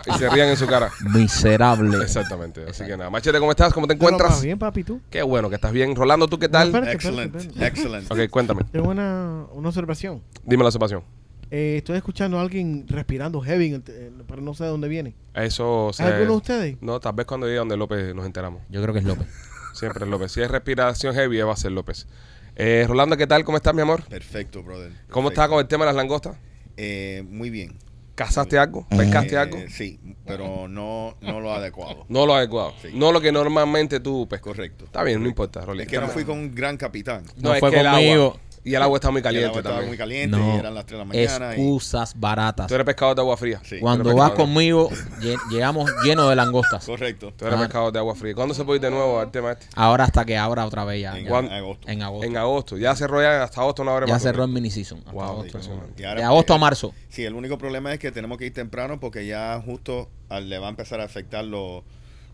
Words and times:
y 0.06 0.18
se 0.18 0.30
rían 0.30 0.50
en 0.50 0.58
su 0.58 0.68
cara. 0.68 0.92
Miserable. 1.14 1.98
Exactamente. 2.02 2.66
Así 2.70 2.86
que 2.86 2.98
nada. 2.98 3.10
Machete, 3.10 3.40
¿cómo 3.40 3.52
estás? 3.52 3.74
¿Cómo 3.74 3.88
te 3.88 3.94
encuentras? 3.94 4.42
bien, 4.42 4.58
papi, 4.58 4.84
¿tú? 4.84 5.02
Qué 5.10 5.22
bueno 5.22 5.50
que 5.50 5.56
estás 5.56 5.72
bien. 5.72 5.96
Rolando, 5.96 6.28
¿tú 6.28 6.40
qué 6.40 6.50
tal? 6.50 6.72
No, 6.72 6.80
espérate. 6.80 7.66
excellent. 7.66 8.12
ok, 8.12 8.30
cuéntame. 8.30 8.64
Tengo 8.72 8.90
una, 8.90 9.46
una 9.54 9.70
observación. 9.70 10.22
Dime 10.44 10.64
la 10.64 10.70
observación. 10.70 11.04
Eh, 11.52 11.78
estoy 11.78 11.98
escuchando 11.98 12.38
a 12.38 12.42
alguien 12.42 12.86
respirando 12.88 13.42
heavy, 13.42 13.82
pero 14.28 14.42
no 14.42 14.54
sé 14.54 14.66
de 14.66 14.70
dónde 14.70 14.88
viene. 14.88 15.16
Eso 15.34 15.90
se... 15.94 16.04
¿Es 16.04 16.10
alguno 16.10 16.32
de 16.32 16.38
ustedes? 16.38 16.78
No, 16.82 17.00
tal 17.00 17.14
vez 17.14 17.26
cuando 17.26 17.48
llegue 17.48 17.58
donde 17.58 17.76
López 17.76 18.14
nos 18.14 18.26
enteramos. 18.26 18.62
Yo 18.70 18.82
creo 18.82 18.94
que 18.94 19.00
es 19.00 19.06
López. 19.06 19.28
Siempre 19.74 20.04
es 20.04 20.10
López. 20.10 20.32
Si 20.32 20.42
es 20.42 20.50
respiración 20.52 21.14
heavy, 21.16 21.38
va 21.42 21.54
a 21.54 21.58
ser 21.58 21.72
López. 21.72 22.08
Eh, 22.56 22.86
Rolando, 22.88 23.16
¿qué 23.18 23.28
tal? 23.28 23.44
¿Cómo 23.46 23.58
estás, 23.58 23.74
mi 23.74 23.82
amor? 23.82 24.04
Perfecto, 24.04 24.62
brother. 24.64 24.92
¿Cómo 25.10 25.30
estás 25.30 25.48
con 25.48 25.60
el 25.60 25.68
tema 25.68 25.86
de 25.86 25.88
las 25.88 25.96
langostas? 25.96 26.36
Eh, 26.78 27.24
muy 27.30 27.50
bien. 27.50 27.78
¿Cazaste 28.16 28.58
algo? 28.58 28.86
¿Pescaste 28.90 29.36
Eh, 29.36 29.38
algo? 29.38 29.58
Sí, 29.70 29.98
pero 30.26 30.68
no, 30.68 31.16
no 31.22 31.40
lo 31.40 31.54
adecuado. 31.54 32.06
No 32.10 32.26
lo 32.26 32.36
adecuado. 32.36 32.74
Sí. 32.82 32.90
No 32.94 33.14
lo 33.14 33.22
que 33.22 33.32
normalmente 33.32 34.02
tú 34.02 34.28
pescas. 34.28 34.44
Correcto. 34.54 34.84
Está 34.86 35.04
bien, 35.04 35.22
no 35.24 35.30
importa, 35.30 35.62
Rolly. 35.62 35.84
Es 35.84 35.88
que 35.88 36.00
no 36.02 36.10
fui 36.10 36.26
con 36.26 36.38
un 36.38 36.54
gran 36.54 36.76
capitán. 36.76 37.24
No 37.38 37.54
es 37.54 37.62
fue 37.62 37.72
que 37.72 37.80
el 37.80 37.86
conmigo. 37.88 38.24
agua. 38.26 38.40
Y 38.64 38.76
el 38.76 38.82
agua 38.82 38.98
está 38.98 39.10
muy 39.12 39.20
El 39.20 39.24
caliente 39.24 39.48
agua 39.48 39.60
estaba 39.60 39.76
también. 39.76 39.90
muy 39.90 39.98
caliente 39.98 40.38
No. 40.38 40.56
y 40.56 40.60
eran 40.60 40.74
las 40.76 40.86
3 40.86 40.92
de 40.94 40.98
la 41.00 41.06
mañana. 41.06 41.48
y- 41.56 41.60
Excusas 41.62 42.14
baratas. 42.20 42.68
Tú 42.68 42.76
eres 42.76 42.86
pescador 42.86 43.16
de 43.16 43.22
agua 43.22 43.38
fría. 43.38 43.62
Sí. 43.64 43.80
Cuando 43.80 44.14
vas 44.16 44.32
conmigo, 44.32 44.90
lle- 45.22 45.38
llegamos 45.50 45.90
llenos 46.04 46.30
de 46.30 46.36
langostas. 46.36 46.86
Correcto. 46.86 47.34
Tú 47.38 47.46
eres 47.46 47.58
Ah. 47.58 47.62
pescador 47.64 47.94
de 47.94 48.00
agua 48.00 48.16
fría. 48.16 48.36
¿Cuándo 48.36 48.54
se 48.54 48.66
puede 48.66 48.78
ir 48.78 48.82
de 48.82 48.92
nuevo 48.92 49.20
al 49.20 49.32
tema 49.32 49.54
este? 49.54 49.68
Ahora 49.76 50.04
hasta 50.04 50.26
que 50.26 50.38
abra 50.38 50.66
otra 50.66 50.84
vez 50.86 51.02
ya. 51.02 51.18
En 51.18 51.28
agosto. 51.28 51.88
En 51.88 52.02
agosto. 52.02 52.28
En 52.28 52.38
agosto. 52.38 52.78
Ya 52.78 52.96
cerró 52.96 53.22
ya 53.22 53.44
hasta 53.44 53.62
agosto 53.62 53.84
no 53.84 53.92
abre 53.92 54.08
ya 54.08 54.14
más. 54.14 54.22
cerró 54.24 54.44
el 54.44 54.50
¿no? 54.50 54.54
mini 54.56 54.70
season. 54.72 55.00
hasta 55.00 55.12
Wow, 55.12 55.24
agosto. 55.24 55.46
impresionante. 55.48 56.02
Y 56.02 56.06
ahora- 56.06 56.20
De 56.22 56.26
agosto 56.26 56.54
a 56.54 56.58
marzo. 56.58 56.94
Sí, 57.10 57.24
el 57.24 57.34
único 57.34 57.58
problema 57.58 57.94
es 57.94 58.00
que 58.00 58.12
tenemos 58.12 58.38
que 58.38 58.46
ir 58.48 58.54
temprano 58.54 59.00
porque 59.00 59.26
ya 59.26 59.62
justo 59.66 60.10
al- 60.28 60.50
le 60.50 60.60
va 60.60 60.68
a 60.68 60.70
empezar 60.70 61.00
a 61.02 61.06
afectar 61.06 61.44
los, 61.46 61.84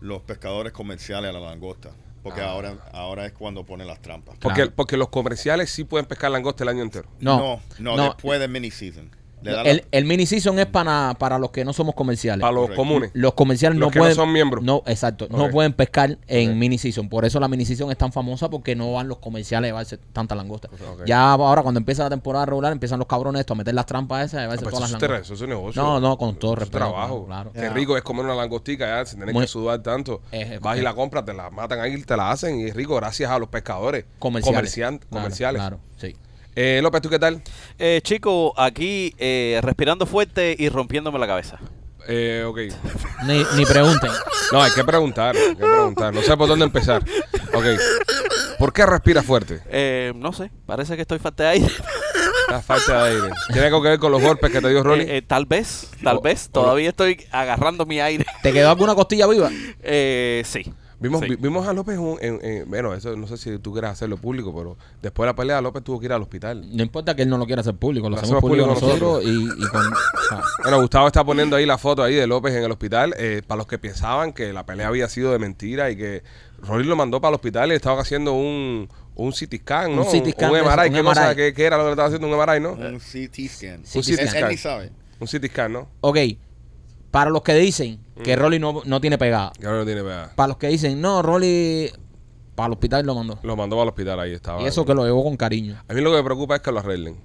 los 0.00 0.22
pescadores 0.22 0.72
comerciales 0.72 1.30
a 1.30 1.32
la 1.32 1.40
langosta. 1.40 1.90
Porque 2.26 2.40
Ah. 2.40 2.50
ahora, 2.50 2.74
ahora 2.92 3.24
es 3.24 3.32
cuando 3.32 3.62
ponen 3.64 3.86
las 3.86 4.02
trampas. 4.02 4.34
Porque, 4.40 4.62
Claro. 4.62 4.72
porque 4.74 4.96
los 4.96 5.10
comerciales 5.10 5.70
sí 5.70 5.84
pueden 5.84 6.06
pescar 6.06 6.28
langosta 6.32 6.64
el 6.64 6.70
año 6.70 6.82
entero. 6.82 7.08
No, 7.20 7.38
no, 7.38 7.60
no, 7.78 7.96
no. 7.96 8.04
después 8.06 8.40
del 8.40 8.50
mini 8.50 8.72
season. 8.72 9.12
La- 9.52 9.62
El, 9.62 9.84
el 9.90 10.04
mini 10.04 10.26
season 10.26 10.58
es 10.58 10.66
para, 10.66 11.14
para 11.18 11.38
los 11.38 11.50
que 11.50 11.64
no 11.64 11.72
somos 11.72 11.94
comerciales. 11.94 12.40
Para 12.40 12.52
los 12.52 12.62
Correcto. 12.64 12.82
comunes. 12.82 13.10
Los 13.14 13.34
comerciales 13.34 13.78
Los 13.78 13.88
no 13.88 13.90
que 13.92 13.98
no 13.98 14.02
pueden. 14.04 14.16
son 14.16 14.32
miembros. 14.32 14.64
No, 14.64 14.82
exacto. 14.86 15.26
No 15.30 15.50
pueden 15.50 15.72
pescar 15.72 16.18
en 16.26 16.58
mini 16.58 16.78
season. 16.78 17.08
Por 17.08 17.24
eso 17.24 17.38
la 17.40 17.48
mini 17.48 17.64
season 17.64 17.90
es 17.90 17.98
tan 17.98 18.12
famosa 18.12 18.48
porque 18.50 18.74
no 18.76 18.92
van 18.92 19.08
los 19.08 19.18
comerciales 19.18 19.68
a 19.68 19.70
llevarse 19.70 19.98
tanta 19.98 20.34
langosta. 20.34 20.68
Ya 21.06 21.32
ahora, 21.32 21.62
cuando 21.62 21.78
empieza 21.78 22.02
la 22.04 22.10
temporada 22.10 22.46
regular, 22.46 22.72
empiezan 22.72 22.98
los 22.98 23.08
cabrones 23.08 23.40
estos 23.40 23.54
a 23.54 23.58
meter 23.58 23.74
las 23.74 23.86
trampas 23.86 24.26
esas 24.26 24.34
y 24.34 24.36
a 24.36 24.40
llevarse 24.42 24.62
Pues 24.64 24.74
todas 24.74 24.88
eso, 24.90 24.94
las 24.98 25.02
langostas. 25.02 25.26
eso 25.26 25.34
es 25.34 25.40
un 25.42 25.48
negocio. 25.50 25.82
No, 25.82 26.00
no, 26.00 26.16
con 26.18 26.36
todo 26.36 26.52
Eso 26.52 26.62
es 26.64 26.68
respeto. 26.70 26.78
trabajo. 26.90 27.26
Claro. 27.26 27.52
Qué 27.52 27.68
rico 27.70 27.96
es 27.96 28.02
comer 28.02 28.24
una 28.24 28.34
langostica 28.34 28.86
ya 28.86 29.06
sin 29.06 29.20
tener 29.20 29.34
Muy- 29.34 29.42
que 29.44 29.48
sudar 29.48 29.82
tanto. 29.82 30.22
Es- 30.32 30.60
Vas 30.60 30.76
y 30.76 30.78
es- 30.78 30.84
la 30.84 30.94
compras, 30.94 31.24
te 31.24 31.32
la 31.34 31.50
matan 31.50 31.80
ahí, 31.80 32.02
te 32.02 32.16
la 32.16 32.30
hacen 32.30 32.60
y 32.60 32.64
es 32.64 32.74
rico 32.74 32.96
gracias 32.96 33.30
a 33.30 33.38
los 33.38 33.48
pescadores. 33.48 34.04
Comerciales. 34.18 34.56
Comercian- 34.72 34.98
Claro, 34.98 35.10
comerciales. 35.10 35.60
Claro, 35.60 35.80
sí. 35.96 36.16
Eh, 36.56 36.80
López, 36.82 37.02
¿tú 37.02 37.10
qué 37.10 37.18
tal? 37.18 37.42
Eh, 37.78 38.00
chico, 38.02 38.54
aquí 38.58 39.14
eh, 39.18 39.60
respirando 39.62 40.06
fuerte 40.06 40.56
y 40.58 40.68
rompiéndome 40.70 41.18
la 41.18 41.26
cabeza. 41.26 41.58
Eh, 42.08 42.44
ok. 42.46 42.58
Ni, 43.26 43.44
ni 43.56 43.66
pregunten. 43.66 44.10
No, 44.52 44.62
hay 44.62 44.70
que 44.72 44.84
preguntar, 44.84 45.36
hay 45.36 45.54
que 45.56 45.62
preguntar. 45.62 46.14
No 46.14 46.22
sé 46.22 46.36
por 46.36 46.48
dónde 46.48 46.64
empezar. 46.64 47.04
Ok. 47.52 47.64
¿Por 48.58 48.72
qué 48.72 48.86
respira 48.86 49.22
fuerte? 49.22 49.60
Eh, 49.68 50.12
no 50.16 50.32
sé, 50.32 50.50
parece 50.64 50.96
que 50.96 51.02
estoy 51.02 51.18
falta 51.18 51.42
de 51.44 51.48
aire. 51.50 51.68
La 52.48 52.62
falta 52.62 53.04
de 53.04 53.10
aire. 53.16 53.30
¿Tiene 53.48 53.66
algo 53.66 53.82
que 53.82 53.88
ver 53.90 53.98
con 53.98 54.12
los 54.12 54.22
golpes 54.22 54.50
que 54.50 54.60
te 54.60 54.68
dio 54.68 54.82
Rolly? 54.82 55.02
Eh, 55.04 55.16
eh, 55.18 55.22
tal 55.22 55.44
vez, 55.46 55.90
tal 56.02 56.18
O- 56.18 56.20
vez. 56.22 56.46
o- 56.46 56.52
Todavía 56.52 56.88
estoy 56.90 57.26
agarrando 57.32 57.84
mi 57.84 58.00
aire. 58.00 58.24
¿Te 58.42 58.52
quedó 58.52 58.70
alguna 58.70 58.94
costilla 58.94 59.26
viva? 59.26 59.50
Eh, 59.82 60.42
sí. 60.46 60.72
Vimos, 60.98 61.20
Sí. 61.20 61.28
vi- 61.28 61.36
vimos 61.36 61.68
a 61.68 61.74
López, 61.74 61.98
en, 61.98 62.16
en- 62.22 62.44
en- 62.44 62.70
bueno, 62.70 62.94
eso 62.94 63.14
no 63.16 63.26
sé 63.26 63.36
si 63.36 63.58
tú 63.58 63.72
quieras 63.72 63.92
hacerlo 63.92 64.16
público, 64.16 64.54
pero 64.56 64.78
después 65.02 65.26
de 65.26 65.32
la 65.32 65.36
pelea 65.36 65.60
López 65.60 65.84
tuvo 65.84 66.00
que 66.00 66.06
ir 66.06 66.12
al 66.14 66.22
hospital. 66.22 66.64
No 66.74 66.82
importa 66.82 67.14
que 67.14 67.22
él 67.22 67.28
no 67.28 67.36
lo 67.36 67.44
quiera 67.44 67.60
hacer 67.60 67.74
público, 67.74 68.08
lo 68.08 68.16
Lo 68.16 68.22
hacemos 68.22 68.38
hacemos 68.38 68.40
público 68.50 68.66
público 68.74 68.86
nosotros 68.86 69.24
y, 69.24 69.44
y 69.62 69.68
con. 69.68 69.82
o 69.92 69.96
sea, 70.28 70.40
Bueno, 70.62 70.80
Gustavo 70.80 71.06
está 71.08 71.22
poniendo 71.22 71.56
ahí 71.56 71.66
la 71.66 71.76
foto 71.76 72.02
ahí 72.02 72.14
de 72.14 72.26
López 72.26 72.54
en 72.54 72.64
el 72.64 72.70
hospital. 72.72 73.14
eh, 73.18 73.42
para 73.46 73.58
los 73.58 73.66
que 73.66 73.78
pensaban 73.78 74.32
que 74.32 74.52
la 74.54 74.64
pelea 74.64 74.88
había 74.88 75.08
sido 75.10 75.32
de 75.32 75.38
mentira 75.38 75.90
y 75.90 75.96
que 75.96 76.22
Rolly 76.62 76.84
lo 76.88 76.96
mandó 76.96 77.20
para 77.20 77.30
el 77.30 77.34
hospital 77.34 77.70
y 77.72 77.74
estaban 77.74 77.98
haciendo 77.98 78.32
un, 78.32 78.88
un 79.16 79.32
CT 79.32 79.58
scan, 79.60 79.94
¿no? 79.94 80.02
Un 80.02 80.08
CT 80.08 80.30
scan, 80.32 80.50
Un, 80.50 80.60
MRI. 80.62 80.88
un 80.88 80.94
¿Qué, 80.94 81.02
cosa- 81.02 81.34
qué- 81.36 81.52
qué 81.52 81.64
era 81.66 81.76
lo 81.76 81.82
que 81.82 81.88
le 81.88 81.92
estaba 81.92 82.08
haciendo 82.08 82.26
un 82.26 82.32
MRI, 82.34 82.60
no? 82.60 82.72
Un 82.72 82.98
CT 83.00 83.48
scan. 83.50 83.80
Un 83.80 83.84
CT 83.84 83.96
Él, 83.96 84.04
sí. 84.04 84.12
él 84.18 84.28
scan. 84.30 84.48
ni 84.48 84.56
sabe. 84.56 84.90
Un 85.20 85.26
CT 85.26 85.46
scan, 85.50 85.72
¿no? 85.74 85.88
Ok, 86.00 86.16
para 87.10 87.30
los 87.30 87.42
que 87.42 87.54
dicen 87.54 88.00
que 88.22 88.36
Mm. 88.36 88.40
Rolly 88.40 88.58
no, 88.58 88.82
no 88.84 89.00
tiene 89.00 89.18
pegada, 89.18 89.52
Que 89.58 89.66
ahora 89.66 89.78
no 89.80 89.84
tiene 89.84 90.02
pegada. 90.02 90.32
para 90.34 90.48
los 90.48 90.56
que 90.56 90.68
dicen, 90.68 91.00
no, 91.00 91.22
Rolly 91.22 91.90
para 92.54 92.68
el 92.68 92.72
hospital 92.72 93.04
lo 93.04 93.14
mandó. 93.14 93.38
Lo 93.42 93.56
mandó 93.56 93.76
para 93.76 93.82
el 93.84 93.88
hospital, 93.90 94.20
ahí 94.20 94.32
estaba. 94.32 94.62
Y 94.62 94.66
eso 94.66 94.84
que 94.86 94.94
lo 94.94 95.04
llevó 95.04 95.22
con 95.24 95.36
cariño. 95.36 95.76
A 95.88 95.92
mí 95.92 96.00
lo 96.00 96.10
que 96.10 96.16
me 96.16 96.24
preocupa 96.24 96.56
es 96.56 96.62
que 96.62 96.72
lo 96.72 96.78
arreglen. 96.80 97.16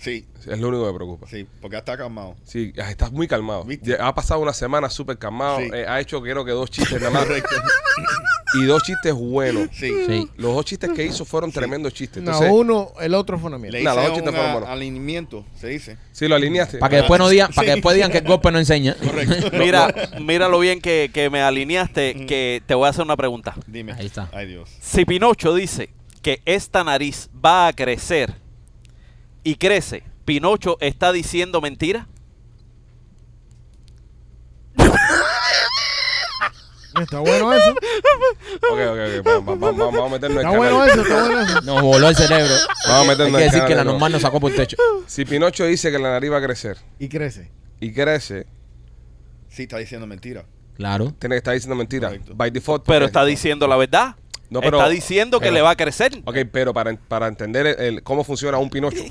Sí, 0.00 0.26
Es 0.48 0.58
lo 0.58 0.68
único 0.68 0.86
que 0.86 0.92
me 0.92 0.96
preocupa. 0.96 1.26
sí, 1.28 1.46
porque 1.60 1.76
está 1.76 1.94
calmado. 1.96 2.34
Sí, 2.44 2.72
estás 2.74 3.12
muy 3.12 3.28
calmado. 3.28 3.66
Ha 4.00 4.14
pasado 4.14 4.40
una 4.40 4.54
semana 4.54 4.88
súper 4.88 5.18
calmado. 5.18 5.58
Sí. 5.58 5.68
eh, 5.74 5.84
ha 5.86 6.00
hecho, 6.00 6.22
creo 6.22 6.42
que 6.44 6.52
dos 6.52 6.70
chistes 6.70 6.98
nada 6.98 7.10
más. 7.10 7.26
Correcto. 7.26 7.54
y 8.54 8.64
dos 8.64 8.82
chistes 8.82 9.12
buenos. 9.12 9.68
Sí. 9.74 9.92
Sí. 10.06 10.28
Los 10.38 10.54
dos 10.54 10.64
chistes 10.64 10.90
que 10.90 11.04
hizo 11.04 11.24
fueron 11.26 11.52
tremendos 11.52 11.92
chistes. 11.92 12.22
No, 12.22 12.30
Entonces, 12.32 12.50
uno, 12.52 12.92
el 12.98 13.14
otro 13.14 13.38
fue 13.38 13.48
una 13.48 13.58
mierda. 13.58 13.76
Le 13.78 13.84
Nada, 13.84 13.96
los 13.96 14.04
hice 14.06 14.14
chistes 14.14 14.28
un 14.30 14.34
fueron 14.36 14.52
buenos. 14.54 14.70
alineamiento, 14.70 15.44
se 15.60 15.68
dice. 15.68 15.98
sí, 16.12 16.26
lo 16.28 16.34
alineaste. 16.36 16.78
Para 16.78 16.90
que 16.90 16.96
después 16.96 17.18
no 17.20 17.28
digan, 17.28 17.48
Sí. 17.48 17.56
para 17.56 17.66
que 17.66 17.72
después 17.72 17.94
digan 17.94 18.10
que 18.10 18.18
el 18.24 18.24
golpe 18.24 18.50
no 18.50 18.58
enseña. 18.58 18.94
Correcto. 18.94 19.50
Mira, 19.58 19.94
mira 20.20 20.48
lo 20.48 20.58
bien 20.60 20.80
que, 20.80 21.10
que 21.12 21.28
me 21.28 21.42
alineaste, 21.42 22.24
que 22.26 22.62
te 22.66 22.74
voy 22.74 22.86
a 22.86 22.90
hacer 22.90 23.04
una 23.04 23.16
pregunta. 23.18 23.54
Dime. 23.66 23.92
Ahí 23.92 24.06
está. 24.06 24.30
Ay, 24.32 24.46
Dios. 24.46 24.70
Si 24.80 25.04
Pinocho 25.04 25.54
dice 25.54 25.90
que 26.22 26.40
esta 26.46 26.82
nariz 26.84 27.28
va 27.44 27.68
a 27.68 27.72
crecer 27.74 28.34
y 29.44 29.54
crece, 29.56 30.02
¿Pinocho 30.24 30.76
está 30.80 31.12
diciendo 31.12 31.60
mentira? 31.60 32.06
Está 37.00 37.20
bueno 37.20 37.52
eso. 37.52 37.70
Ok, 37.70 38.78
ok, 38.90 38.98
ok. 39.20 39.24
Vamos, 39.24 39.44
vamos, 39.60 39.60
vamos, 39.78 39.94
vamos 39.94 40.10
a 40.10 40.12
meternos 40.14 40.42
en 40.42 40.48
Está 40.48 40.52
el 40.52 40.56
bueno 40.58 40.78
canal. 40.80 40.90
eso, 40.90 41.02
está 41.02 41.22
bueno 41.24 41.40
eso. 41.42 41.60
Nos 41.62 41.82
voló 41.82 42.08
el 42.08 42.16
cerebro. 42.16 42.54
Vamos 42.88 42.98
a 42.98 43.00
Hay 43.00 43.08
meternos 43.08 43.38
que 43.38 43.44
en 43.46 43.50
decir 43.52 43.66
que 43.66 43.74
la 43.76 43.84
no. 43.84 43.92
normal 43.92 44.12
nos 44.12 44.22
sacó 44.22 44.40
por 44.40 44.50
el 44.50 44.56
techo. 44.56 44.76
Si 45.06 45.24
Pinocho 45.24 45.64
dice 45.64 45.90
que 45.92 45.98
la 45.98 46.10
nariz 46.10 46.30
va 46.32 46.38
a 46.38 46.42
crecer 46.42 46.76
Y 46.98 47.08
crece. 47.08 47.50
y 47.80 47.92
crece, 47.92 48.46
Sí, 49.48 49.62
está 49.62 49.78
diciendo 49.78 50.06
mentira. 50.06 50.44
Claro. 50.76 51.12
tiene 51.18 51.34
que 51.34 51.38
estar 51.38 51.54
diciendo 51.54 51.74
mentira. 51.76 52.08
Correcto. 52.08 52.32
By 52.34 52.50
default. 52.50 52.84
Pero 52.84 52.98
porque- 53.00 53.06
está 53.06 53.24
diciendo 53.24 53.66
la 53.66 53.76
verdad. 53.76 54.16
No, 54.50 54.60
pero- 54.60 54.78
está 54.78 54.88
diciendo 54.90 55.38
que 55.38 55.44
pero- 55.44 55.54
le 55.54 55.62
va 55.62 55.70
a 55.70 55.76
crecer. 55.76 56.20
Ok, 56.24 56.36
pero 56.52 56.74
para, 56.74 56.94
para 56.96 57.28
entender 57.28 57.66
el- 57.66 57.80
el- 57.80 58.02
cómo 58.02 58.24
funciona 58.24 58.58
un 58.58 58.68
Pinocho. 58.70 59.02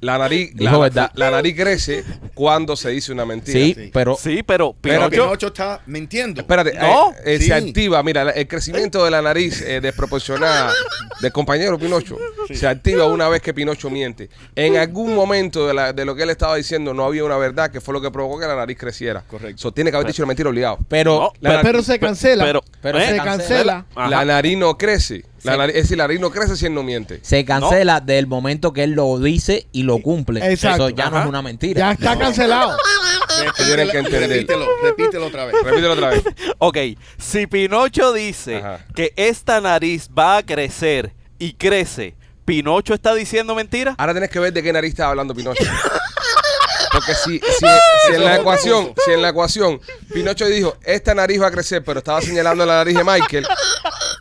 La 0.00 0.18
nariz, 0.18 0.52
la, 0.56 1.12
la 1.14 1.30
nariz 1.30 1.54
crece 1.54 2.04
cuando 2.34 2.76
se 2.76 2.90
dice 2.90 3.12
una 3.12 3.24
mentira. 3.24 3.58
Sí, 3.58 3.74
Sí. 3.76 3.90
pero 3.92 4.16
Sí, 4.16 4.42
pero 4.42 4.74
Pero 4.80 5.08
Pinocho, 5.08 5.22
Pinocho 5.24 5.46
está 5.48 5.80
mintiendo. 5.86 6.40
Espérate, 6.40 6.74
No, 6.74 7.12
eh, 7.12 7.34
eh, 7.34 7.38
sí. 7.38 7.46
se 7.46 7.54
activa, 7.54 8.02
mira, 8.02 8.30
el 8.30 8.48
crecimiento 8.48 9.04
de 9.04 9.10
la 9.10 9.22
nariz 9.22 9.60
eh, 9.62 9.80
desproporcionada 9.80 10.72
del 11.20 11.32
compañero 11.32 11.78
Pinocho 11.78 12.18
se 12.52 12.66
activa 12.66 13.06
una 13.06 13.28
vez 13.28 13.40
que 13.42 13.54
Pinocho 13.54 13.90
miente. 13.90 14.30
En 14.54 14.76
algún 14.76 15.14
momento 15.14 15.66
de, 15.66 15.74
la- 15.74 15.92
de 15.92 16.04
lo 16.04 16.14
que 16.14 16.22
él 16.24 16.30
estaba 16.30 16.56
diciendo 16.56 16.92
no 16.94 17.04
había 17.04 17.24
una 17.24 17.36
verdad 17.36 17.70
que 17.70 17.80
fue 17.80 17.94
lo 17.94 18.00
que 18.00 18.10
provocó 18.10 18.40
que 18.40 18.46
la 18.46 18.56
nariz 18.56 18.78
creciera. 18.78 19.22
Correcto. 19.26 19.60
So, 19.62 19.72
tiene 19.72 19.90
que 19.90 19.96
haber 19.96 20.06
dicho 20.08 20.22
una 20.22 20.28
mentira 20.28 20.48
obligado. 20.48 20.78
pero 20.88 21.12
No, 21.18 21.32
La- 21.40 21.62
Pero 21.62 21.82
se 21.82 21.98
cancela. 21.98 22.44
pero- 22.44 22.62
Pero 22.80 22.98
¿eh? 22.98 23.08
se 23.08 23.16
cancela. 23.16 23.24
cancela. 23.24 23.86
Ajá. 23.94 24.08
La 24.10 24.24
nariz 24.24 24.56
no 24.58 24.76
crece. 24.78 25.24
La 25.44 25.52
Sí. 25.52 25.58
nariz- 25.58 25.70
es 25.76 25.82
decir, 25.84 25.96
la 25.98 26.04
nariz 26.04 26.20
no 26.20 26.30
crece 26.30 26.56
si 26.56 26.66
él 26.66 26.74
no 26.74 26.82
miente. 26.82 27.18
se 27.22 27.44
cancela 27.44 28.00
del 28.00 28.26
momento 28.26 28.72
que 28.72 28.84
él 28.84 28.92
lo 28.92 29.18
dice 29.18 29.66
y 29.72 29.82
lo 29.82 29.98
cumple. 29.98 30.38
Exacto. 30.52 30.86
Eso 30.88 30.96
ya 30.96 31.10
no 31.10 31.20
es 31.20 31.26
una 31.26 31.42
mentira. 31.42 31.78
Ya 31.80 31.92
está 31.92 32.18
cancelado. 32.18 32.76
Tienen 33.56 33.90
que 33.90 33.98
entender. 33.98 34.28
Repítelo, 34.30 34.66
repítelo 34.82 35.26
otra 35.26 35.44
vez. 35.46 35.54
Repítelo 35.64 35.92
otra 35.94 36.08
vez. 36.10 36.22
Ok, 36.58 36.76
si 37.18 37.46
Pinocho 37.48 38.12
dice 38.12 38.58
Ajá. 38.58 38.86
que 38.94 39.12
esta 39.16 39.60
nariz 39.60 40.08
va 40.16 40.36
a 40.36 40.42
crecer 40.44 41.12
y 41.38 41.54
crece, 41.54 42.14
¿Pinocho 42.44 42.94
está 42.94 43.14
diciendo 43.14 43.54
mentira? 43.56 43.94
Ahora 43.98 44.12
tienes 44.12 44.30
que 44.30 44.38
ver 44.38 44.52
de 44.52 44.62
qué 44.62 44.72
nariz 44.72 44.90
estaba 44.90 45.10
hablando 45.10 45.34
Pinocho. 45.34 45.64
Porque 46.92 47.14
si, 47.14 47.38
si, 47.38 47.66
si 48.06 48.14
en 48.14 48.22
la 48.24 48.36
ecuación, 48.36 48.92
si 49.04 49.12
en 49.12 49.22
la 49.22 49.30
ecuación 49.30 49.80
Pinocho 50.12 50.46
dijo, 50.46 50.76
esta 50.84 51.14
nariz 51.14 51.40
va 51.40 51.46
a 51.46 51.50
crecer, 51.50 51.82
pero 51.82 51.98
estaba 52.00 52.20
señalando 52.20 52.66
la 52.66 52.74
nariz 52.76 52.96
de 52.96 53.02
Michael, 53.04 53.46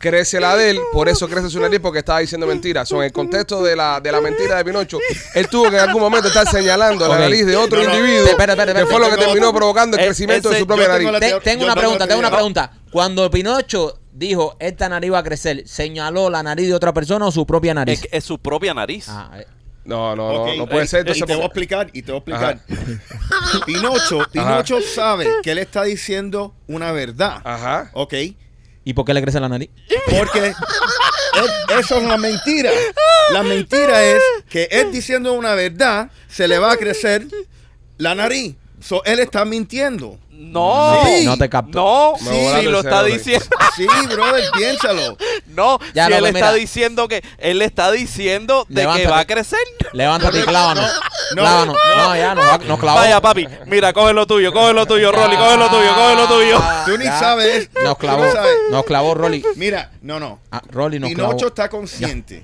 crece 0.01 0.39
la 0.39 0.57
de 0.57 0.71
él, 0.71 0.80
por 0.92 1.07
eso 1.07 1.27
crece 1.30 1.50
su 1.50 1.59
nariz 1.59 1.80
porque 1.80 2.00
estaba 2.00 2.19
diciendo 2.19 2.45
mentiras. 2.48 2.89
Son 2.89 3.03
el 3.03 3.12
contexto 3.12 3.63
de 3.63 3.75
la, 3.75 4.01
de 4.01 4.12
la 4.12 4.19
mentira 4.19 4.57
de 4.57 4.65
Pinocho, 4.65 4.98
él 5.36 5.48
tuvo 5.48 5.69
que 5.69 5.77
en 5.77 5.83
algún 5.83 6.01
momento 6.01 6.27
estar 6.27 6.48
señalando 6.48 7.07
la 7.07 7.19
nariz 7.19 7.45
de 7.45 7.56
otro 7.56 7.81
No, 7.81 7.89
no. 7.89 7.95
individuo, 7.95 8.27
Espera, 8.27 8.53
espera, 8.53 8.71
espera, 8.71 8.80
que 8.86 8.92
fue 8.92 9.00
lo 9.00 9.09
que 9.15 9.24
terminó 9.24 9.53
provocando 9.53 9.95
el 9.98 10.03
Eh, 10.03 10.06
crecimiento 10.07 10.50
de 10.50 10.59
su 10.59 10.68
propia 10.68 10.88
nariz. 10.89 11.07
tengo 11.09 11.38
una 11.38 11.42
tengo 11.44 11.75
pregunta, 11.75 12.07
tengo 12.07 12.19
una 12.19 12.31
pregunta. 12.31 12.71
Cuando 12.92 13.30
Pinocho 13.31 14.00
dijo 14.12 14.57
esta 14.59 14.89
nariz 14.89 15.13
va 15.13 15.19
a 15.19 15.24
crecer, 15.24 15.68
¿señaló 15.68 16.30
la 16.30 16.44
nariz 16.44 16.68
de 16.68 16.74
otra 16.74 16.94
persona 16.94 17.25
o 17.27 17.31
su 17.31 17.45
propia 17.45 17.74
nariz? 17.74 18.01
Es, 18.04 18.09
es 18.12 18.24
su 18.25 18.39
propia 18.39 18.74
nariz. 18.74 19.06
Ah, 19.07 19.31
eh. 19.39 19.45
No, 19.83 20.15
no, 20.15 20.31
no, 20.45 20.56
no 20.56 20.68
puede 20.68 20.86
ser. 20.86 21.07
Y 21.09 21.21
te 21.21 21.33
voy 21.33 21.42
a 21.42 21.45
explicar, 21.45 21.89
y 21.92 22.01
te 22.04 22.12
voy 22.12 22.18
a 22.27 22.51
explicar. 22.51 22.59
Pinocho, 23.65 24.19
Pinocho 24.31 24.80
sabe 24.81 25.27
que 25.44 25.51
él 25.51 25.57
está 25.57 25.83
diciendo 25.83 26.54
una 26.68 26.92
verdad. 26.92 27.42
Ajá. 27.44 27.89
¿Ok? 27.94 28.13
¿Y 28.83 28.94
por 28.94 29.06
qué 29.06 29.13
le 29.13 29.22
crece 29.22 29.39
la 29.39 29.50
nariz? 29.50 29.69
Porque 30.18 30.54
eso 31.80 31.98
es 31.98 32.04
una 32.04 32.18
mentira. 32.18 32.72
La 33.31 33.44
mentira 33.44 34.04
es 34.04 34.22
que 34.50 34.68
él 34.72 34.92
diciendo 34.92 35.33
una 35.33 35.54
verdad 35.56 36.10
se 36.28 36.48
le 36.48 36.60
va 36.60 36.72
a 36.72 36.78
crecer 36.78 37.25
la 37.98 38.16
nariz. 38.16 38.56
So, 38.81 39.04
él 39.06 39.19
está 39.19 39.45
mintiendo. 39.45 40.18
No, 40.31 41.04
Sí. 41.06 41.24
No 41.25 41.38
te 41.38 41.48
capto. 41.50 41.72
no, 41.72 42.16
sí, 42.18 42.63
lo 42.66 42.80
está 42.80 43.04
diciendo. 43.04 43.45
Sí, 43.75 43.88
brother, 44.12 44.44
piénsalo. 44.57 45.16
No, 45.48 45.80
Ya, 45.94 46.06
si 46.06 46.12
no, 46.12 46.16
él 46.18 46.22
pues, 46.24 46.36
está 46.36 46.48
mira. 46.48 46.54
diciendo 46.54 47.07
que 47.07 47.24
él 47.38 47.62
está 47.62 47.89
diciendo 47.92 48.66
de 48.68 48.81
que 48.95 49.07
va 49.07 49.19
a 49.19 49.25
crecer. 49.25 49.60
Levántate 49.94 50.39
y 50.39 50.44
clávanos. 50.44 50.92
No, 51.36 51.42
clávanos. 51.44 51.78
No, 51.95 52.16
ya 52.18 52.36
nos, 52.36 52.45
va- 52.45 52.57
nos 52.57 52.80
clavó. 52.80 52.98
Vaya, 53.00 53.22
papi, 53.22 53.48
mira, 53.68 53.94
coge 53.94 54.13
lo 54.13 54.28
tuyo, 54.28 54.51
coge 54.51 54.74
lo 54.74 54.86
tuyo, 54.86 55.12
Rolly, 55.12 55.38
coge 55.38 55.57
lo 55.57 55.69
tuyo, 55.69 55.95
coge 55.95 56.16
lo 56.16 56.28
tuyo. 56.28 56.62
Tú 56.86 56.98
ni 56.98 57.06
Ya. 57.06 57.18
sabes. 57.19 57.69
Nos 57.83 57.98
clavó. 57.98 58.30
sabes. 58.31 58.51
Nos 58.72 58.83
clavó 58.83 59.13
Rolly. 59.13 59.44
Mira, 59.56 59.92
no, 60.01 60.19
no. 60.19 60.39
Ah, 60.51 60.62
Rolly 60.69 61.00
nos 61.00 61.12
clavó. 61.13 61.30
Pinocho 61.30 61.48
está 61.48 61.69
consciente 61.69 62.44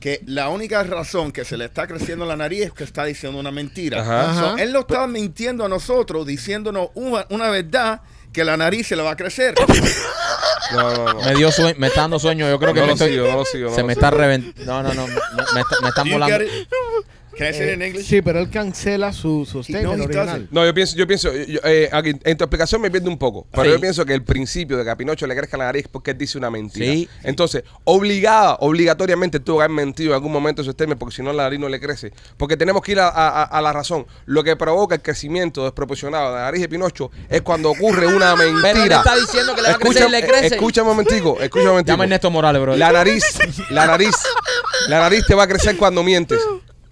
que 0.00 0.20
la 0.26 0.48
única 0.48 0.82
razón 0.84 1.32
que 1.32 1.44
se 1.44 1.56
le 1.56 1.64
está 1.64 1.86
creciendo 1.86 2.24
la 2.24 2.36
nariz 2.36 2.66
es 2.66 2.72
que 2.72 2.84
está 2.84 3.04
diciendo 3.04 3.38
una 3.38 3.50
mentira. 3.50 4.02
Ajá. 4.02 4.34
So, 4.34 4.46
Ajá. 4.50 4.62
él 4.62 4.72
lo 4.72 4.80
estaba 4.80 5.06
mintiendo 5.06 5.64
a 5.64 5.68
nosotros, 5.68 6.26
diciéndonos 6.26 6.90
una, 6.94 7.26
una 7.30 7.50
verdad 7.50 8.00
que 8.32 8.44
la 8.44 8.56
nariz 8.56 8.86
se 8.86 8.94
le 8.96 9.02
va 9.02 9.12
a 9.12 9.16
crecer. 9.16 9.54
No, 10.70 10.94
no, 10.94 11.14
no. 11.14 11.20
Me 11.22 11.34
dio 11.34 11.50
sueño, 11.50 11.74
me 11.78 11.86
está 11.86 12.02
dando 12.02 12.18
sueño. 12.18 12.46
Yo 12.46 12.58
creo 12.58 12.74
que 12.74 12.80
No 12.80 12.86
me 12.88 12.92
lo 12.92 12.92
estoy- 12.94 13.12
sigo, 13.12 13.26
no 13.26 13.36
lo 13.38 13.44
sigo, 13.46 13.70
no 13.70 13.74
se 13.74 13.80
lo 13.80 13.86
me 13.86 13.94
sigo. 13.94 14.04
está 14.06 14.10
reventando. 14.14 14.64
No, 14.66 14.82
no, 14.82 14.92
no. 14.92 15.06
Me, 15.06 15.14
me 15.54 15.60
está- 15.62 15.80
me 15.80 15.88
están 15.88 16.10
volando. 16.10 16.44
Can 17.38 17.48
I 17.48 17.52
say 17.54 17.68
it 17.68 17.74
in 17.74 17.82
English? 17.82 18.06
Sí, 18.06 18.20
pero 18.22 18.40
él 18.40 18.50
cancela 18.50 19.12
su, 19.12 19.46
su 19.46 19.58
no, 19.58 19.62
statement 19.64 20.00
original. 20.02 20.48
No, 20.50 20.64
yo 20.66 20.74
pienso, 20.74 20.96
yo 20.96 21.06
pienso, 21.06 21.32
yo- 21.32 21.60
eh, 21.64 21.88
aquí, 21.92 22.10
en 22.24 22.36
tu 22.36 22.44
explicación 22.44 22.80
me 22.80 22.90
pierde 22.90 23.08
un 23.08 23.18
poco, 23.18 23.46
pero 23.52 23.64
Sí. 23.64 23.70
yo 23.70 23.80
pienso 23.80 24.04
que 24.04 24.14
el 24.14 24.22
principio 24.24 24.76
de 24.76 24.84
que 24.84 24.90
a 24.90 24.96
Pinocho 24.96 25.26
le 25.26 25.36
crezca 25.36 25.56
la 25.56 25.66
nariz 25.66 25.84
es 25.84 25.88
porque 25.88 26.10
él 26.10 26.18
dice 26.18 26.36
una 26.38 26.50
mentira. 26.50 26.86
Sí. 26.92 27.08
Entonces, 27.22 27.62
obligada, 27.84 28.56
obligatoriamente 28.60 29.40
tuvo 29.40 29.58
que 29.58 29.64
haber 29.64 29.74
mentido 29.76 30.10
en 30.10 30.14
algún 30.14 30.32
momento 30.32 30.62
su 30.64 30.72
statement 30.72 30.98
porque 30.98 31.14
si 31.16 31.22
no 31.22 31.32
la 31.32 31.44
nariz 31.44 31.60
no 31.60 31.68
le 31.68 31.80
crece. 31.80 32.12
Porque 32.36 32.56
tenemos 32.56 32.82
que 32.82 32.92
ir 32.92 33.00
a, 33.00 33.08
a- 33.08 33.44
a 33.44 33.62
la 33.62 33.72
razón. 33.72 34.06
Lo 34.26 34.42
que 34.44 34.56
provoca 34.56 34.94
el 34.96 35.02
crecimiento 35.02 35.64
desproporcionado 35.64 36.30
de 36.30 36.36
la 36.38 36.42
nariz 36.44 36.60
de 36.62 36.68
Pinocho 36.68 37.10
es 37.28 37.42
cuando 37.42 37.70
ocurre 37.70 38.06
una 38.06 38.34
mentira. 38.36 38.62
Pero 38.62 38.84
él 38.84 38.92
está 38.92 39.16
diciendo 39.16 39.54
que 39.54 39.62
le 39.62 39.68
va 39.68 39.74
a 39.74 39.78
crecer 39.78 40.08
y 40.08 40.10
le 40.10 40.22
crece. 40.26 40.46
Escucha 40.54 40.82
un 40.82 40.88
momentico, 40.88 41.38
escucha 41.40 41.62
un 41.64 41.68
momentico. 41.70 41.92
Llama 41.92 42.04
a 42.04 42.06
Ernesto 42.06 42.30
Morales, 42.30 42.60
bro. 42.62 42.76
La 42.76 42.92
nariz, 42.92 43.24
la 43.70 43.86
nariz, 43.86 44.14
la 44.88 44.98
nariz 45.00 45.24
te 45.26 45.34
va 45.34 45.44
a 45.44 45.46
crecer 45.48 45.76
cuando 45.76 46.02
mientes. 46.02 46.40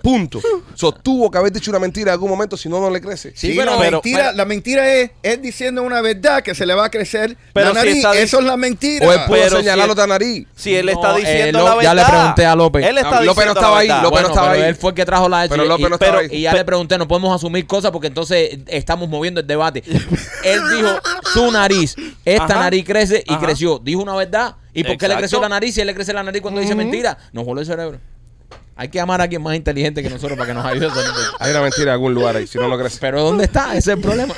Punto. 0.07 0.41
So, 0.77 0.93
tuvo 0.93 1.29
que 1.33 1.39
haber 1.39 1.51
dicho 1.53 1.69
una 1.73 1.81
mentira 1.81 2.11
en 2.11 2.13
algún 2.13 2.31
momento, 2.31 2.57
si 2.57 2.69
no, 2.69 2.79
no 2.79 2.91
le 2.91 3.01
crece. 3.01 3.31
Sí, 3.35 3.51
Sí, 3.51 3.55
pero- 3.59 3.73
la, 3.73 3.79
pero- 3.81 3.91
mentira, 3.97 4.33
la 4.33 4.45
mentira 4.45 4.95
es 4.95 5.11
él 5.25 5.43
diciendo 5.43 5.83
una 5.83 6.01
verdad 6.01 6.45
que 6.45 6.55
se 6.55 6.65
le 6.65 6.75
va 6.75 6.85
a 6.85 6.91
crecer 6.91 7.37
Pero 7.53 7.67
la 7.73 7.73
si 7.73 7.77
nariz. 7.89 7.97
está 7.97 8.13
dic- 8.13 8.19
Eso 8.19 8.39
es 8.39 8.45
la 8.45 8.57
mentira. 8.57 9.05
O 9.05 9.13
él 9.13 9.19
pudo 9.27 9.37
Pero 9.37 9.51
si 9.51 9.57
señalar 9.65 9.87
él- 9.87 9.91
otra 9.91 10.07
nariz. 10.07 10.47
Si 10.55 10.77
él 10.77 10.89
está 10.91 11.09
No, 11.09 11.17
diciendo 11.17 11.49
eh, 11.49 11.53
la 11.53 11.59
Lo- 11.59 11.77
verdad. 11.77 11.83
ya 11.83 11.95
le 11.95 12.05
pregunté 12.05 12.47
a 12.47 12.55
López. 12.55 12.87
Él 12.87 12.99
está 12.99 13.09
Ah, 13.09 13.11
López 13.11 13.27
no 13.27 13.33
diciendo 13.33 13.53
estaba 13.53 13.75
la 13.75 13.81
ahí, 13.81 13.89
verdad. 13.89 14.03
López 14.03 14.11
no 14.11 14.11
Bueno, 14.23 14.29
estaba 14.29 14.51
pero 14.53 14.63
ahí. 14.63 14.69
él 14.69 14.77
fue 14.77 14.91
el 14.91 14.95
que 14.95 15.05
trajo 15.05 15.29
la 15.29 15.47
Pero 15.49 15.65
López 15.65 15.81
no 15.83 15.89
y, 15.89 15.93
estaba 15.95 15.99
pero- 15.99 16.19
ahí. 16.33 16.39
y 16.39 16.43
ya 16.43 16.51
Pero- 16.51 16.61
le 16.61 16.65
pregunté, 16.65 16.99
no 16.99 17.09
podemos 17.09 17.35
asumir 17.35 17.67
cosas 17.67 17.91
porque 17.91 18.07
entonces 18.07 18.59
estamos 18.69 19.09
moviendo 19.09 19.41
el 19.41 19.47
debate. 19.49 19.83
él 20.45 20.61
dijo 20.77 20.89
su 21.33 21.51
nariz, 21.51 21.97
esta 22.25 22.45
Ajá. 22.45 22.59
nariz 22.61 22.85
crece 22.85 23.25
y 23.27 23.33
Ajá. 23.33 23.45
creció. 23.45 23.81
Dijo 23.81 24.03
una 24.03 24.15
verdad. 24.15 24.55
¿Y 24.73 24.85
por 24.85 24.93
qué 24.99 25.09
le 25.09 25.15
Exacto. 25.15 25.19
creció 25.21 25.41
la 25.41 25.49
nariz 25.49 25.75
si 25.75 25.81
él 25.81 25.89
le 25.89 25.95
crece 25.95 26.13
la 26.13 26.23
nariz 26.23 26.43
cuando 26.43 26.61
dice 26.61 26.77
mentira? 26.77 27.19
Nos 27.33 27.45
voló 27.45 27.61
el 27.61 27.67
cerebro. 27.67 27.99
Hay 28.79 28.89
que 28.89 29.01
amar 29.01 29.21
a 29.21 29.25
alguien 29.25 29.43
más 29.43 29.57
inteligente 29.57 30.03
que 30.03 30.11
nosotros 30.11 30.37
para 30.39 30.49
que 30.49 30.55
nos 30.55 30.65
ayude 30.65 30.87
a 30.87 30.91
salir 30.95 31.11
de- 31.11 31.21
Hay 31.41 31.51
una 31.51 31.63
mentira 31.63 31.85
en 31.85 31.89
algún 31.91 32.13
lugar 32.15 32.37
ahí, 32.37 32.47
si 32.47 32.59
no, 32.59 32.69
no 32.69 32.79
crece. 32.79 32.99
Pero 33.01 33.23
¿dónde 33.23 33.45
está? 33.45 33.71
Ese 33.71 33.79
es 33.93 33.97
el 33.97 34.01
problema. 34.03 34.35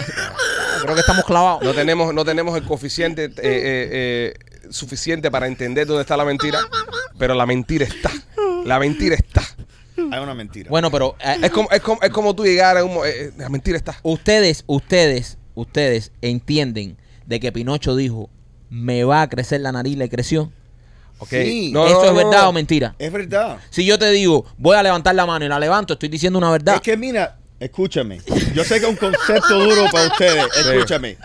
Creo 0.82 0.94
que 0.94 1.00
estamos 1.00 1.24
clavados. 1.24 1.62
No 1.62 1.74
tenemos, 1.74 2.14
no 2.14 2.24
tenemos 2.24 2.56
el 2.56 2.62
coeficiente 2.64 3.24
eh, 3.24 3.30
eh, 3.34 3.34
eh, 3.42 4.34
suficiente 4.70 5.30
para 5.30 5.46
entender 5.48 5.86
dónde 5.86 6.02
está 6.02 6.16
la 6.16 6.24
mentira, 6.24 6.60
pero 7.18 7.34
la 7.34 7.46
mentira 7.46 7.84
está. 7.84 8.10
La 8.64 8.78
mentira 8.78 9.16
está. 9.16 9.42
Hay 9.96 10.20
una 10.22 10.34
mentira. 10.34 10.70
Bueno, 10.70 10.90
pero 10.92 11.16
eh, 11.18 11.38
Es 11.42 11.50
como, 11.50 11.68
es 11.72 11.80
como, 11.80 12.00
es 12.00 12.10
como 12.10 12.34
tú 12.36 12.44
llegar 12.44 12.76
a 12.76 12.84
un... 12.84 12.94
mo- 12.94 13.04
eh, 13.04 13.24
eh, 13.26 13.32
la 13.38 13.48
mentira 13.48 13.76
está. 13.76 13.98
ustedes, 14.04 14.62
ustedes, 14.68 15.36
ustedes 15.56 16.12
entienden 16.22 16.96
de 17.26 17.40
que 17.40 17.50
Pinocho 17.50 17.96
dijo, 17.96 18.30
me 18.70 19.02
va 19.02 19.22
a 19.22 19.28
crecer 19.28 19.60
la 19.62 19.72
nariz, 19.72 19.96
le 19.98 20.08
creció. 20.08 20.52
Ok. 21.18 21.28
Sí. 21.30 21.70
No, 21.72 21.86
¿Eso 21.86 21.96
no, 21.96 22.04
es 22.04 22.10
no, 22.10 22.16
verdad 22.16 22.48
o 22.48 22.52
mentira? 22.52 22.94
es 22.98 23.12
verdad. 23.12 23.58
Si 23.70 23.84
yo 23.84 23.98
te 23.98 24.10
digo, 24.10 24.46
voy 24.56 24.76
a 24.76 24.82
levantar 24.82 25.14
la 25.14 25.26
mano 25.26 25.44
y 25.44 25.48
la 25.48 25.58
levanto, 25.58 25.94
estoy 25.94 26.08
diciendo 26.08 26.38
una 26.38 26.50
verdad. 26.50 26.76
Es 26.76 26.80
que 26.80 26.96
mira, 26.96 27.36
escúchame. 27.58 28.20
Yo 28.54 28.62
sé 28.64 28.78
que 28.80 28.86
es 28.86 28.90
un 28.90 28.96
concepto 28.96 29.58
duro 29.58 29.86
para 29.90 30.06
ustedes. 30.08 30.44
Escúchame. 30.56 31.16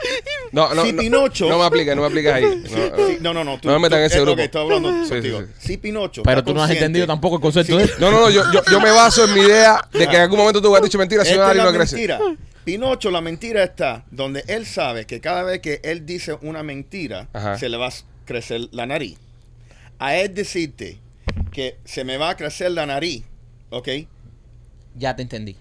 No, 0.51 0.73
no, 0.75 0.83
Si 0.85 0.93
no, 0.93 1.01
Pinocho- 1.01 1.49
No 1.49 1.57
me 1.57 1.65
apliques, 1.65 1.95
no 1.95 2.01
me 2.03 2.07
apliques 2.07 2.31
ahí. 2.31 2.43
No, 2.43 2.67
Sí, 3.07 3.17
no, 3.21 3.33
no, 3.33 3.43
no. 3.43 3.57
tú- 3.59 3.67
No 3.67 3.73
me 3.75 3.79
metan 3.79 3.99
en 3.99 4.05
ese 4.05 4.21
grupo. 4.21 4.39
estoy 4.39 4.61
hablando 4.61 5.03
Sí, 5.03 5.09
contigo. 5.09 5.39
sí, 5.41 5.45
sí. 5.59 5.67
Si 5.67 5.77
Pinocho. 5.77 6.21
Pero 6.23 6.43
tú 6.43 6.53
no 6.53 6.63
has 6.63 6.69
entendido 6.69 7.07
tampoco 7.07 7.35
el 7.37 7.41
concepto 7.41 7.77
de 7.77 7.89
no, 7.99 8.11
no, 8.11 8.19
no, 8.19 8.29
yo, 8.29 8.43
yo, 8.53 8.61
yo 8.71 8.79
me 8.79 8.91
baso 8.91 9.25
en 9.25 9.33
mi 9.33 9.41
idea 9.41 9.79
de 9.91 10.07
que 10.07 10.15
en 10.15 10.21
algún 10.21 10.37
momento 10.39 10.61
tú 10.61 10.69
hubieras 10.69 10.83
dicho 10.83 10.97
mentira 10.99 11.25
si 11.25 11.35
no 11.35 11.53
no 11.53 11.71
crece. 11.73 11.95
mentira. 11.95 12.19
Pinocho, 12.63 13.11
la 13.11 13.19
mentira 13.21 13.63
está 13.63 14.05
donde 14.11 14.43
él 14.47 14.65
sabe 14.65 15.05
que 15.05 15.19
cada 15.19 15.43
vez 15.43 15.59
que 15.59 15.81
él 15.83 16.05
dice 16.05 16.37
una 16.41 16.63
mentira, 16.63 17.27
Ajá. 17.33 17.57
se 17.57 17.67
le 17.67 17.75
va 17.77 17.87
a 17.87 17.91
crecer 18.25 18.61
la 18.71 18.85
nariz. 18.85 19.17
A 20.05 20.17
él 20.17 20.33
decirte 20.33 20.99
que 21.51 21.77
se 21.85 22.03
me 22.03 22.17
va 22.17 22.31
a 22.31 22.35
crecer 22.37 22.71
la 22.71 22.85
nariz, 22.85 23.23
¿ok? 23.69 23.87
Ya 24.95 25.15
te 25.15 25.21
entendí. 25.21 25.55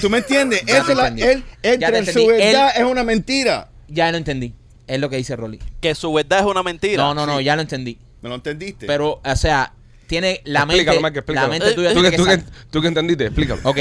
¿Tú 0.00 0.10
me 0.10 0.18
entiendes? 0.18 0.62
Ya 0.66 0.74
Esa 0.78 0.84
te 0.86 0.92
es 0.92 0.98
la, 0.98 1.08
entendí. 1.08 1.22
él, 1.22 1.44
Ya 1.62 1.62
te 1.62 1.72
entre 1.74 1.98
entendí. 1.98 2.12
su 2.20 2.26
verdad 2.26 2.72
Él- 2.76 2.82
es 2.84 2.90
una 2.90 3.04
mentira. 3.04 3.70
Ya 3.88 4.10
lo 4.12 4.18
entendí. 4.18 4.54
Es 4.86 5.00
lo 5.00 5.08
que 5.08 5.16
dice 5.16 5.34
Rolly. 5.36 5.58
Que 5.80 5.94
su 5.94 6.12
verdad 6.12 6.40
es 6.40 6.44
una 6.46 6.62
mentira. 6.62 7.02
No, 7.02 7.14
no, 7.14 7.26
no, 7.26 7.40
ya 7.40 7.54
lo 7.56 7.62
entendí. 7.62 7.96
¿Me 8.22 8.28
lo 8.28 8.34
entendiste? 8.36 8.86
Pero, 8.86 9.20
o 9.24 9.36
sea, 9.36 9.72
tiene 10.06 10.40
la 10.44 10.60
Explícalo, 10.60 11.00
mente. 11.00 11.08
Mike, 11.08 11.18
explícalo. 11.20 11.46
La 11.46 11.50
mente 11.52 11.72
tuya 11.74 11.88
¿Tú, 11.92 11.94
tiene 11.94 12.10
que, 12.10 12.16
que 12.16 12.16
tú, 12.22 12.24
que, 12.24 12.30
sal- 12.36 12.44
tú 12.70 12.82
que 12.82 12.88
entendiste, 12.88 13.24
explícalo. 13.26 13.60
Ok. 13.64 13.78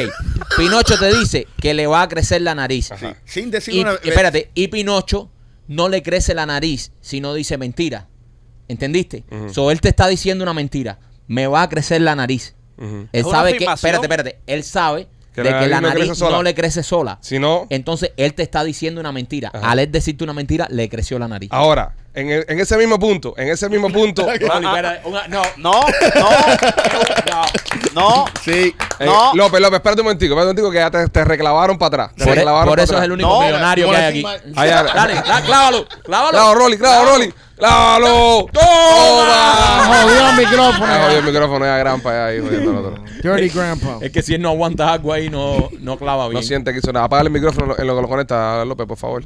Pinocho 0.58 0.98
te 1.00 1.13
dice 1.18 1.48
que 1.60 1.74
le 1.74 1.88
va 1.88 2.03
a 2.03 2.08
crecer 2.10 2.41
la 2.41 2.53
nariz. 2.56 2.89
Sí, 3.00 3.06
Sin 3.25 3.51
decir 3.51 3.74
Y, 3.74 3.82
una 3.82 3.94
espérate, 3.96 4.50
y 4.53 4.68
Pinocho 4.70 5.29
no 5.68 5.89
le 5.89 6.01
crece 6.03 6.34
la 6.36 6.46
nariz 6.46 6.91
si 7.01 7.22
no 7.22 7.34
dice 7.34 7.58
mentira. 7.58 8.08
¿Entendiste? 8.70 9.26
Ujú. 9.30 9.54
So 9.54 9.72
él 9.72 9.82
te 9.82 9.90
está 9.90 10.08
diciendo 10.08 10.44
una 10.44 10.54
mentira. 10.54 10.98
Me 11.28 11.46
va 11.48 11.64
a 11.64 11.70
crecer 11.70 12.00
la 12.02 12.16
nariz. 12.16 12.56
Él 13.12 13.26
sabe 13.30 13.58
que, 13.58 13.66
espérate, 13.66 14.06
espérate, 14.06 14.40
él 14.48 14.64
sabe 14.64 15.08
Que 15.36 15.42
de 15.44 15.52
la 15.52 15.60
que 15.60 15.68
la 15.68 15.82
nariz 15.82 16.18
no 16.22 16.30
nariz 16.32 16.44
le 16.46 16.56
crece 16.56 16.82
sola. 16.82 17.18
Si 17.22 17.38
no, 17.38 17.68
Entonces 17.70 18.12
él 18.16 18.34
te 18.34 18.42
está 18.44 18.64
diciendo 18.64 19.02
una 19.02 19.12
mentira. 19.12 19.52
Ajá. 19.54 19.72
Al 19.72 19.80
él 19.80 19.92
decirte 19.92 20.24
una 20.24 20.32
mentira, 20.34 20.66
le 20.70 20.88
creció 20.88 21.20
la 21.20 21.28
nariz. 21.28 21.50
ahora, 21.52 21.94
En, 22.14 22.30
el- 22.32 22.46
en 22.50 22.60
ese 22.60 22.76
mismo 22.78 22.98
punto, 22.98 23.34
en 23.38 23.50
ese 23.50 23.68
mismo 23.70 23.90
punto. 23.92 24.28
Espera, 24.32 25.02
una- 25.06 25.28
no, 25.28 25.42
No, 25.58 25.74
no, 26.16 27.42
no. 27.94 28.26
Sí. 28.44 28.76
eh, 29.00 29.06
No. 29.06 29.34
López, 29.36 29.60
López, 29.62 29.78
espérate 29.78 30.02
un 30.02 30.06
momentico, 30.06 30.34
espérate 30.34 30.62
un 30.62 30.66
momentico 30.66 30.72
que 30.72 30.78
ya 30.78 30.92
te, 30.92 31.08
te 31.10 31.26
reclavaron 31.26 31.78
para 31.78 31.88
atrás. 32.06 32.16
Te 32.16 32.26
por, 32.26 32.36
reclavaron 32.36 32.66
por 32.68 32.74
para 32.78 32.84
eso 32.84 32.94
es 32.94 32.98
atrás. 32.98 33.06
el 33.06 33.12
único 33.14 33.30
No, 33.30 33.42
millonario 33.42 33.86
no 33.88 33.92
que 33.92 33.98
hay 33.98 34.04
aquí. 34.06 34.26
ahí. 34.56 34.70
Dale, 34.70 35.14
da- 35.16 35.42
clávalo, 35.46 35.88
clávalo. 36.04 36.32
Clavo, 36.32 36.56
Rolly, 36.56 36.78
clavo, 36.78 37.06
Rolly. 37.12 37.34
¡Clávalo! 37.60 38.46
¡Toma! 38.54 40.01
Jodió 40.04 40.30
el 40.30 40.38
micrófono. 40.38 40.86
Ah, 40.86 41.01
jodió 41.04 41.20
el 41.20 41.25
micrófono 41.25 41.66
ya 41.66 41.78
gran 41.78 42.01
para 42.01 42.28
allá 42.28 42.36
ahí, 42.38 42.39
jodiendo 42.39 42.72
al 42.72 42.78
otro. 42.78 43.04
Dirty 43.22 43.50
grandpa. 43.50 43.98
Es 44.01 44.12
que 44.12 44.22
si 44.22 44.36
él 44.36 44.42
no 44.42 44.50
aguanta 44.50 44.94
agua 44.94 45.18
ahí, 45.18 45.30
no, 45.30 45.70
no 45.80 45.98
clava 45.98 46.30
bien. 46.30 46.39
No 46.39 46.48
siente 46.48 46.72
que 46.72 46.80
hizo 46.80 46.94
nada. 46.94 47.06
Apágale 47.06 47.28
el 47.28 47.34
micrófono 47.34 47.75
en 47.78 47.86
lo 47.86 47.96
que 47.98 48.01
lo 48.01 48.08
conecta, 48.08 48.63
López, 48.63 48.88
por 48.88 48.98
favor. 48.98 49.24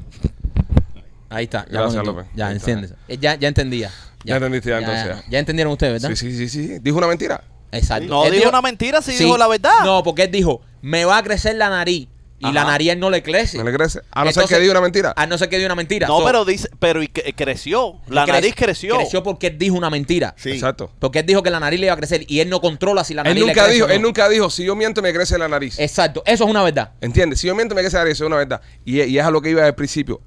Ahí 1.29 1.43
está. 1.45 1.65
Ya, 1.65 1.81
Gracias. 1.81 2.03
López. 2.03 2.25
ya 2.35 2.47
Ahí 2.47 2.57
está. 2.57 2.71
Eh, 3.07 3.17
Ya, 3.19 3.35
ya 3.35 3.47
entendía. 3.47 3.91
Ya 4.23 4.35
entendiste 4.35 4.69
ya, 4.69 4.77
entonces, 4.79 5.05
ya. 5.05 5.23
Ya, 5.29 5.39
entendieron 5.39 5.73
ustedes, 5.73 6.01
¿verdad? 6.01 6.15
Sí, 6.15 6.31
sí, 6.31 6.37
sí, 6.37 6.49
sí. 6.49 6.79
Dijo 6.79 6.97
una 6.97 7.07
mentira. 7.07 7.43
Exacto. 7.71 8.07
No 8.07 8.25
Él 8.25 8.33
dijo 8.33 8.49
una 8.49 8.61
mentira, 8.61 9.01
sí 9.01 9.15
dijo 9.15 9.37
la 9.37 9.47
verdad. 9.47 9.83
No, 9.83 10.01
porque 10.03 10.23
él 10.23 10.31
dijo, 10.31 10.61
me 10.81 11.05
va 11.05 11.17
a 11.17 11.23
crecer 11.23 11.55
la 11.55 11.69
nariz. 11.69 12.07
Y 12.49 12.51
la 12.53 12.63
nariz 12.63 12.91
él 12.91 12.99
no 12.99 13.09
le 13.09 13.21
crece. 13.23 13.57
¿No 13.57 13.63
le 13.63 13.73
crece? 13.73 14.01
A 14.11 14.23
no 14.25 14.31
ser 14.31 14.45
que 14.45 14.59
diga 14.59 14.71
una 14.71 14.81
mentira. 14.81 15.13
A 15.15 15.25
no 15.27 15.37
ser 15.37 15.49
que 15.49 15.55
diga 15.57 15.67
una 15.67 15.75
mentira. 15.75 16.07
No, 16.07 16.19
So, 16.19 16.25
pero 16.25 16.45
dice, 16.45 16.69
pero 16.79 17.01
y 17.03 17.07
que- 17.07 17.33
creció. 17.33 17.95
La 18.07 18.25
cre- 18.25 18.31
nariz 18.33 18.53
creció. 18.55 18.95
Creció 18.97 19.23
porque 19.23 19.47
él 19.47 19.57
dijo 19.57 19.75
una 19.75 19.89
mentira. 19.89 20.33
Sí. 20.37 20.51
Exacto. 20.51 20.91
Porque 20.99 21.19
él 21.19 21.25
dijo 21.25 21.41
que 21.43 21.49
la 21.49 21.59
nariz 21.59 21.79
le 21.79 21.87
iba 21.87 21.93
a 21.93 21.97
crecer 21.97 22.25
y 22.27 22.39
él 22.39 22.49
no 22.49 22.61
controla 22.61 23.03
si 23.03 23.13
la 23.13 23.21
Él 23.21 23.29
nariz 23.29 23.41
le 23.41 23.47
nunca 23.47 23.61
crece 23.63 23.73
dijo, 23.75 23.85
o 23.85 23.89
no. 23.89 23.93
él 23.95 24.01
nunca 24.01 24.29
dijo, 24.29 24.49
si 24.49 24.63
yo 24.65 24.75
miento 24.75 25.01
me 25.01 25.13
crece 25.13 25.37
la 25.37 25.47
nariz. 25.47 25.79
Exacto, 25.79 26.23
eso 26.25 26.43
es 26.43 26.49
una 26.49 26.63
verdad. 26.63 26.91
¿Entiendes? 27.01 27.39
Si 27.39 27.47
yo 27.47 27.55
miento 27.55 27.75
me 27.75 27.81
crece 27.81 27.95
la 27.97 28.03
nariz, 28.03 28.13
eso 28.17 28.23
es 28.25 28.27
una 28.27 28.37
verdad. 28.37 28.61
Y, 28.85 29.01
y 29.01 29.17
es 29.17 29.23
a 29.25 29.31
lo 29.31 29.41
que 29.41 29.49
iba 29.49 29.65
al 29.65 29.75
principio. 29.75 30.21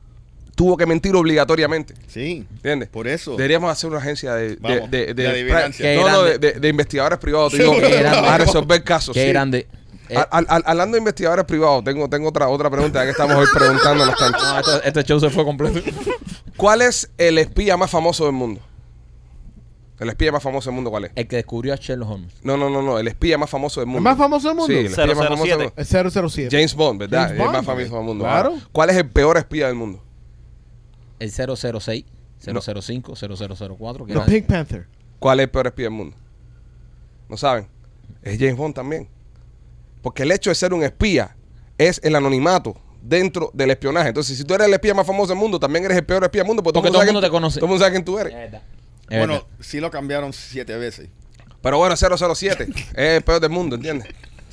Tuvo 0.54 0.78
que 0.78 0.87
mentir 0.87 1.14
obligatoriamente. 1.14 1.92
Sí. 2.06 2.46
¿Entiendes? 2.56 2.88
Por 2.88 3.06
eso. 3.06 3.32
Deberíamos 3.37 3.70
hacer 3.70 3.90
una 3.90 3.99
agencia 3.99 4.35
de, 4.35 4.49
de, 4.50 4.56
Vamos, 4.58 4.90
de, 4.90 5.12
de 5.12 5.28
adivinancia. 5.28 5.94
no, 5.96 6.08
no, 6.08 6.23
de, 6.23 6.32
Qué 6.40 6.52
de- 6.54 6.61
de 6.61 6.68
investigadores 6.68 7.18
privados. 7.18 7.52
te 7.52 7.58
Sí, 7.58 7.62
digo, 7.64 7.75
qué 7.78 7.99
grande. 7.99 8.26
a 8.26 8.38
resolver 8.38 8.82
casos. 8.82 9.12
Qué 9.14 9.23
sí. 9.25 9.28
grande. 9.28 9.66
Eh, 10.08 10.16
A- 10.16 10.22
al- 10.22 10.46
al- 10.48 10.62
hablando 10.66 10.94
de 10.94 10.98
investigadores 10.98 11.44
privados, 11.46 11.82
tengo, 11.84 12.08
tengo 12.08 12.28
otra, 12.28 12.48
otra 12.48 12.70
pregunta, 12.70 13.00
ya 13.00 13.04
que 13.06 13.10
estamos 13.10 13.34
hoy 13.36 13.46
preguntándonos 13.52 14.16
tanto. 14.16 14.38
no, 14.38 14.58
esto- 14.60 14.82
este 14.82 15.02
show 15.04 15.18
se 15.20 15.30
fue 15.30 15.44
completo. 15.44 15.80
¿Cuál 16.56 16.82
es 16.82 17.10
el 17.18 17.38
espía 17.38 17.76
más 17.76 17.90
famoso 17.90 18.25
del 18.25 18.32
mundo? 18.34 18.60
El 19.98 20.10
espía 20.10 20.30
más 20.30 20.42
famoso 20.42 20.68
del 20.68 20.75
mundo, 20.75 20.90
¿cuál 20.90 21.06
es? 21.06 21.12
El 21.14 21.26
que 21.26 21.36
descubrió 21.36 21.72
a 21.72 21.76
Sherlock 21.76 22.10
Holmes. 22.10 22.34
No, 22.42 22.56
no, 22.58 22.68
no, 22.68 22.82
no, 22.82 22.98
el 22.98 23.08
espía 23.08 23.38
más 23.38 23.48
famoso 23.48 23.80
del 23.80 23.86
mundo. 23.86 23.98
¿El 24.00 24.04
más 24.04 24.18
famoso 24.18 24.48
del 24.48 24.56
mundo? 24.56 24.72
Sí, 24.72 24.78
el 24.80 24.86
espía 24.86 25.06
más 25.06 25.16
famoso 25.16 25.42
del 25.44 25.50
007. 25.58 25.64
mundo. 25.64 25.75
El 25.76 25.86
007. 26.30 26.48
James 26.56 26.75
Bond, 26.75 27.00
¿verdad? 27.00 27.22
James 27.28 27.40
el 27.40 27.46
más 27.50 27.64
famoso 27.64 27.94
del 27.96 28.04
mundo. 28.04 28.25
claro. 28.25 28.48
Ahora, 28.50 28.62
¿Cuál 28.72 28.90
es 28.90 28.96
el 28.96 29.08
peor 29.10 29.38
espía 29.38 29.66
del 29.68 29.75
mundo? 29.75 30.02
El 31.18 31.30
006, 31.30 32.04
005, 32.38 33.16
0004. 33.16 34.04
que 34.06 34.12
The 34.12 34.18
era- 34.18 34.26
Pink 34.26 34.46
Panther. 34.46 34.86
¿Cuál 35.18 35.40
es 35.40 35.44
el 35.44 35.50
peor 35.50 35.66
espía 35.68 35.86
del 35.86 35.92
mundo? 35.94 36.16
¿No 37.30 37.36
saben? 37.38 37.66
Es 38.22 38.38
James 38.38 38.56
Bond 38.56 38.75
también. 38.75 39.08
Porque 40.06 40.22
el 40.22 40.30
hecho 40.30 40.50
de 40.50 40.54
ser 40.54 40.72
un 40.72 40.84
espía 40.84 41.34
es 41.78 42.00
el 42.04 42.14
anonimato 42.14 42.76
dentro 43.02 43.50
del 43.52 43.72
espionaje. 43.72 44.06
Entonces, 44.10 44.38
si 44.38 44.44
tú 44.44 44.54
eres 44.54 44.68
el 44.68 44.72
espía 44.75 44.94
más 44.94 45.04
famoso 45.04 45.30
del 45.32 45.36
mundo, 45.38 45.58
también 45.58 45.84
eres 45.84 45.96
el 45.96 46.06
peor 46.06 46.22
espía 46.22 46.42
del 46.42 46.46
mundo. 46.46 46.62
Porque 46.62 46.78
todo 46.78 46.86
el 47.02 47.06
mundo 47.08 47.18
quién- 47.18 47.28
te 47.28 47.32
conoce. 47.32 47.58
Todo 47.58 47.66
el 47.66 47.70
mundo 47.70 47.80
sabe 47.84 47.90
quién 47.90 48.04
tú 48.04 48.16
eres. 48.16 48.32
Es 48.32 48.38
verdad. 48.38 48.62
Es 49.10 49.18
Bueno, 49.18 49.32
verdad. 49.32 49.48
sí 49.58 49.80
lo 49.80 49.90
cambiaron 49.90 50.32
siete 50.32 50.76
veces. 50.76 51.08
Pero 51.60 51.78
bueno, 51.78 51.96
007 51.96 52.68
es 52.94 53.16
el 53.16 53.22
peor 53.22 53.40
del 53.40 53.50
mundo, 53.50 53.75
¿entiendes? 53.75 54.06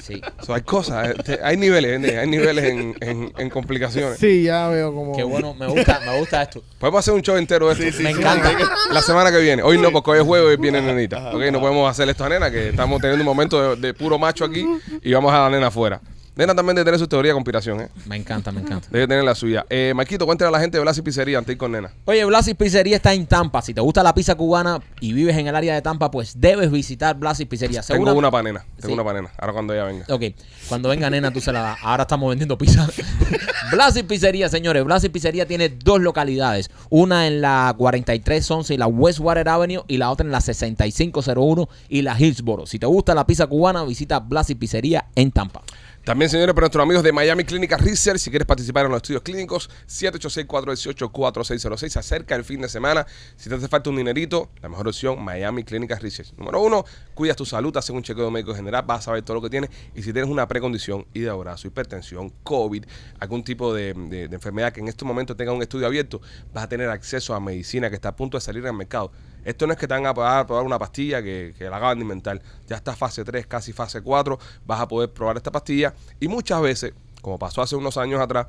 Sí. 0.05 0.21
So, 0.45 0.53
hay 0.53 0.63
cosas, 0.63 1.13
eh, 1.27 1.39
hay 1.41 1.55
niveles. 1.55 2.17
Hay 2.17 2.27
niveles 2.27 2.65
en, 2.65 2.93
en- 2.99 3.31
en 3.37 3.49
complicaciones. 3.49 4.19
Sí, 4.19 4.43
ya 4.43 4.67
veo 4.67 4.93
como. 4.93 5.15
Qué 5.15 5.23
bueno, 5.23 5.53
me 5.53 5.65
gusta, 5.67 6.01
me 6.05 6.19
gusta 6.19 6.41
esto. 6.41 6.61
Podemos 6.77 6.99
hacer 6.99 7.13
un 7.13 7.21
show 7.21 7.37
entero 7.37 7.67
de 7.67 7.71
esto. 7.73 7.85
Sí, 7.85 7.91
sí, 7.93 8.03
Me 8.03 8.13
sí. 8.13 8.19
encanta. 8.19 8.51
La 8.91 9.01
semana 9.01 9.31
que 9.31 9.39
viene. 9.39 9.63
Hoy 9.63 9.77
no, 9.77 9.91
porque 9.91 10.11
hoy 10.11 10.19
es 10.19 10.25
jueves 10.25 10.57
y 10.57 10.61
viene 10.61 10.81
nenita. 10.81 11.29
Ok, 11.33 11.41
no 11.53 11.61
podemos 11.61 11.89
hacer 11.89 12.09
esto 12.09 12.25
a 12.25 12.29
nena, 12.29 12.51
que 12.51 12.69
estamos 12.69 12.99
teniendo 12.99 13.21
un 13.23 13.27
momento 13.27 13.75
de, 13.77 13.81
de 13.87 13.93
puro 13.93 14.19
macho 14.19 14.43
aquí 14.43 14.65
y 15.01 15.13
vamos 15.13 15.31
a 15.33 15.39
la 15.43 15.49
nena 15.49 15.67
afuera. 15.67 16.01
Nena 16.35 16.55
también 16.55 16.75
debe 16.75 16.85
tener 16.85 16.99
su 16.99 17.07
teoría 17.07 17.29
de 17.31 17.33
conspiración, 17.35 17.81
¿eh? 17.81 17.89
Me 18.07 18.15
encanta, 18.15 18.51
me 18.51 18.61
encanta. 18.61 18.87
Debe 18.89 19.07
tener 19.07 19.23
la 19.23 19.35
suya. 19.35 19.65
Eh, 19.69 19.93
Marquito, 19.95 20.25
cuéntale 20.25 20.49
a 20.49 20.51
la 20.51 20.59
gente 20.59 20.77
de 20.77 20.81
Blas 20.81 20.97
y 20.97 21.01
Pizzería 21.03 21.37
antes 21.37 21.47
de 21.47 21.53
ir 21.53 21.57
con 21.59 21.71
nena. 21.71 21.91
Oye, 22.05 22.25
Blasis 22.25 22.55
Pizzería 22.55 22.95
está 22.95 23.13
en 23.13 23.27
Tampa. 23.27 23.61
Si 23.61 23.73
te 23.73 23.81
gusta 23.81 24.01
la 24.01 24.15
pizza 24.15 24.33
cubana 24.33 24.79
y 24.99 25.13
vives 25.13 25.37
en 25.37 25.47
el 25.47 25.55
área 25.55 25.75
de 25.75 25.81
Tampa, 25.83 26.09
pues 26.09 26.39
debes 26.39 26.71
visitar 26.71 27.15
Blasis 27.17 27.45
Pizzería. 27.45 27.81
Tengo 27.81 28.13
una 28.13 28.31
para 28.31 28.43
nena. 28.43 28.65
Tengo 28.77 28.87
Sí. 28.87 28.93
una 28.93 29.03
para 29.03 29.21
nena. 29.21 29.33
Ahora 29.37 29.53
cuando 29.53 29.73
ella 29.73 29.83
venga. 29.85 30.05
Ok, 30.09 30.23
cuando 30.69 30.89
venga 30.89 31.09
nena 31.09 31.31
tú 31.31 31.39
se 31.39 31.51
la 31.51 31.61
das. 31.61 31.77
Ahora 31.83 32.03
estamos 32.03 32.29
vendiendo 32.29 32.57
pizza. 32.57 32.87
Blasis 33.71 34.03
Pizzería, 34.03 34.49
señores. 34.49 34.83
Blasis 34.83 35.09
Pizzería 35.11 35.45
tiene 35.45 35.69
dos 35.69 36.01
localidades. 36.01 36.71
Una 36.89 37.27
en 37.27 37.41
la 37.41 37.73
4311 37.77 38.73
y 38.73 38.77
la 38.77 38.87
Westwater 38.87 39.47
Avenue 39.49 39.83
y 39.87 39.97
la 39.97 40.09
otra 40.09 40.25
en 40.25 40.31
la 40.31 40.41
6501 40.41 41.69
y 41.89 42.01
la 42.01 42.19
Hillsboro. 42.19 42.65
Si 42.65 42.79
te 42.79 42.85
gusta 42.85 43.13
la 43.13 43.25
pizza 43.27 43.47
cubana, 43.47 43.83
visita 43.83 44.19
Blasis 44.19 44.55
Pizzería 44.55 45.05
en 45.15 45.31
Tampa. 45.31 45.61
También, 46.03 46.29
señores, 46.29 46.53
para 46.53 46.65
nuestros 46.65 46.83
amigos 46.83 47.01
de 47.01 47.13
Miami 47.13 47.45
Clínica 47.45 47.77
Research, 47.77 48.19
si 48.19 48.29
quieres 48.29 48.45
participar 48.45 48.83
en 48.85 48.91
los 48.91 48.97
estudios 48.97 49.21
clínicos, 49.21 49.69
786-418-4606. 49.87 51.87
Se 51.89 51.97
acerca 51.99 52.35
el 52.35 52.43
fin 52.43 52.59
de 52.59 52.67
semana. 52.67 53.07
Si 53.37 53.47
te 53.47 53.55
hace 53.55 53.69
falta 53.69 53.89
un 53.89 53.95
dinerito, 53.95 54.49
la 54.61 54.67
mejor 54.67 54.89
opción, 54.89 55.23
Miami 55.23 55.63
Clínica 55.63 55.97
Research. 55.97 56.33
Número 56.35 56.61
uno, 56.61 56.83
cuidas 57.13 57.37
tu 57.37 57.45
salud, 57.45 57.75
haces 57.77 57.91
un 57.91 58.03
chequeo 58.03 58.29
médico 58.31 58.53
general, 58.53 58.83
vas 58.85 58.99
a 58.99 59.03
saber 59.03 59.21
todo 59.23 59.35
lo 59.35 59.41
que 59.41 59.49
tienes. 59.49 59.69
Y 59.95 60.03
si 60.03 60.11
tienes 60.11 60.29
una 60.29 60.45
precondición, 60.45 61.05
hígado 61.13 61.39
graso, 61.39 61.69
hipertensión, 61.69 62.33
COVID, 62.43 62.83
algún 63.19 63.45
tipo 63.45 63.73
de, 63.73 63.93
de- 63.93 64.27
de 64.27 64.35
enfermedad 64.35 64.73
que 64.73 64.81
en 64.81 64.89
este 64.89 65.05
momento 65.05 65.37
tenga 65.37 65.53
un 65.53 65.61
estudio 65.61 65.87
abierto, 65.87 66.19
vas 66.53 66.65
a 66.65 66.67
tener 66.67 66.89
acceso 66.89 67.33
a 67.33 67.39
medicina 67.39 67.87
que 67.89 67.95
está 67.95 68.09
a 68.09 68.15
punto 68.17 68.35
de 68.35 68.41
salir 68.41 68.67
al 68.67 68.73
mercado. 68.73 69.09
Esto 69.43 69.67
no 69.67 69.73
es 69.73 69.79
que 69.79 69.87
te 69.87 69.93
van 69.93 70.05
a 70.05 70.13
probar, 70.13 70.45
probar 70.45 70.65
una 70.65 70.79
pastilla 70.79 71.21
que, 71.21 71.53
la 71.59 71.77
acaban 71.77 71.97
de 71.97 72.03
inventar. 72.03 72.41
Ya 72.67 72.75
está 72.75 72.95
fase 72.95 73.23
3, 73.23 73.47
casi 73.47 73.73
fase 73.73 74.01
4. 74.01 74.37
Vas 74.65 74.81
a 74.81 74.87
poder 74.87 75.11
probar 75.11 75.37
esta 75.37 75.51
pastilla. 75.51 75.93
Y 76.19 76.27
muchas 76.27 76.61
veces, 76.61 76.93
como 77.21 77.39
pasó 77.39 77.61
hace 77.61 77.75
unos 77.75 77.97
años 77.97 78.21
atrás, 78.21 78.47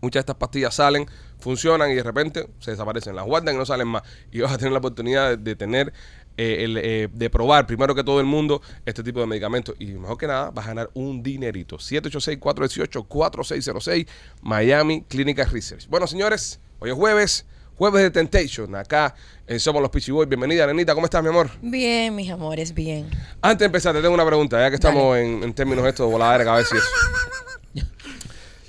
muchas 0.00 0.14
de 0.14 0.20
estas 0.20 0.36
pastillas 0.36 0.74
salen, 0.74 1.06
funcionan 1.38 1.90
y 1.90 1.94
de 1.94 2.02
repente 2.02 2.48
se 2.58 2.72
desaparecen. 2.72 3.16
Las 3.16 3.24
guardan 3.24 3.54
y 3.54 3.58
no 3.58 3.66
salen 3.66 3.88
más. 3.88 4.02
Y 4.30 4.40
vas 4.40 4.52
a 4.52 4.58
tener 4.58 4.72
la 4.72 4.78
oportunidad 4.78 5.30
de, 5.30 5.36
de 5.36 5.56
tener, 5.56 5.92
eh, 6.36 6.64
el, 6.64 6.76
eh, 6.78 7.08
de 7.12 7.30
probar 7.30 7.64
primero 7.64 7.94
que 7.94 8.02
todo 8.02 8.18
el 8.18 8.26
mundo 8.26 8.60
este 8.84 9.04
tipo 9.04 9.20
de 9.20 9.26
medicamentos. 9.26 9.76
Y 9.78 9.92
mejor 9.92 10.18
que 10.18 10.26
nada, 10.26 10.50
vas 10.50 10.64
a 10.64 10.68
ganar 10.68 10.90
un 10.94 11.22
dinerito. 11.22 11.76
786-418-4606, 11.76 14.08
Miami 14.42 15.04
Clinical 15.04 15.48
Research. 15.50 15.86
Bueno, 15.88 16.08
señores, 16.08 16.60
hoy 16.80 16.90
es 16.90 16.96
jueves. 16.96 17.46
Jueves 17.76 18.02
de 18.02 18.10
Temptation, 18.12 18.72
acá 18.76 19.14
en 19.48 19.58
Somos 19.58 19.82
los 19.82 19.90
Pichi 19.90 20.12
Boys. 20.12 20.28
Bienvenida, 20.28 20.64
Nenita, 20.66 20.94
¿cómo 20.94 21.06
estás, 21.06 21.22
mi 21.24 21.28
amor? 21.28 21.50
Bien, 21.60 22.14
mis 22.14 22.30
amores, 22.30 22.72
bien. 22.72 23.10
Antes 23.42 23.58
de 23.58 23.64
empezar, 23.66 23.92
te 23.92 24.00
tengo 24.00 24.14
una 24.14 24.24
pregunta, 24.24 24.60
ya 24.60 24.70
que 24.70 24.76
estamos 24.76 25.16
en, 25.18 25.42
en 25.42 25.52
términos 25.52 25.84
estos 25.84 26.06
de 26.06 26.12
voladera 26.12 26.38
de 26.38 26.44
cabeza 26.44 26.76
y 26.76 26.78
eso. 26.78 27.84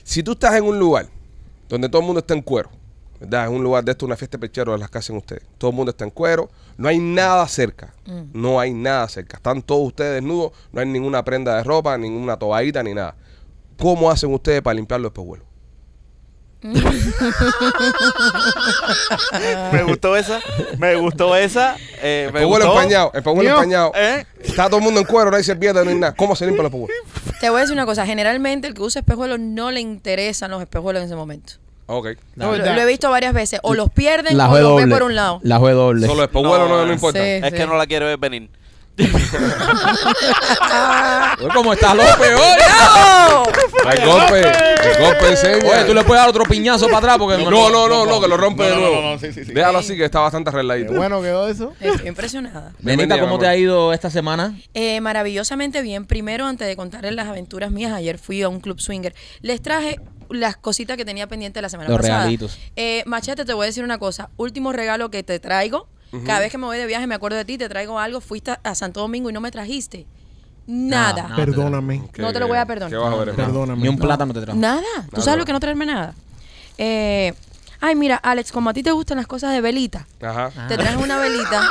Si 0.04 0.24
tú 0.24 0.32
estás 0.32 0.56
en 0.56 0.64
un 0.64 0.80
lugar 0.80 1.08
donde 1.70 1.88
todo 1.88 2.02
el 2.02 2.08
mundo 2.08 2.20
está 2.20 2.34
en 2.34 2.42
cuero, 2.42 2.72
¿verdad? 3.20 3.46
En 3.46 3.54
un 3.54 3.64
lugar 3.64 3.84
de 3.84 3.92
esto, 3.92 4.08
una 4.08 4.16
fiesta 4.18 4.38
de 4.38 4.48
pechero 4.48 4.72
de 4.72 4.80
las 4.80 4.90
que 4.90 4.98
hacen 4.98 5.18
ustedes. 5.18 5.44
Todo 5.60 5.70
el 5.70 5.76
mundo 5.78 5.92
está 5.92 6.04
en 6.04 6.12
cuero, 6.12 6.50
no 6.76 6.88
hay 6.88 6.98
nada 6.98 7.48
cerca. 7.48 7.94
No 8.34 8.60
hay 8.60 8.74
nada 8.74 9.08
cerca. 9.08 9.38
Están 9.38 9.62
todos 9.62 9.86
ustedes 9.88 10.16
desnudos, 10.16 10.52
no 10.72 10.82
hay 10.82 10.88
ninguna 10.88 11.24
prenda 11.24 11.56
de 11.58 11.64
ropa, 11.64 11.96
ninguna 11.96 12.38
toallita, 12.38 12.82
ni 12.82 12.96
nada. 12.96 13.16
¿Cómo 13.78 14.10
hacen 14.10 14.34
ustedes 14.34 14.64
para 14.64 14.74
limpiar 14.74 15.00
los 15.00 15.10
espejuelos? 15.10 15.45
Me 19.72 19.84
gustó 19.84 20.16
esa. 20.16 20.40
Me 20.78 20.96
gustó 20.96 21.36
esa. 21.36 21.76
Eh, 22.02 22.30
me 22.34 22.46
gustó. 22.46 22.72
empañado, 22.74 23.12
espejuelo 23.14 23.42
Mío. 23.42 23.54
empañado. 23.56 23.92
¿Eh? 23.96 24.26
Está 24.42 24.68
todo 24.68 24.78
el 24.78 24.84
mundo 24.84 25.00
en 25.00 25.06
cuero, 25.06 25.32
no 25.32 25.38
hay 25.38 25.44
servilleta, 25.44 25.84
no 25.84 25.90
hay 25.90 25.96
nada. 25.98 26.14
¿Cómo 26.16 26.36
se 26.36 26.46
limpian 26.46 26.64
los 26.64 26.74
espejuelos? 26.74 27.40
Te 27.40 27.50
voy 27.50 27.58
a 27.60 27.62
decir 27.62 27.74
una 27.74 27.86
cosa. 27.86 28.06
Generalmente 28.06 28.68
el 28.68 28.74
que 28.74 28.82
usa 28.82 29.00
espejuelos 29.02 29.40
no 29.40 29.72
le 29.72 29.82
interesan 29.82 30.52
los 30.52 30.62
espejuelos 30.62 31.02
en 31.02 31.08
ese 31.08 31.16
momento. 31.16 31.54
Ok. 31.88 32.08
No, 32.36 32.56
lo, 32.56 32.64
he 32.66 32.86
visto 32.86 33.10
varias 33.12 33.34
veces. 33.34 33.60
O 33.64 33.74
los 33.76 33.92
pierden 33.92 34.38
La 34.38 34.50
o 34.50 34.58
los 34.60 34.76
ve 34.76 34.82
doble. 34.84 34.88
por 34.96 35.04
un 35.04 35.16
lado. 35.16 35.40
La 35.44 35.60
fue 35.60 35.74
doble. 35.74 36.08
Solo 36.08 36.24
espejuelos 36.24 36.68
no, 36.70 36.78
No, 36.78 36.86
no 36.86 36.94
importa. 36.94 37.20
sí. 37.20 37.26
Es 37.44 37.54
que 37.54 37.68
no 37.68 37.76
la 37.78 37.86
quiero 37.86 38.06
ver 38.08 38.18
venir. 38.18 38.50
Oye, 41.40 41.50
¿Cómo 41.54 41.74
está 41.74 41.94
López 41.94 42.34
hoy? 42.34 43.92
El 43.92 44.06
golpe, 44.06 44.40
el 44.42 45.00
golpe 45.04 45.30
enseña. 45.30 45.70
Oye, 45.70 45.84
tú 45.86 45.94
le 45.94 46.04
puedes 46.04 46.22
dar 46.22 46.30
otro 46.30 46.44
piñazo 46.46 46.86
para 46.88 47.00
atrás 47.00 47.18
porque... 47.18 47.44
No, 47.44 47.70
no, 47.70 47.88
no, 47.90 48.06
no, 48.06 48.22
que 48.22 48.28
lo 48.28 48.38
rompe 48.38 48.64
No, 48.64 48.70
de 48.70 48.76
nuevo. 48.76 49.02
no, 49.02 49.12
no, 49.14 49.20
sí, 49.20 49.34
sí, 49.34 49.44
sí. 49.46 49.54
Déjalo 49.54 49.80
así 49.80 49.98
que 49.98 50.06
está 50.06 50.20
bastante 50.22 50.50
Qué 50.50 50.56
arregladito. 50.58 50.94
bueno 50.94 51.22
quedó 51.22 51.48
eso. 51.50 51.74
Estoy 51.80 52.08
impresionada. 52.08 52.72
Bienvenida, 52.80 53.20
¿cómo 53.20 53.38
te 53.38 53.48
ha 53.48 53.56
ido 53.56 53.92
esta 53.94 54.10
semana? 54.10 54.58
Eh, 54.74 55.02
maravillosamente 55.02 55.82
bien. 55.82 56.06
Primero, 56.06 56.46
antes 56.46 56.68
de 56.68 56.76
contarles 56.76 57.14
las 57.14 57.28
aventuras 57.28 57.72
mías, 57.72 57.92
ayer 57.94 58.18
fui 58.18 58.42
a 58.44 58.50
un 58.50 58.60
club 58.62 58.80
swinger. 58.80 59.14
Les 59.42 59.62
traje 59.62 60.00
las 60.30 60.56
cositas 60.58 60.98
que 60.98 61.06
tenía 61.06 61.28
pendiente 61.28 61.62
la 61.62 61.70
semana 61.70 61.90
Los 61.90 61.98
pasada. 62.00 62.20
regalitos. 62.20 62.58
Eh, 62.76 63.04
Machete, 63.06 63.46
te 63.46 63.54
voy 63.54 63.66
a 63.66 63.68
decir 63.68 63.84
una 63.84 63.98
cosa. 63.98 64.30
Último 64.38 64.72
regalo 64.72 65.12
que 65.12 65.22
te 65.24 65.40
traigo. 65.40 65.88
Cada 66.26 66.40
vez 66.40 66.52
que 66.52 66.58
me 66.58 66.66
voy 66.66 66.78
de 66.78 66.86
viaje 66.86 67.06
me 67.08 67.16
acuerdo 67.16 67.38
de 67.38 67.46
ti, 67.46 67.58
te 67.58 67.68
traigo 67.68 68.00
algo. 68.00 68.22
Fuiste 68.22 68.58
a 68.64 68.76
Santo 68.76 69.02
Domingo 69.02 69.30
y 69.30 69.34
no 69.34 69.42
me 69.42 69.52
trajiste. 69.52 70.06
Nada. 70.68 71.28
No, 71.30 71.36
Perdóname. 71.36 72.04
¿Qué- 72.14 72.22
No 72.22 72.32
te 72.34 72.40
lo 72.40 72.48
voy 72.48 72.58
a 72.58 72.66
perdonar. 72.66 72.90
¿Qué 72.92 72.98
vas 72.98 73.14
a 73.14 73.18
ver? 73.18 73.36
Perdóname. 73.36 73.82
Ni 73.82 73.88
un 73.90 73.98
plátano 73.98 74.34
te 74.34 74.42
trajo. 74.42 74.58
Nada. 74.58 74.82
¿Tú 75.10 75.12
Nada. 75.18 75.24
sabes 75.24 75.40
lo 75.40 75.46
que 75.46 75.54
no 75.54 75.60
traerme 75.60 75.86
nada? 75.86 76.14
Eh, 76.78 77.34
Ay, 77.82 77.94
mira, 77.94 78.16
Alex, 78.16 78.52
como 78.54 78.70
a 78.70 78.74
ti 78.74 78.82
te 78.82 78.92
gustan 78.92 79.18
las 79.18 79.28
cosas 79.28 79.52
de 79.52 79.60
velita, 79.62 80.08
Ajá. 80.24 80.50
te 80.70 80.76
traes 80.78 80.96
una 80.96 81.20
velita. 81.20 81.62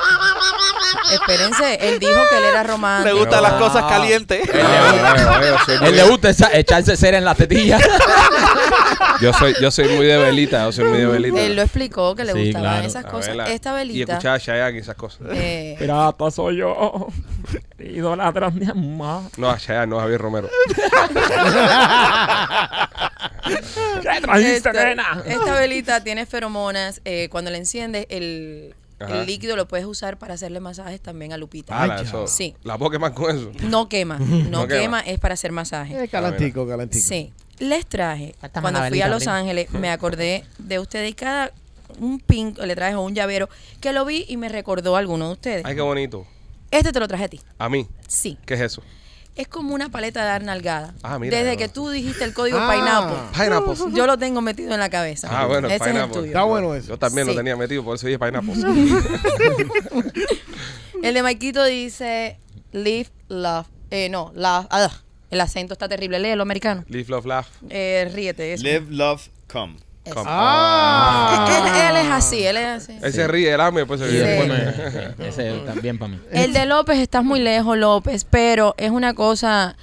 Espérense, 1.12 1.88
él 1.88 1.98
dijo 1.98 2.12
que 2.30 2.38
él 2.38 2.44
era 2.44 2.62
Le 2.62 2.68
romántico. 2.68 3.16
gustan 3.18 3.42
las 3.42 3.52
Ah. 3.54 3.58
cosas 3.58 3.84
calientes. 3.86 4.48
Ah, 4.54 5.76
muy 5.80 5.88
Él 5.88 5.96
le 5.96 6.02
gusta 6.04 6.30
echarse 6.52 6.96
cera 6.96 7.18
en 7.18 7.24
la 7.24 7.34
tetilla. 7.34 7.78
Yo 9.20 9.32
soy, 9.32 9.54
yo 9.60 9.70
soy 9.70 9.88
muy 9.96 10.06
de 10.06 10.16
velita, 10.18 10.64
yo 10.64 10.72
soy 10.72 10.84
muy 10.86 10.98
de 10.98 11.06
velita. 11.06 11.40
Él 11.40 11.56
lo 11.56 11.62
explicó 11.62 12.14
que 12.14 12.24
le 12.24 12.32
Sí, 12.32 12.44
gustaban 12.46 12.70
claro. 12.72 12.86
esas 12.86 13.04
A 13.04 13.08
cosas. 13.08 13.28
verla. 13.28 13.50
Esta 13.52 13.70
Y 13.70 13.74
velita. 13.74 14.12
escuchar 14.14 14.34
a 14.34 14.40
Chayanne 14.40 14.76
y 14.76 14.80
esas 14.80 14.96
cosas. 14.96 15.28
eh, 15.32 15.76
Pirata 15.78 16.30
soy 16.30 16.56
yo. 16.58 17.08
Idolatras 17.78 18.54
mi 18.54 18.66
mamá. 18.66 19.28
No, 19.36 19.50
a 19.50 19.56
Chayanne, 19.58 19.86
no 19.88 19.98
a 19.98 20.02
Javier 20.02 20.20
Romero. 20.20 20.48
¿Qué 24.02 24.20
trajiste, 24.22 24.56
esta, 24.56 24.72
nena? 24.72 25.22
esta 25.26 25.54
velita 25.54 26.02
tiene 26.02 26.26
feromonas. 26.26 27.00
eh, 27.04 27.28
cuando 27.30 27.50
la 27.50 27.58
enciendes, 27.58 28.06
el, 28.08 28.74
Ajá. 28.98 29.20
el 29.20 29.26
líquido 29.26 29.56
lo 29.56 29.68
puedes 29.68 29.86
usar 29.86 30.18
para 30.18 30.34
hacerle 30.34 30.60
masajes 30.60 31.00
también 31.00 31.32
a 31.32 31.36
Lupita. 31.36 31.78
Ala, 31.80 31.96
Ay, 31.98 32.04
eso. 32.04 32.26
Sí. 32.26 32.54
La 32.64 32.78
Pokémon 32.78 33.12
con 33.12 33.36
eso. 33.36 33.52
No 33.68 33.88
quema, 33.88 34.18
no, 34.18 34.26
No 34.62 34.66
quema. 34.66 34.80
quema, 34.80 35.00
es 35.00 35.18
para 35.18 35.34
hacer 35.34 35.52
masajes. 35.52 35.96
Eh, 35.96 36.08
calantico, 36.08 36.66
calantico. 36.66 37.04
Sí. 37.04 37.32
Les 37.58 37.86
traje, 37.86 38.34
Falta 38.40 38.60
cuando 38.60 38.82
fui 38.88 39.00
a 39.00 39.08
Los. 39.08 39.26
Ángeles, 39.28 39.70
me 39.72 39.90
acordé 39.90 40.44
de 40.58 40.78
ustedes 40.78 41.10
y 41.10 41.14
cada 41.14 41.52
un 42.00 42.18
pin 42.18 42.54
le 42.62 42.74
traje 42.74 42.96
un 42.96 43.14
llavero 43.14 43.48
que 43.80 43.92
lo 43.92 44.04
vi 44.04 44.24
y 44.28 44.36
me 44.36 44.48
recordó 44.48 44.96
a 44.96 44.98
alguno 44.98 45.26
de 45.28 45.32
ustedes. 45.34 45.64
Ay, 45.64 45.74
qué 45.76 45.80
bonito. 45.80 46.26
Este 46.70 46.92
te 46.92 46.98
lo 47.00 47.06
traje 47.06 47.24
a 47.24 47.28
ti. 47.28 47.40
A 47.58 47.68
mí. 47.68 47.86
Sí. 48.08 48.36
¿Qué 48.44 48.54
es 48.54 48.60
eso? 48.60 48.82
Es 49.36 49.48
como 49.48 49.74
una 49.74 49.88
paleta 49.88 50.20
de 50.20 50.26
dar 50.26 50.42
nalgada. 50.44 50.94
Ah, 51.02 51.18
mira. 51.18 51.36
Desde 51.38 51.56
que 51.56 51.68
tú 51.68 51.88
dijiste 51.90 52.24
el 52.24 52.34
código 52.34 52.58
Ah. 52.60 52.72
Pineapple, 52.72 53.44
Pineapple. 53.44 53.92
yo 53.96 54.06
lo 54.06 54.16
tengo 54.18 54.40
metido 54.40 54.74
en 54.74 54.80
la 54.80 54.90
cabeza. 54.90 55.28
Ah, 55.30 55.46
bueno, 55.46 55.66
Ese 55.68 55.76
es 55.76 55.82
el 55.82 55.88
pineapple. 55.88 56.14
tuyo. 56.14 56.26
Está 56.28 56.42
bueno 56.44 56.74
eso. 56.74 56.88
Yo 56.88 56.98
también 56.98 57.26
Sí. 57.26 57.32
lo 57.32 57.36
tenía 57.38 57.56
metido, 57.56 57.84
por 57.84 57.96
eso 57.96 58.06
dije 58.06 58.18
pineapple. 58.18 58.54
El 61.02 61.14
de 61.14 61.22
Maikito 61.22 61.64
dice 61.64 62.38
Live, 62.72 63.10
Love. 63.28 63.66
Eh, 63.90 64.08
no, 64.08 64.32
love. 64.34 64.66
ah, 64.70 64.90
el 65.34 65.40
acento 65.40 65.74
está 65.74 65.88
terrible. 65.88 66.18
Léelo, 66.18 66.42
americano. 66.42 66.84
Live, 66.88 67.06
love, 67.08 67.26
laugh. 67.26 67.46
Eh, 67.70 68.10
ríete. 68.14 68.54
Eso. 68.54 68.64
Live, 68.64 68.86
love, 68.90 69.22
come. 69.52 69.76
Eso. 70.04 70.22
Ah. 70.26 71.46
Él, 71.48 71.96
él 71.96 72.04
es 72.06 72.12
así, 72.12 72.44
él 72.44 72.56
es 72.58 72.66
así. 72.66 72.98
Él 73.02 73.12
se 73.12 73.26
ríe, 73.26 73.52
el 73.54 73.60
ame, 73.60 73.80
después 73.80 74.00
se 74.00 74.06
Y 74.06 74.10
Sí. 74.10 74.16
ríe. 74.16 74.26
después 74.26 75.16
me- 75.18 75.28
ese 75.28 75.52
también 75.64 75.98
para 75.98 76.10
mí. 76.12 76.18
El 76.30 76.52
de 76.52 76.66
López, 76.66 76.98
estás 76.98 77.24
muy 77.24 77.40
lejos, 77.40 77.76
López, 77.78 78.24
pero 78.28 78.74
es 78.76 78.90
una 78.90 79.14
cosa. 79.14 79.76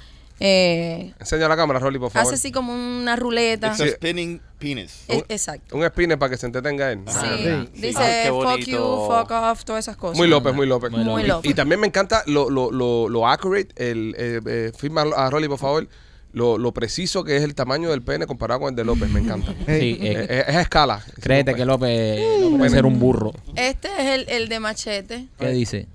Eh, 0.44 1.14
Enseña 1.20 1.46
la 1.48 1.56
cámara, 1.56 1.78
Rolly, 1.78 2.00
por 2.00 2.10
favor. 2.10 2.26
hace 2.26 2.34
así 2.34 2.50
como 2.50 2.72
una 2.74 3.14
ruleta. 3.14 3.68
It's 3.68 3.80
a 3.80 3.86
spinning 3.88 4.40
penis. 4.58 5.04
E- 5.06 5.24
exacto. 5.28 5.76
Un 5.76 5.84
spinner 5.86 6.18
para 6.18 6.30
que 6.30 6.36
se 6.36 6.46
entretenga 6.46 6.90
él. 6.90 7.00
Sí. 7.06 7.14
sí. 7.38 7.68
Dice 7.80 7.98
Ay, 8.02 8.24
qué 8.24 8.30
fuck 8.30 8.42
bonito. 8.44 8.70
you, 8.70 9.06
fuck 9.20 9.30
off, 9.30 9.64
todas 9.64 9.84
esas 9.84 9.96
cosas. 9.96 10.18
Muy 10.18 10.26
López, 10.26 10.52
muy 10.52 10.66
López. 10.66 10.90
Muy 10.90 11.22
López. 11.22 11.48
Y, 11.48 11.54
también 11.54 11.78
me 11.80 11.86
encanta 11.86 12.24
lo, 12.26 12.50
lo, 12.50 12.72
lo, 12.72 13.08
lo 13.08 13.28
accurate, 13.28 13.68
el, 13.76 14.16
eh, 14.18 14.40
eh, 14.44 14.72
firma 14.76 15.02
a 15.14 15.30
Rolly, 15.30 15.46
por 15.46 15.58
favor, 15.58 15.86
lo, 16.32 16.58
lo 16.58 16.72
preciso 16.72 17.22
que 17.22 17.36
es 17.36 17.42
el 17.44 17.54
tamaño 17.54 17.90
del 17.90 18.02
pene 18.02 18.26
comparado 18.26 18.58
con 18.60 18.70
el 18.70 18.74
de 18.74 18.84
López. 18.84 19.08
Me 19.10 19.20
encanta. 19.20 19.52
Sí, 19.66 19.96
Eh, 20.00 20.26
eh, 20.28 20.44
es 20.48 20.56
a 20.56 20.60
escala. 20.62 21.04
créete 21.20 21.54
que 21.54 21.64
López, 21.64 22.18
López 22.40 22.58
debe 22.58 22.70
ser 22.70 22.84
un 22.84 22.98
burro. 22.98 23.32
Este 23.54 23.88
es 23.96 24.06
el, 24.08 24.28
el 24.28 24.48
de 24.48 24.58
Machete. 24.58 25.28
¿Qué 25.38 25.48
dice? 25.50 25.86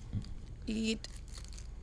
Eat. 0.67 0.99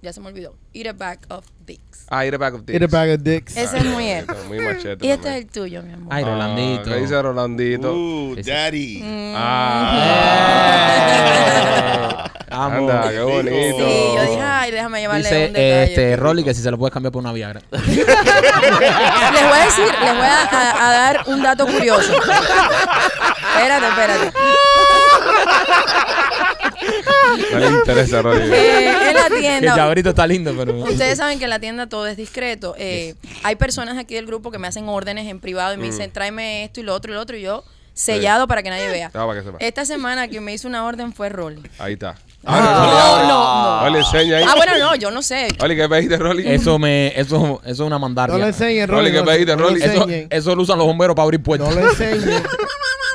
Ya 0.04 0.12
se 0.12 0.20
me 0.20 0.28
olvidó. 0.28 0.54
Eat 0.74 0.86
a 0.88 0.92
bag 0.92 1.20
of 1.30 1.46
dicks. 1.64 2.04
Ah, 2.10 2.26
eat 2.26 2.34
a 2.34 2.36
bag 2.36 2.52
of 2.54 2.66
dicks. 2.66 2.74
Eat 2.78 2.82
a 2.82 2.86
bag 2.94 3.10
of 3.14 3.22
dicks. 3.22 3.56
Ese 3.56 3.78
es 3.78 3.84
muy 3.86 4.06
él. 4.10 4.26
Muy 4.48 4.58
machete. 4.60 5.06
Y 5.06 5.10
este 5.10 5.30
es 5.30 5.36
el 5.36 5.46
tuyo, 5.46 5.82
mi 5.82 5.94
amor. 5.94 6.12
Ay, 6.12 6.22
Ah, 6.22 6.26
Rolandito. 6.28 6.90
¿Qué 6.90 6.96
dice 6.96 7.22
Rolandito? 7.22 7.90
Ooh, 7.94 8.34
Ese- 8.36 8.50
daddy. 8.50 9.02
Ah. 9.34 10.60
Vamos. 12.50 12.90
Anda, 12.92 13.10
qué 13.10 13.20
bonito. 13.22 13.50
Sí, 13.50 14.14
yo 14.14 14.22
dije, 14.22 14.40
ay, 14.42 14.70
déjame 14.70 15.00
llevarle 15.00 15.22
Dice 15.28 15.46
un 15.46 15.52
detalle. 15.54 15.84
este 15.84 16.16
Rolly 16.16 16.44
que 16.44 16.52
si 16.54 16.62
se 16.62 16.70
lo 16.70 16.78
puedes 16.78 16.92
cambiar 16.92 17.10
por 17.12 17.20
una 17.20 17.32
Viagra. 17.32 17.60
Les 17.72 17.96
voy 17.96 19.58
a 19.58 19.64
decir, 19.64 19.86
les 19.86 20.14
voy 20.14 20.26
a, 20.26 20.42
a- 20.52 20.88
a 20.88 20.92
dar 20.92 21.20
un 21.26 21.42
dato 21.42 21.66
curioso. 21.66 22.12
espérate, 22.12 23.88
espérate. 23.88 24.32
No 27.52 27.58
le 27.58 27.66
interesa, 27.68 28.22
Rolly. 28.22 28.40
Eh, 28.52 28.88
en 29.10 29.14
la 29.14 29.26
El 29.26 29.40
tienda, 29.40 29.76
llaverito 29.76 30.10
está 30.10 30.26
lindo, 30.26 30.54
pero. 30.56 30.74
ustedes 30.78 31.18
saben 31.18 31.38
que 31.38 31.44
en 31.44 31.50
la 31.50 31.58
tienda 31.58 31.86
todo 31.88 32.06
es 32.06 32.16
discreto. 32.16 32.74
Eh, 32.78 33.14
Hay 33.42 33.56
personas 33.56 33.98
aquí 33.98 34.14
del 34.14 34.26
grupo 34.26 34.50
que 34.50 34.58
me 34.58 34.66
hacen 34.66 34.88
órdenes 34.88 35.26
en 35.28 35.40
privado 35.40 35.74
y 35.74 35.76
me 35.76 35.86
dicen, 35.86 36.10
tráeme 36.10 36.64
esto 36.64 36.80
y 36.80 36.82
lo 36.82 36.94
otro 36.94 37.12
y 37.12 37.14
lo 37.14 37.20
otro. 37.20 37.36
Y 37.36 37.42
yo, 37.42 37.64
sellado 37.92 38.46
para 38.48 38.62
que 38.62 38.70
nadie 38.70 38.88
vea. 38.88 39.08
Ah, 39.14 39.26
para 39.26 39.34
que 39.40 39.46
sepa. 39.46 39.58
Esta 39.60 39.84
semana 39.84 40.28
quien 40.28 40.44
me 40.44 40.52
hizo 40.52 40.68
una 40.68 40.84
orden 40.84 41.12
fue 41.12 41.28
Rolly. 41.28 41.62
Ahí 41.78 41.94
está. 41.94 42.16
No, 42.42 42.52
no, 42.60 43.26
no. 43.26 43.80
Rolly, 43.84 43.98
enseña 43.98 44.36
ahí. 44.38 44.44
Ah, 44.46 44.54
bueno, 44.56 44.76
no, 44.78 44.94
yo 44.96 45.10
no 45.10 45.22
sé. 45.22 45.48
Rolly, 45.58 45.76
¿qué 45.76 45.88
pediste, 45.88 46.16
Rolly? 46.18 46.46
Eso 46.46 46.78
me, 46.78 47.18
eso, 47.18 47.60
eso 47.64 47.72
es 47.72 47.80
una 47.80 47.98
No 47.98 48.08
le 48.38 48.46
enseñen, 48.48 48.88
Rolly, 48.88 49.10
Rolly. 49.10 49.12
¿qué 49.12 49.18
no- 49.18 49.24
pediste, 49.24 49.56
no 49.56 49.62
Rolly? 49.62 49.82
Eso, 49.82 50.06
eso 50.30 50.54
lo 50.56 50.62
usan 50.62 50.76
los 50.78 50.86
bomberos 50.86 51.16
para 51.16 51.24
abrir 51.24 51.40
No 51.40 51.44
puertas. 51.44 51.74
le 51.74 51.82
enseñen. 51.82 52.42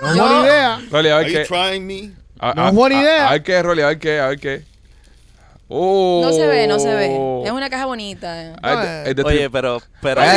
No 0.01 0.12
es 0.12 0.15
buena 0.17 0.41
idea. 0.45 0.81
Rolly, 0.91 1.09
a 1.09 1.17
ver 1.17 1.27
qué. 1.29 1.43
trying 1.45 1.85
me? 1.85 2.12
A, 2.39 2.54
No 2.54 2.67
es 2.69 2.73
buena 2.73 2.99
a- 2.99 3.02
idea. 3.04 3.28
A, 3.28 3.32
ver 3.34 3.43
qué, 3.43 3.62
Rolly, 3.62 3.82
a 3.82 3.88
ver 3.88 3.99
qué, 3.99 4.19
a 4.19 4.28
ver 4.28 4.39
qué. 4.39 4.63
Oh. 5.71 6.21
No 6.23 6.32
se 6.34 6.47
ve, 6.47 6.65
no 6.67 6.80
se 6.80 6.93
ve. 6.95 7.43
Es 7.45 7.52
una 7.52 7.69
caja 7.69 7.86
bonita. 7.86 8.56
Ah, 8.63 9.04
Oye, 9.23 9.49
pero, 9.52 9.80
pero, 10.02 10.23
Eh. 10.23 10.28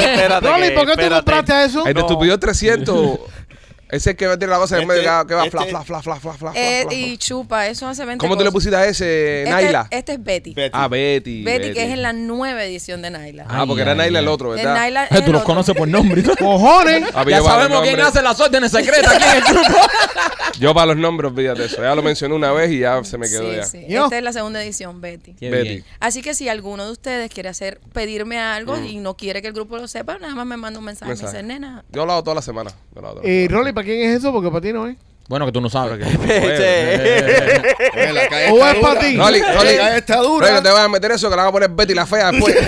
espérate, 0.00 0.46
Rolly, 0.48 0.70
¿por 0.72 0.86
qué 0.86 1.04
tú 1.04 1.14
compraste 1.14 1.52
a 1.52 1.64
eso? 1.64 1.86
el 1.86 1.94
de 1.94 2.02
tu 2.02 2.18
pidió 2.18 2.38
300. 2.38 3.18
Ese 3.90 4.16
que 4.16 4.26
tiene 4.36 4.46
la 4.48 4.58
cosa 4.58 4.76
en 4.76 4.82
Este- 4.82 4.94
medio 4.94 5.26
que 5.26 5.34
va 5.34 5.44
fla, 5.50 5.60
este- 5.62 5.70
fla, 5.70 5.82
fla, 5.84 6.02
fla, 6.02 6.16
fla, 6.20 6.32
fla, 6.34 6.52
Eh, 6.54 6.80
fla, 6.82 6.90
fla. 6.90 6.98
y 6.98 7.18
chupa, 7.18 7.66
eso 7.68 7.86
hace 7.86 8.04
20 8.04 8.20
¿Cómo 8.24 8.36
tú 8.36 8.44
le 8.44 8.50
pusiste 8.50 8.76
a 8.76 8.84
ese, 8.86 9.42
Este, 9.42 9.50
Naila? 9.50 9.86
este 9.90 10.12
es 10.14 10.22
Betty. 10.24 10.54
Betty. 10.54 10.70
Ah, 10.72 10.88
Betty. 10.88 11.42
Betty, 11.44 11.72
que 11.74 11.84
es 11.84 11.90
en 11.90 12.02
la 12.02 12.12
nueva 12.12 12.64
edición 12.64 13.02
de 13.02 13.10
Naila. 13.10 13.44
Ah, 13.48 13.64
porque 13.66 13.82
era 13.82 13.94
Naila 13.94 14.18
el 14.20 14.28
otro, 14.28 14.52
El 14.52 14.58
¿verdad? 14.58 14.74
Naila 14.74 15.04
Eh, 15.04 15.08
es 15.10 15.18
Tú 15.20 15.26
el 15.26 15.32
los 15.32 15.42
otro. 15.42 15.44
conoces 15.44 15.74
por 15.76 15.86
nombre. 15.88 16.22
Cojones. 16.38 17.04
Ah, 17.14 17.24
Ya 17.28 17.42
sabemos 17.42 17.82
quién 17.82 18.00
hace 18.00 18.22
las 18.22 18.40
órdenes 18.40 18.72
secretas 18.72 19.14
aquí 19.14 19.24
en 19.24 19.36
el 19.36 19.42
grupo. 19.42 19.78
Yo 20.58 20.72
para 20.74 20.86
los 20.86 20.96
nombres, 20.96 21.30
olvídate 21.32 21.64
eso. 21.64 21.82
Ya 21.82 21.94
lo 21.94 22.02
mencioné 22.02 22.34
una 22.34 22.52
vez 22.52 22.70
y 22.70 22.78
ya 22.80 23.02
se 23.04 23.18
me 23.18 23.28
quedó 23.28 23.42
Sí, 23.64 23.84
ya. 23.88 24.04
Esta 24.04 24.18
es 24.18 24.22
la 24.24 24.32
segunda 24.32 24.62
edición, 24.62 25.00
Betty. 25.00 25.34
Qué 25.34 25.50
Betty. 25.50 25.68
bien. 25.68 25.84
Así 26.00 26.22
que 26.22 26.34
si 26.34 26.48
alguno 26.48 26.84
de 26.86 26.92
ustedes 26.92 27.30
quiere 27.30 27.48
hacer, 27.48 27.80
pedirme 27.92 28.38
algo 28.38 28.76
Mm. 28.76 28.84
y 28.86 28.96
no 28.98 29.16
quiere 29.16 29.42
que 29.42 29.48
el 29.48 29.54
grupo 29.54 29.76
lo 29.78 29.88
sepa, 29.88 30.18
nada 30.18 30.34
más 30.34 30.46
me 30.46 30.56
manda 30.56 30.78
un 30.78 30.84
mensaje. 30.84 31.12
Me 31.14 31.18
dice, 31.20 31.42
nena, 31.42 31.84
Yo 31.90 32.06
lo 32.06 32.12
hago 32.12 32.22
toda 32.22 32.36
la 32.36 32.42
semana. 32.42 32.70
Yo 32.94 33.00
lo 33.00 33.08
hago 33.08 33.16
toda 33.20 33.26
la 33.26 33.30
Y 33.32 33.46
semana. 33.46 33.52
¿Para 33.74 33.84
quién 33.84 34.08
es 34.10 34.18
eso? 34.18 34.32
Porque 34.32 34.48
para 34.50 34.60
ti 34.60 34.72
no 34.72 34.86
es. 34.86 34.96
Bueno, 35.28 35.46
que 35.46 35.52
tú 35.52 35.60
no 35.60 35.70
sabes. 35.70 35.98
Che. 36.26 37.62
Oye, 37.94 38.12
la 38.12 38.28
calle 38.28 38.50
O 38.52 38.66
es 38.66 38.74
pa' 38.76 38.88
dura. 38.90 39.00
ti. 39.00 39.16
Rolly, 39.16 39.40
La 39.40 39.54
calle 39.54 39.96
está 39.98 40.16
dura. 40.18 40.46
Rolly, 40.46 40.56
no 40.58 40.62
te 40.62 40.68
vas 40.70 40.80
a 40.84 40.88
meter 40.88 41.10
eso 41.12 41.28
que 41.30 41.34
le 41.36 41.40
van 41.42 41.48
a 41.48 41.52
poner 41.52 41.70
Betty 41.70 41.94
la 41.94 42.06
fea 42.06 42.30
después. 42.30 42.54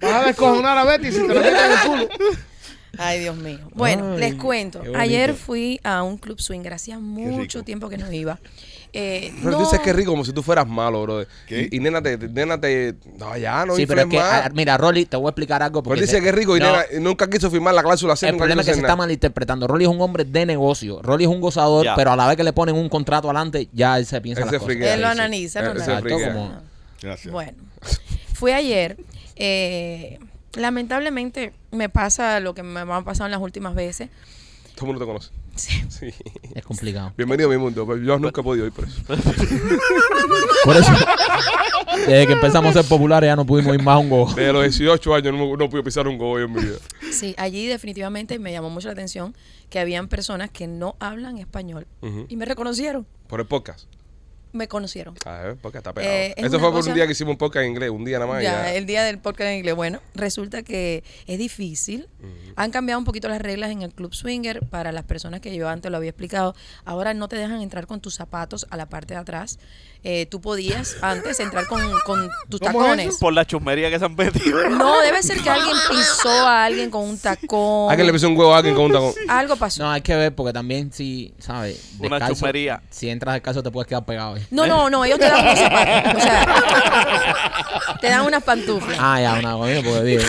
Vas 0.00 0.12
a 0.14 0.26
descojonar 0.26 0.78
a 0.78 0.84
Betty 0.84 1.12
si 1.12 1.20
te 1.26 1.34
lo 1.34 1.40
metes 1.40 1.52
en 1.60 1.70
el 1.72 1.78
culo. 2.08 2.08
ay 2.98 3.20
Dios 3.20 3.36
mío. 3.36 3.58
Bueno, 3.74 4.12
Ay, 4.14 4.18
les 4.20 4.34
cuento. 4.36 4.80
qué 4.80 4.88
bonito. 4.88 5.02
Ayer 5.02 5.34
fui 5.34 5.78
a 5.84 6.02
un 6.02 6.16
club 6.16 6.40
swing, 6.40 6.62
hacía 6.72 6.98
mucho 6.98 7.62
tiempo 7.64 7.88
que 7.90 7.98
no 7.98 8.10
iba. 8.10 8.38
Eh, 8.92 9.32
Pero 9.38 9.52
no, 9.52 9.56
tú 9.58 9.62
dices 9.64 9.78
que 9.80 9.90
es 9.90 9.96
rico 9.96 10.10
como 10.10 10.24
si 10.24 10.32
tú 10.32 10.42
fueras 10.42 10.66
malo, 10.66 11.02
bro. 11.02 11.24
¿Qué? 11.46 11.68
Y, 11.70 11.76
y 11.76 11.80
nena 11.80 12.02
te, 12.02 12.18
nena 12.18 12.60
te. 12.60 12.96
No, 13.18 13.36
ya, 13.36 13.64
no 13.64 13.76
Sí, 13.76 13.86
pero 13.86 14.00
es 14.00 14.06
que, 14.08 14.16
más. 14.18 14.46
ah, 14.46 14.50
mira, 14.52 14.76
Rolly, 14.76 15.06
te 15.06 15.16
voy 15.16 15.26
a 15.26 15.30
explicar 15.30 15.62
algo. 15.62 15.82
Porque 15.82 16.00
dice 16.00 16.16
se- 16.16 16.22
que 16.22 16.30
es 16.30 16.34
rico 16.34 16.56
y, 16.56 16.60
No, 16.60 16.66
nena, 16.72 16.84
y 16.96 17.00
nunca 17.00 17.30
quiso 17.30 17.50
firmar 17.50 17.72
la 17.74 17.82
cláusula 17.82 18.16
C. 18.16 18.28
El 18.28 18.36
problema 18.36 18.62
es 18.62 18.66
que 18.66 18.72
se 18.72 18.72
hacer 18.72 18.84
está 18.84 18.88
nada. 18.94 18.96
malinterpretando. 19.06 19.66
Rolly 19.68 19.84
es 19.84 19.90
un 19.90 20.00
hombre 20.00 20.24
de 20.24 20.44
negocio. 20.46 21.00
Rolly 21.02 21.24
es 21.24 21.30
un 21.30 21.40
gozador, 21.40 21.84
Ya. 21.84 21.94
pero 21.94 22.10
a 22.12 22.16
la 22.16 22.26
vez 22.26 22.36
que 22.36 22.42
le 22.44 22.52
ponen 22.52 22.74
un 22.74 22.88
contrato 22.88 23.28
adelante, 23.28 23.68
ya 23.72 23.96
él 23.98 24.06
se 24.06 24.20
piensa 24.20 24.40
Él 24.40 24.46
las 24.46 24.52
se 24.54 24.58
cosas. 24.58 24.66
friquea. 24.74 24.94
Él 24.94 25.00
lo 25.02 25.06
analiza, 25.08 25.62
lo 25.62 25.70
Él 25.72 25.80
analiza. 25.82 26.00
Friquea. 26.00 26.32
como- 26.34 26.52
Gracias. 27.00 27.32
Bueno, 27.32 27.52
fui 28.34 28.50
ayer. 28.52 28.96
eh, 29.36 30.18
lamentablemente 30.54 31.52
me 31.70 31.88
pasa 31.88 32.40
lo 32.40 32.54
que 32.54 32.62
me 32.62 32.80
ha 32.80 33.00
pasado 33.02 33.26
en 33.26 33.30
las 33.32 33.40
últimas 33.40 33.74
veces. 33.74 34.08
Todo 34.74 34.86
el 34.86 34.86
mundo 34.88 35.00
te 35.00 35.06
conoce. 35.06 35.30
Sí. 35.60 35.82
Sí. 35.88 36.14
Es 36.54 36.64
complicado. 36.64 37.12
Bienvenido 37.18 37.50
a 37.50 37.52
mi 37.52 37.58
mundo. 37.58 37.86
pero 37.86 37.98
Yo 38.02 38.18
nunca 38.18 38.40
he 38.40 38.44
podido 38.44 38.66
ir 38.66 38.72
por 38.72 38.86
eso. 38.86 39.02
Por 40.64 40.76
eso, 40.76 40.92
desde 42.06 42.26
que 42.26 42.32
empezamos 42.32 42.74
a 42.74 42.80
ser 42.80 42.88
populares 42.88 43.28
ya 43.28 43.36
no 43.36 43.44
pudimos 43.44 43.74
ir 43.74 43.82
más 43.82 43.96
a 43.96 43.98
un 43.98 44.08
go. 44.08 44.26
Desde 44.34 44.52
los 44.52 44.62
18 44.62 45.14
años 45.14 45.34
no, 45.34 45.56
no 45.56 45.68
pude 45.70 45.82
pisar 45.82 46.08
un 46.08 46.16
gobierno 46.16 46.58
en 46.58 46.64
mi 46.64 46.70
vida. 46.70 46.80
Sí, 47.12 47.34
allí 47.36 47.66
definitivamente 47.66 48.38
me 48.38 48.52
llamó 48.52 48.70
mucho 48.70 48.88
la 48.88 48.92
atención 48.92 49.34
que 49.68 49.78
habían 49.78 50.08
personas 50.08 50.50
que 50.50 50.66
no 50.66 50.96
hablan 50.98 51.38
español 51.38 51.86
y 52.28 52.36
me 52.36 52.44
reconocieron. 52.44 53.06
Por 53.26 53.40
el 53.40 53.46
podcast. 53.46 53.86
Me 54.52 54.68
conocieron. 54.68 55.14
A 55.24 55.40
ver, 55.42 55.56
porque 55.56 55.78
está 55.78 55.92
pegado. 55.92 56.12
Eh, 56.14 56.34
es 56.36 56.44
Eso 56.46 56.58
fue 56.58 56.68
por 56.68 56.78
cosa- 56.78 56.90
un 56.90 56.94
día 56.96 57.06
que 57.06 57.12
hicimos 57.12 57.32
un 57.32 57.38
podcast 57.38 57.64
en 57.64 57.70
inglés, 57.72 57.90
un 57.90 58.04
día 58.04 58.18
nada 58.18 58.30
más. 58.30 58.42
ya. 58.42 58.72
el 58.74 58.86
día 58.86 59.04
del 59.04 59.18
podcast 59.18 59.48
en 59.50 59.58
inglés. 59.58 59.74
Bueno, 59.74 60.00
resulta 60.14 60.62
que 60.62 61.02
es 61.26 61.38
difícil. 61.38 62.08
Han 62.56 62.70
cambiado 62.70 62.98
un 62.98 63.04
poquito 63.04 63.28
las 63.28 63.40
reglas 63.40 63.70
en 63.70 63.82
el 63.82 63.92
Club 63.92 64.12
Swinger 64.14 64.66
para 64.68 64.92
las 64.92 65.04
personas 65.04 65.40
que 65.40 65.54
yo 65.54 65.68
antes 65.68 65.90
lo 65.90 65.96
había 65.96 66.10
explicado. 66.10 66.54
Ahora 66.84 67.14
no 67.14 67.28
te 67.28 67.36
dejan 67.36 67.60
entrar 67.62 67.86
con 67.86 68.00
tus 68.00 68.14
zapatos 68.14 68.66
a 68.70 68.76
la 68.76 68.86
parte 68.88 69.14
de 69.14 69.20
atrás. 69.20 69.58
Eh, 70.02 70.26
tú 70.26 70.40
podías 70.40 70.96
antes 71.02 71.40
entrar 71.40 71.66
con, 71.66 71.80
con 72.06 72.30
tus 72.48 72.58
¿Cómo 72.60 72.80
es 72.80 72.84
tacones. 72.86 73.06
eso? 73.08 73.18
Por 73.20 73.32
la 73.34 73.44
chusmería 73.44 73.90
que 73.90 73.98
se 73.98 74.04
han 74.06 74.14
metido. 74.14 74.68
No, 74.70 74.98
debe 75.00 75.22
ser 75.22 75.40
que 75.42 75.50
alguien 75.50 75.76
pisó 75.90 76.30
a 76.30 76.64
alguien 76.64 76.90
con 76.90 77.02
un 77.08 77.18
tacón. 77.18 77.90
Alguien 77.90 78.06
le 78.06 78.12
pisó 78.12 78.28
un 78.28 78.36
huevo 78.36 78.54
a 78.54 78.58
alguien 78.58 78.74
con 78.74 78.86
un 78.86 78.92
tacón. 78.92 79.12
Algo 79.28 79.56
pasó. 79.56 79.82
No, 79.82 79.90
hay 79.90 80.00
que 80.00 80.14
ver 80.16 80.34
porque 80.34 80.52
también 80.52 80.92
si, 80.92 81.34
¿sabes? 81.38 81.92
Una 81.98 82.16
Descalzo, 82.16 82.34
chumería. 82.40 82.82
Si 82.90 83.08
entras 83.10 83.34
descalzo 83.34 83.62
te 83.62 83.70
puedes 83.70 83.86
quedar 83.88 84.04
pegado 84.04 84.34
ahí. 84.36 84.46
No, 84.50 84.66
no, 84.66 84.88
no, 84.88 85.04
ellos 85.04 85.18
te 85.18 85.26
dan 85.28 85.44
unos 85.44 85.58
zapatos. 85.58 86.14
O 86.14 86.20
sea, 86.20 87.98
te 88.00 88.08
dan 88.08 88.22
unas 88.26 88.42
pantuflas. 88.42 88.96
Ah, 89.00 89.20
ya, 89.20 89.34
una 89.34 89.52
coño, 89.52 89.82
porque 89.82 90.02
digo, 90.04 90.22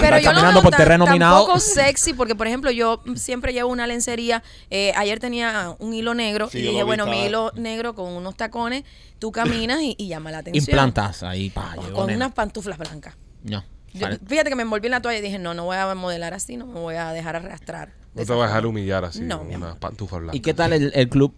Pero 0.00 0.16
estás 0.16 0.34
yo 0.42 0.52
no 0.52 0.62
por 0.62 0.70
tan- 0.70 0.78
terreno 0.78 1.06
minado. 1.06 1.38
tampoco 1.38 1.58
sexy 1.60 2.12
porque, 2.12 2.34
por 2.34 2.46
ejemplo, 2.46 2.70
yo 2.70 3.02
siempre 3.16 3.52
llevo 3.52 3.70
una 3.70 3.86
lencería. 3.86 4.42
Eh, 4.70 4.92
ayer 4.96 5.18
tenía 5.18 5.74
un 5.78 5.94
hilo 5.94 6.14
negro 6.14 6.48
Sí, 6.50 6.58
y 6.58 6.62
dije, 6.62 6.82
bueno, 6.82 7.06
mi 7.06 7.24
hilo 7.26 7.52
negro 7.56 7.94
con 7.94 8.12
unos 8.12 8.36
tacones, 8.36 8.84
tú 9.18 9.32
caminas 9.32 9.80
y, 9.82 9.94
y 9.98 10.08
llama 10.08 10.30
la 10.30 10.38
atención. 10.38 10.62
Implantas 10.64 11.22
ahí, 11.22 11.50
pa, 11.50 11.74
O 11.76 11.92
Con 11.92 12.06
nena. 12.08 12.16
unas 12.26 12.32
pantuflas 12.34 12.78
blancas. 12.78 13.14
No. 13.42 13.64
Yo- 13.92 14.06
fíjate 14.26 14.50
que 14.50 14.56
me 14.56 14.62
envolví 14.62 14.86
en 14.86 14.90
la 14.92 15.00
toalla 15.00 15.18
y 15.18 15.22
dije, 15.22 15.38
no, 15.38 15.54
no 15.54 15.64
voy 15.64 15.76
a 15.76 15.94
modelar 15.94 16.34
así, 16.34 16.56
no 16.56 16.66
me 16.66 16.80
voy 16.80 16.96
a 16.96 17.12
dejar 17.12 17.36
arrastrar. 17.36 17.92
No 18.14 18.24
te 18.24 18.32
vas 18.32 18.44
a 18.44 18.46
dejar 18.48 18.66
humillar 18.66 19.04
así, 19.04 19.20
No, 19.20 19.38
con 19.38 19.54
unas 19.54 19.76
pantufas 19.76 20.18
blancas. 20.20 20.36
¿Y 20.36 20.40
qué 20.40 20.52
tal 20.54 20.72
el, 20.72 20.90
el 20.94 21.08
club? 21.08 21.34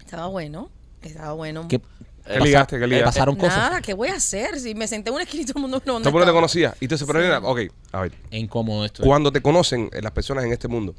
Estaba 0.00 0.26
bueno, 0.26 0.70
estaba 1.02 1.32
bueno. 1.32 1.66
¿Qué, 1.68 1.80
¿Qué 2.24 2.40
ligaste? 2.40 2.78
¿Qué 2.78 2.86
ligaste? 2.86 3.04
pasaron 3.06 3.36
cosas? 3.36 3.56
Nada, 3.56 3.80
¿qué 3.82 3.94
voy 3.94 4.08
a 4.08 4.14
hacer? 4.14 4.58
Si 4.60 4.74
me 4.74 4.86
senté 4.86 5.10
en 5.10 5.14
una 5.14 5.24
esquina 5.24 5.42
y 5.42 5.46
todo 5.46 5.58
el 5.58 5.62
mundo 5.62 5.76
no. 5.84 5.98
Todo 5.98 6.08
el 6.08 6.12
mundo 6.12 6.26
te 6.26 6.32
conocía. 6.32 6.74
Y 6.80 6.84
entonces, 6.84 7.06
pero 7.06 7.20
Sí. 7.20 7.66
ok, 7.68 7.72
a 7.92 8.00
ver. 8.02 8.12
Incómodo 8.30 8.84
esto. 8.84 9.02
Cuando 9.02 9.32
te 9.32 9.40
conocen 9.42 9.88
eh, 9.92 10.00
las 10.02 10.12
personas 10.12 10.44
en 10.44 10.52
este 10.52 10.68
mundo, 10.68 10.94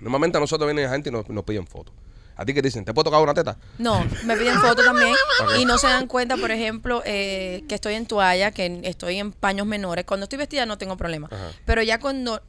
normalmente 0.00 0.38
a 0.38 0.40
nosotros 0.40 0.72
viene 0.72 0.88
gente 0.88 1.08
y 1.08 1.12
nos, 1.12 1.28
nos 1.28 1.44
piden 1.44 1.66
fotos. 1.66 1.94
A 2.36 2.44
ti 2.44 2.52
que 2.52 2.60
te 2.62 2.68
dicen, 2.68 2.84
¿te 2.84 2.92
puedo 2.92 3.04
tocar 3.04 3.20
una 3.22 3.32
teta? 3.34 3.56
No, 3.78 4.04
me 4.24 4.36
piden 4.36 4.60
fotos 4.60 4.84
también 4.84 5.14
y 5.60 5.64
no 5.64 5.78
se 5.78 5.86
dan 5.86 6.06
cuenta, 6.06 6.36
por 6.36 6.50
ejemplo, 6.50 7.02
eh, 7.06 7.64
que 7.68 7.74
estoy 7.74 7.94
en 7.94 8.06
toalla, 8.06 8.50
que 8.50 8.80
estoy 8.84 9.18
en 9.18 9.32
paños 9.32 9.66
menores. 9.66 10.04
Cuando 10.04 10.24
estoy 10.24 10.38
vestida 10.38 10.66
no 10.66 10.76
tengo 10.78 10.96
problema. 10.96 11.28
Ajá. 11.32 11.52
Pero 11.64 11.82
ya 11.82 11.98
cuando 11.98 12.42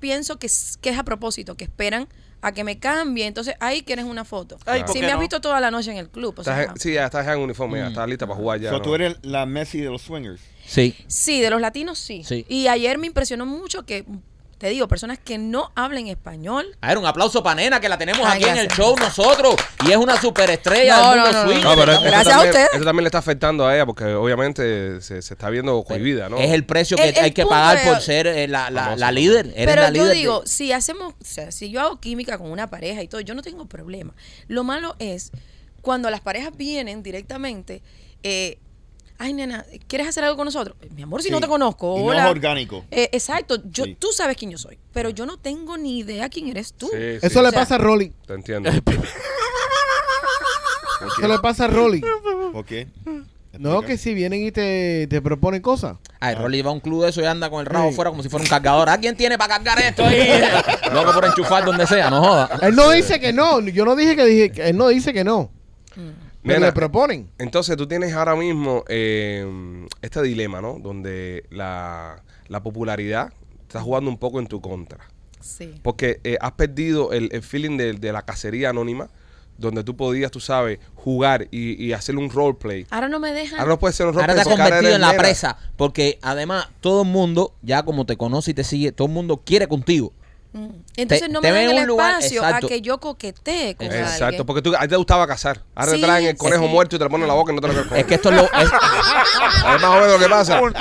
pienso 0.00 0.38
que 0.38 0.46
es, 0.46 0.78
que 0.80 0.90
es 0.90 0.98
a 0.98 1.02
propósito, 1.02 1.56
que 1.56 1.64
esperan 1.64 2.08
a 2.42 2.52
que 2.52 2.62
me 2.62 2.78
cambie, 2.78 3.26
entonces 3.26 3.54
ahí 3.58 3.82
quieres 3.82 4.04
una 4.04 4.24
foto. 4.24 4.58
Ay, 4.66 4.82
¿por 4.82 4.92
si 4.92 5.00
qué 5.00 5.06
me 5.06 5.12
has 5.12 5.18
visto 5.18 5.40
toda 5.40 5.60
la 5.60 5.70
noche 5.70 5.90
en 5.90 5.96
el 5.96 6.10
club. 6.10 6.34
o 6.36 6.42
Estás 6.42 6.56
sea, 6.56 6.64
en- 6.64 6.78
sí, 6.78 6.92
ya 6.92 7.06
estás 7.06 7.26
en 7.26 7.38
uniforme, 7.38 7.78
Mm. 7.78 7.82
ya 7.84 7.88
estás 7.88 8.08
lista 8.08 8.26
para 8.26 8.38
jugar 8.38 8.60
ya. 8.60 8.68
So, 8.70 8.76
¿no? 8.76 8.82
tú 8.82 8.94
eres 8.94 9.16
la 9.22 9.46
Messi 9.46 9.80
de 9.80 9.88
los 9.90 10.02
swingers. 10.02 10.42
Sí. 10.66 10.94
Sí, 11.06 11.40
de 11.40 11.48
los 11.50 11.60
latinos 11.60 11.98
sí. 11.98 12.22
Sí. 12.22 12.44
Y 12.48 12.68
ayer 12.68 12.98
me 12.98 13.06
impresionó 13.06 13.46
mucho 13.46 13.86
que, 13.86 14.04
te 14.58 14.68
digo, 14.68 14.88
personas 14.88 15.18
que 15.18 15.36
no 15.38 15.72
hablen 15.74 16.06
español. 16.06 16.76
A 16.80 16.88
ver, 16.88 16.98
un 16.98 17.06
aplauso 17.06 17.42
para 17.42 17.56
Nena, 17.56 17.80
que 17.80 17.88
la 17.88 17.98
tenemos 17.98 18.26
Ay, 18.26 18.42
aquí 18.42 18.50
en 18.50 18.56
el 18.58 18.68
show 18.68 18.94
nosotros. 18.98 19.56
Y 19.86 19.90
es 19.90 19.96
una 19.96 20.20
superestrella 20.20 20.96
No, 20.96 21.10
del 21.10 21.20
mundo 21.20 21.32
no, 21.32 21.38
no, 21.38 21.44
no. 21.46 21.52
swing. 21.52 21.62
No, 21.64 21.74
pero 21.76 21.92
eso 21.92 22.00
Gracias 22.02 22.34
a 22.34 22.42
usted. 22.42 22.66
eso 22.72 22.84
también 22.84 23.04
le 23.04 23.08
está 23.08 23.18
afectando 23.18 23.66
a 23.66 23.74
ella 23.74 23.86
porque 23.86 24.04
obviamente 24.14 25.00
se, 25.00 25.22
se 25.22 25.34
está 25.34 25.50
viendo 25.50 25.82
cohibida, 25.84 26.28
¿no? 26.28 26.38
Es 26.38 26.50
el 26.52 26.64
precio 26.64 26.96
que 26.96 27.08
El- 27.08 27.16
el 27.18 27.24
hay 27.24 27.32
que 27.32 27.44
pagar 27.46 27.84
de- 27.84 27.90
por 27.90 28.00
ser 28.00 28.26
eh, 28.26 28.48
la, 28.48 28.70
la, 28.70 28.82
Famosa. 28.84 29.00
la 29.00 29.12
líder. 29.12 29.46
Eres 29.54 29.66
Pero 29.66 29.82
la 29.82 29.90
yo 29.90 30.04
de- 30.06 30.14
digo, 30.14 30.42
si 30.46 30.72
hacemos, 30.72 31.14
o 31.20 31.24
sea, 31.24 31.50
si 31.52 31.70
yo 31.70 31.80
hago 31.80 32.00
química 32.00 32.38
con 32.38 32.50
una 32.50 32.68
pareja 32.70 33.02
y 33.02 33.08
todo, 33.08 33.20
yo 33.20 33.34
no 33.34 33.42
tengo 33.42 33.66
problema. 33.66 34.14
Lo 34.48 34.64
malo 34.64 34.96
es 34.98 35.30
cuando 35.82 36.08
las 36.10 36.20
parejas 36.20 36.56
vienen 36.56 37.02
directamente, 37.02 37.82
eh, 38.22 38.58
ay 39.18 39.32
nena, 39.32 39.64
¿quieres 39.86 40.08
hacer 40.08 40.24
algo 40.24 40.36
con 40.36 40.44
nosotros? 40.46 40.76
Mi 40.94 41.02
amor, 41.02 41.22
si 41.22 41.28
Sí. 41.28 41.32
no 41.32 41.40
te 41.40 41.46
conozco, 41.48 41.96
Y 41.96 42.00
no 42.00 42.06
hola. 42.06 42.24
es 42.24 42.30
orgánico. 42.30 42.84
Eh, 42.90 43.08
exacto, 43.12 43.56
yo, 43.70 43.84
Sí. 43.84 43.96
tú 43.98 44.08
sabes 44.12 44.36
quién 44.36 44.50
yo 44.50 44.58
soy, 44.58 44.78
pero 44.92 45.10
yo 45.10 45.24
no 45.26 45.36
tengo 45.38 45.76
ni 45.78 45.98
idea 46.00 46.28
quién 46.28 46.48
eres 46.48 46.72
tú. 46.74 46.88
Sí, 46.92 46.98
sí, 47.20 47.26
Eso 47.26 47.42
le 47.42 47.48
O 47.48 47.50
sea- 47.50 47.60
pasa 47.60 47.74
a 47.76 47.78
Rolly. 47.78 48.12
Te 48.26 48.34
entiendo. 48.34 48.70
¿Por 48.82 48.94
Eso 51.18 51.28
le 51.28 51.38
pasa 51.40 51.64
a 51.64 51.68
Rolly. 51.68 52.00
¿Por 52.52 52.64
qué? 52.64 52.88
No, 53.58 53.82
que 53.82 53.96
si 53.98 54.14
vienen 54.14 54.44
y 54.44 54.50
te, 54.50 55.06
te 55.08 55.22
proponen 55.22 55.62
cosas. 55.62 55.96
Ay, 56.18 56.34
Rolly 56.34 56.62
va 56.62 56.70
a 56.70 56.72
un 56.72 56.80
club 56.80 57.04
de 57.04 57.10
eso 57.10 57.20
y 57.20 57.24
anda 57.24 57.48
con 57.50 57.60
el 57.60 57.66
rabo 57.66 57.90
Sí. 57.90 57.94
fuera 57.94 58.10
como 58.10 58.22
si 58.22 58.28
fuera 58.28 58.42
un 58.42 58.48
cargador. 58.48 58.88
¿A 58.88 58.98
quién 58.98 59.16
tiene 59.16 59.38
para 59.38 59.54
cargar 59.54 59.78
esto 59.80 60.04
ahí? 60.04 60.18
Loco 60.92 61.12
por 61.12 61.24
enchufar 61.26 61.64
donde 61.64 61.86
sea, 61.86 62.10
no 62.10 62.20
joda. 62.20 62.50
Él 62.62 62.74
no 62.74 62.90
dice 62.90 63.20
que 63.20 63.32
no. 63.32 63.60
Yo 63.60 63.84
no 63.84 63.94
dije 63.94 64.16
que 64.16 64.24
dije. 64.24 64.50
que 64.52 64.68
Él 64.70 64.76
no 64.76 64.88
dice 64.88 65.12
que 65.12 65.22
no. 65.22 65.50
Pero 65.94 66.08
Nena, 66.44 66.66
le 66.66 66.72
proponen. 66.72 67.30
Entonces 67.38 67.76
tú 67.76 67.86
tienes 67.86 68.12
ahora 68.12 68.36
mismo 68.36 68.84
eh, 68.88 69.86
este 70.02 70.22
dilema, 70.22 70.60
¿no? 70.60 70.78
Donde 70.78 71.44
la, 71.50 72.22
la 72.48 72.62
popularidad 72.62 73.32
está 73.62 73.80
jugando 73.80 74.10
un 74.10 74.18
poco 74.18 74.38
en 74.40 74.46
tu 74.46 74.60
contra. 74.60 74.98
Sí. 75.40 75.74
Porque 75.82 76.20
eh, 76.24 76.36
has 76.40 76.52
perdido 76.52 77.12
el, 77.12 77.28
el 77.32 77.42
feeling 77.42 77.76
de, 77.76 77.92
de 77.94 78.12
la 78.12 78.22
cacería 78.22 78.70
anónima, 78.70 79.08
donde 79.58 79.84
tú 79.84 79.96
podías, 79.96 80.30
tú 80.30 80.40
sabes, 80.40 80.78
jugar 80.94 81.48
y, 81.50 81.82
y 81.84 81.92
hacer 81.92 82.16
un 82.16 82.28
roleplay. 82.30 82.86
Ahora 82.90 83.08
no 83.08 83.20
me 83.20 83.32
dejan. 83.32 83.58
Ahora 83.60 83.72
no 83.72 83.78
puede 83.78 83.92
ser 83.94 84.06
un 84.06 84.14
Ahora 84.14 84.28
roleplay 84.28 84.44
te 84.44 84.50
has 84.50 84.58
ahora 84.58 84.64
convertido 84.64 84.94
en 84.94 85.00
la 85.00 85.10
nena. 85.12 85.22
presa. 85.22 85.58
Porque 85.76 86.18
además 86.22 86.68
todo 86.80 87.02
el 87.02 87.08
mundo, 87.08 87.54
ya 87.62 87.82
como 87.84 88.04
te 88.06 88.16
conoce 88.16 88.50
y 88.50 88.54
te 88.54 88.64
sigue, 88.64 88.90
todo 88.92 89.06
el 89.08 89.14
mundo 89.14 89.42
quiere 89.44 89.66
contigo. 89.68 90.12
Mm. 90.54 90.68
Entonces 90.96 91.26
Te- 91.26 91.32
no 91.32 91.40
me 91.40 91.50
dan 91.50 91.76
el 91.76 91.84
lugar- 91.84 92.10
espacio 92.20 92.42
exacto. 92.44 92.66
a 92.66 92.68
que 92.68 92.80
yo 92.80 92.98
coquetee 92.98 93.74
con 93.74 93.86
Exacto, 93.86 94.24
alguien. 94.26 94.46
porque 94.46 94.62
tú, 94.62 94.72
a 94.76 94.80
ti 94.82 94.88
te 94.88 94.96
gustaba 94.96 95.26
cazar. 95.26 95.60
Ahora 95.74 95.90
Sí, 95.92 96.00
te 96.00 96.06
traen 96.06 96.26
el 96.26 96.36
conejo 96.36 96.62
sí. 96.64 96.68
muerto 96.70 96.94
y 96.94 96.98
te 97.00 97.04
lo 97.04 97.10
ponen 97.10 97.22
en 97.24 97.28
la 97.28 97.34
boca 97.34 97.50
y 97.52 97.56
no 97.56 97.60
te 97.60 97.66
lo 97.66 97.72
quieres 97.72 97.88
comer. 97.88 98.00
Es 98.02 98.06
que 98.06 98.14
esto 98.14 98.28
es 98.30 98.36
lo, 98.36 98.42
es, 98.44 98.50
Es 98.64 98.72
más 99.82 99.84
o 99.84 99.94
menos 99.94 100.08
lo 100.12 100.18
que 100.20 100.28
pasa. 100.28 100.60
Un- 100.62 100.74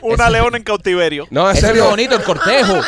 una 0.00 0.30
leona 0.30 0.56
en 0.56 0.62
cautiverio. 0.62 1.26
No, 1.30 1.50
en 1.50 1.56
es 1.56 1.60
serio. 1.60 1.84
lo 1.84 1.90
bonito, 1.90 2.14
el 2.16 2.22
cortejo. 2.22 2.80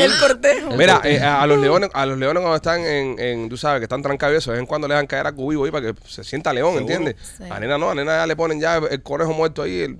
El 0.00 0.18
cortejo. 0.20 0.70
Mira, 0.76 1.00
eh, 1.02 1.18
a, 1.20 1.44
los 1.48 1.58
leones, 1.58 1.90
a 1.92 2.06
los 2.06 2.16
leones 2.16 2.40
cuando 2.42 2.56
están 2.56 2.80
en, 2.84 3.18
en, 3.18 3.48
tú 3.48 3.56
sabes, 3.56 3.80
que 3.80 3.84
están 3.86 4.00
trancados 4.02 4.44
de 4.44 4.52
vez 4.52 4.60
en 4.60 4.66
cuando 4.66 4.86
le 4.86 4.94
dan 4.94 5.06
caer 5.08 5.26
a 5.26 5.30
vivo 5.32 5.64
ahí 5.64 5.70
para 5.72 5.92
que 5.92 6.00
se 6.08 6.22
sienta 6.22 6.52
león, 6.52 6.74
Seguro. 6.76 6.94
¿entiendes? 6.94 7.16
Sí. 7.38 7.44
A 7.50 7.58
nena 7.58 7.76
no, 7.76 7.90
a 7.90 7.94
nena 7.96 8.18
ya 8.18 8.26
le 8.26 8.36
ponen 8.36 8.60
ya 8.60 8.76
el 8.76 9.02
conejo 9.02 9.32
muerto 9.32 9.62
ahí. 9.62 9.80
el- 9.80 9.96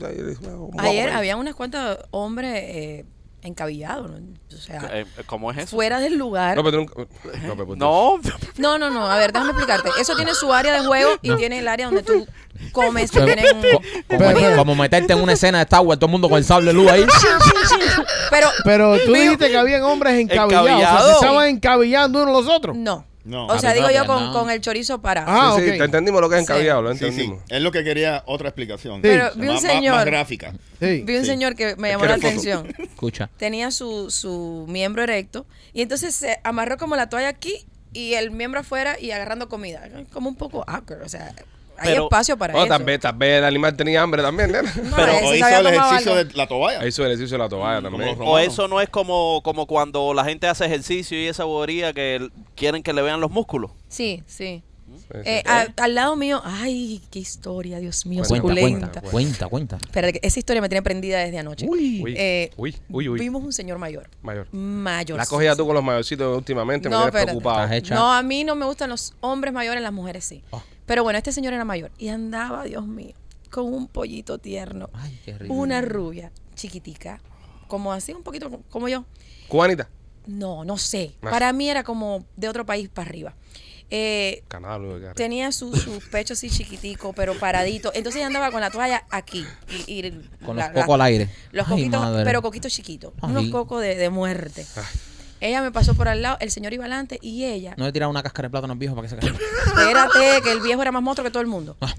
Ayer 0.78 1.11
había 1.11 1.37
unas 1.37 1.54
cuantas 1.56 1.98
hombres 2.12 2.52
eh, 2.54 3.04
encabillados, 3.42 4.11
¿no? 4.11 4.16
o 4.16 4.61
sea, 4.61 4.81
Eh, 4.92 5.07
¿Cómo 5.27 5.51
es 5.53 5.59
eso? 5.59 5.77
fuera 5.77 6.01
del 6.01 6.16
lugar. 6.16 6.57
No, 6.57 6.64
pero 6.64 6.79
tú 6.79 6.79
nunca- 6.96 7.14
no, 7.46 7.57
pero 7.57 7.77
No, 7.77 8.20
No, 8.57 8.79
no, 8.79 8.90
no, 8.90 9.11
a 9.11 9.16
ver, 9.16 9.33
déjame 9.33 9.53
explicarte. 9.53 9.90
Eso 10.01 10.16
tiene 10.16 10.35
su 10.35 10.53
área 10.53 10.72
de 10.72 10.87
juego 10.87 11.12
y 11.22 11.35
tiene 11.37 11.61
el 11.61 11.68
área 11.68 11.87
donde 11.87 12.03
tú 12.03 12.27
comes, 12.72 13.11
co- 13.12 13.20
como, 14.57 14.74
meterte 14.74 15.12
en 15.12 15.20
una 15.20 15.33
escena 15.35 15.59
de 15.59 15.64
Star 15.64 15.81
Wars, 15.83 15.98
todo 15.98 16.07
el 16.09 16.12
mundo 16.12 16.29
con 16.29 16.38
el 16.38 16.44
sable 16.44 16.66
de 16.68 16.72
luz 16.74 16.90
ahí. 16.90 17.05
Pero 18.31 18.48
Pero 18.64 18.98
tú 19.05 19.12
dijiste 19.12 19.48
que 19.48 19.57
habían 19.57 19.83
hombres 19.85 20.14
encabillados. 20.18 20.53
O 20.53 20.64
sea, 20.64 20.72
Encabillados. 20.72 21.09
se 21.11 21.14
estaban 21.14 21.48
encabillando 21.48 22.22
unos 22.22 22.44
los 22.46 22.55
otros. 22.55 22.77
no. 22.77 23.05
No. 23.29 23.47
O 23.47 23.59
sea, 23.59 23.75
digo 23.75 23.88
yo 23.91 24.07
con, 24.07 24.25
no. 24.27 24.33
con 24.33 24.51
el 24.51 24.61
chorizo 24.61 25.01
parado. 25.03 25.27
Ah, 25.31 25.53
sí, 25.57 25.62
sí, 25.64 25.71
ok. 25.71 25.77
te 25.79 25.85
entendimos 25.85 26.21
lo 26.21 26.29
que 26.31 26.37
es 26.37 26.41
Sí. 26.47 26.51
encabillado, 26.53 26.83
lo 26.83 26.93
Sí, 26.93 26.99
sí. 26.99 27.05
entendimos. 27.05 27.43
Es 27.49 27.61
lo 27.61 27.71
que 27.71 27.85
quería 27.85 28.23
otra 28.27 28.49
explicación. 28.49 28.97
Sí. 28.97 29.01
Pero 29.03 29.31
vi 29.35 29.49
un 29.49 29.55
más- 29.55 29.61
señor, 29.62 29.95
Más 29.97 30.05
gráfica. 30.07 30.53
Sí. 30.81 31.03
vi 31.05 31.17
un 31.17 31.25
Sí. 31.25 31.31
señor 31.31 31.55
que 31.55 31.77
me 31.77 31.88
Es 31.88 31.95
llamó 31.95 32.03
que 32.05 32.09
la 32.09 32.14
atención. 32.14 32.75
Escucha. 32.79 33.29
Tenía 33.37 33.71
su, 33.71 34.11
su 34.11 34.64
miembro 34.69 35.03
erecto 35.03 35.47
y 35.75 35.83
entonces 35.83 36.14
se 36.14 36.41
amarró 36.43 36.79
como 36.79 36.97
la 36.97 37.09
toalla 37.11 37.29
aquí 37.29 37.67
y 37.93 38.14
el 38.14 38.31
miembro 38.31 38.61
afuera 38.61 38.99
y 38.99 39.11
agarrando 39.11 39.49
comida. 39.49 39.87
Como 40.12 40.29
un 40.31 40.37
poco 40.37 40.64
awkward, 40.67 41.03
o 41.03 41.09
sea, 41.09 41.35
hay 41.79 41.91
Pero- 41.93 42.05
espacio 42.05 42.37
para 42.37 42.53
eso. 42.59 42.67
tal 42.67 42.85
vez, 42.85 43.01
tal 43.01 43.17
vez 43.17 43.38
el 43.38 43.45
animal 43.45 43.77
tenía 43.77 44.03
hambre 44.03 44.23
también, 44.23 44.53
nena. 44.53 44.73
No, 44.75 44.97
Pero 44.97 45.12
o 45.29 45.35
hizo 45.35 45.47
el 45.49 45.67
ejercicio 45.67 46.12
algo. 46.12 46.25
de 46.25 46.35
la 46.35 46.47
toalla. 46.47 46.87
Hizo 46.87 47.03
el 47.05 47.12
ejercicio 47.12 47.37
de 47.38 47.45
la 47.45 47.49
toalla 47.49 47.83
Como 47.88 47.99
también. 47.99 48.19
o 48.21 48.38
eso 48.38 48.69
no 48.69 48.81
es 48.81 48.88
como, 48.88 49.41
como 49.45 49.67
cuando 49.67 50.12
la 50.14 50.25
gente 50.25 50.47
hace 50.47 50.64
ejercicio 50.67 51.19
y 51.21 51.27
esa 51.27 51.45
bobería 51.45 51.93
que 51.93 52.29
quieren 52.55 52.83
que 52.83 52.93
le 52.93 53.03
vean 53.03 53.21
los 53.21 53.31
músculos. 53.31 53.71
Sí, 53.88 54.23
sí. 54.27 54.62
Sí, 54.88 55.05
sí. 55.14 55.21
Eh, 55.25 55.43
a- 55.47 55.67
al 55.77 55.95
lado 55.95 56.17
mío, 56.17 56.41
ay, 56.45 57.01
qué 57.11 57.19
historia, 57.19 57.79
Dios 57.79 58.05
mío, 58.07 58.23
Cuenta, 58.27 58.37
suculenta. 58.49 59.01
cuenta, 59.01 59.47
cuenta, 59.49 59.79
cuenta. 59.79 60.12
Que 60.12 60.21
esa 60.23 60.38
historia 60.38 60.61
me 60.62 60.69
tiene 60.69 60.83
prendida 60.83 61.19
desde 61.21 61.38
anoche. 61.38 61.67
Uy. 61.69 62.03
Uy, 62.03 62.14
Eh, 62.17 62.51
uy, 62.57 62.75
uy, 62.91 63.09
uy. 63.09 63.19
Vimos 63.21 63.43
un 63.45 63.53
señor 63.53 63.79
mayor. 63.79 64.09
Mayor. 64.23 64.49
Mayor. 64.53 65.17
La 65.19 65.27
cogida 65.27 65.55
tú 65.57 65.64
con 65.67 65.75
los 65.75 65.85
mayorcitos 65.85 66.37
últimamente, 66.37 66.88
me 66.88 66.95
No, 66.95 67.03
tienes 67.03 67.14
espérate. 67.23 67.41
preocupado. 67.41 67.95
No, 67.95 68.12
a 68.12 68.23
mí 68.23 68.45
no 68.45 68.55
me 68.55 68.67
gustan 68.67 68.91
los 68.91 69.14
hombres 69.21 69.53
mayores, 69.55 69.83
las 69.83 69.93
mujeres 69.93 70.25
sí. 70.25 70.43
Ah. 70.53 70.62
Pero 70.88 71.05
bueno, 71.05 71.18
este 71.18 71.31
señor 71.31 71.53
era 71.53 71.64
mayor 71.64 71.92
y 71.98 72.09
andaba, 72.09 72.64
Dios 72.64 72.85
mío, 72.87 73.14
con 73.51 73.72
un 73.72 73.87
pollito 73.87 74.38
tierno. 74.38 74.90
Ay, 74.94 75.20
qué 75.24 75.38
rico. 75.38 75.55
Una 75.55 75.81
rubia, 75.83 76.33
chiquitica, 76.57 77.20
como 77.68 77.92
así, 77.92 78.12
un 78.12 78.24
poquito 78.24 78.51
como- 78.70 78.88
yo. 78.88 79.05
Cubanita. 79.46 79.88
No, 80.27 80.64
no 80.64 80.77
sé. 80.77 81.12
Para 81.20 81.53
mí 81.53 81.70
era 81.70 81.85
como 81.85 82.24
de 82.37 82.48
otro 82.48 82.66
país 82.66 82.88
para 82.88 83.09
arriba. 83.09 83.35
Eh, 83.90 84.44
tenía 85.14 85.51
su, 85.53 85.74
su 85.74 85.98
pecho 86.11 86.35
así 86.35 86.51
chiquitico, 86.51 87.14
pero 87.14 87.35
paradito. 87.38 87.90
Entonces 87.94 88.16
ella 88.18 88.27
andaba 88.27 88.51
con 88.51 88.61
la 88.61 88.70
toalla 88.70 89.07
aquí. 89.09 89.46
Y, 89.87 90.07
y 90.07 90.29
Con 90.44 90.57
la- 90.57 90.66
los 90.70 90.83
cocos 90.83 90.94
al 90.96 91.01
aire. 91.03 91.31
Los 91.53 91.66
Ay, 91.68 91.70
coquitos, 91.77 92.01
madre. 92.01 92.24
pero 92.24 92.42
coquitos 92.42 92.72
chiquitos. 92.72 93.14
Ay. 93.22 93.31
Unos 93.31 93.48
cocos 93.48 93.81
de, 93.81 93.94
de 93.94 94.11
muerte. 94.11 94.66
Ella 95.40 95.62
me 95.62 95.70
pasó 95.70 95.94
por 95.94 96.09
al 96.09 96.22
lado, 96.22 96.37
el 96.40 96.51
señor 96.51 96.72
iba 96.72 96.85
adelante 96.85 97.18
y 97.22 97.44
ella. 97.44 97.74
No 97.77 97.85
le 97.85 97.92
tiraba 97.92 98.11
una 98.11 98.22
cáscara 98.22 98.48
de 98.48 98.51
plátano 98.51 98.72
al 98.72 98.79
viejo 98.79 98.94
para 98.94 99.09
que 99.09 99.14
se 99.14 99.20
caiga. 99.20 99.38
Espérate, 99.66 100.42
que 100.42 100.53
el 100.53 100.61
viejo 100.61 100.83
era 100.83 100.92
más 100.92 101.03
monstruo 101.03 101.24
que 101.24 101.31
todo 101.31 101.42
el 101.42 101.48
mundo. 101.48 101.77
Ah. 101.81 101.94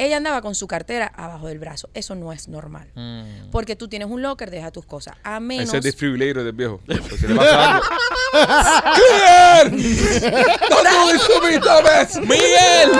Ella 0.00 0.16
andaba 0.16 0.40
con 0.40 0.54
su 0.54 0.66
cartera 0.66 1.12
abajo 1.14 1.48
del 1.48 1.58
brazo. 1.58 1.90
Eso 1.92 2.14
no 2.14 2.32
es 2.32 2.48
normal. 2.48 2.88
Mm. 2.94 3.50
Porque 3.50 3.76
tú 3.76 3.86
tienes 3.86 4.08
un 4.08 4.22
locker, 4.22 4.50
deja 4.50 4.70
tus 4.70 4.86
cosas. 4.86 5.14
A 5.22 5.40
menos. 5.40 5.68
Ese 5.68 5.76
es 5.76 5.84
desfibrilator 5.84 6.42
del 6.42 6.54
viejo. 6.54 6.80
Si 7.18 7.26
le 7.26 7.34
pasa. 7.36 7.82
¡Miguel! 12.22 12.90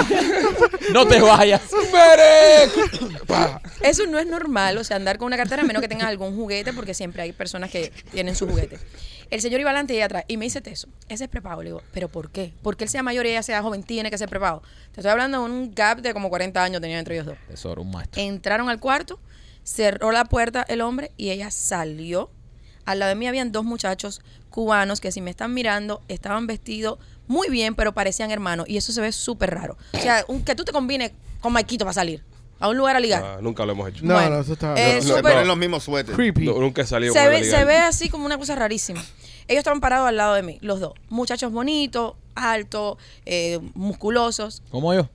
no 0.92 1.06
te 1.06 1.22
vayas. 1.22 1.62
Eso 3.80 4.04
no 4.06 4.18
es 4.18 4.26
normal, 4.26 4.76
o 4.76 4.84
sea, 4.84 4.96
andar 4.96 5.16
con 5.16 5.24
una 5.26 5.38
cartera 5.38 5.62
a 5.62 5.64
menos 5.64 5.80
que 5.80 5.88
tengas 5.88 6.08
algún 6.08 6.36
juguete, 6.36 6.74
porque 6.74 6.92
siempre 6.92 7.22
hay 7.22 7.32
personas 7.32 7.70
que 7.70 7.90
tienen 8.12 8.36
su 8.36 8.46
juguete. 8.46 8.78
El 9.30 9.40
señor 9.40 9.60
iba 9.60 9.70
adelante 9.70 9.92
y 9.92 9.96
ella 9.96 10.06
atrás, 10.06 10.24
y 10.26 10.36
me 10.36 10.44
dice 10.44 10.60
eso, 10.64 10.88
ese 11.08 11.24
es 11.24 11.30
prepago. 11.30 11.62
Le 11.62 11.70
digo, 11.70 11.82
¿pero 11.92 12.08
por 12.08 12.30
qué? 12.30 12.52
Porque 12.62 12.84
él 12.84 12.90
sea 12.90 13.02
mayor 13.02 13.26
y 13.26 13.30
ella 13.30 13.42
sea 13.44 13.62
joven, 13.62 13.82
tiene 13.84 14.10
que 14.10 14.18
ser 14.18 14.28
prepago. 14.28 14.62
Te 14.92 15.00
estoy 15.00 15.10
hablando 15.12 15.38
de 15.38 15.44
un 15.50 15.72
gap 15.74 16.00
de 16.00 16.12
como 16.12 16.28
40 16.30 16.62
años 16.62 16.80
tenía 16.80 16.98
entre 16.98 17.14
ellos 17.14 17.26
dos. 17.26 17.36
Tesoro, 17.48 17.82
un 17.82 17.90
maestro. 17.92 18.20
Entraron 18.20 18.68
al 18.68 18.80
cuarto, 18.80 19.20
cerró 19.62 20.10
la 20.10 20.24
puerta 20.24 20.64
el 20.68 20.80
hombre 20.80 21.12
y 21.16 21.30
ella 21.30 21.50
salió. 21.50 22.30
Al 22.86 22.98
lado 22.98 23.10
de 23.10 23.14
mí 23.14 23.28
habían 23.28 23.52
dos 23.52 23.64
muchachos 23.64 24.20
cubanos 24.48 25.00
que 25.00 25.12
si 25.12 25.20
me 25.20 25.30
están 25.30 25.54
mirando 25.54 26.02
estaban 26.08 26.46
vestidos 26.48 26.98
muy 27.28 27.48
bien, 27.50 27.76
pero 27.76 27.92
parecían 27.92 28.32
hermanos. 28.32 28.68
Y 28.68 28.76
eso 28.78 28.90
se 28.92 29.00
ve 29.00 29.12
súper 29.12 29.50
raro. 29.54 29.76
O 29.92 29.98
sea, 30.00 30.24
un- 30.26 30.42
que 30.44 30.56
tú 30.56 30.64
te 30.64 30.72
combines 30.72 31.12
con 31.40 31.52
Maikito 31.52 31.84
para 31.84 31.92
salir 31.92 32.24
a 32.58 32.68
un 32.68 32.76
lugar 32.76 32.96
a 32.96 33.00
ligar. 33.00 33.22
Ah, 33.24 33.38
nunca 33.40 33.64
lo 33.64 33.72
hemos 33.72 33.88
hecho. 33.90 34.04
No, 34.04 34.14
Bueno, 34.14 34.30
no, 34.36 34.40
eso 34.40 34.54
está. 34.54 34.74
eh, 34.76 34.96
no, 34.96 35.02
súper- 35.16 35.22
ponen 35.34 35.46
los 35.46 35.56
mismos 35.56 35.84
suéteres. 35.84 36.16
creepy. 36.16 36.46
No, 36.46 36.54
nunca 36.58 36.82
he 36.82 36.86
salido 36.86 37.12
se 37.12 37.20
con 37.20 37.30
ve, 37.30 37.44
se 37.44 37.64
ve 37.64 37.76
así 37.76 38.08
como 38.08 38.26
una 38.26 38.36
cosa 38.38 38.56
rarísima. 38.56 39.02
Ellos 39.50 39.62
estaban 39.62 39.80
parados 39.80 40.06
al 40.06 40.16
lado 40.16 40.34
de 40.34 40.44
mí, 40.44 40.58
los 40.60 40.78
dos. 40.78 40.92
Muchachos 41.08 41.50
bonitos, 41.50 42.14
altos, 42.36 42.98
eh, 43.26 43.58
musculosos. 43.74 44.62
¿Cómo 44.70 44.94
yo? 44.94 45.08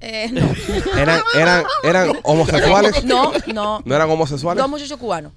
Eh, 0.00 0.30
no, 0.32 0.40
¿Eran, 0.98 1.20
eran, 1.34 1.64
¿Eran 1.82 2.12
homosexuales? 2.22 3.04
no, 3.04 3.30
no. 3.52 3.82
¿No 3.84 3.94
eran 3.94 4.08
homosexuales? 4.10 4.58
Dos 4.62 4.70
muchachos 4.70 4.98
cubanos. 4.98 5.34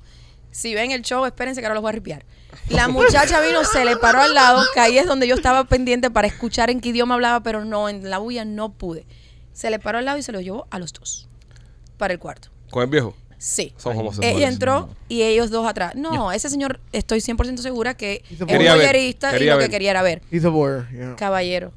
Si 0.50 0.74
ven 0.74 0.92
el 0.92 1.02
show, 1.02 1.26
espérense 1.26 1.60
que 1.60 1.68
ahora 1.68 1.74
los 1.74 1.82
voy 1.82 1.90
a 1.90 1.92
ripiar. 1.92 2.24
La 2.70 2.88
muchacha 2.88 3.42
vino, 3.42 3.66
se 3.66 3.84
le 3.84 3.98
paró 3.98 4.22
al 4.22 4.34
lado, 4.34 4.64
que 4.74 4.80
ahí 4.80 4.98
es 4.98 5.08
donde 5.08 5.28
yo 5.28 5.36
estaba 5.36 5.66
pendiente 5.66 6.10
para 6.10 6.28
escuchar 6.28 6.70
en 6.70 6.80
qué 6.80 6.88
idioma 6.90 7.16
hablaba, 7.16 7.42
pero 7.42 7.66
no, 7.66 7.90
en 7.90 8.10
la 8.10 8.18
bulla 8.20 8.46
no 8.46 8.72
pude. 8.72 9.06
Se 9.52 9.70
le 9.70 9.78
paró 9.78 9.98
al 9.98 10.06
lado 10.06 10.20
y 10.20 10.24
se 10.24 10.32
los 10.32 10.42
llevó 10.42 10.68
a 10.70 10.80
los 10.80 10.94
dos 10.94 11.28
para 11.98 12.14
el 12.14 12.20
cuarto. 12.20 12.48
¿Con 12.72 12.84
el 12.84 12.90
viejo? 12.90 13.14
Sí. 13.38 13.74
Son 13.78 13.96
homosexuales. 13.98 14.38
Ella 14.38 14.48
entró 14.48 14.90
y 15.08 15.22
ellos 15.22 15.50
dos 15.52 15.68
atrás. 15.68 15.94
No, 15.96 16.32
ese 16.32 16.50
señor 16.50 16.80
estoy 16.92 17.20
100% 17.20 17.58
segura 17.60 17.96
que 17.96 18.24
es 18.32 18.42
un 18.42 18.48
Quería 18.48 18.74
ver, 18.74 18.88
voyerista 18.88 19.30
y 19.30 19.34
quería 19.34 19.52
lo 19.54 19.58
ver. 19.58 19.68
que 19.68 19.72
quería 19.72 19.92
era 19.92 20.02
ver. 20.02 20.22
He's 20.32 20.44
a 20.46 20.50
voyeur. 20.50 21.16
Caballero, 21.18 21.72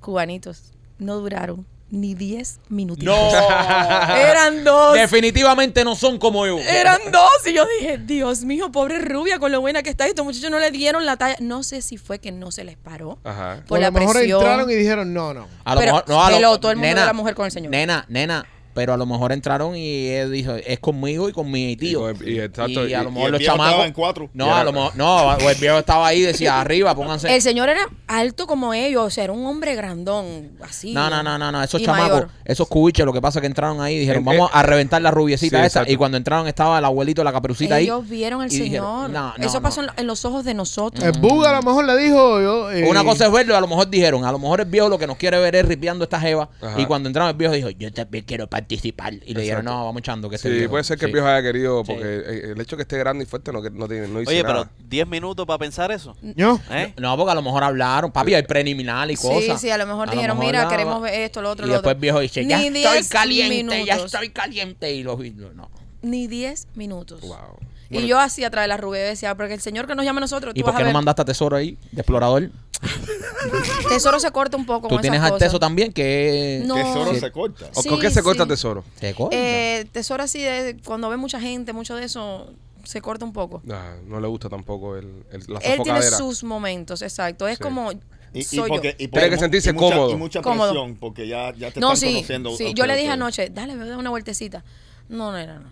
cubanitos, 0.00 0.72
no 0.98 1.16
duraron 1.16 1.66
ni 1.90 2.14
10 2.14 2.60
minutos. 2.70 3.04
No. 3.04 3.14
Eran 4.16 4.64
dos. 4.64 4.94
Definitivamente 4.94 5.84
no 5.84 5.94
son 5.94 6.18
como 6.18 6.46
yo. 6.46 6.58
Eran 6.58 6.98
dos 7.12 7.46
y 7.46 7.52
yo 7.52 7.66
dije, 7.80 7.98
Dios 7.98 8.44
mío, 8.44 8.72
pobre 8.72 8.98
rubia, 8.98 9.38
con 9.38 9.52
lo 9.52 9.60
buena 9.60 9.82
que 9.82 9.90
está. 9.90 10.06
Y 10.06 10.10
estos 10.10 10.24
muchachos 10.24 10.50
no 10.50 10.58
le 10.58 10.70
dieron 10.70 11.04
la 11.04 11.18
talla. 11.18 11.36
No 11.40 11.62
sé 11.62 11.82
si 11.82 11.98
fue 11.98 12.18
que 12.18 12.32
no 12.32 12.50
se 12.50 12.64
les 12.64 12.76
paró 12.78 13.18
Ajá. 13.24 13.62
por 13.68 13.76
a 13.78 13.80
la 13.82 13.86
lo 13.88 13.92
mejor 13.98 14.16
presión. 14.16 14.40
entraron 14.40 14.70
y 14.70 14.74
dijeron, 14.74 15.12
no, 15.12 15.34
no. 15.34 15.46
A 15.64 15.74
lo 15.74 15.80
Pero, 15.80 15.92
mejor, 15.92 16.08
no, 16.08 16.22
a 16.24 16.30
lo- 16.40 16.60
todo 16.60 16.72
el 16.72 16.78
mundo 16.78 16.94
la 16.96 17.12
mujer 17.12 17.34
con 17.34 17.44
el 17.44 17.52
señor. 17.52 17.70
Nena, 17.70 18.06
nena, 18.08 18.46
pero 18.74 18.92
a 18.94 18.96
lo 18.96 19.06
mejor 19.06 19.32
entraron 19.32 19.76
y 19.76 20.08
él 20.08 20.32
dijo, 20.32 20.54
es 20.54 20.78
conmigo 20.80 21.28
y 21.28 21.32
con 21.32 21.50
mi 21.50 21.76
tío. 21.76 22.10
Y 22.10 22.14
con- 22.14 22.28
y 22.28 22.38
exacto, 22.40 22.86
Y 22.88 22.94
a 22.94 23.02
lo 23.02 23.10
y 23.10 23.12
mejor 23.12 23.26
el 23.26 23.32
los 23.32 23.42
chamacos. 23.42 23.66
estaba 23.70 23.86
en 23.86 23.92
cuatro. 23.92 24.30
No, 24.34 24.54
a 24.54 24.64
lo 24.64 24.72
mejor, 24.72 24.96
no, 24.96 25.36
el 25.38 25.56
viejo 25.58 25.78
estaba 25.78 26.06
ahí 26.06 26.18
y 26.20 26.22
decía, 26.22 26.60
arriba, 26.60 26.94
pónganse. 26.94 27.34
El 27.34 27.42
señor 27.42 27.68
era 27.68 27.80
alto 28.06 28.46
como 28.46 28.74
ellos, 28.74 29.02
o 29.06 29.10
sea, 29.10 29.24
era 29.24 29.32
un 29.32 29.46
hombre 29.46 29.74
grandón, 29.74 30.52
así. 30.62 30.92
No, 30.92 31.08
no, 31.10 31.22
no, 31.22 31.38
no, 31.38 31.52
no, 31.52 31.62
esos 31.62 31.82
chamacos, 31.82 32.10
mayor. 32.10 32.28
esos 32.44 32.68
cubiches, 32.68 33.04
lo 33.04 33.12
que 33.12 33.20
pasa 33.20 33.38
es 33.38 33.40
que 33.42 33.46
entraron 33.46 33.80
ahí 33.80 33.96
y 33.96 33.98
dijeron, 34.00 34.24
vamos 34.24 34.50
a 34.52 34.62
reventar 34.62 35.00
la 35.02 35.10
rubiecita 35.10 35.56
sí, 35.58 35.66
esa. 35.66 35.66
exacto. 35.80 35.92
Y 35.92 35.96
cuando 35.96 36.16
entraron 36.16 36.46
estaba 36.48 36.78
el 36.78 36.84
abuelito, 36.84 37.22
la 37.24 37.32
caperucita 37.32 37.76
ahí. 37.76 37.84
Ellos 37.84 38.08
vieron 38.08 38.40
al 38.42 38.52
y 38.52 38.58
dijeron, 38.58 39.06
señor. 39.06 39.10
no, 39.10 39.34
no, 39.38 39.44
Eso 39.44 39.54
no. 39.58 39.62
pasó 39.62 39.82
en, 39.82 39.88
en 39.96 40.06
los 40.06 40.24
ojos 40.24 40.44
de 40.44 40.54
nosotros. 40.54 41.04
El 41.04 41.20
Bug 41.20 41.44
a 41.44 41.52
lo 41.52 41.62
mejor 41.62 41.84
le 41.84 41.96
dijo, 41.98 42.40
yo. 42.40 42.70
eh, 42.72 42.88
Una 42.88 43.04
cosa 43.04 43.26
es 43.26 43.32
verlo, 43.32 43.56
a 43.56 43.60
lo 43.60 43.66
mejor 43.68 43.88
dijeron, 43.88 44.24
a 44.24 44.32
lo 44.32 44.38
mejor 44.38 44.60
el 44.60 44.66
viejo 44.66 44.88
lo 44.88 44.98
que 44.98 45.06
nos 45.06 45.16
quiere 45.16 45.38
ver 45.38 45.54
es 45.56 45.64
ripiando 45.66 46.04
esta 46.04 46.20
jeva. 46.20 46.48
Ajá. 46.60 46.80
Y 46.80 46.86
cuando 46.86 47.08
entraron 47.08 47.30
el 47.30 47.36
viejo 47.36 47.54
dijo, 47.54 47.70
yo 47.70 47.92
también 47.92 48.24
quiero 48.24 48.46
participar. 48.62 49.14
Y 49.14 49.34
le 49.34 49.40
dijeron, 49.42 49.64
no, 49.64 49.84
vamos 49.84 50.00
echando 50.00 50.28
que 50.28 50.36
este 50.36 50.48
Sí, 50.48 50.54
viejo. 50.54 50.70
puede 50.70 50.84
ser 50.84 50.98
que 50.98 51.04
el 51.06 51.10
Sí. 51.10 51.12
viejo 51.14 51.28
haya 51.28 51.42
querido, 51.42 51.82
Sí. 51.84 51.92
porque 51.92 52.52
el 52.52 52.60
hecho 52.60 52.76
que 52.76 52.82
esté 52.82 52.98
grande 52.98 53.24
y 53.24 53.26
fuerte 53.26 53.52
no, 53.52 53.60
no, 53.60 53.88
tiene, 53.88 54.08
no 54.08 54.20
dice 54.20 54.30
Oye, 54.32 54.42
nada. 54.42 54.64
pero 54.64 54.88
10 54.88 55.06
minutos 55.06 55.46
para 55.46 55.58
pensar 55.58 55.90
eso. 55.92 56.16
¿Yo? 56.36 56.58
¿Eh? 56.70 56.94
No, 56.98 57.16
porque 57.16 57.32
a 57.32 57.34
lo 57.34 57.42
mejor 57.42 57.64
hablaron, 57.64 58.10
papi, 58.12 58.34
hay 58.34 58.42
preliminar 58.42 59.10
y 59.10 59.16
Sí, 59.16 59.26
cosas. 59.28 59.60
sí, 59.60 59.70
a 59.70 59.78
lo 59.78 59.86
mejor 59.86 60.10
dijeron, 60.10 60.38
mejor 60.38 60.52
mira, 60.54 60.68
queremos 60.68 61.02
ver 61.02 61.14
esto, 61.20 61.42
lo 61.42 61.50
otro, 61.50 61.66
Y 61.66 61.68
lo 61.68 61.74
después 61.74 61.92
otro. 61.92 62.00
viejo 62.00 62.20
dice, 62.20 62.44
ya 62.46 62.58
Ni 62.58 62.66
estoy 62.66 62.80
10 62.82 63.08
caliente, 63.08 63.84
ya 63.84 63.96
estoy 63.96 64.30
caliente. 64.30 64.92
Y 64.94 65.02
los 65.02 65.18
no. 65.54 65.70
Ni 66.02 66.26
10 66.26 66.68
minutos. 66.74 67.20
Wow. 67.20 67.58
Y 67.90 68.06
yo 68.06 68.18
así 68.18 68.42
atrás 68.42 68.64
de 68.64 68.68
la 68.68 68.78
rubia 68.78 69.02
decía, 69.02 69.34
porque 69.36 69.52
el 69.54 69.60
señor 69.60 69.86
que 69.86 69.94
nos 69.94 70.04
llama 70.04 70.18
a 70.18 70.22
nosotros, 70.22 70.52
¿Y 70.56 70.60
tú 70.60 70.64
por 70.64 70.72
vas 70.72 70.78
qué 70.78 70.82
a 70.82 70.84
no 70.84 70.88
ver, 70.88 70.94
mandaste 70.94 71.22
a 71.22 71.24
Tesoro 71.26 71.56
ahí, 71.56 71.76
de 71.92 72.00
explorador? 72.00 72.50
tesoro 73.88 74.18
se 74.20 74.30
corta 74.30 74.56
un 74.56 74.66
poco 74.66 74.88
Tú 74.88 74.94
con 74.96 75.02
tienes 75.02 75.20
esas 75.20 75.32
al 75.32 75.38
Teso 75.38 75.58
también, 75.60 75.92
que 75.92 76.62
No. 76.66 76.74
Tesoro 76.74 77.12
Sí. 77.14 77.20
se 77.20 77.30
corta. 77.32 77.66
¿O 77.74 77.82
Sí, 77.82 77.88
¿Con 77.88 78.00
qué 78.00 78.10
se 78.10 78.22
corta 78.22 78.42
sí. 78.44 78.48
tesoro? 78.50 78.84
se 78.98 79.14
corta. 79.14 79.36
Eh, 79.36 79.86
tesoro 79.92 80.22
así 80.22 80.40
de 80.42 80.76
cuando 80.84 81.08
ve 81.08 81.16
mucha 81.16 81.40
gente, 81.40 81.72
mucho 81.72 81.94
de 81.96 82.04
eso 82.04 82.52
se 82.84 83.00
corta 83.00 83.24
un 83.24 83.32
poco. 83.32 83.62
Ah, 83.70 83.94
no 84.06 84.20
le 84.20 84.26
gusta 84.28 84.48
tampoco 84.48 84.96
el, 84.96 85.06
el- 85.30 85.44
la 85.48 85.58
Él 85.60 85.60
tiene 85.60 85.76
sofocadera. 86.02 86.16
sus 86.16 86.42
momentos, 86.44 87.02
exacto. 87.02 87.46
Es 87.46 87.58
Sí. 87.58 87.62
como 87.62 87.92
Y, 87.92 88.00
y 88.40 88.42
soy 88.42 88.68
porque, 88.68 88.96
yo. 88.98 89.04
y 89.04 89.08
Tiene 89.08 89.28
que 89.30 89.36
mu- 89.36 89.40
sentirse 89.40 89.70
y 89.70 89.72
mucha- 89.74 89.94
cómodo. 89.94 90.10
Y 90.10 90.16
mucha 90.16 90.42
Cómodo. 90.42 90.72
presión, 90.72 90.96
porque 90.96 91.28
ya, 91.28 91.52
ya 91.54 91.70
te 91.70 91.78
No, 91.80 91.92
están 91.92 92.08
sí, 92.08 92.14
conociendo. 92.14 92.56
sí. 92.56 92.66
a 92.68 92.70
Yo 92.72 92.86
le 92.86 92.96
dije 92.96 93.10
anoche, 93.10 93.50
dale, 93.50 93.74
me 93.74 93.80
voy 93.80 93.86
a 93.86 93.90
dar 93.90 93.98
una 93.98 94.10
vueltecita. 94.10 94.64
No, 95.08 95.30
no 95.32 95.38
era, 95.38 95.58
no. 95.58 95.68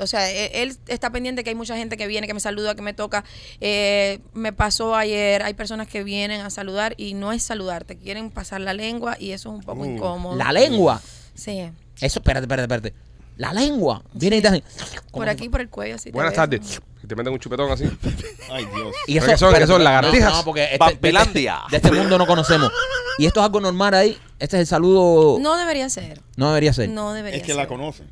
O 0.00 0.06
sea, 0.06 0.30
e- 0.30 0.62
él 0.62 0.76
está 0.88 1.10
pendiente 1.10 1.44
que 1.44 1.50
hay 1.50 1.56
mucha 1.56 1.76
gente 1.76 1.96
que 1.96 2.06
viene, 2.06 2.26
que 2.26 2.34
me 2.34 2.40
saluda, 2.40 2.74
que 2.74 2.82
me 2.82 2.94
toca. 2.94 3.24
Eh, 3.60 4.20
me 4.32 4.52
pasó 4.52 4.94
ayer, 4.96 5.42
hay 5.42 5.54
personas 5.54 5.86
que 5.88 6.02
vienen 6.04 6.40
a 6.40 6.50
saludar 6.50 6.94
y 6.96 7.14
no 7.14 7.32
es 7.32 7.42
saludarte, 7.42 7.96
quieren 7.96 8.30
pasar 8.30 8.60
la 8.60 8.74
lengua 8.74 9.16
y 9.18 9.32
eso 9.32 9.50
es 9.50 9.54
un 9.56 9.62
poco 9.62 9.82
Uh. 9.82 9.84
incómodo. 9.86 10.36
la 10.36 10.52
lengua. 10.52 11.00
Sí, 11.34 11.60
Eso, 12.00 12.18
espérate, 12.20 12.44
espérate, 12.44 12.62
espérate. 12.74 12.94
La 13.36 13.54
lengua. 13.54 14.02
Viene 14.12 14.36
y 14.36 14.42
te 14.42 14.48
hace- 14.48 14.62
por 15.12 15.26
aquí, 15.28 15.48
por 15.48 15.62
el 15.62 15.70
cuello, 15.70 15.94
así. 15.94 16.10
te 16.10 16.12
Buenas 16.12 16.34
tardes. 16.34 16.78
Y 17.02 17.06
te 17.06 17.16
meten 17.16 17.32
un 17.32 17.38
chupetón 17.38 17.70
así. 17.72 17.84
Ay, 18.50 18.66
Dios. 18.74 18.94
Y 19.06 19.14
¿Pero 19.18 19.26
qué 19.32 19.38
son? 19.38 19.54
¿Qué 19.54 19.66
son? 19.66 19.78
no, 19.78 19.84
¿Lagartijas? 19.84 20.32
No, 20.34 20.44
porque 20.44 20.64
este, 20.64 20.98
de, 21.00 21.08
este, 21.18 21.40
de 21.70 21.76
este 21.76 21.90
mundo 21.92 22.18
no 22.18 22.26
conocemos. 22.26 22.70
Y 23.18 23.24
esto 23.24 23.40
es 23.40 23.46
algo 23.46 23.60
normal 23.60 23.94
ahí. 23.94 24.18
Este 24.38 24.56
es 24.56 24.60
el 24.60 24.66
saludo. 24.66 25.38
No, 25.38 25.52
No 25.52 25.56
debería 25.56 25.88
ser. 25.88 26.20
debería 26.36 26.72
ser. 26.74 26.90
No 26.90 27.14
debería 27.14 27.38
Es 27.38 27.42
que 27.42 27.52
ser. 27.52 27.56
la 27.56 27.66
conoce. 27.66 28.04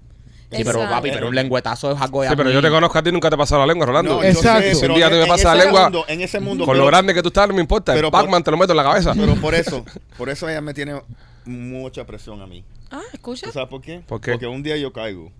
Sí, 0.50 0.64
pero 0.64 0.80
Exacto. 0.80 0.94
papi, 0.96 1.10
pero 1.10 1.28
un 1.28 1.34
lengüetazo 1.34 1.92
es 1.92 2.00
algo 2.00 2.24
ya 2.24 2.30
Sí, 2.30 2.36
pero 2.36 2.46
muy- 2.48 2.54
yo 2.54 2.62
te 2.62 2.70
conozco 2.70 2.98
a 2.98 3.02
ti, 3.02 3.12
nunca 3.12 3.28
te 3.28 3.36
pasado 3.36 3.60
la 3.60 3.66
lengua, 3.66 3.84
Rolando. 3.86 4.14
No, 4.16 4.22
yo 4.22 4.28
Exacto. 4.28 4.62
sé, 4.62 4.76
pero 4.80 4.94
un 4.94 4.98
día 4.98 5.08
tú 5.08 5.14
en- 5.14 5.18
me 5.20 5.24
en 5.24 5.28
pasas 5.30 5.44
la 5.44 5.54
ese 5.56 5.64
lengua, 5.64 5.82
mundo- 5.84 6.04
en 6.08 6.20
ese 6.22 6.40
mundo. 6.40 6.64
con 6.64 6.72
pero- 6.72 6.84
lo 6.84 6.86
grande 6.90 7.12
que 7.14 7.22
tú 7.22 7.28
estás, 7.28 7.48
no 7.48 7.54
me 7.54 7.60
importa. 7.60 7.92
pero 7.92 8.10
por- 8.10 8.20
Pac-Man 8.22 8.42
te 8.42 8.50
lo 8.50 8.56
meto 8.56 8.72
en 8.72 8.76
la 8.78 8.82
cabeza. 8.84 9.12
Pero 9.14 9.34
por 9.36 9.54
eso, 9.54 9.84
por 10.16 10.30
eso 10.30 10.48
ella 10.48 10.60
me 10.62 10.72
tiene 10.72 11.00
mucha 11.44 12.04
presión 12.06 12.40
a 12.40 12.46
mí. 12.46 12.64
Ah, 12.90 13.02
escucha. 13.12 13.46
¿Tú 13.46 13.52
sabes 13.52 13.68
por 13.68 13.82
qué? 13.82 14.00
¿Por 14.06 14.20
qué? 14.20 14.32
Porque 14.32 14.46
un 14.46 14.62
día 14.62 14.76
yo 14.78 14.92
caigo. 14.92 15.30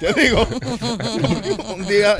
Te 0.00 0.12
digo, 0.20 0.46
un 1.74 1.86
día 1.86 2.16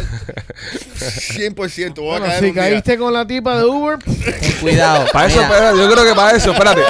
100% 0.98 1.94
voy 1.96 2.06
a 2.06 2.18
Bueno, 2.18 2.26
caer 2.26 2.38
si 2.40 2.46
un 2.48 2.54
día. 2.54 2.62
caíste 2.62 2.98
con 2.98 3.12
la 3.12 3.26
tipa 3.26 3.58
de 3.58 3.64
Uber, 3.64 3.98
Ten 4.02 4.52
cuidado. 4.60 5.06
Para 5.12 5.26
eso, 5.28 5.36
Mira, 5.42 5.48
espérate, 5.54 5.78
yo 5.78 5.90
creo 5.90 6.04
que 6.04 6.14
para 6.14 6.36
eso, 6.36 6.52
espérate. 6.52 6.82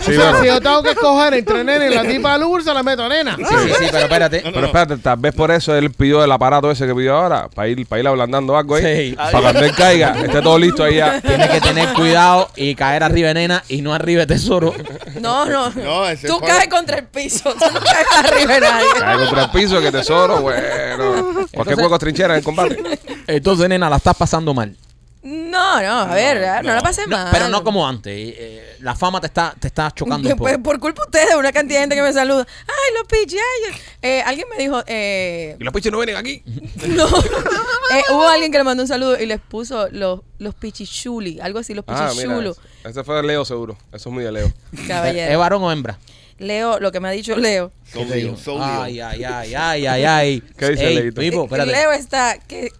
Sí, 0.00 0.10
o 0.10 0.14
sea, 0.14 0.30
bueno. 0.30 0.40
si 0.40 0.46
yo 0.48 0.60
tengo 0.60 0.82
que 0.82 0.90
escoger 0.90 1.34
entre 1.34 1.62
nena 1.64 1.86
y 1.86 1.94
la 1.94 2.02
tipa 2.02 2.32
del 2.32 2.42
Uber, 2.42 2.62
se 2.64 2.74
la 2.74 2.82
meto 2.82 3.04
a 3.04 3.08
nena. 3.08 3.36
Sí, 3.36 3.44
sí, 3.44 3.68
sí, 3.78 3.84
pero 3.90 3.98
espérate. 4.04 4.42
No, 4.42 4.48
no, 4.48 4.54
Pero 4.54 4.66
espérate, 4.66 4.96
tal 4.96 5.16
vez 5.18 5.32
por 5.34 5.50
eso 5.52 5.74
él 5.76 5.90
pidió 5.92 6.24
el 6.24 6.32
aparato 6.32 6.70
ese 6.70 6.86
que 6.86 6.94
pidió 6.94 7.16
ahora, 7.16 7.48
para 7.48 7.68
ir, 7.68 7.86
para 7.86 8.00
ir 8.00 8.08
ablandando 8.08 8.56
algo 8.56 8.74
ahí. 8.74 9.10
Sí. 9.10 9.16
Para 9.16 9.40
cuando 9.40 9.60
él 9.64 9.72
caiga, 9.76 10.16
esté 10.24 10.42
todo 10.42 10.58
listo 10.58 10.82
ahí 10.82 10.96
ya. 10.96 11.20
Tienes 11.20 11.48
que 11.50 11.60
tener 11.60 11.92
cuidado 11.94 12.50
y 12.56 12.74
caer 12.74 13.04
arriba 13.04 13.28
de 13.28 13.34
nena 13.34 13.62
y 13.68 13.80
no 13.82 13.94
arriba 13.94 14.20
de 14.20 14.26
tesoro. 14.34 14.74
No, 15.20 15.46
no. 15.46 15.70
No, 15.70 16.08
ese 16.08 16.26
Tú 16.26 16.38
fue- 16.38 16.48
caes 16.48 16.68
contra 16.68 16.98
el 16.98 17.04
piso. 17.04 17.52
Tú 17.54 17.64
no 17.72 17.80
caes 17.80 18.01
arriba 18.16 18.54
de 18.54 18.60
nadie. 18.60 18.86
Cae 18.98 19.16
contra 19.18 19.44
el 19.44 19.50
piso, 19.50 19.80
que 19.80 19.92
tesoro, 19.92 20.40
bueno. 20.40 21.12
Cualquier 21.12 21.48
Entonces- 21.52 21.78
hueco 21.78 21.98
trinchera 21.98 22.34
en 22.34 22.38
el 22.38 22.44
combate. 22.44 22.82
Entonces, 23.26 23.68
nena, 23.68 23.88
la 23.90 23.96
estás 23.96 24.16
pasando 24.16 24.52
mal. 24.54 24.76
No, 25.24 25.80
no, 25.80 25.98
a 26.00 26.14
ver, 26.16 26.40
no, 26.64 26.70
no. 26.70 26.74
la 26.74 26.80
pasé 26.80 27.02
No, 27.06 27.16
mal. 27.16 27.28
pero 27.30 27.48
no 27.48 27.62
como 27.62 27.86
antes. 27.86 28.12
eh, 28.12 28.76
la 28.80 28.96
fama 28.96 29.20
te 29.20 29.28
está, 29.28 29.54
te 29.56 29.68
está 29.68 29.92
chocando 29.92 30.28
un 30.28 30.32
poco. 30.36 30.42
Pues 30.42 30.58
por 30.58 30.80
culpa 30.80 31.02
de 31.02 31.06
ustedes, 31.06 31.36
una 31.36 31.52
cantidad 31.52 31.78
de 31.78 31.82
gente 31.84 31.94
que 31.94 32.02
me 32.02 32.12
saluda. 32.12 32.44
Ay, 32.66 32.94
los 32.98 33.06
pichis. 33.06 33.38
ay, 33.38 33.74
eh, 34.02 34.22
alguien 34.26 34.48
me 34.50 34.60
dijo, 34.60 34.82
eh, 34.88 35.56
Y 35.60 35.62
los 35.62 35.72
pichos 35.72 35.92
no 35.92 35.98
vienen 35.98 36.16
aquí. 36.16 36.42
no. 36.88 37.06
Eh, 37.06 38.02
hubo 38.10 38.26
alguien 38.26 38.50
que 38.50 38.58
le 38.58 38.64
mandó 38.64 38.82
un 38.82 38.88
saludo 38.88 39.16
y 39.16 39.26
les 39.26 39.38
puso 39.40 39.86
los, 39.92 40.22
los 40.38 40.56
pichichuli, 40.56 41.38
algo 41.40 41.60
así, 41.60 41.72
los 41.72 41.84
Ah, 41.86 42.10
mira. 42.12 42.24
pichichulos. 42.24 42.58
Ese 42.82 43.04
fue 43.04 43.14
de 43.16 43.22
Leo 43.22 43.44
seguro. 43.44 43.76
Eso 43.92 44.08
es 44.08 44.12
muy 44.12 44.24
de 44.24 44.32
Leo. 44.32 44.52
¿Es 44.72 44.88
Caballero. 44.88 45.38
varón 45.38 45.62
o 45.62 45.70
hembra? 45.70 46.00
Leo, 46.38 46.80
lo 46.80 46.90
que 46.92 47.00
me 47.00 47.08
ha 47.08 47.10
dicho 47.12 47.36
Leo. 47.36 47.72
Leo, 47.94 48.04
Leo. 48.04 48.36
Ay, 48.60 49.00
ay, 49.00 49.24
ay, 49.24 49.54
ay, 49.54 49.86
ay, 49.86 50.04
ay. 50.04 50.40
¿Qué 50.56 50.70
dice 50.70 50.88
Ey, 50.88 50.94
Leito? 50.96 51.20
Pipo, 51.20 51.44
espérate. 51.44 51.70
Leo 51.72 51.92
está 51.92 52.38
que 52.38 52.70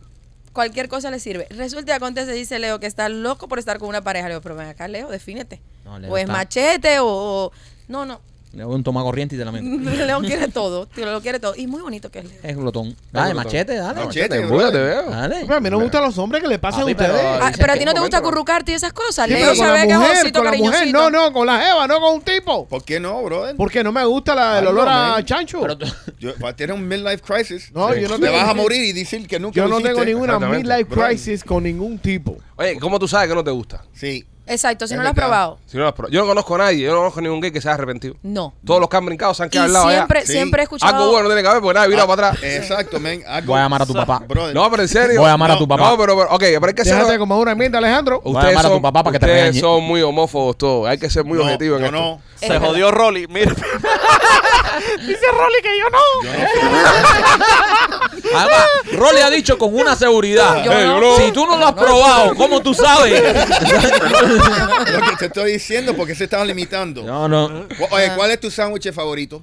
cualquier 0.53 0.89
cosa 0.89 1.11
le 1.11 1.19
sirve. 1.21 1.47
Resulta 1.51 1.93
y 1.93 1.95
acontece, 1.95 2.33
dice 2.33 2.59
Leo, 2.59 2.81
que 2.81 2.87
está 2.87 3.09
loco 3.09 3.49
por 3.49 3.59
estar 3.59 3.79
con 3.79 3.89
una 3.89 4.03
pareja. 4.03 4.29
Le 4.29 4.35
digo, 4.35 4.43
pero 4.43 4.57
ven 4.57 4.69
acá, 4.69 4.89
Leo, 4.89 5.09
defínete. 5.09 5.61
No, 5.85 5.99
Leo 5.99 6.11
o 6.13 6.17
es 6.17 6.23
está- 6.23 6.33
machete 6.33 6.99
o, 7.01 7.07
o- 7.07 7.53
No, 7.89 8.05
no. 8.07 8.21
Le 8.53 8.65
doy 8.65 8.75
un 8.75 8.83
toma 8.85 9.03
corriente 9.03 9.35
y 9.35 9.39
te 9.39 9.45
la 9.47 9.51
meto. 9.53 9.65
León 10.05 10.23
quiere 10.27 10.49
todo, 10.49 10.85
tío, 10.87 11.07
lo 11.07 11.23
quiere 11.23 11.41
todo. 11.41 11.55
Y 11.57 11.67
muy 11.67 11.81
bonito 11.81 12.11
que 12.11 12.19
es 12.19 12.25
León. 12.27 12.39
Es 12.43 12.57
glotón. 12.57 12.97
Dale, 13.11 13.31
glotón. 13.33 13.45
machete, 13.47 13.75
dale. 13.77 14.05
Machete, 14.05 14.37
Embúdate, 14.37 14.79
brother. 14.79 15.05
veo. 15.05 15.11
Dale. 15.11 15.37
A 15.55 15.61
mí 15.61 15.71
no 15.71 15.79
me 15.79 15.85
gustan 15.85 16.03
los 16.03 16.19
hombres 16.19 16.43
que 16.43 16.49
le 16.49 16.59
pasen 16.59 16.83
a 16.83 16.85
pero- 16.85 17.15
ustedes. 17.15 17.39
Ah, 17.41 17.51
pero 17.57 17.73
a 17.73 17.77
ti 17.77 17.85
no 17.87 17.95
te 17.95 18.01
gusta 18.01 18.17
momento. 18.19 18.29
acurrucarte 18.29 18.73
y 18.73 18.75
esas 18.75 18.93
cosas. 18.93 19.27
Sí, 19.27 19.33
Leo 19.33 19.41
pero 19.41 19.57
con 19.57 19.67
sabe 19.67 19.87
que 19.87 19.93
es 19.93 20.33
con 20.33 20.45
la 20.45 20.53
mujer, 20.53 20.93
no, 20.93 21.11
no, 21.11 21.33
con 21.33 21.47
la 21.47 21.61
jeva, 21.63 21.87
no 21.89 21.99
con 22.01 22.15
un 22.17 22.21
tipo. 22.23 22.69
¿Por 22.69 22.85
qué 22.85 23.01
no, 23.01 23.23
brother? 23.23 23.57
Porque 23.57 23.83
no 23.83 23.91
me 23.91 24.05
gusta 24.05 24.35
la- 24.35 24.59
el 24.59 24.67
olor 24.67 24.87
a 24.87 24.93
man. 25.13 25.25
chancho. 25.25 25.61
Pero 25.63 25.79
tú- 25.79 25.87
Yo, 26.19 26.33
va 26.45 26.51
a 26.51 26.57
tener 26.57 26.77
un 26.77 26.87
midlife 26.87 27.23
crisis. 27.23 27.71
No, 27.73 27.93
Sí. 27.95 28.03
yo 28.03 28.09
no 28.09 28.17
Te 28.19 28.27
tengo, 28.27 28.37
vas 28.37 28.49
a 28.51 28.55
morir 28.55 28.85
y 28.85 28.93
decir 28.93 29.27
que 29.27 29.39
nunca 29.41 29.57
yo 29.57 29.67
no 29.67 29.81
tengo 29.81 30.05
ninguna 30.05 30.39
midlife 30.39 30.87
crisis 30.87 31.43
con 31.43 31.63
ningún 31.63 31.99
tipo. 31.99 32.37
Oye, 32.57 32.79
¿cómo 32.79 32.99
tú 32.99 33.09
sabes 33.09 33.29
que 33.31 33.35
no 33.35 33.43
te 33.43 33.51
gusta? 33.51 33.83
Sí. 33.95 34.27
Exacto, 34.45 34.87
si 34.89 34.95
Es 34.95 34.99
no 34.99 35.05
lo 35.05 35.09
has 35.11 35.15
verdad. 35.15 35.29
probado. 35.29 35.59
Si 35.67 35.77
no 35.77 35.83
lo 35.85 35.89
has 35.89 35.95
probado. 35.95 36.13
Yo 36.13 36.21
no 36.23 36.27
conozco 36.27 36.55
a 36.57 36.59
nadie, 36.59 36.81
yo 36.85 36.91
no 36.93 36.99
conozco 36.99 37.21
a 37.21 37.23
ningún 37.23 37.41
gay 37.41 37.53
que 37.53 37.61
se 37.61 37.69
haya 37.69 37.75
arrepentido. 37.77 38.17
No. 38.23 38.53
Todos 38.67 38.81
los 38.81 38.89
que 38.89 38.97
han 38.97 39.07
brincado 39.07 39.33
se 39.35 39.43
han 39.45 39.47
Y 39.47 39.51
quedado 39.51 39.67
al 39.67 39.73
lado 39.73 39.87
allá. 39.87 39.97
siempre, 39.99 40.27
Sí. 40.27 40.33
siempre 40.33 40.61
he 40.63 40.65
escuchado. 40.65 40.97
Algo 40.97 41.11
bueno 41.13 41.29
tiene 41.29 41.43
que 41.43 41.49
haber 41.49 41.61
porque 41.63 41.75
nada, 41.75 41.87
virado 41.87 42.13
Ah, 42.13 42.17
para 42.17 42.29
atrás. 42.31 42.43
Exacto. 42.45 42.97
Algo- 42.97 43.47
Voy 43.47 43.59
a 43.59 43.63
llamar 43.63 43.83
a 43.83 43.87
tu 43.87 43.95
papá. 43.95 44.23
Brother. 44.27 44.55
No, 44.55 44.69
pero 44.71 44.83
en 44.83 44.89
serio. 44.89 45.21
Voy 45.21 45.29
a 45.29 45.33
llamar 45.33 45.51
a 45.53 45.59
tu 45.59 45.69
papá. 45.69 45.83
No, 45.91 45.97
pero, 45.97 46.17
pero, 46.17 46.31
ok, 46.31 46.41
pero 46.41 46.67
hay 46.67 46.75
que 46.75 46.85
ser. 46.85 46.97
Déjate 46.97 47.19
como 47.19 47.39
una 47.39 47.55
mierda, 47.55 47.79
Alejandro. 47.79 48.21
Voy 48.21 48.35
a 48.35 48.39
Ustedes 48.39 48.53
llamar 48.55 48.67
a 48.67 48.69
tu 48.69 48.75
son, 48.75 48.83
papá 48.83 49.03
para 49.05 49.13
que 49.13 49.19
te 49.21 49.27
ustedes 49.27 49.43
regañe. 49.45 49.61
son 49.61 49.85
muy 49.85 50.03
homófobos 50.03 50.59
todos. 50.59 50.89
Hay 50.89 50.99
que 50.99 51.09
ser 51.09 51.25
muy 51.25 51.39
No, 51.39 51.45
objetivo 51.45 51.77
en 51.77 51.81
yo 51.83 51.87
esto. 51.87 51.99
no. 51.99 52.21
Es 52.35 52.41
Se 52.41 52.49
verdad. 52.55 52.67
jodió 52.69 52.91
Rolly. 52.91 53.27
Mira. 53.29 53.55
Dice 55.07 55.27
Rolly 55.31 55.63
que 55.63 55.79
yo 55.79 55.89
no. 55.91 55.99
Además, 58.35 58.65
Rolly 58.93 59.21
ha 59.21 59.31
dicho 59.31 59.59
con 59.59 59.75
una 59.75 59.95
seguridad. 59.97 60.63
Yo 60.65 61.01
no. 61.01 61.17
Si 61.19 61.31
tú 61.33 61.47
no 61.47 61.57
lo 61.57 61.67
has 61.67 61.73
probado, 61.75 62.35
¿cómo 62.35 62.61
tú 62.61 62.75
sabes? 62.75 63.23
Lo 64.37 65.01
que 65.11 65.17
te 65.19 65.27
estoy 65.27 65.53
diciendo 65.53 65.95
porque 65.97 66.15
se 66.15 66.25
estaban 66.25 66.47
limitando. 66.49 67.03
No, 67.05 67.29
no. 67.29 67.67
Oye, 67.91 68.11
¿cuál 68.17 68.31
es 68.31 68.41
tu 68.41 68.51
sándwich 68.51 68.93
favorito? 68.93 69.43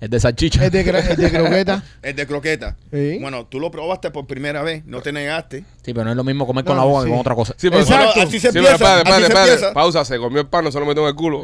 Es 0.00 0.08
de 0.08 0.18
salchicha. 0.18 0.64
Es 0.64 0.72
de, 0.72 0.82
gra- 0.82 1.06
es 1.10 1.14
de 1.18 1.30
croqueta. 1.30 1.82
El 2.00 2.16
de 2.16 2.26
croqueta. 2.26 2.74
Sí. 2.90 3.18
Bueno, 3.20 3.44
tú 3.44 3.60
lo 3.60 3.70
probaste 3.70 4.10
por 4.10 4.26
primera 4.26 4.62
vez, 4.62 4.82
no 4.86 5.02
te 5.02 5.12
negaste. 5.12 5.58
Sí, 5.84 5.92
pero 5.92 6.04
no 6.04 6.10
es 6.12 6.16
lo 6.16 6.24
mismo 6.24 6.46
comer 6.46 6.64
con 6.64 6.76
No, 6.76 6.82
la 6.84 6.88
boca 6.88 7.00
sí. 7.02 7.06
que 7.06 7.10
con 7.10 7.20
otra 7.20 7.34
cosa. 7.34 7.52
Sí, 7.58 7.68
pero 7.68 7.82
Exacto. 7.82 8.12
No, 8.16 8.22
no, 8.22 8.28
así 8.28 8.40
se 8.40 8.48
Sí, 8.48 8.54
pero 8.54 8.68
empieza. 8.70 8.98
espérate, 8.98 9.10
así 9.10 9.10
espérate, 9.10 9.20
se 9.20 9.26
espérate. 9.26 9.52
empieza. 9.52 9.74
Pausa, 9.74 10.04
se 10.06 10.18
comió 10.18 10.40
el 10.40 10.46
pan, 10.46 10.64
no 10.64 10.72
se 10.72 10.80
lo 10.80 10.86
metió 10.86 11.02
en 11.02 11.08
el 11.08 11.14
culo. 11.14 11.42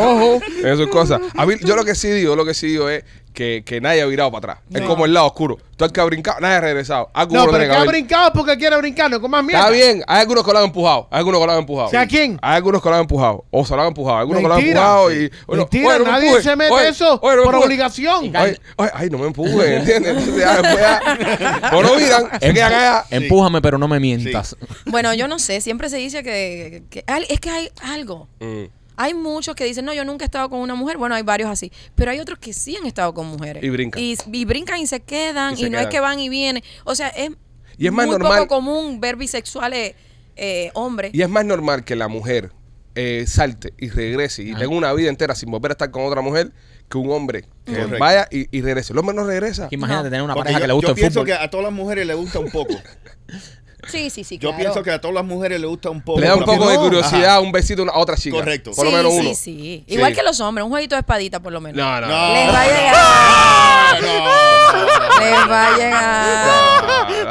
Ojo. 0.00 0.40
Eso 0.64 0.82
es 0.84 0.88
cosa. 0.88 1.20
A 1.36 1.44
mí, 1.44 1.54
yo 1.62 1.76
lo 1.76 1.84
que 1.84 1.94
sí 1.94 2.08
digo, 2.08 2.36
lo 2.36 2.44
que 2.46 2.54
sí 2.54 2.68
digo 2.68 2.88
es 2.88 3.04
que, 3.36 3.64
que 3.66 3.82
nadie 3.82 4.00
ha 4.00 4.06
virado 4.06 4.32
para 4.32 4.54
atrás. 4.54 4.64
Es 4.72 4.80
como 4.80 5.04
el 5.04 5.12
lado 5.12 5.26
oscuro. 5.26 5.58
Tú 5.76 5.84
el 5.84 5.92
que 5.92 6.00
ha 6.00 6.04
brincado, 6.04 6.40
nadie 6.40 6.54
ha 6.54 6.60
regresado. 6.62 7.10
Algo 7.12 7.34
No, 7.34 7.40
pero 7.44 7.58
tiene 7.58 7.66
que 7.66 7.70
que 7.72 7.76
ha 7.76 7.84
brincado 7.84 8.32
porque 8.32 8.56
quiere 8.56 8.78
brincar, 8.78 9.10
no 9.10 9.20
comas 9.20 9.44
mierda. 9.44 9.60
Está 9.60 9.70
bien, 9.72 10.02
hay 10.06 10.22
algunos 10.22 10.42
que 10.42 10.52
lo 10.52 10.58
han 10.58 10.64
empujado. 10.64 11.06
Hay 11.10 11.18
algunos 11.18 11.40
que 11.42 11.46
lo 11.46 11.52
han 11.52 11.58
empujado. 11.58 11.88
O 11.88 11.90
sea, 11.90 12.06
¿quién? 12.06 12.38
Hay 12.40 12.56
algunos 12.56 12.82
que 12.82 12.88
lo 12.88 12.94
han 12.94 13.02
empujado. 13.02 13.44
O 13.50 13.66
se 13.66 13.76
lo 13.76 13.82
han 13.82 13.88
empujado. 13.88 14.16
Hay 14.16 14.20
algunos 14.22 14.42
que 14.42 14.48
lo 14.48 14.54
han 14.54 14.60
empujado 14.60 15.12
y. 15.12 15.30
bueno, 15.46 15.62
Mentira, 15.64 15.88
oye, 15.88 15.98
no 15.98 16.04
nadie 16.06 16.26
empujes. 16.28 16.44
se 16.44 16.56
mete 16.56 16.72
Oye, 16.72 16.88
eso 16.88 17.20
oye, 17.20 17.36
no 17.36 17.42
por 17.42 17.54
empujes. 17.54 17.66
obligación. 17.66 18.36
Ay, 18.36 18.56
ay, 18.78 18.88
ay, 18.94 19.10
no 19.10 19.18
me 19.18 19.26
empujen, 19.26 19.72
¿entiendes? 19.74 20.16
Entonces, 20.16 20.38
ya, 20.38 20.62
después 20.62 20.78
ya, 20.80 21.70
o 21.74 21.82
no 21.82 21.94
miran, 21.94 22.40
se 22.40 22.54
quedan 22.54 22.72
allá. 22.72 23.04
Empújame, 23.10 23.60
pero 23.60 23.76
no 23.76 23.86
me 23.86 24.00
mientas. 24.00 24.56
Bueno, 24.86 25.12
yo 25.12 25.28
no 25.28 25.38
sé, 25.38 25.60
siempre 25.60 25.90
se 25.90 25.98
dice 25.98 26.22
que, 26.22 26.84
es 27.28 27.40
que 27.40 27.50
hay 27.50 27.70
algo. 27.82 28.28
Mm. 28.40 28.75
Hay 28.96 29.14
muchos 29.14 29.54
que 29.54 29.64
dicen, 29.64 29.84
no, 29.84 29.92
yo 29.94 30.04
nunca 30.04 30.24
he 30.24 30.26
estado 30.26 30.48
con 30.48 30.60
una 30.60 30.74
mujer. 30.74 30.96
Bueno, 30.96 31.14
hay 31.14 31.22
varios 31.22 31.50
así. 31.50 31.70
Pero 31.94 32.10
hay 32.10 32.18
otros 32.20 32.38
que 32.38 32.52
sí 32.52 32.76
han 32.76 32.86
estado 32.86 33.12
con 33.14 33.26
mujeres. 33.26 33.62
Y 33.62 33.68
brincan. 33.68 34.02
Y, 34.02 34.16
y 34.32 34.44
brincan 34.44 34.78
y 34.80 34.86
se 34.86 35.00
quedan. 35.00 35.58
Y 35.58 35.68
no 35.70 35.78
es 35.78 35.86
que 35.88 36.00
van 36.00 36.18
y 36.18 36.28
vienen. 36.28 36.62
O 36.84 36.94
sea, 36.94 37.08
es, 37.08 37.30
Y 37.78 37.86
es 37.86 37.92
más 37.92 38.06
muy 38.06 38.14
normal- 38.18 38.38
poco 38.40 38.54
común 38.56 39.00
ver 39.00 39.16
bisexuales 39.16 39.94
eh, 40.36 40.70
hombres. 40.74 41.12
Y 41.14 41.22
es 41.22 41.28
más 41.28 41.44
normal 41.44 41.84
que 41.84 41.94
la 41.96 42.08
mujer 42.08 42.52
eh, 42.94 43.24
salte 43.26 43.74
y 43.78 43.90
regrese 43.90 44.42
y 44.42 44.54
tenga 44.54 44.68
una 44.68 44.92
vida 44.94 45.10
entera 45.10 45.34
sin 45.34 45.50
volver 45.50 45.72
a 45.72 45.74
estar 45.74 45.90
con 45.90 46.06
otra 46.06 46.22
mujer 46.22 46.52
que 46.88 46.96
un 46.96 47.10
hombre 47.10 47.42
que 47.66 47.72
Correcto. 47.72 47.96
vaya 47.98 48.28
y, 48.30 48.46
y 48.56 48.62
regrese. 48.62 48.92
El 48.94 48.98
hombre 49.00 49.14
no 49.14 49.24
regresa. 49.24 49.68
Imagínate 49.72 50.04
No. 50.04 50.10
tener 50.10 50.22
una 50.22 50.34
Porque 50.34 50.52
pareja 50.52 50.58
yo, 50.60 50.62
que 50.62 50.68
le 50.68 50.72
gusta 50.72 50.86
yo 50.88 50.92
el 50.92 50.96
pienso 51.00 51.20
fútbol. 51.20 51.26
que 51.26 51.44
a 51.44 51.50
todas 51.50 51.64
las 51.64 51.72
mujeres 51.74 52.06
le 52.06 52.14
gusta 52.14 52.38
un 52.38 52.50
poco. 52.50 52.74
Sí, 53.88 54.10
sí, 54.10 54.24
sí. 54.24 54.38
Yo 54.38 54.48
claro. 54.50 54.56
pienso 54.62 54.82
que 54.82 54.90
a 54.90 55.00
todas 55.00 55.14
las 55.14 55.24
mujeres 55.24 55.60
le 55.60 55.66
gusta 55.66 55.90
un 55.90 56.02
poco. 56.02 56.20
Le 56.20 56.26
da 56.26 56.34
un 56.36 56.44
poco 56.44 56.68
de 56.68 56.76
curiosidad, 56.76 57.24
Ajá. 57.36 57.40
un 57.40 57.52
besito 57.52 57.82
a 57.82 57.84
una- 57.84 57.94
otra 57.94 58.16
chica. 58.16 58.36
Correcto. 58.36 58.72
Por 58.74 58.84
lo 58.86 58.90
menos 58.92 59.12
sí, 59.12 59.18
uno. 59.20 59.34
sí. 59.34 59.84
Igual 59.86 60.12
Sí. 60.12 60.16
que 60.18 60.22
los 60.24 60.40
hombres, 60.40 60.64
un 60.64 60.70
jueguito 60.70 60.94
de 60.96 61.00
espadita 61.00 61.40
por 61.40 61.52
lo 61.52 61.60
menos. 61.60 61.76
No, 61.76 62.00
no. 62.00 62.06
No. 62.06 62.34
Les 62.34 62.54
va 62.54 62.60
a 62.62 62.66
llegar. 62.66 62.94
Ah, 62.96 63.96
no. 64.00 65.20
Les 65.20 65.50
va 65.50 65.66
a 65.68 65.76
llegar. 65.76 67.26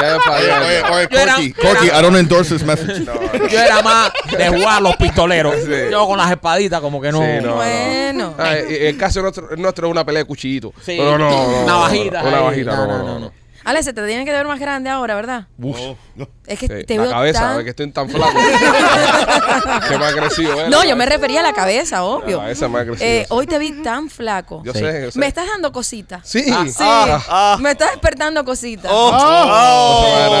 Oye, 0.00 0.82
oye, 0.90 1.08
Corky, 1.54 1.86
I 1.88 2.00
don't 2.02 2.16
endorse 2.16 2.54
this 2.54 2.64
message. 2.64 3.04
Yo 3.04 3.58
era 3.60 3.82
más 3.82 4.10
de 4.36 4.48
jugar 4.48 4.78
a 4.78 4.80
los 4.80 4.96
pistoleros. 4.96 5.54
Sí. 5.64 5.70
Yo 5.90 6.06
con 6.06 6.16
las 6.18 6.30
espaditas 6.30 6.80
como 6.80 7.00
que 7.00 7.12
no. 7.12 7.18
Sí, 7.20 7.26
no. 7.42 7.54
Bueno. 7.56 8.34
Ah, 8.38 8.54
eh, 8.56 8.88
el 8.88 8.96
caso 8.96 9.20
nuestro, 9.22 9.48
nuestro 9.56 9.86
es 9.88 9.90
una 9.90 10.04
pelea 10.04 10.22
de 10.22 10.26
cuchillito. 10.26 10.72
Sí. 10.84 10.96
No, 10.98 11.18
no, 11.18 11.30
no, 11.30 11.44
Una 11.62 11.66
navajita, 11.66 12.22
No, 12.22 12.30
no, 12.30 12.36
no, 12.40 12.48
no, 12.78 12.98
no, 12.98 13.04
no. 13.04 13.18
no. 13.20 13.32
Ale, 13.64 13.82
se 13.82 13.92
te 13.92 14.06
tiene 14.06 14.24
que 14.24 14.32
ver 14.32 14.46
más 14.46 14.58
grande 14.58 14.88
ahora, 14.90 15.14
¿verdad? 15.14 15.46
No, 15.58 15.74
no. 16.16 16.28
Es 16.46 16.58
que 16.58 16.66
Sí, 16.66 16.84
te 16.84 16.96
la 16.96 17.02
veo 17.02 17.10
cabeza, 17.12 17.40
tan... 17.40 17.56
ve 17.58 17.64
que 17.64 17.70
estoy 17.70 17.90
tan 17.92 18.08
flaco. 18.08 18.32
que 19.88 19.98
me 19.98 20.04
ha 20.06 20.12
crecido, 20.12 20.60
¿eh? 20.60 20.68
No, 20.70 20.82
yo 20.84 20.96
me 20.96 21.04
refería 21.06 21.40
a 21.40 21.42
la 21.42 21.52
cabeza, 21.52 22.02
obvio. 22.04 22.38
La 22.38 22.42
cabeza 22.44 22.68
me 22.68 22.78
ha 22.80 22.84
crecido. 22.86 23.06
Eh, 23.08 23.20
sí. 23.22 23.26
hoy 23.30 23.46
te 23.46 23.58
vi 23.58 23.72
tan 23.82 24.08
flaco. 24.08 24.62
Yo 24.64 24.72
Sí. 24.72 24.78
sé, 24.80 25.02
yo 25.02 25.10
sé. 25.10 25.18
Me 25.18 25.26
estás 25.26 25.46
dando 25.46 25.72
cositas. 25.72 26.22
Sí. 26.28 26.44
Ah, 26.52 26.64
Sí. 26.66 26.74
Ah. 26.80 27.22
Ah. 27.28 27.56
Me 27.60 27.70
estás 27.72 27.90
despertando 27.92 28.44
cositas. 28.44 28.90
Oh. 28.92 29.10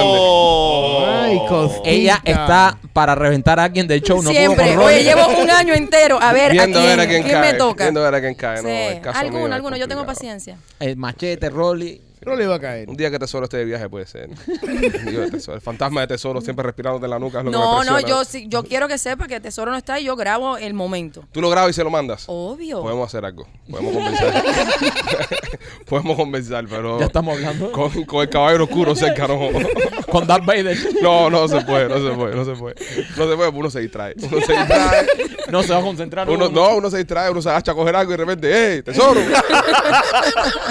Oh. 0.02 1.06
Ay, 1.22 1.38
cosita. 1.48 1.88
Ella 1.88 2.20
está 2.24 2.78
para 2.92 3.14
reventar 3.14 3.60
a 3.60 3.64
alguien 3.64 3.86
del 3.86 4.02
show. 4.02 4.16
No 4.22 4.30
pudo 4.30 4.32
Siempre. 4.38 4.66
con 4.74 4.76
Rolly. 4.76 4.94
Oye, 4.94 5.04
llevo 5.04 5.28
un 5.28 5.50
año 5.50 5.74
entero. 5.74 6.18
A 6.20 6.32
ver, 6.32 6.52
Viendo 6.52 6.78
¿a 6.78 6.82
a 6.82 6.84
quién, 6.84 6.96
ver 6.96 7.06
a 7.06 7.08
quién, 7.08 7.22
quién 7.22 7.40
cae. 7.40 7.52
me 7.52 7.58
toca? 7.58 7.84
Viendo 7.84 8.00
a 8.00 8.04
ver 8.04 8.14
a 8.14 8.20
quién 8.20 8.34
cae. 8.34 8.56
Sí. 8.58 8.62
No, 8.64 8.68
el 8.70 9.00
caso 9.00 9.18
mío 9.20 9.26
Alguno, 9.28 9.46
es 9.46 9.52
alguno. 9.52 9.76
Yo 9.76 9.88
tengo 9.88 10.00
complicado. 10.04 10.06
paciencia. 10.36 10.56
El 10.80 10.96
machete, 10.96 11.50
Rolly. 11.50 12.00
No 12.26 12.36
le 12.36 12.46
va 12.46 12.56
a 12.56 12.60
caer. 12.60 12.88
Un 12.88 12.96
día 12.96 13.10
que 13.10 13.18
Tesoro 13.18 13.44
esté 13.44 13.56
de 13.58 13.64
viaje 13.64 13.88
puede 13.88 14.06
ser. 14.06 14.28
El, 14.62 15.30
tesoro- 15.30 15.54
el 15.54 15.60
fantasma 15.60 16.02
de 16.02 16.06
Tesoro 16.08 16.40
siempre 16.40 16.64
respirándote 16.64 17.04
en 17.06 17.10
la 17.10 17.18
nuca 17.18 17.38
es 17.38 17.44
lo 17.44 17.50
que 17.50 17.56
me 17.56 17.62
No, 17.62 17.84
no, 17.84 18.00
yo 18.00 18.24
sí, 18.24 18.46
yo 18.48 18.62
quiero 18.62 18.88
que 18.88 18.98
sepa 18.98 19.26
que 19.26 19.40
Tesoro 19.40 19.70
no 19.70 19.76
está 19.76 19.98
y 20.00 20.04
yo 20.04 20.16
grabo 20.16 20.56
el 20.58 20.74
momento. 20.74 21.24
Tú 21.32 21.40
lo 21.40 21.48
grabas 21.50 21.70
y 21.70 21.72
se 21.74 21.82
lo 21.84 21.90
mandas. 21.90 22.24
Obvio. 22.26 22.82
Podemos 22.82 23.06
hacer 23.08 23.24
algo. 23.24 23.46
Podemos 23.70 23.94
conversar. 23.94 24.44
Podemos 25.88 26.16
conversar, 26.16 26.66
pero 26.68 26.98
Ya 27.00 27.06
estamos 27.06 27.36
hablando. 27.36 27.72
con, 27.72 28.04
con 28.04 28.22
el 28.22 28.28
caballero 28.28 28.64
oscuro 28.64 28.94
cerca, 28.94 29.26
no. 29.26 29.40
Con 30.10 30.26
Darth 30.26 30.44
Vader. 30.44 30.76
No, 31.02 31.30
no 31.30 31.46
se 31.46 31.60
puede, 31.60 31.88
no 31.88 31.96
se 31.96 32.14
puede, 32.16 32.34
no 32.34 32.44
se 32.44 32.52
puede. 32.52 32.74
No 33.16 33.28
se 33.28 33.36
puede, 33.36 33.36
porque 33.36 33.58
uno 33.60 33.70
se 33.70 33.80
distrae. 33.80 34.14
Uno 34.18 34.40
se 34.44 34.52
distrae. 34.56 35.06
No 35.50 35.62
se 35.62 35.72
va 35.72 35.78
a 35.78 35.82
concentrar. 35.82 36.28
Uno, 36.28 36.48
no, 36.48 36.74
uno 36.76 36.90
se 36.90 36.98
distrae, 36.98 37.30
uno 37.30 37.40
se 37.40 37.48
agacha 37.48 37.70
a 37.72 37.74
coger 37.76 37.94
algo 37.94 38.12
y 38.12 38.16
de 38.16 38.24
repente, 38.24 38.76
¡eh, 38.78 38.82
tesoro! 38.82 39.20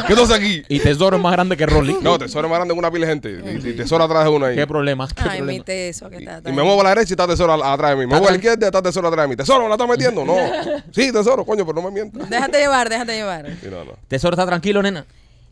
¿Qué 0.08 0.14
tú 0.16 0.24
haces 0.24 0.36
aquí? 0.36 0.64
Y 0.68 0.80
Tesoro 0.80 1.16
es 1.18 1.24
más 1.24 1.34
grande 1.40 1.58
que 1.58 1.66
Rolly. 1.66 1.98
No, 2.02 2.18
tesoro 2.18 2.48
es 2.48 2.50
más 2.50 2.58
grande 2.60 2.74
que 2.74 2.80
una 2.80 2.92
pila 2.92 3.06
de 3.08 3.12
gente. 3.14 3.30
Y, 3.64 3.70
y 3.70 3.74
tesoro 3.76 4.04
atrás 4.04 4.24
de 4.26 4.30
uno 4.30 4.46
ahí. 4.46 4.56
¿Qué 4.56 4.68
problema? 4.68 5.08
¿Qué 5.08 5.14
Ay, 5.24 5.30
mi 5.42 5.60
problema? 5.60 5.66
teso, 5.66 6.10
que 6.10 6.18
está. 6.18 6.40
Y 6.50 6.54
me 6.54 6.64
muevo 6.64 6.82
a 6.82 6.84
la 6.84 6.90
derecha 6.90 7.12
y 7.12 7.14
está 7.14 7.28
tesoro 7.28 7.54
a- 7.54 7.74
atrás 7.74 7.92
de 7.92 7.96
mí. 7.96 8.02
Me 8.02 8.08
muevo 8.08 8.28
a 8.28 8.32
la 8.32 8.36
izquierda 8.38 8.66
y 8.66 8.68
está 8.68 8.82
tesoro 8.82 9.08
atrás 9.08 9.24
de 9.24 9.28
mí. 9.30 9.36
¿Tesoro 9.36 9.64
me 9.64 9.70
la 9.70 9.76
está 9.76 9.88
metiendo? 9.88 10.24
No. 10.26 10.36
Sí, 10.92 11.12
tesoro, 11.12 11.46
coño, 11.46 11.66
pero 11.66 11.82
no 11.82 11.90
me 11.90 11.92
mientas. 11.92 12.30
Déjate 12.30 12.58
llevar, 12.60 12.90
déjate 12.90 13.14
llevar. 13.16 13.46
Sí, 13.62 13.68
no, 13.70 13.84
no. 13.86 13.94
Tesoro 14.08 14.34
está 14.36 14.46
tranquilo, 14.46 14.82
nena. 14.82 15.06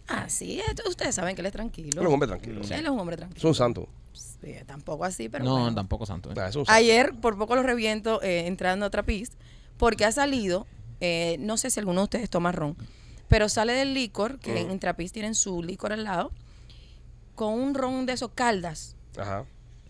Ah, 0.10 0.26
sí, 0.30 0.62
ustedes 0.88 1.14
saben 1.16 1.36
que 1.36 1.42
él 1.42 1.48
es 1.48 1.52
tranquilo. 1.54 1.90
Él 1.94 2.00
es 2.02 2.08
un 2.08 2.14
hombre 2.14 2.28
tranquilo. 2.28 2.62
Él 2.62 2.72
es 2.86 2.90
un 2.90 3.00
hombre 3.00 3.18
tranquilo. 3.18 3.38
Es 3.40 3.44
un 3.44 3.56
santo. 3.56 3.88
Sí, 4.14 4.54
tampoco 4.66 5.04
así, 5.04 5.28
pero. 5.30 5.44
No, 5.44 5.52
bueno. 5.60 5.76
tampoco 5.76 6.06
santo. 6.06 6.32
¿eh? 6.32 6.34
Nah, 6.36 6.48
es 6.48 6.56
un 6.56 6.66
santo. 6.66 6.78
Ayer 6.78 7.14
por 7.20 7.38
poco 7.38 7.56
lo 7.56 7.64
reviento 7.64 8.22
eh, 8.24 8.48
entrando 8.48 8.86
a 8.86 8.88
otra 8.88 9.04
pista 9.04 9.36
porque 9.78 10.06
ha 10.06 10.12
salido, 10.12 10.66
eh, 11.02 11.36
no 11.40 11.58
sé 11.58 11.70
si 11.70 11.80
alguno 11.80 12.02
de 12.02 12.04
ustedes 12.06 12.30
toma 12.30 12.52
ron, 12.52 12.76
pero 13.28 13.50
sale 13.50 13.74
del 13.74 13.94
licor, 13.94 14.40
que 14.40 14.54
Mm. 14.66 14.72
en 14.72 14.80
Trapis 14.80 15.12
tienen 15.12 15.36
su 15.36 15.62
licor 15.64 15.94
al 15.94 16.04
lado, 16.04 16.32
con 17.36 17.54
un 17.54 17.74
ron 17.76 18.06
de 18.06 18.14
esos 18.14 18.32
caldas. 18.34 18.96
Ajá. 19.18 19.46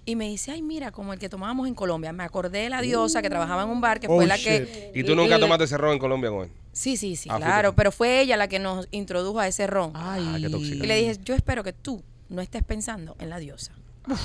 Y 0.06 0.16
me 0.16 0.30
dice, 0.30 0.52
ay, 0.52 0.62
mira, 0.62 0.92
como 0.92 1.12
el 1.12 1.20
que 1.20 1.28
tomábamos 1.28 1.68
en 1.68 1.76
Colombia. 1.76 2.14
Me 2.14 2.24
acordé 2.24 2.60
de 2.60 2.70
la 2.70 2.82
diosa 2.82 3.22
que 3.22 3.30
trabajaba 3.30 3.64
en 3.64 3.70
un 3.70 3.82
bar, 3.82 4.00
que 4.00 4.08
Oh, 4.08 4.16
fue 4.16 4.26
la 4.26 4.38
shit. 4.38 4.46
que... 4.46 4.92
¿Y 4.96 5.04
tú 5.04 5.16
nunca 5.16 5.38
tomaste 5.38 5.66
ese 5.66 5.78
ron 5.78 5.94
en 5.94 6.00
Colombia 6.00 6.30
con 6.30 6.44
él? 6.46 6.52
Sí, 6.72 6.96
sí, 6.96 7.16
sí, 7.18 7.28
Ah, 7.32 7.38
claro. 7.38 7.74
Pero 7.76 7.92
fue 7.92 8.22
ella 8.22 8.38
la 8.38 8.48
que 8.48 8.60
nos 8.60 8.88
introdujo 8.92 9.40
a 9.40 9.48
ese 9.48 9.68
ron. 9.68 9.92
Ah, 9.96 10.18
qué 10.40 10.50
tóxica. 10.50 10.84
Y 10.84 10.88
le 10.88 10.96
dije, 10.98 11.18
yo 11.26 11.36
espero 11.36 11.64
que 11.64 11.74
tú 11.74 12.02
no 12.30 12.42
estés 12.42 12.64
pensando 12.64 13.16
en 13.20 13.30
la 13.30 13.38
diosa. 13.40 13.74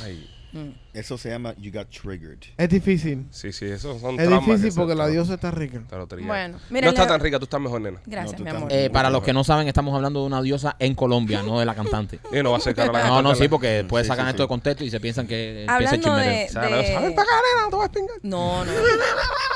Ay. 0.02 0.28
Mm. 0.52 0.68
Eso 0.92 1.16
se 1.16 1.30
llama 1.30 1.54
You 1.56 1.72
Got 1.72 1.88
Triggered. 1.88 2.38
Es 2.58 2.68
difícil. 2.68 3.26
Sí, 3.30 3.52
sí, 3.52 3.64
eso 3.64 3.98
son 3.98 4.20
Es 4.20 4.26
traumas 4.26 4.46
difícil 4.46 4.64
que 4.66 4.70
se- 4.72 4.78
porque 4.80 4.94
la 4.94 5.06
diosa 5.08 5.34
está 5.34 5.50
rica. 5.50 5.80
te 5.88 5.96
lo 5.96 6.06
trillan. 6.06 6.28
Bueno, 6.28 6.58
no 6.68 6.88
está 6.90 7.06
tan 7.06 7.20
rica, 7.20 7.38
tú 7.38 7.44
estás 7.44 7.60
mejor, 7.60 7.80
nena. 7.80 8.00
Gracias, 8.04 8.38
No, 8.38 8.44
mi 8.44 8.50
amor. 8.50 8.72
Eh, 8.72 8.90
para 8.90 9.08
los 9.08 9.22
que 9.22 9.32
no 9.32 9.44
saben, 9.44 9.66
estamos 9.68 9.94
hablando 9.94 10.20
de 10.20 10.26
una 10.26 10.42
diosa 10.42 10.76
en 10.78 10.94
Colombia, 10.94 11.42
no 11.42 11.58
de 11.58 11.64
la 11.64 11.74
cantante. 11.74 12.20
Y 12.30 12.42
no 12.42 12.50
va 12.50 12.58
a 12.58 12.60
ser 12.60 12.74
cara 12.74 12.92
la 12.92 13.06
No, 13.06 13.22
no, 13.22 13.34
sí, 13.34 13.48
porque 13.48 13.68
después 13.68 14.04
Sí, 14.04 14.08
sacan 14.08 14.26
sí, 14.26 14.30
esto 14.30 14.42
de 14.42 14.48
contexto 14.48 14.84
y 14.84 14.90
se 14.90 15.00
piensan 15.00 15.26
que 15.26 15.62
empieza 15.64 15.94
el 15.94 16.04
Hablando 16.04 16.08
chisme 16.08 16.22
de... 16.22 16.38
de... 16.38 16.44
O 16.44 16.48
sea, 16.50 16.62
la 16.62 16.68
diosa, 16.76 16.92
de- 17.00 17.06
"Ven 17.06 17.14
pa' 17.14 17.22
acá, 17.22 17.30
nena, 17.32 17.62
no 17.64 17.70
te 17.70 17.76
vas 17.76 17.82
a 17.82 17.86
espingar". 17.86 18.16
No, 18.22 18.64
no. 18.66 18.72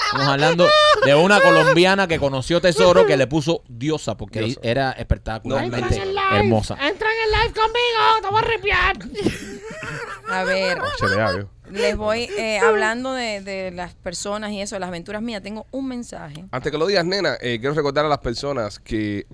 Estamos 0.07 0.27
hablando 0.29 0.69
de 1.05 1.15
una 1.15 1.41
colombiana 1.41 2.07
que 2.09 2.19
conoció 2.19 2.61
Tesoro 2.61 3.05
que 3.07 3.17
le 3.19 3.27
puso 3.27 3.63
diosa 3.69 4.17
porque 4.17 4.41
Diosa. 4.41 4.61
era 4.63 4.93
espectacularmente 4.93 5.99
No, 5.99 6.37
hermosa. 6.37 6.75
Entra 6.81 7.09
en 7.09 7.25
el 7.25 7.31
live 7.43 7.55
conmigo, 7.55 8.23
te 8.23 8.29
voy 8.29 8.37
a 8.37 8.41
arrepiar. 8.41 8.97
A 10.29 10.45
ver, 10.45 10.79
les 11.71 11.97
voy 11.97 12.29
eh, 12.39 12.59
hablando 12.59 13.13
de, 13.13 13.41
de 13.41 13.71
las 13.71 13.95
personas 13.95 14.53
y 14.53 14.61
eso, 14.61 14.77
de 14.77 14.81
las 14.81 14.89
aventuras 14.89 15.23
mías. 15.23 15.43
Tengo 15.43 15.67
un 15.71 15.89
mensaje. 15.89 16.45
Antes 16.51 16.73
que 16.73 16.79
lo 16.79 16.87
digas, 16.87 17.05
nena, 17.05 17.37
eh, 17.41 17.59
quiero 17.61 17.75
recordar 17.75 18.05
a 18.05 18.09
las 18.09 18.19
personas 18.19 18.79
que 18.79 19.27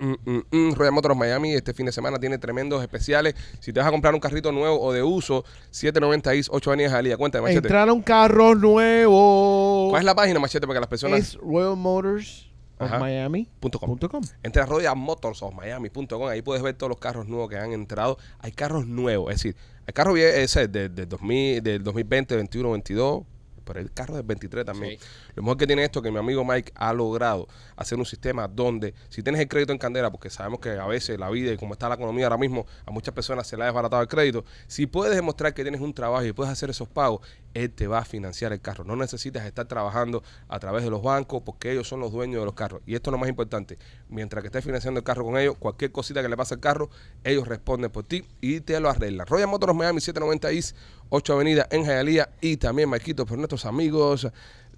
Royal 0.76 0.92
Motors 0.92 1.16
Miami 1.16 1.54
este 1.54 1.72
fin 1.74 1.86
de 1.86 1.92
semana 1.92 2.18
tiene 2.18 2.38
tremendos 2.38 2.82
especiales. 2.82 3.34
Si 3.60 3.72
te 3.72 3.80
vas 3.80 3.88
a 3.88 3.90
comprar 3.92 4.14
un 4.14 4.20
carrito 4.20 4.52
nuevo 4.52 4.80
o 4.80 4.92
de 4.92 5.02
uso, 5.02 5.44
790 5.70 6.34
East, 6.34 6.48
8 6.52 6.70
avenidas 6.70 6.92
Jalía. 6.92 7.16
Cuéntame, 7.16 7.42
Machete. 7.42 7.66
Entraron 7.66 8.02
carros 8.02 8.56
nuevos. 8.58 9.90
¿Cuál 9.90 10.00
es 10.00 10.06
la 10.06 10.14
página, 10.14 10.40
Machete, 10.40 10.66
para 10.66 10.76
que 10.76 10.80
las 10.80 10.88
personas... 10.88 11.20
Es 11.20 11.34
Royal 11.34 11.76
Motors 11.76 12.43
of 12.78 12.86
Ajá. 12.86 12.98
Miami. 12.98 13.48
Punto 13.60 13.78
com. 13.78 13.88
punto 13.88 14.08
com. 14.08 14.22
Entra 14.42 14.64
a 14.64 14.66
royalmotorsofmiami.com, 14.66 16.28
ahí 16.28 16.42
puedes 16.42 16.62
ver 16.62 16.74
todos 16.74 16.90
los 16.90 16.98
carros 16.98 17.26
nuevos 17.26 17.48
que 17.48 17.56
han 17.56 17.72
entrado. 17.72 18.18
Hay 18.40 18.52
carros 18.52 18.86
nuevos, 18.86 19.30
es 19.32 19.36
decir, 19.42 19.56
hay 19.86 19.92
carros 19.92 20.18
ese 20.18 20.68
de, 20.68 20.88
de 20.88 21.06
2000, 21.06 21.62
del 21.62 21.82
2020, 21.84 22.36
21, 22.36 22.70
22, 22.70 23.22
pero 23.64 23.80
hay 23.80 23.86
carros 23.86 24.16
del 24.16 24.26
23 24.26 24.64
también. 24.64 24.98
Sí. 24.98 25.06
Lo 25.34 25.42
mejor 25.42 25.56
que 25.56 25.66
tiene 25.66 25.84
esto 25.84 25.98
es 25.98 26.02
que 26.02 26.10
mi 26.10 26.18
amigo 26.18 26.44
Mike 26.44 26.72
ha 26.74 26.92
logrado 26.92 27.48
hacer 27.76 27.98
un 27.98 28.04
sistema 28.04 28.46
donde, 28.46 28.94
si 29.08 29.22
tienes 29.22 29.40
el 29.40 29.48
crédito 29.48 29.72
en 29.72 29.78
candela, 29.78 30.10
porque 30.10 30.30
sabemos 30.30 30.60
que 30.60 30.70
a 30.70 30.86
veces 30.86 31.18
la 31.18 31.30
vida 31.30 31.52
y 31.52 31.56
como 31.56 31.72
está 31.74 31.88
la 31.88 31.96
economía 31.96 32.26
ahora 32.26 32.38
mismo, 32.38 32.66
a 32.86 32.90
muchas 32.90 33.14
personas 33.14 33.46
se 33.46 33.56
le 33.56 33.62
ha 33.64 33.66
desbaratado 33.66 34.02
el 34.02 34.08
crédito, 34.08 34.44
si 34.66 34.86
puedes 34.86 35.14
demostrar 35.14 35.54
que 35.54 35.62
tienes 35.62 35.80
un 35.80 35.94
trabajo 35.94 36.24
y 36.24 36.32
puedes 36.32 36.52
hacer 36.52 36.70
esos 36.70 36.88
pagos, 36.88 37.20
él 37.54 37.70
te 37.70 37.86
va 37.86 37.98
a 37.98 38.04
financiar 38.04 38.52
el 38.52 38.60
carro. 38.60 38.84
No 38.84 38.96
necesitas 38.96 39.46
estar 39.46 39.66
trabajando 39.66 40.22
a 40.48 40.58
través 40.58 40.84
de 40.84 40.90
los 40.90 41.02
bancos 41.02 41.42
porque 41.44 41.72
ellos 41.72 41.88
son 41.88 42.00
los 42.00 42.12
dueños 42.12 42.40
de 42.40 42.44
los 42.44 42.54
carros. 42.54 42.82
Y 42.86 42.94
esto 42.94 43.10
es 43.10 43.12
lo 43.12 43.18
más 43.18 43.28
importante. 43.28 43.78
Mientras 44.08 44.42
que 44.42 44.48
estés 44.48 44.64
financiando 44.64 44.98
el 44.98 45.04
carro 45.04 45.24
con 45.24 45.38
ellos, 45.38 45.56
cualquier 45.58 45.92
cosita 45.92 46.22
que 46.22 46.28
le 46.28 46.36
pase 46.36 46.54
al 46.54 46.60
carro, 46.60 46.90
ellos 47.22 47.48
responden 47.48 47.90
por 47.90 48.04
ti 48.04 48.24
y 48.40 48.60
te 48.60 48.78
lo 48.80 48.90
arreglan. 48.90 49.26
Royal 49.26 49.48
Motors 49.48 49.74
Miami 49.74 50.00
790 50.00 50.50
East, 50.50 50.76
8 51.08 51.32
Avenida 51.32 51.66
en 51.70 51.84
Hialeah 51.84 52.28
y 52.40 52.56
también 52.56 52.88
Marquito 52.88 53.24
por 53.24 53.38
nuestros 53.38 53.64
amigos 53.64 54.28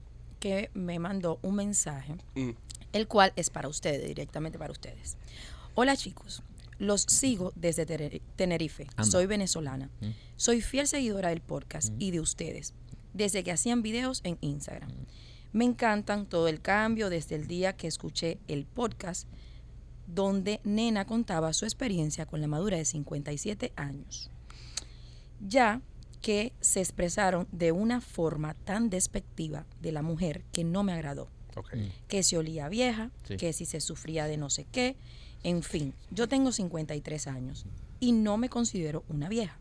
que 0.41 0.71
me 0.75 0.99
mandó 0.99 1.39
un 1.43 1.55
mensaje, 1.57 2.15
Mm. 2.35 2.51
el 2.93 3.07
cual 3.07 3.33
es 3.37 3.51
para 3.51 3.69
ustedes, 3.69 4.07
directamente 4.09 4.59
para 4.59 4.73
ustedes. 4.73 5.17
Hola 5.75 5.97
chicos, 5.97 6.43
los 6.83 7.03
sigo 7.03 7.53
desde 7.57 7.87
Tener- 7.87 8.21
Tenerife. 8.37 8.87
Anda. 8.97 9.05
Soy 9.11 9.27
venezolana. 9.27 9.91
Soy 10.37 10.61
fiel 10.61 10.87
seguidora 10.87 11.29
del 11.31 11.41
podcast 11.41 11.93
y 11.99 12.11
de 12.11 12.21
ustedes, 12.21 12.75
desde 13.15 13.43
que 13.45 13.53
hacían 13.53 13.83
videos 13.83 14.21
en 14.25 14.37
Instagram. 14.41 14.91
Me 15.53 15.65
encantan 15.65 16.27
todo 16.27 16.49
el 16.49 16.61
cambio 16.61 17.09
desde 17.11 17.37
el 17.37 17.47
día 17.47 17.75
que 17.77 17.87
escuché 17.87 18.39
el 18.49 18.65
podcast 18.67 19.29
donde 20.07 20.61
Nena 20.65 21.05
contaba 21.07 21.53
su 21.53 21.65
experiencia 21.65 22.27
con 22.27 22.41
la 22.41 22.49
madura 22.49 22.77
de 22.77 22.85
57 22.85 23.73
años 23.77 24.29
ya 25.41 25.81
que 26.21 26.53
se 26.61 26.81
expresaron 26.81 27.49
de 27.51 27.73
una 27.73 28.01
forma 28.01 28.55
tan 28.55 28.91
despectiva 28.91 29.67
de 29.81 29.91
la 29.93 30.03
mujer 30.03 30.45
que 30.53 30.63
no 30.63 30.85
me 30.85 30.93
agradó. 30.93 31.29
Que 32.09 32.23
se 32.23 32.39
olía 32.39 32.69
vieja, 32.69 33.11
Sí. 33.25 33.37
que 33.37 33.53
si 33.53 33.65
se 33.67 33.81
sufría 33.81 34.27
de 34.27 34.37
no 34.37 34.49
sé 34.49 34.65
qué, 34.71 34.97
en 35.43 35.63
fin, 35.63 35.95
yo 36.11 36.29
tengo 36.29 36.53
53 36.53 37.27
años 37.27 37.67
y 38.01 38.13
no 38.13 38.37
me 38.37 38.49
considero 38.49 39.05
una 39.09 39.29
vieja. 39.29 39.59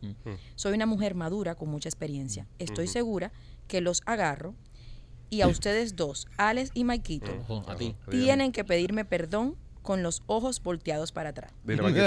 Soy 0.55 0.73
una 0.73 0.85
mujer 0.85 1.15
madura 1.15 1.55
con 1.55 1.69
mucha 1.69 1.89
experiencia. 1.89 2.47
Estoy 2.59 2.87
segura 2.87 3.31
que 3.67 3.81
los 3.81 4.01
agarro 4.05 4.55
y 5.29 5.41
a 5.41 5.47
ustedes 5.47 5.95
dos, 5.95 6.27
Alex 6.37 6.71
y 6.73 6.83
Maikito, 6.83 7.31
tienen 8.09 8.51
que 8.51 8.63
pedirme 8.63 9.05
perdón 9.05 9.55
con 9.81 10.03
los 10.03 10.21
ojos 10.27 10.61
volteados 10.61 11.11
para 11.11 11.29
atrás. 11.29 11.51
Dile, 11.63 11.81
Marquito. 11.81 12.05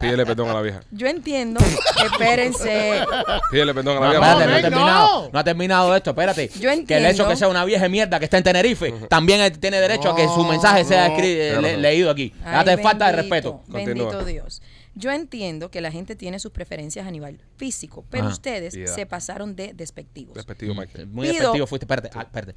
Pídele 0.00 0.26
perdón 0.26 0.48
a 0.50 0.54
la 0.54 0.62
vieja. 0.62 0.80
Yo 0.90 1.06
entiendo, 1.06 1.60
espérense, 2.04 3.04
Pídele 3.50 3.74
perdón 3.74 3.96
a 3.96 4.00
la 4.00 4.06
No, 4.06 4.20
vieja. 4.20 4.32
espérate, 4.32 4.50
no, 4.50 4.56
ha 4.56 4.60
terminado, 4.70 5.22
no. 5.24 5.30
no 5.32 5.38
ha 5.38 5.44
terminado 5.44 5.96
esto, 5.96 6.10
espérate. 6.10 6.48
Yo 6.58 6.70
Que 6.86 6.96
el 6.96 7.06
hecho 7.06 7.28
que 7.28 7.36
sea 7.36 7.48
una 7.48 7.64
vieja 7.64 7.88
mierda 7.88 8.18
que 8.18 8.24
está 8.24 8.38
en 8.38 8.44
Tenerife, 8.44 8.92
también 9.08 9.52
tiene 9.60 9.80
derecho 9.80 10.10
a 10.10 10.16
que 10.16 10.26
su 10.26 10.44
mensaje 10.44 10.84
sea 10.84 11.06
eh, 11.16 11.76
leído 11.78 12.10
aquí. 12.10 12.32
Ay, 12.44 12.64
Date 12.64 12.82
falta 12.82 13.06
de 13.06 13.12
respeto. 13.12 13.62
Bendito. 13.68 14.24
Dios. 14.24 14.62
Yo 14.94 15.12
entiendo 15.12 15.70
que 15.70 15.80
la 15.80 15.92
gente 15.92 16.16
tiene 16.16 16.38
sus 16.40 16.50
preferencias 16.50 17.06
a 17.06 17.10
nivel 17.10 17.40
físico, 17.56 18.04
pero 18.10 18.26
ustedes 18.26 18.74
se 18.92 19.06
pasaron 19.06 19.54
de 19.54 19.72
despectivos. 19.72 20.34
Despectivo, 20.34 20.74
Mike. 20.74 21.06
Muy 21.06 21.28
Pido- 21.28 21.34
despectivo 21.38 21.66
fuiste, 21.66 21.84
espérate, 21.84 22.10
ah, 22.14 22.22
espérate. 22.22 22.54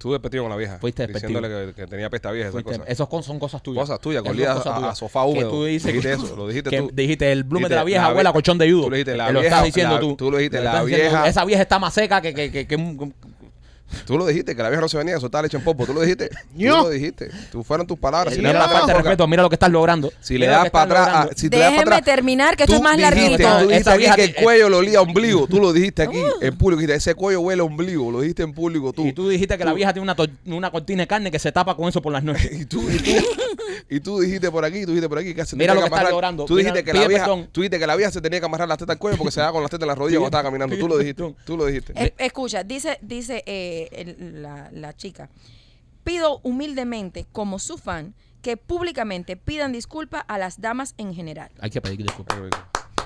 Tú 0.00 0.12
despectivo 0.12 0.44
con 0.44 0.50
la 0.50 0.56
vieja. 0.56 0.78
Fuiste 0.78 1.06
despectivo. 1.06 1.40
Diciéndole 1.40 1.74
que, 1.74 1.82
que 1.82 1.86
tenía 1.86 2.08
pesta 2.08 2.30
vieja, 2.32 2.48
esas 2.48 2.62
Fuiste- 2.62 2.78
cosas. 2.78 2.90
esos 2.90 3.06
con- 3.06 3.22
son 3.22 3.38
cosas 3.38 3.62
tuyas. 3.62 3.82
Cosas 3.82 4.00
tuyas, 4.00 4.22
que 4.22 4.30
a- 4.30 4.32
tuyas. 4.32 4.66
a 4.66 4.94
sofá 4.94 5.24
Que 5.24 5.28
húmedo. 5.28 5.50
tú 5.50 5.64
dices 5.66 5.92
Dijiste 5.92 6.12
eso, 6.14 6.36
lo 6.36 6.48
dijiste 6.48 6.70
que 6.70 6.78
tú. 6.78 6.90
Dijiste 6.94 7.30
el 7.30 7.44
blumen 7.44 7.68
de 7.68 7.74
la 7.74 7.82
Dijiste, 7.82 7.90
vieja 7.90 8.02
la 8.04 8.08
abuela 8.10 8.32
colchón 8.32 8.56
de 8.56 8.70
judo. 8.72 8.84
tú 8.84 8.90
le 8.92 8.96
dijiste, 8.96 9.16
la 9.18 9.30
lo 9.30 9.40
vieja- 9.40 9.56
estás 9.56 9.64
diciendo 9.66 9.94
la- 9.96 10.00
tú. 10.00 10.16
tú 10.16 10.30
lo 10.30 10.38
dijiste, 10.38 10.56
Lo 10.56 10.64
la 10.64 10.70
estás 10.70 10.86
diciendo 10.86 11.04
tú. 11.10 11.12
vieja- 11.16 11.28
Esa 11.28 11.44
vieja 11.44 11.62
está 11.62 11.78
más 11.78 11.92
seca 11.92 12.22
que... 12.22 12.32
que, 12.32 12.50
que, 12.50 12.66
que- 12.66 12.76
Tú 14.06 14.16
lo 14.18 14.26
dijiste, 14.26 14.54
que 14.56 14.62
la 14.62 14.68
vieja 14.68 14.80
no 14.80 14.88
se 14.88 14.96
venía, 14.98 15.14
que 15.14 15.20
soltaba 15.20 15.42
leche 15.42 15.56
en 15.56 15.64
popo. 15.64 15.86
Tú 15.86 15.94
lo 15.94 16.00
dijiste. 16.00 16.28
Tú 16.56 16.64
lo 16.64 16.90
dijiste. 16.90 17.30
Tú 17.52 17.62
fueron 17.64 17.86
tus 17.86 17.98
palabras. 17.98 18.34
Si 18.34 18.40
le 18.40 18.52
no 18.52 18.58
das 18.58 18.68
para 18.72 18.94
respeto, 18.94 19.26
mira 19.26 19.42
lo 19.42 19.48
que 19.48 19.54
estás 19.56 19.70
logrando. 19.70 20.12
si 20.20 20.38
le 20.38 20.46
das 20.46 20.70
para 20.70 20.84
atrás, 20.84 21.28
si 21.36 21.48
te 21.50 21.58
das 21.58 21.70
para 21.70 21.82
atrás, 21.82 22.02
terminar, 22.04 22.56
que 22.56 22.64
esto 22.64 22.72
tú 22.74 22.76
es 22.78 22.82
más 22.82 22.98
larguito. 22.98 23.58
Tú 23.60 23.68
dijiste 23.68 23.90
aquí 23.90 24.06
que 24.16 24.24
el 24.24 24.34
cuello 24.34 24.68
lo 24.68 24.78
olía 24.78 24.98
a 24.98 25.02
ombligo. 25.02 25.46
Tú 25.46 25.60
lo 25.60 25.72
dijiste 25.72 26.02
aquí 26.02 26.18
en 26.40 26.56
público. 26.56 26.80
Dijiste, 26.80 26.96
ese 26.96 27.14
cuello 27.14 27.40
huele 27.40 27.60
a 27.62 27.64
ombligo. 27.64 28.10
Lo 28.10 28.20
dijiste 28.20 28.42
en 28.42 28.52
público 28.52 28.92
tú. 28.92 29.06
Y 29.06 29.12
tú 29.12 29.28
dijiste 29.28 29.56
que 29.58 29.64
la 29.64 29.72
vieja 29.72 29.92
tiene 29.92 30.04
una, 30.04 30.14
to- 30.14 30.26
una 30.46 30.70
cortina 30.70 31.02
de 31.02 31.06
carne 31.06 31.30
que 31.30 31.38
se 31.38 31.52
tapa 31.52 31.74
con 31.76 31.88
eso 31.88 32.00
por 32.02 32.12
las 32.12 32.22
noches. 32.24 32.50
Y 32.60 32.64
tú, 32.66 32.82
y 32.90 32.98
tú, 32.98 33.10
y 33.88 34.00
tú 34.00 34.20
dijiste 34.20 34.50
por 34.50 34.64
aquí, 34.64 34.82
tú 34.82 34.88
dijiste 34.88 35.08
por 35.08 35.18
aquí 35.18 35.34
que 35.34 35.44
se 35.46 35.56
Mira 35.56 35.72
tenía 35.72 35.74
lo 35.74 35.80
que 35.80 35.86
estás 35.86 36.00
amarrar- 36.00 36.10
logrando. 36.12 36.44
Tú 36.44 36.56
dijiste 36.56 36.84
que 36.84 36.92
la 36.92 37.08
vieja, 37.08 37.24
perdón. 37.24 37.48
tú 37.52 37.60
dijiste 37.62 37.78
que 37.78 37.86
la 37.86 37.96
vieja 37.96 38.10
se 38.12 38.20
tenía 38.20 38.38
que 38.40 38.46
amarrar 38.46 38.68
las 38.68 38.78
tetas 38.78 38.94
al 38.94 38.98
cuello 38.98 39.16
porque 39.18 39.30
se 39.32 39.40
daba 39.40 39.52
con 39.52 39.62
las 39.62 39.70
tetas 39.70 39.82
en 39.82 39.88
las 39.88 39.98
rodillas 39.98 40.18
cuando 40.20 40.36
estaba 40.38 40.44
caminando. 40.50 40.76
Tú 40.76 40.88
lo 40.88 40.98
dijiste. 40.98 41.34
Tú 41.44 41.56
lo 41.56 41.66
dijiste. 41.66 41.92
Es- 41.96 42.12
escucha, 42.18 42.62
dice, 42.64 42.98
dice 43.02 43.42
eh, 43.82 43.88
el- 44.18 44.42
la, 44.42 44.68
la 44.72 44.96
chica, 44.96 45.28
pido 46.04 46.40
humildemente, 46.42 47.26
como 47.32 47.58
su 47.58 47.78
fan, 47.78 48.14
que 48.42 48.56
públicamente 48.56 49.36
pidan 49.36 49.72
disculpas 49.72 50.24
a 50.28 50.38
las 50.38 50.60
damas 50.60 50.94
en 50.98 51.14
general. 51.14 51.50
Hay 51.60 51.70
que 51.70 51.80
pedir 51.80 51.98
disculpas. 52.02 52.38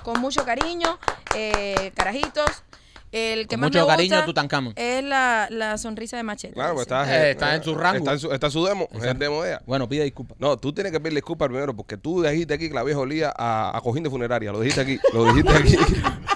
Con 0.03 0.21
mucho 0.21 0.45
cariño, 0.45 0.99
eh, 1.35 1.91
carajitos. 1.95 2.63
El 3.11 3.43
que 3.47 3.55
Con 3.55 3.61
más 3.61 3.69
mucho 3.71 3.79
me 3.79 3.83
gusta 3.85 3.97
cariño, 3.97 4.25
Tutankamón. 4.25 4.73
es 4.77 5.05
la, 5.05 5.47
la 5.49 5.79
sonrisa 5.79 6.17
de 6.17 6.25
Machete. 6.25 6.55
Claro, 6.55 6.75
pues 6.75 6.83
está, 6.87 7.05
Eh, 7.27 7.31
está 7.31 7.55
en 7.55 7.63
su 7.63 7.75
rango. 7.77 7.99
Está 7.99 8.13
en 8.13 8.19
su, 8.19 8.33
está 8.33 8.47
en 8.47 8.53
su 8.53 8.65
demo. 8.65 8.89
Es 8.93 9.05
el 9.05 9.17
demo 9.19 9.43
de 9.45 9.51
ella. 9.51 9.63
Bueno, 9.67 9.89
pide 9.89 10.03
disculpas. 10.03 10.37
No, 10.41 10.57
tú 10.57 10.73
tienes 10.73 10.91
que 10.93 10.99
pedirle 10.99 11.19
disculpas 11.19 11.47
primero 11.49 11.77
porque 11.77 11.97
tú 11.97 12.23
dijiste 12.23 12.55
aquí 12.55 12.69
que 12.69 12.75
la 12.75 12.83
vieja 12.83 12.99
olía 12.99 13.33
a, 13.37 13.77
a 13.77 13.81
cojín 13.83 14.03
de 14.03 14.11
funeraria. 14.11 14.51
Lo 14.51 14.59
dijiste 14.61 14.81
aquí. 14.81 14.99
Lo 15.13 15.27
dijiste 15.33 15.53
aquí. 15.53 15.77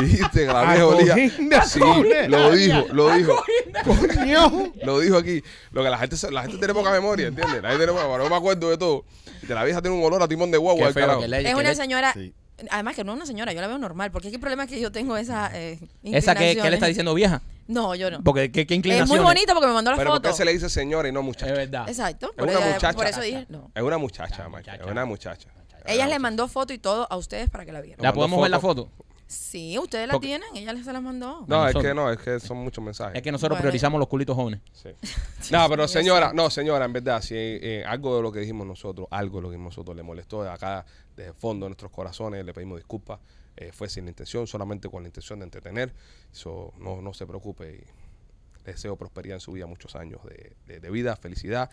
dijiste 0.00 0.40
que 0.40 0.46
la 0.46 0.60
A 0.60 0.72
vieja 0.74 0.86
olía. 0.86 1.12
cojín 1.14 1.48
de 1.48 1.62
Sí, 1.62 1.78
funeraria. 1.80 2.28
lo 2.28 2.50
dijo, 2.52 2.86
lo 2.92 3.10
dijo. 3.14 3.44
Coño. 3.84 4.72
Lo 4.84 4.98
dijo 5.00 5.16
aquí. 5.16 5.42
Lo 5.72 5.82
que 5.82 5.90
la 5.90 5.98
gente, 5.98 6.16
se- 6.16 6.30
la 6.30 6.42
gente 6.42 6.58
tiene 6.58 6.74
poca 6.74 6.90
memoria, 6.90 7.28
¿entiendes? 7.28 7.62
La 7.62 7.70
gente 7.70 7.86
tiene 7.86 8.00
poca- 8.00 8.18
no 8.18 8.28
me 8.28 8.36
acuerdo 8.36 8.70
de 8.70 8.78
todo. 8.78 9.04
De 9.42 9.54
la 9.54 9.64
vieja 9.64 9.80
tiene 9.80 9.96
un 9.96 10.04
olor 10.04 10.22
a 10.22 10.28
timón 10.28 10.50
de 10.50 10.58
guagua 10.58 10.88
Qué 10.88 10.92
feo 10.94 11.02
carajo. 11.02 11.20
que 11.22 11.28
le- 11.28 11.38
Es 11.40 11.44
que 11.46 11.54
una 11.54 11.70
le- 11.70 11.74
señora, 11.74 12.12
Sí. 12.12 12.34
además 12.70 12.94
que 12.94 13.04
no 13.04 13.12
es 13.12 13.16
una 13.16 13.26
señora, 13.26 13.52
yo 13.52 13.60
la 13.60 13.66
veo 13.68 13.78
normal, 13.78 14.10
porque 14.10 14.28
aquí 14.28 14.34
el 14.34 14.40
problema 14.40 14.64
es 14.64 14.70
que 14.70 14.80
yo 14.80 14.92
tengo 14.92 15.16
esa 15.16 15.50
eh, 15.54 15.78
¿Esa 16.02 16.34
que, 16.34 16.40
que 16.40 16.44
le 16.44 16.50
está 16.50 16.58
inclinaciones. 16.60 16.88
diciendo 16.88 17.14
vieja? 17.14 17.40
No, 17.68 17.94
yo 17.94 18.10
no. 18.10 18.22
Porque 18.22 18.50
qué, 18.50 18.66
qué 18.66 18.74
Es 18.74 18.78
inclinación. 18.78 19.08
muy 19.08 19.18
bonita 19.20 19.54
porque 19.54 19.68
me 19.68 19.72
mandó 19.74 19.92
la 19.92 19.96
Pero 19.96 20.10
¿por 20.10 20.16
foto. 20.18 20.28
qué 20.28 20.34
se 20.34 20.44
le 20.44 20.52
dice 20.52 20.68
señora 20.68 21.08
y 21.08 21.12
no 21.12 21.22
muchacha? 21.22 21.46
Es 21.52 21.56
verdad. 21.56 21.88
Exacto. 21.88 22.26
Es 22.30 22.36
Por, 22.36 22.48
una 22.48 22.58
ella- 22.58 22.66
muchacha. 22.74 22.92
por 22.96 23.06
eso 23.06 23.20
dije, 23.20 23.46
no. 23.48 23.70
Es 23.74 23.82
una 23.82 23.96
muchacha, 23.96 24.48
Muchacha, 24.48 24.48
Mike. 24.48 24.70
Es 24.70 24.76
muchacha. 24.78 24.90
una 24.92 25.04
muchacha. 25.04 25.48
Ella 25.86 26.06
le 26.08 26.18
mandó 26.18 26.46
foto 26.48 26.72
y 26.74 26.78
todo 26.78 27.06
a 27.10 27.16
ustedes 27.16 27.48
para 27.48 27.64
que 27.64 27.72
la 27.72 27.80
vieran. 27.80 28.02
¿La 28.02 28.08
mandó 28.10 28.18
podemos 28.20 28.42
ver 28.42 28.50
la 28.50 28.60
foto. 28.60 28.88
Sí, 29.32 29.78
ustedes 29.78 30.08
la 30.08 30.14
Porque- 30.14 30.26
tienen, 30.26 30.48
ella 30.56 30.74
se 30.82 30.92
las 30.92 31.00
mandó. 31.00 31.44
No, 31.46 31.68
es 31.68 31.76
que 31.76 31.94
no, 31.94 32.10
es 32.10 32.18
que 32.18 32.40
son 32.40 32.56
muchos 32.58 32.82
mensajes. 32.84 33.14
Es 33.14 33.22
que 33.22 33.30
nosotros 33.30 33.50
Bueno. 33.58 33.62
priorizamos 33.62 34.00
los 34.00 34.08
culitos 34.08 34.34
jóvenes. 34.34 34.60
Sí. 34.72 34.88
No, 35.52 35.68
pero 35.68 35.86
señora, 35.86 36.32
no, 36.34 36.50
señora, 36.50 36.84
en 36.84 36.92
verdad, 36.92 37.22
si 37.22 37.34
eh, 37.36 37.84
algo 37.86 38.16
de 38.16 38.22
lo 38.22 38.32
que 38.32 38.40
dijimos 38.40 38.66
nosotros, 38.66 39.06
algo 39.10 39.38
de 39.38 39.42
lo 39.42 39.48
que 39.48 39.52
dijimos 39.54 39.72
nosotros 39.76 39.96
le 39.96 40.02
molestó 40.02 40.42
de 40.42 40.50
acá, 40.50 40.84
desde 41.16 41.28
el 41.30 41.34
fondo 41.36 41.66
de 41.66 41.70
nuestros 41.70 41.92
corazones, 41.92 42.44
le 42.44 42.52
pedimos 42.52 42.78
disculpas. 42.78 43.20
eh, 43.56 43.72
fue 43.72 43.88
sin 43.88 44.08
intención, 44.08 44.46
solamente 44.46 44.88
con 44.88 45.02
la 45.02 45.08
intención 45.08 45.38
de 45.40 45.44
entretener. 45.44 45.92
So, 46.32 46.72
no, 46.78 47.00
no 47.02 47.12
se 47.14 47.26
preocupe 47.26 47.68
y 47.74 48.64
le 48.64 48.72
deseo 48.72 48.96
prosperidad 48.96 49.36
en 49.36 49.40
su 49.40 49.52
vida, 49.52 49.66
muchos 49.66 49.94
años 49.96 50.20
de, 50.24 50.56
de- 50.66 50.80
de 50.80 50.90
vida, 50.90 51.14
felicidad 51.16 51.68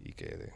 y 0.00 0.12
que... 0.12 0.50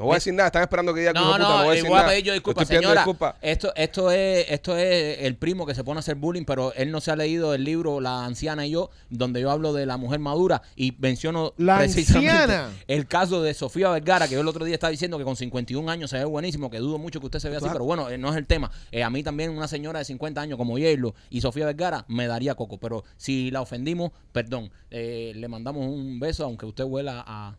no 0.00 0.06
voy 0.06 0.14
a 0.14 0.16
decir 0.16 0.32
nada, 0.32 0.46
están 0.46 0.62
esperando 0.62 0.94
que 0.94 1.00
diga 1.00 1.12
No, 1.12 1.32
puta, 1.32 1.38
no, 1.38 1.56
voy 1.58 1.66
a 1.66 1.72
eh, 1.72 1.74
decir 1.74 1.90
voy 1.90 2.00
a 2.00 2.06
pedir 2.06 2.24
yo 2.24 2.32
disculpas, 2.32 2.66
señora. 2.66 3.04
Esto, 3.42 3.70
esto, 3.76 4.10
es, 4.10 4.46
esto 4.48 4.74
es 4.74 5.18
el 5.20 5.36
primo 5.36 5.66
que 5.66 5.74
se 5.74 5.84
pone 5.84 5.98
a 5.98 6.00
hacer 6.00 6.14
bullying, 6.14 6.46
pero 6.46 6.72
él 6.72 6.90
no 6.90 7.02
se 7.02 7.10
ha 7.10 7.16
leído 7.16 7.52
el 7.52 7.64
libro 7.64 8.00
La 8.00 8.24
anciana 8.24 8.64
y 8.64 8.70
yo, 8.70 8.88
donde 9.10 9.42
yo 9.42 9.50
hablo 9.50 9.74
de 9.74 9.84
la 9.84 9.98
mujer 9.98 10.18
madura 10.18 10.62
y 10.74 10.96
menciono 10.98 11.52
La 11.58 11.76
precisamente 11.76 12.30
anciana. 12.30 12.70
el 12.88 13.06
caso 13.08 13.42
de 13.42 13.52
Sofía 13.52 13.90
Vergara, 13.90 14.26
que 14.26 14.36
yo 14.36 14.40
el 14.40 14.48
otro 14.48 14.64
día 14.64 14.72
estaba 14.72 14.90
diciendo 14.90 15.18
que 15.18 15.24
con 15.24 15.36
51 15.36 15.90
años 15.90 16.08
se 16.08 16.16
ve 16.16 16.24
buenísimo, 16.24 16.70
que 16.70 16.78
dudo 16.78 16.96
mucho 16.96 17.20
que 17.20 17.26
usted 17.26 17.38
se 17.38 17.50
vea 17.50 17.58
así, 17.58 17.68
pero 17.70 17.84
bueno, 17.84 18.08
eh, 18.08 18.16
no 18.16 18.30
es 18.30 18.36
el 18.36 18.46
tema. 18.46 18.70
Eh, 18.92 19.02
a 19.02 19.10
mí 19.10 19.22
también 19.22 19.50
una 19.50 19.68
señora 19.68 19.98
de 19.98 20.06
50 20.06 20.40
años 20.40 20.56
como 20.56 20.78
Yelo 20.78 21.14
y 21.28 21.42
Sofía 21.42 21.66
Vergara 21.66 22.06
me 22.08 22.26
daría 22.26 22.54
coco, 22.54 22.78
pero 22.78 23.04
si 23.18 23.50
la 23.50 23.60
ofendimos, 23.60 24.12
perdón, 24.32 24.70
eh, 24.90 25.32
le 25.36 25.46
mandamos 25.46 25.86
un 25.86 26.18
beso, 26.18 26.44
aunque 26.44 26.64
usted 26.64 26.84
huela 26.84 27.22
a... 27.26 27.58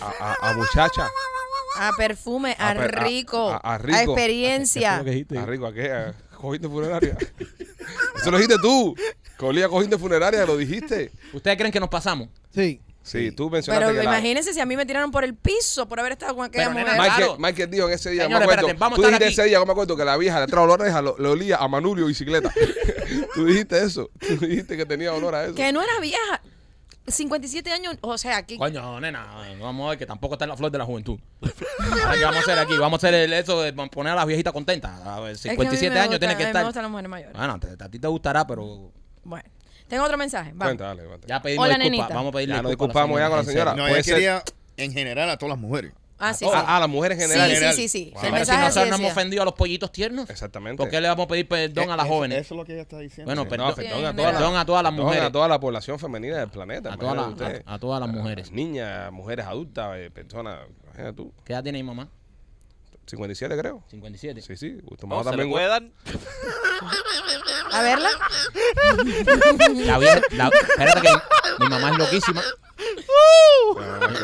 A, 0.00 0.12
a- 0.20 0.50
a 0.50 0.54
muchacha, 0.54 1.08
A 1.78 1.90
perfume, 1.96 2.56
a, 2.58 2.70
A 2.70 2.74
per- 2.74 2.98
a- 2.98 3.02
rico, 3.04 3.50
a- 3.50 3.56
a, 3.62 3.74
a 3.74 3.78
rico. 3.78 3.98
experiencia. 4.12 4.98
Lo 4.98 5.04
que 5.04 5.10
dijiste. 5.10 5.38
a 5.38 5.46
rico, 5.46 5.66
¿a 5.66 5.72
qué? 5.72 5.92
¿A 5.92 6.14
cojín 6.36 6.62
de 6.62 6.68
funeraria. 6.68 7.16
Eso 8.16 8.30
lo 8.30 8.38
dijiste 8.38 8.56
tú. 8.62 8.94
Que 9.38 9.44
olía 9.44 9.66
a 9.66 9.68
cojín 9.68 9.90
de 9.90 9.98
funeraria, 9.98 10.44
lo 10.46 10.56
dijiste. 10.56 11.10
¿Ustedes 11.32 11.56
creen 11.56 11.72
que 11.72 11.80
nos 11.80 11.88
pasamos? 11.88 12.28
Sí. 12.54 12.80
Sí, 13.00 13.30
tú 13.32 13.48
mencionaste 13.48 13.86
Pero 13.86 13.98
que 13.98 14.04
la- 14.04 14.12
imagínense 14.12 14.52
si 14.52 14.60
a 14.60 14.66
mí 14.66 14.76
me 14.76 14.84
tiraron 14.84 15.10
por 15.10 15.24
el 15.24 15.34
piso 15.34 15.88
por 15.88 15.98
haber 15.98 16.12
estado 16.12 16.36
con 16.36 16.44
aquella 16.44 16.64
Pero, 16.64 16.74
nena, 16.74 16.94
mujer. 16.94 17.00
Michael- 17.10 17.20
Michael, 17.38 17.40
Michael 17.40 17.70
dijo 17.70 17.88
en 17.88 17.94
ese 17.94 18.10
día, 18.10 18.22
Señores, 18.24 18.38
me 18.40 18.44
acuerdo, 18.52 18.60
espérate, 18.68 18.78
vamos 18.78 18.98
a 18.98 19.00
tú 19.00 19.06
dijiste 19.06 19.24
aquí. 19.24 19.32
ese 19.32 19.42
día, 19.44 19.52
yo 19.58 19.64
me 19.64 19.72
acuerdo 19.72 19.96
que 19.96 20.04
la 20.04 20.16
vieja 20.18 20.40
detrás 20.40 20.60
de 20.62 20.66
la 20.68 20.72
oreja 20.74 21.00
lo, 21.02 21.16
le 21.18 21.28
olía 21.28 21.56
a 21.56 21.68
manubrio 21.68 22.04
y 22.04 22.08
bicicleta. 22.08 22.52
tú 23.34 23.46
dijiste 23.46 23.82
eso, 23.82 24.10
tú 24.20 24.36
dijiste 24.46 24.76
que 24.76 24.84
tenía 24.84 25.14
olor 25.14 25.34
a 25.34 25.44
eso. 25.46 25.54
Que 25.54 25.72
no 25.72 25.80
era 25.82 25.98
vieja. 26.00 26.37
57 27.10 27.72
años, 27.72 27.96
o 28.00 28.16
sea, 28.18 28.36
aquí. 28.36 28.56
Coño, 28.58 29.00
nena, 29.00 29.26
vamos 29.60 29.86
a 29.86 29.90
ver 29.90 29.98
que 29.98 30.06
tampoco 30.06 30.34
está 30.34 30.44
en 30.44 30.50
la 30.50 30.56
flor 30.56 30.70
de 30.70 30.78
la 30.78 30.84
juventud. 30.84 31.18
Ahora, 31.42 32.14
¿qué 32.16 32.24
vamos 32.24 32.36
a 32.36 32.40
hacer 32.40 32.58
aquí? 32.58 32.76
Vamos 32.78 33.02
a 33.02 33.06
hacer 33.08 33.14
el- 33.20 33.32
eso 33.32 33.62
de 33.62 33.72
poner 33.72 34.12
a 34.12 34.16
las 34.16 34.26
viejitas 34.26 34.52
contentas. 34.52 35.00
A 35.06 35.20
ver, 35.20 35.32
Es 35.32 35.42
que 35.42 35.48
a 35.48 35.52
57 35.52 35.98
años 35.98 36.06
gusta- 36.08 36.18
tiene 36.18 36.36
que 36.36 36.42
a 36.42 36.46
mí 36.46 36.50
estar. 36.50 36.62
Me 36.62 36.66
gustan 36.68 36.82
las 36.82 36.90
mujeres 36.90 37.10
mayores. 37.10 37.36
Bueno, 37.36 37.60
te- 37.60 37.84
a 37.84 37.88
ti 37.88 37.98
te 37.98 38.08
gustará, 38.08 38.46
pero 38.46 38.92
Bueno, 39.24 39.44
tengo 39.88 40.04
otro 40.04 40.16
mensaje. 40.18 40.50
Vamos. 40.54 40.66
Cuenta, 40.68 40.84
dale, 40.84 41.04
cuenta. 41.04 41.26
ya 41.26 41.42
pedimos 41.42 41.64
Hola, 41.64 41.74
disculpas. 41.74 41.98
nenita. 41.98 42.14
Vamos 42.14 42.28
a 42.28 42.32
pedirle 42.36 42.54
Ya 42.54 42.62
nos 42.62 42.70
disculpas 42.70 42.94
disculpamos 42.94 43.20
ya 43.20 43.28
con 43.28 43.38
la 43.38 43.44
señora. 43.44 43.74
No, 43.74 43.86
ella 43.88 44.02
ser- 44.02 44.14
quería 44.14 44.42
en 44.76 44.92
general 44.92 45.30
a 45.30 45.36
todas 45.38 45.50
las 45.50 45.58
mujeres. 45.58 45.92
Ah, 46.20 46.34
sí, 46.34 46.44
sí. 46.44 46.50
a, 46.52 46.76
a 46.76 46.80
las 46.80 46.88
mujeres 46.88 47.16
en 47.18 47.28
general. 47.28 47.48
Sí, 47.48 47.54
general. 47.54 47.74
sí, 47.74 47.88
sí, 47.88 48.04
sí. 48.06 48.10
Wow. 48.12 48.22
Pero 48.22 48.44
si 48.44 48.50
nosotros 48.52 48.88
no 48.90 48.96
hemos 48.96 49.12
ofendido 49.12 49.42
a 49.42 49.44
los 49.44 49.54
pollitos 49.54 49.92
tiernos, 49.92 50.28
Exactamente. 50.28 50.76
¿por 50.76 50.90
qué 50.90 51.00
le 51.00 51.08
vamos 51.08 51.24
a 51.24 51.28
pedir 51.28 51.46
perdón 51.48 51.90
a 51.90 51.96
las 51.96 52.06
jóvenes? 52.08 52.38
Eso 52.40 52.54
es 52.54 52.58
lo 52.58 52.64
que 52.64 52.72
ella 52.72 52.82
está 52.82 52.98
diciendo. 52.98 53.28
Bueno, 53.28 53.44
No, 53.44 53.48
perdón, 53.48 53.68
a 53.68 53.74
todas, 53.74 54.02
las- 54.02 54.14
perdón 54.14 54.56
a 54.56 54.64
todas 54.66 54.82
las 54.82 54.92
perdón 54.92 55.06
mujeres. 55.06 55.24
a 55.28 55.32
toda 55.32 55.48
la 55.48 55.60
población 55.60 55.98
femenina 55.98 56.38
del 56.38 56.48
planeta. 56.50 56.92
A 56.92 56.96
todas 56.96 57.14
las- 57.16 57.26
imagínate 57.26 57.52
usted. 57.58 57.62
a- 57.68 57.74
a 57.74 57.78
todas 57.78 58.00
las 58.00 58.08
mujeres. 58.10 58.50
niñas, 58.52 59.12
mujeres 59.12 59.46
adultas, 59.46 59.96
eh, 59.96 60.10
personas. 60.10 60.58
Imagínate 60.84 61.12
tú. 61.16 61.32
¿Qué 61.44 61.52
edad 61.52 61.62
tiene 61.62 61.78
mi 61.78 61.84
mamá? 61.84 62.08
57 63.08 63.56
creo. 63.58 63.82
57. 63.90 64.40
Sí, 64.42 64.56
sí. 64.56 64.78
Tu 64.98 65.06
No, 65.06 65.16
mamá 65.16 65.24
se 65.24 65.36
le 65.36 65.42
también. 65.42 65.50
puede 65.50 65.66
dar. 65.68 65.82
A 67.72 67.82
verla. 67.82 68.08
La 69.86 69.98
vieja, 69.98 70.20
la- 70.32 70.48
espérate 70.48 71.00
que 71.00 71.62
mi 71.64 71.68
mamá 71.70 71.90
es 71.90 71.98
loquísima. 71.98 72.42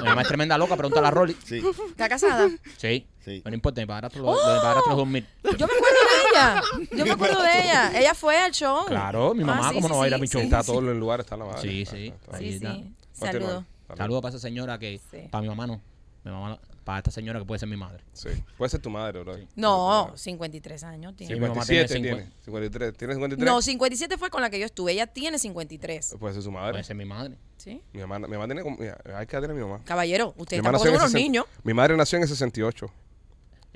Mi 0.01 0.09
mamá 0.09 0.23
es 0.23 0.29
tremenda 0.29 0.57
loca, 0.59 0.77
pregúntale 0.77 1.07
a 1.07 1.11
Rolly. 1.11 1.37
Sí, 1.45 1.63
¿Está 1.89 2.09
casada? 2.09 2.49
Sí. 2.77 3.07
Sí. 3.25 3.43
No 3.45 3.55
importa, 3.55 3.81
mi 3.81 3.87
padrastro 3.87 4.23
lo, 4.23 4.35
lo 4.35 4.49
de 4.49 4.55
mi 4.55 4.61
padrastro 4.61 4.93
es 4.93 4.97
2000. 4.99 5.27
Yo 5.57 5.67
me 5.67 5.73
acuerdo 5.73 5.99
de 6.11 6.29
ella. 6.31 6.63
Yo 6.93 7.05
me 7.07 7.11
acuerdo 7.13 7.43
de 7.43 7.61
ella. 7.63 7.99
Ella 7.99 8.15
fue 8.15 8.37
al 8.37 8.53
show. 8.53 8.85
Claro, 8.87 9.35
mi 9.35 9.45
mamá, 9.45 9.69
Ah, 9.69 9.71
sí, 9.71 9.75
¿cómo 9.77 9.89
sí, 9.89 9.93
no 9.93 9.99
va 9.99 10.05
a 10.05 10.09
ir 10.09 10.15
a 10.15 10.17
sí, 10.17 10.21
mi 10.21 10.29
show? 10.29 10.41
sí, 10.41 10.45
Está 10.47 10.63
sí. 10.63 10.67
todo 10.73 10.81
en 10.81 10.89
el 10.89 10.99
lugar, 11.01 11.21
está 11.21 11.37
la 11.37 11.45
madre. 11.47 11.63
Sí, 11.63 11.87
sí. 11.87 12.07
está- 12.09 12.17
está- 12.25 12.37
Ahí 12.37 12.49
Sí, 12.51 12.55
está. 12.57 12.73
sí. 12.75 12.95
Continúa. 13.19 13.49
Saludos. 13.49 13.65
Saludos 13.97 14.23
para 14.23 14.31
esa 14.37 14.39
señora 14.43 14.79
que, 14.79 15.01
Sí. 15.11 15.29
para 15.31 15.43
mi 15.43 15.49
mamá 15.49 15.67
no, 15.67 15.81
mi 16.25 16.31
mamá, 16.31 16.59
para 16.85 16.99
esta 16.99 17.11
señora 17.11 17.39
que 17.41 17.47
puede 17.47 17.59
ser 17.59 17.69
mi 17.69 17.77
madre. 17.77 18.05
Sí. 18.13 18.29
Puede 18.59 18.69
ser 18.71 18.81
tu 18.81 18.91
madre, 18.91 19.21
bro. 19.21 19.37
No, 19.57 20.13
53 20.17 20.85
años 20.85 21.17
tiene. 21.17 21.35
Sí, 21.35 21.41
mi 21.41 21.49
mamá 21.49 21.65
tiene 21.65 21.89
57 21.89 22.17
tiene. 22.17 22.33
53. 22.45 22.97
¿Tiene 22.97 23.15
53? 23.15 23.47
No, 23.53 23.63
57 23.63 24.19
fue 24.19 24.31
con 24.31 24.43
la 24.43 24.51
que 24.51 24.59
yo 24.61 24.67
estuve. 24.67 24.93
Ella 24.93 25.07
tiene 25.07 25.39
53. 25.39 26.17
Puede 26.21 26.35
ser 26.35 26.43
su 26.43 26.53
madre. 26.53 26.73
Puede 26.73 26.85
ser 26.85 26.97
mi 26.97 27.05
madre. 27.07 27.37
¿Sí? 27.57 27.81
Mi 27.93 28.01
mamá, 28.01 28.19
mi 28.21 28.29
mamá 28.29 28.47
tiene 28.47 28.63
como. 28.63 28.77
mira, 28.77 28.99
hay 29.17 29.27
que 29.27 29.35
tener 29.37 29.51
a 29.51 29.55
mi 29.55 29.61
mamá. 29.63 29.81
Caballero, 29.85 30.35
usted 30.37 30.57
Mi 30.57 30.61
está 30.61 30.69
mamá 30.73 30.79
con 30.79 30.87
nació 30.87 30.91
en 30.91 30.95
unos 30.97 31.05
el 31.05 31.11
60 31.13 31.19
niños. 31.23 31.45
Mi 31.63 31.73
madre 31.75 31.97
nació 31.97 32.17
en 32.19 32.23
el 32.25 32.29
68. 32.29 32.87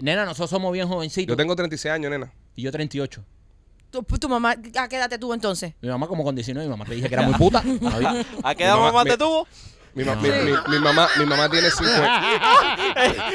Nena, 0.01 0.25
nosotros 0.25 0.51
somos 0.51 0.73
bien 0.73 0.87
jovencitos. 0.87 1.33
Yo 1.33 1.37
tengo 1.37 1.57
36 1.57 1.93
años, 1.93 2.11
nena. 2.11 2.33
Y 2.55 2.63
yo 2.63 2.71
38. 2.71 3.25
Tu, 3.91 4.03
tu 4.03 4.29
mamá, 4.29 4.51
¿a 4.79 4.89
qué 4.89 4.97
edad 4.97 5.09
te 5.09 5.19
tuvo 5.19 5.33
entonces? 5.33 5.73
Mi 5.81 5.89
mamá 5.89 6.07
como 6.07 6.23
con 6.23 6.35
19, 6.35 6.67
mi 6.67 6.71
mamá 6.71 6.85
te 6.85 6.95
dije 6.95 7.09
que 7.09 7.15
era 7.15 7.23
muy 7.27 7.35
puta. 7.35 7.61
¿A 8.45 8.55
qué 8.55 8.65
edad 8.65 8.75
mamá- 8.77 8.93
mamá 8.93 9.05
mi- 9.05 9.11
te 9.11 9.17
tuvo? 9.17 9.47
Mi, 9.99 10.05
ma- 10.05 10.15
mi, 10.15 10.29
mi- 10.29 10.53
mi 10.69 10.79
mamá, 10.79 11.09
mi 11.19 11.27
mamá 11.27 11.49
tiene 11.51 11.71
50. 11.71 12.23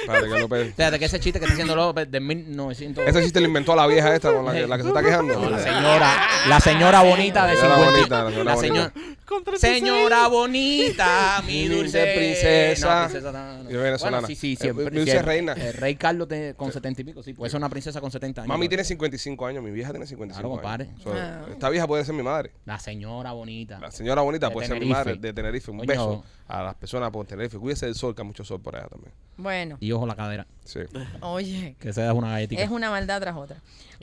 Espérate, 0.00 0.28
que 0.28 0.40
López. 0.40 0.74
Fíjate 0.74 0.98
que 0.98 1.04
ese 1.04 1.20
chiste 1.20 1.38
que 1.38 1.44
está 1.44 1.52
haciendo 1.52 1.76
López 1.76 2.10
de 2.10 2.20
1900... 2.20 3.06
Ese 3.06 3.22
chiste 3.22 3.40
lo 3.40 3.46
inventó 3.46 3.74
la 3.76 3.86
vieja 3.86 4.14
esta 4.14 4.32
con 4.32 4.44
la 4.44 4.52
que, 4.52 4.66
la 4.66 4.76
que 4.76 4.82
se 4.82 4.88
está 4.88 5.02
quejando. 5.02 5.34
No, 5.34 5.50
la 5.50 5.58
señora, 5.58 6.12
la 6.48 6.60
señora 6.60 7.02
bonita 7.02 7.46
de 7.46 7.54
La 7.54 7.60
señora 7.60 7.76
50. 7.76 7.92
bonita, 7.92 8.24
la 8.24 8.30
señora 8.30 8.44
la 8.44 8.54
bonita. 8.54 8.92
señora, 8.92 9.58
señora 9.58 10.26
bonita, 10.28 11.42
mi 11.46 11.68
dulce 11.68 12.12
princesa. 12.16 13.02
No, 13.02 13.08
princesa 13.10 13.32
no, 13.32 13.62
no. 13.64 13.70
Y 13.70 13.74
venezolana. 13.74 14.18
Bueno, 14.20 14.26
sí, 14.28 14.34
sí, 14.36 14.52
Eh, 14.54 14.56
siempre. 14.60 14.84
dulce 14.86 15.04
siempre. 15.12 15.22
reina. 15.32 15.52
El 15.52 15.72
rey 15.74 15.94
Carlos 15.96 16.28
te- 16.28 16.54
con 16.56 16.72
70 16.72 17.00
y 17.00 17.04
pico, 17.04 17.22
sí. 17.22 17.32
Puede 17.34 17.50
ser 17.50 17.58
una 17.58 17.68
princesa 17.68 18.00
con 18.00 18.10
70 18.10 18.42
años. 18.42 18.48
Mami 18.48 18.68
tiene 18.68 18.84
55 18.84 19.46
años, 19.46 19.62
mi 19.62 19.70
vieja 19.70 19.90
tiene 19.90 20.06
55 20.06 20.40
Claro, 20.48 20.62
compadre. 20.62 20.84
años. 20.90 21.02
So, 21.02 21.12
Ah. 21.14 21.42
Esta 21.50 21.68
vieja 21.70 21.86
puede 21.86 22.04
ser 22.04 22.14
mi 22.14 22.22
madre. 22.22 22.52
La 22.64 22.78
señora 22.78 23.32
bonita. 23.32 23.78
La 23.78 23.90
señora 23.90 24.22
bonita 24.22 24.48
De 24.48 24.52
puede 24.52 24.66
ser 24.66 24.74
mi 24.76 24.80
Tenerife. 24.80 24.98
madre 25.10 25.18
de 25.20 25.32
Tenerife. 25.34 25.70
Un 25.70 25.78
Coño. 25.78 25.88
beso 25.88 26.24
a 26.48 26.62
las 26.62 26.74
personas 26.74 27.10
por 27.10 27.26
Tenerife. 27.26 27.58
Cuídese 27.58 27.86
del 27.86 27.94
sol, 27.94 28.14
que 28.14 28.22
hay 28.22 28.26
mucho 28.28 28.44
sol 28.44 28.60
por 28.60 28.76
allá 28.76 28.86
también. 28.88 29.12
Bueno, 29.36 29.76
Y 29.80 29.90
ojo 29.92 30.06
la 30.06 30.14
cadera. 30.14 30.46
Sí. 30.64 30.80
oye, 31.20 31.74
Que 31.80 31.92
se 31.92 32.02
da 32.02 32.12
una 32.12 32.30
galletita. 32.30 32.62
es 32.62 32.70
una 32.70 32.90
maldad 32.90 33.20
tras 33.20 33.36
otra. 33.36 33.56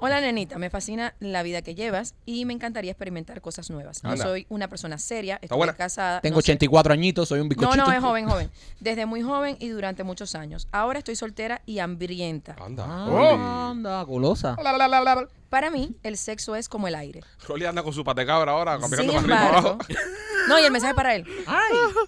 Hola, 0.04 0.20
nenita, 0.20 0.58
me 0.58 0.70
fascina 0.72 1.14
la 1.20 1.44
vida 1.44 1.62
que 1.62 1.76
llevas 1.76 2.16
y 2.26 2.44
me 2.46 2.54
encantaría 2.54 2.92
experimentar 2.92 3.40
cosas 3.40 3.70
nuevas. 3.70 4.04
No 4.04 4.10
Anda. 4.12 4.24
soy 4.24 4.48
una 4.50 4.68
persona 4.68 4.98
seria, 4.98 5.38
estoy 5.42 5.56
buena? 5.58 5.74
casada. 5.76 6.22
Tengo 6.22 6.38
no 6.38 6.42
sé- 6.42 6.52
84 6.54 6.92
añitos, 6.94 7.30
soy 7.30 7.40
un 7.40 7.46
No, 7.48 7.50
bizcochito. 7.50 7.86
no, 7.86 7.92
es 7.92 8.00
joven, 8.02 8.28
joven. 8.28 8.50
Desde 8.80 9.06
muy 9.06 9.22
joven 9.22 9.58
y 9.60 9.70
durante 9.70 10.04
muchos 10.04 10.34
años. 10.36 10.68
Ahora 10.72 10.98
estoy 11.00 11.16
soltera 11.16 11.62
y 11.68 11.80
hambrienta. 11.80 12.56
Anda. 12.60 12.86
Ah, 12.88 13.70
anda, 13.70 14.02
golosa. 14.04 14.58
Para 15.50 15.70
mí, 15.70 15.96
el 16.04 16.18
sexo 16.18 16.56
es 16.56 16.68
como 16.70 16.88
el 16.88 16.96
aire. 16.96 17.22
Rolly 17.48 17.66
anda 17.66 17.84
con 17.84 17.94
su 17.94 18.04
patecabra 18.04 18.54
ahora, 18.54 18.80
Sin 18.80 18.90
caminando 18.90 19.14
para 19.14 19.22
arriba 19.22 19.36
y 19.36 19.38
para 19.38 19.48
embargo, 19.60 19.70
abajo. 19.70 19.80
no, 20.52 20.60
y 20.60 20.64
el 20.64 20.72
mensaje 20.72 20.94
para 20.94 21.16
él. 21.16 21.26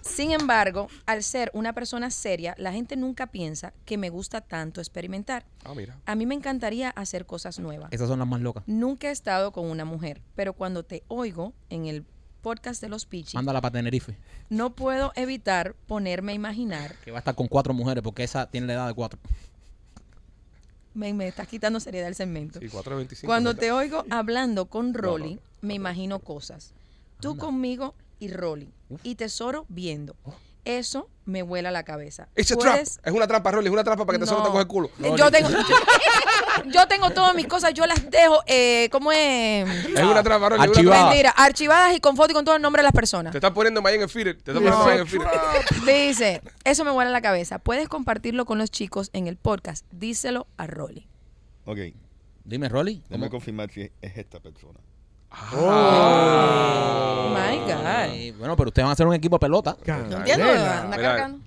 Sin 0.02 0.32
embargo, 0.32 0.88
al 1.06 1.22
ser 1.22 1.50
una 1.54 1.72
persona 1.72 2.10
seria, 2.10 2.54
la 2.58 2.72
gente 2.72 2.96
nunca 2.96 3.26
piensa 3.26 3.72
que 3.84 3.98
me 3.98 4.10
gusta 4.10 4.40
tanto 4.40 4.80
experimentar. 4.80 5.44
Ah, 5.64 5.74
mira. 5.74 5.98
A 6.06 6.14
mí 6.14 6.26
me 6.26 6.34
encantaría 6.34 6.90
hacer 6.90 7.26
cosas 7.26 7.58
nuevas. 7.58 7.92
Esas 7.92 8.08
son 8.08 8.18
las 8.18 8.28
más 8.28 8.40
locas. 8.40 8.64
Nunca 8.66 9.08
he 9.08 9.12
estado 9.12 9.52
con 9.52 9.66
una 9.66 9.84
mujer, 9.84 10.20
pero 10.34 10.52
cuando 10.52 10.82
te 10.84 11.02
oigo 11.08 11.52
en 11.70 11.86
el 11.86 12.04
podcast 12.42 12.82
de 12.82 12.90
los 12.90 13.06
Pichis, 13.06 13.34
Mándala 13.34 13.60
para 13.62 13.72
Tenerife. 13.72 14.16
no 14.50 14.74
puedo 14.74 15.12
evitar 15.16 15.74
ponerme 15.86 16.32
a 16.32 16.34
imaginar. 16.34 16.94
Que 17.04 17.10
va 17.10 17.18
a 17.18 17.20
estar 17.20 17.34
con 17.34 17.48
cuatro 17.48 17.72
mujeres 17.72 18.02
porque 18.02 18.22
esa 18.22 18.46
tiene 18.50 18.66
la 18.66 18.74
edad 18.74 18.86
de 18.88 18.94
cuatro. 18.94 19.18
Me, 20.92 21.12
me 21.12 21.26
estás 21.26 21.48
quitando 21.48 21.80
seriedad 21.80 22.08
el 22.08 22.14
segmento. 22.14 22.60
Sí, 22.60 22.66
4.25. 22.66 23.24
Cuando 23.24 23.54
te 23.54 23.72
oigo 23.72 24.04
hablando 24.10 24.66
con 24.66 24.94
Rolly, 24.94 25.34
no, 25.34 25.40
me 25.62 25.74
imagino 25.74 26.20
cosas. 26.20 26.72
Tú 27.20 27.36
conmigo 27.36 27.94
y 28.24 28.28
Rolly. 28.32 28.72
Y 29.02 29.14
Tesoro 29.16 29.66
viendo. 29.68 30.16
Eso 30.64 31.10
me 31.26 31.42
vuela 31.42 31.70
la 31.70 31.82
cabeza. 31.82 32.28
It's 32.36 32.50
a 32.52 32.56
trap. 32.56 32.74
Puedes- 32.76 32.98
Es 33.04 33.12
una 33.12 33.26
trampa, 33.26 33.50
Rolly. 33.50 33.66
Es 33.66 33.72
una 33.72 33.84
trampa 33.84 34.06
para 34.06 34.18
que 34.18 34.24
te 34.24 34.28
solo 34.28 34.40
te 34.42 34.46
No. 34.48 34.52
coge 34.52 34.62
el 34.62 34.68
culo. 34.68 34.90
Eh, 35.02 35.12
Yo 35.16 35.30
tengo, 35.30 35.48
yo 36.72 36.88
tengo 36.88 37.10
todas 37.10 37.34
mis 37.34 37.46
cosas, 37.46 37.74
yo 37.74 37.84
las 37.86 38.10
dejo, 38.10 38.42
eh, 38.46 38.88
¿cómo 38.90 39.12
es? 39.12 39.68
Es 39.88 40.02
una 40.02 40.22
trampa, 40.22 40.48
Rolly. 40.48 40.62
es 40.62 40.68
una 40.68 40.72
Archivada. 40.78 40.96
trampa. 40.96 41.08
Mentira, 41.10 41.30
archivadas 41.36 41.94
y 41.96 42.00
con 42.00 42.16
foto 42.16 42.30
y 42.30 42.34
con 42.34 42.44
todo 42.46 42.56
el 42.56 42.62
nombre 42.62 42.80
de 42.80 42.84
las 42.84 42.92
personas. 42.92 43.32
Te 43.32 43.38
están 43.38 43.52
poniendo 43.52 43.86
ahí 43.86 43.96
en 43.96 44.02
el 44.02 44.08
feeder. 44.08 44.36
Te 44.36 44.52
están 44.52 44.54
poniendo 44.64 44.78
No. 44.78 44.84
ahí 44.86 44.94
en 44.94 45.00
el 45.02 45.06
feeder. 45.06 45.28
Dice, 46.08 46.40
eso 46.64 46.84
me 46.84 46.90
vuela 46.92 47.10
la 47.10 47.20
cabeza. 47.20 47.58
Puedes 47.58 47.88
compartirlo 47.88 48.46
con 48.46 48.56
los 48.58 48.70
chicos 48.70 49.10
en 49.12 49.26
el 49.26 49.36
podcast. 49.36 49.84
Díselo 49.92 50.46
a 50.56 50.66
Rolly. 50.66 51.06
Ok, 51.66 51.78
Dime, 52.44 52.68
Rolly. 52.68 53.02
déjame 53.08 53.28
confirmar 53.30 53.70
si 53.70 53.82
es 54.00 54.16
esta 54.16 54.40
persona. 54.40 54.78
Oh 55.52 57.30
my 57.34 57.58
God. 57.58 58.38
Bueno, 58.38 58.56
pero 58.56 58.68
ustedes 58.68 58.84
van 58.84 58.90
a 58.90 58.92
hacer 58.92 59.06
un 59.06 59.14
equipo 59.14 59.36
de 59.36 59.40
pelota. 59.40 59.76
No 59.86 60.16
entiendo, 60.18 60.44
anda 60.44 60.96
Mira. 60.96 61.02
cargando. 61.08 61.44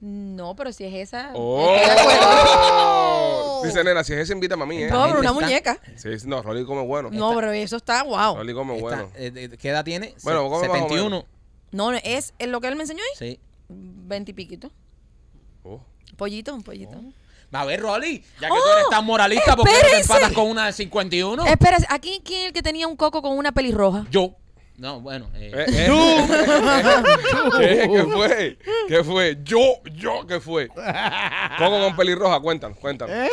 No, 0.00 0.54
pero 0.54 0.72
si 0.72 0.84
es 0.84 0.94
esa. 0.94 1.30
Oh. 1.34 1.74
estoy 1.74 1.94
de 1.94 2.00
acuerdo. 2.00 3.62
Dice 3.64 3.82
nena, 3.82 4.04
si 4.04 4.12
es 4.12 4.20
ese, 4.20 4.32
invítame 4.32 4.62
a 4.62 4.66
mí, 4.66 4.82
¿eh? 4.84 4.88
No, 4.90 5.04
pero 5.06 5.18
una 5.18 5.30
Está- 5.30 5.40
muñeca. 5.40 5.78
Sí, 5.96 6.16
sí, 6.20 6.28
no, 6.28 6.40
Rolly 6.42 6.64
come 6.64 6.82
bueno. 6.82 7.10
No, 7.10 7.34
pero 7.34 7.50
eso 7.50 7.76
está 7.76 8.04
wow. 8.04 8.36
Rolly 8.36 8.54
come 8.54 8.76
Está- 8.76 8.82
bueno. 8.88 9.10
eh, 9.16 9.32
eh, 9.34 9.56
¿Qué 9.58 9.70
edad 9.70 9.84
tiene? 9.84 10.14
Bueno, 10.22 10.44
Se- 10.44 10.48
come 10.50 10.68
más 10.68 10.76
o 10.76 10.82
71. 10.88 11.24
No, 11.72 11.92
es 11.92 12.32
es 12.38 12.48
lo 12.48 12.60
que 12.60 12.68
él 12.68 12.76
me 12.76 12.82
enseñó 12.82 13.00
ahí. 13.02 13.16
Sí. 13.18 13.40
Veintipiquito. 13.68 14.70
Oh. 15.64 15.80
Pollito, 16.16 16.54
un 16.54 16.62
pollito. 16.62 17.00
A 17.52 17.64
ver, 17.64 17.80
Rolly, 17.80 18.22
ya 18.40 18.48
que 18.48 18.52
¡Oh! 18.52 18.56
tú 18.62 18.70
eres 18.72 18.84
tan 18.90 19.04
moralista, 19.04 19.56
¿por 19.56 19.66
qué 19.66 19.72
no 19.74 19.88
te 19.90 20.00
empatas 20.00 20.32
con 20.32 20.46
una 20.48 20.66
de 20.66 20.72
51? 20.72 21.46
Espera, 21.46 21.78
¿aquí 21.88 22.20
quién 22.24 22.40
es 22.42 22.46
el 22.48 22.52
que 22.52 22.62
tenía 22.62 22.86
un 22.86 22.96
coco 22.96 23.22
con 23.22 23.36
una 23.38 23.52
pelirroja? 23.52 24.06
Yo. 24.10 24.34
No, 24.76 25.00
bueno. 25.00 25.28
eh, 25.34 25.50
Eh, 25.54 25.64
eh. 25.68 25.88
¿Qué? 27.58 27.88
¿Qué 27.90 28.04
fue? 28.04 28.58
¿Qué 28.86 29.04
fue? 29.04 29.38
Yo, 29.42 29.58
yo, 29.92 30.26
¿qué 30.26 30.38
fue? 30.40 30.68
Coco 30.68 31.80
con 31.80 31.96
pelirroja, 31.96 32.38
cuéntanos, 32.40 32.78
cuéntanos. 32.78 33.14
¿Eh? 33.16 33.28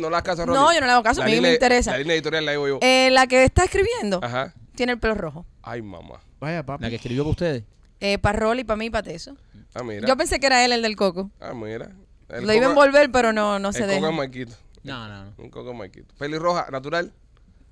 No 0.00 0.08
le 0.10 0.14
das 0.16 0.22
caso 0.22 0.42
a 0.42 0.46
Rolly. 0.46 0.58
No, 0.58 0.72
yo 0.72 0.80
no 0.80 0.86
le 0.86 0.92
hago 0.92 1.02
caso, 1.02 1.22
a 1.22 1.26
mí 1.26 1.40
me 1.40 1.52
interesa. 1.52 1.92
La 1.92 1.98
línea 1.98 2.14
editorial 2.14 2.44
la 2.44 2.52
digo 2.52 2.66
yo. 2.68 2.78
Eh, 2.82 3.10
la 3.12 3.26
que 3.26 3.44
está 3.44 3.64
escribiendo 3.64 4.20
Ajá. 4.22 4.54
tiene 4.74 4.92
el 4.92 4.98
pelo 4.98 5.14
rojo. 5.14 5.46
Ay, 5.62 5.82
mamá. 5.82 6.20
Vaya, 6.40 6.64
papi. 6.64 6.82
la 6.82 6.90
que 6.90 6.96
escribió 6.96 7.22
para 7.22 7.30
ustedes. 7.30 7.64
Eh, 8.00 8.18
para 8.18 8.38
Rolly, 8.38 8.64
para 8.64 8.76
mí 8.76 8.86
y 8.86 8.90
para 8.90 9.02
Teso. 9.04 9.36
Ah, 9.74 9.82
mira. 9.82 10.06
Yo 10.06 10.16
pensé 10.16 10.40
que 10.40 10.46
era 10.46 10.64
él 10.64 10.72
el 10.72 10.82
del 10.82 10.96
coco. 10.96 11.30
Ah, 11.40 11.52
mira. 11.54 11.90
El 12.28 12.46
Lo 12.46 12.52
iba 12.52 12.66
a 12.66 12.68
coco- 12.70 12.84
envolver, 12.84 13.10
pero 13.10 13.32
no, 13.32 13.58
no 13.58 13.72
se 13.72 13.78
El 13.80 13.84
coco 13.84 13.94
deja. 13.94 14.06
es. 14.08 14.56
No, 14.82 15.08
no, 15.08 15.24
no. 15.24 15.32
Un 15.38 15.50
coco 15.50 15.70
es 15.72 15.76
Maikito. 15.76 16.14
Pelirroja, 16.18 16.66
natural. 16.70 17.12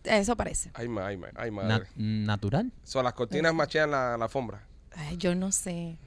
Eso 0.04 0.36
parece. 0.36 0.70
Ay, 0.74 0.88
ma, 0.88 1.06
ay, 1.06 1.16
ma, 1.16 1.28
ay, 1.36 1.50
Na- 1.50 1.56
madre. 1.62 1.86
natural. 1.96 2.72
Son 2.84 3.04
las 3.04 3.12
cortinas 3.12 3.52
machean 3.54 3.90
la, 3.90 4.16
la 4.16 4.24
alfombra. 4.24 4.62
Ay, 4.94 5.16
yo 5.16 5.34
no 5.34 5.50
sé. 5.52 5.98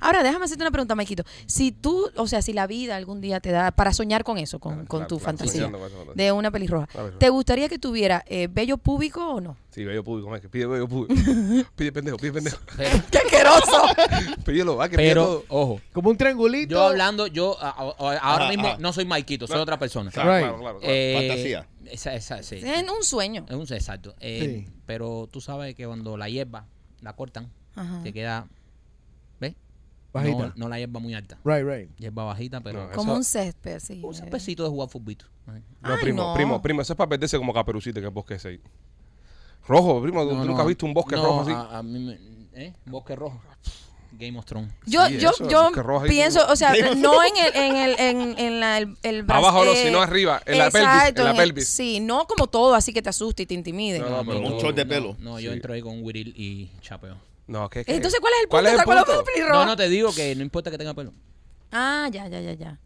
Ahora, 0.00 0.22
déjame 0.22 0.44
hacerte 0.44 0.62
una 0.62 0.70
pregunta, 0.70 0.94
Maikito. 0.94 1.24
Si 1.46 1.72
tú, 1.72 2.10
o 2.16 2.26
sea, 2.26 2.42
si 2.42 2.52
la 2.52 2.66
vida 2.66 2.96
algún 2.96 3.20
día 3.20 3.40
te 3.40 3.50
da 3.50 3.70
para 3.70 3.92
soñar 3.92 4.24
con 4.24 4.38
eso, 4.38 4.58
con, 4.58 4.72
Claro, 4.74 4.88
con 4.88 4.98
claro, 5.00 5.08
tu 5.08 5.18
claro, 5.18 5.24
fantasía 5.38 5.70
de 6.14 6.32
una 6.32 6.50
pelirroja. 6.50 6.88
¿te 7.18 7.28
gustaría 7.30 7.68
que 7.68 7.78
tuviera 7.78 8.24
eh, 8.26 8.48
vello 8.50 8.76
público 8.78 9.26
o 9.26 9.40
no? 9.40 9.56
Sí, 9.70 9.84
bello 9.84 10.02
público, 10.04 10.30
Mike. 10.30 10.48
Pide 10.48 10.66
bello 10.66 10.88
público. 10.88 11.14
pide 11.76 11.92
pendejo, 11.92 12.16
pide 12.16 12.32
pendejo. 12.32 12.58
¡Qué 13.10 13.18
asqueroso! 13.18 13.82
Pídelo, 14.44 14.76
va, 14.76 14.88
que 14.88 14.96
pide 14.96 15.08
pero, 15.08 15.24
todo. 15.24 15.44
ojo. 15.48 15.80
Como 15.92 16.10
un 16.10 16.16
triangulito. 16.16 16.70
Yo 16.74 16.82
hablando, 16.82 17.26
yo 17.26 17.56
a- 17.60 17.68
a- 17.70 17.72
a- 17.82 18.18
ahora 18.18 18.44
Ajá, 18.44 18.48
mismo 18.48 18.76
no 18.78 18.92
soy 18.92 19.04
Maikito, 19.04 19.46
soy 19.46 19.56
No. 19.56 19.62
otra 19.62 19.78
persona. 19.78 20.10
Claro, 20.10 20.30
Right. 20.32 20.40
claro, 20.42 20.58
claro. 20.60 20.78
claro. 20.80 20.94
Eh, 20.94 21.14
Fantasía. 21.28 21.66
Esa, 21.86 22.14
esa, 22.14 22.42
sí. 22.42 22.56
es 22.64 22.82
un 22.90 23.02
sueño. 23.04 23.44
Es 23.48 23.54
un 23.54 23.62
exacto. 23.62 24.14
Eh, 24.20 24.64
Sí. 24.66 24.72
Pero 24.86 25.28
tú 25.30 25.40
sabes 25.40 25.74
que 25.74 25.86
cuando 25.86 26.16
la 26.16 26.28
hierba 26.28 26.66
la 27.00 27.12
cortan, 27.14 27.50
Ajá. 27.74 28.00
te 28.02 28.12
queda. 28.12 28.46
Bajita. 30.16 30.46
No, 30.48 30.52
no 30.56 30.68
la 30.68 30.78
hierba 30.78 31.00
muy 31.00 31.14
alta. 31.14 31.38
Right, 31.44 31.64
right. 31.66 31.90
Hierba 31.98 32.24
bajita, 32.24 32.60
pero. 32.60 32.86
No, 32.88 32.92
Como 32.92 33.12
eso- 33.12 33.18
un 33.18 33.24
césped, 33.24 33.78
sí. 33.80 34.00
un 34.02 34.14
eh. 34.14 34.22
pesito 34.30 34.62
de 34.64 34.68
jugar 34.70 34.88
futbito. 34.88 35.26
No, 35.46 35.52
Ay, 35.82 35.98
primo, 36.00 36.22
no. 36.22 36.34
primo, 36.34 36.60
primo. 36.62 36.82
Eso 36.82 36.92
es 36.92 36.96
para 36.96 37.08
perderse 37.08 37.38
como 37.38 37.52
caperucita 37.54 38.00
que 38.00 38.06
es 38.08 38.12
bosque 38.12 38.34
ese 38.34 38.48
ahí. 38.48 38.60
Rojo, 39.68 40.00
primo. 40.02 40.22
¿tú 40.24 40.34
No, 40.34 40.44
nunca 40.44 40.54
no, 40.54 40.60
has 40.62 40.66
visto 40.68 40.86
un 40.86 40.94
bosque 40.94 41.16
no, 41.16 41.22
rojo 41.24 41.40
así? 41.42 41.52
A, 41.52 41.78
a 41.78 41.82
mí 41.82 41.98
me, 41.98 42.18
¿eh? 42.54 42.72
Bosque 42.86 43.16
rojo. 43.16 43.40
Game 44.18 44.38
of 44.38 44.46
Thrones. 44.46 44.72
Yo, 44.86 45.04
Sí, 45.08 45.18
yo, 45.18 45.30
eso, 45.30 45.46
yo 45.48 45.70
que 45.72 45.82
rojo 45.82 46.04
ahí 46.04 46.08
pienso, 46.10 46.40
como- 46.40 46.52
o 46.52 46.56
sea, 46.56 46.72
no 46.96 47.22
en 47.22 47.36
el, 47.36 47.54
en 47.54 47.76
el, 47.76 48.00
en, 48.00 48.38
en 48.38 48.60
la, 48.60 48.78
el, 48.78 48.96
el 49.02 49.22
brazo- 49.24 49.46
Abajo 49.46 49.64
no, 49.66 49.74
sino 49.74 50.00
arriba, 50.00 50.40
en 50.46 50.56
la 50.56 50.70
pelvis, 50.70 50.88
exacto, 50.88 51.20
en 51.20 51.24
la 51.26 51.30
el- 51.32 51.36
pelvis. 51.36 51.68
sí, 51.68 52.00
no 52.00 52.26
como 52.26 52.46
todo 52.46 52.74
así 52.74 52.94
que 52.94 53.02
te 53.02 53.10
asuste 53.10 53.42
y 53.42 53.46
te 53.46 53.52
intimide. 53.52 53.98
No, 53.98 54.08
no, 54.08 54.24
pero 54.24 54.38
un 54.40 54.56
short 54.58 54.74
de 54.74 54.86
pelo. 54.86 55.16
No, 55.18 55.38
yo 55.38 55.50
Sí. 55.50 55.56
entro 55.56 55.74
ahí 55.74 55.82
con 55.82 56.02
Wiril 56.02 56.32
y 56.34 56.70
chapeo. 56.80 57.16
No, 57.46 57.68
¿qué, 57.70 57.84
qué? 57.84 57.94
Entonces, 57.94 58.18
¿cuál 58.20 58.32
es 58.34 58.40
el 58.42 58.48
punto? 58.48 58.50
¿Cuál 58.50 58.66
es 58.66 58.72
el 58.72 58.76
¿Te 58.78 58.82
acuerdas 58.82 59.04
punto? 59.04 59.48
No, 59.52 59.66
no 59.66 59.76
te 59.76 59.88
digo 59.88 60.12
que 60.14 60.34
no 60.34 60.42
importa 60.42 60.70
que 60.70 60.78
tenga 60.78 60.94
pelo. 60.94 61.12
Ah, 61.72 62.08
ya, 62.10 62.26
ya, 62.28 62.40
ya, 62.40 62.52
ya. 62.54 62.78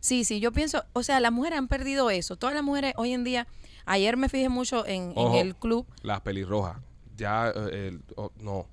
Sí, 0.00 0.24
sí, 0.24 0.40
yo 0.40 0.52
pienso, 0.52 0.84
o 0.92 1.02
sea, 1.02 1.18
las 1.20 1.32
mujeres 1.32 1.58
han 1.58 1.68
perdido 1.68 2.10
eso. 2.10 2.36
Todas 2.36 2.54
las 2.54 2.62
mujeres 2.64 2.94
hoy 2.96 3.12
en 3.12 3.24
día, 3.24 3.46
ayer 3.84 4.16
me 4.16 4.28
fijé 4.28 4.48
mucho 4.48 4.86
en, 4.86 5.10
en 5.10 5.12
Ojo, 5.16 5.38
el 5.40 5.54
club. 5.56 5.86
Las 6.02 6.20
pelirrojas. 6.20 6.76
Ya, 7.16 7.48
eh, 7.54 7.88
el- 7.88 8.02
oh, 8.16 8.30
no. 8.40 8.66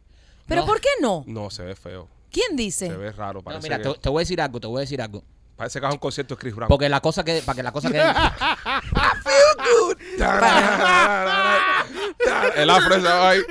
Pero 0.48 0.62
No. 0.62 0.68
¿por 0.68 0.80
qué 0.82 0.90
no? 1.02 1.24
No, 1.28 1.50
se 1.50 1.64
ve 1.64 1.76
feo. 1.76 2.08
¿Quién 2.32 2.56
dice? 2.56 2.88
Se 2.88 2.96
ve 2.98 3.12
raro. 3.12 3.40
No, 3.40 3.44
Parece, 3.44 3.64
mira, 3.64 3.78
que, 3.78 3.90
te, 3.90 4.00
te 4.00 4.10
voy 4.10 4.20
a 4.20 4.24
decir 4.24 4.40
algo, 4.42 4.60
te 4.60 4.68
voy 4.68 4.78
a 4.78 4.82
decir 4.82 5.02
algo. 5.02 5.24
parece 5.56 5.80
que 5.80 5.88
es 5.88 5.92
un 5.94 5.98
concierto 6.00 6.36
de 6.36 6.40
Chris 6.42 6.54
Brown. 6.56 6.68
Porque 6.68 6.90
la 6.90 7.00
cosa 7.02 7.24
que, 7.24 7.42
para 7.44 7.56
que 7.56 7.64
la 7.64 7.72
cosa 7.72 7.90
que 7.92 7.98
el 12.58 12.70
afro 12.70 12.96
estaba 12.96 13.30
ahí. 13.30 13.42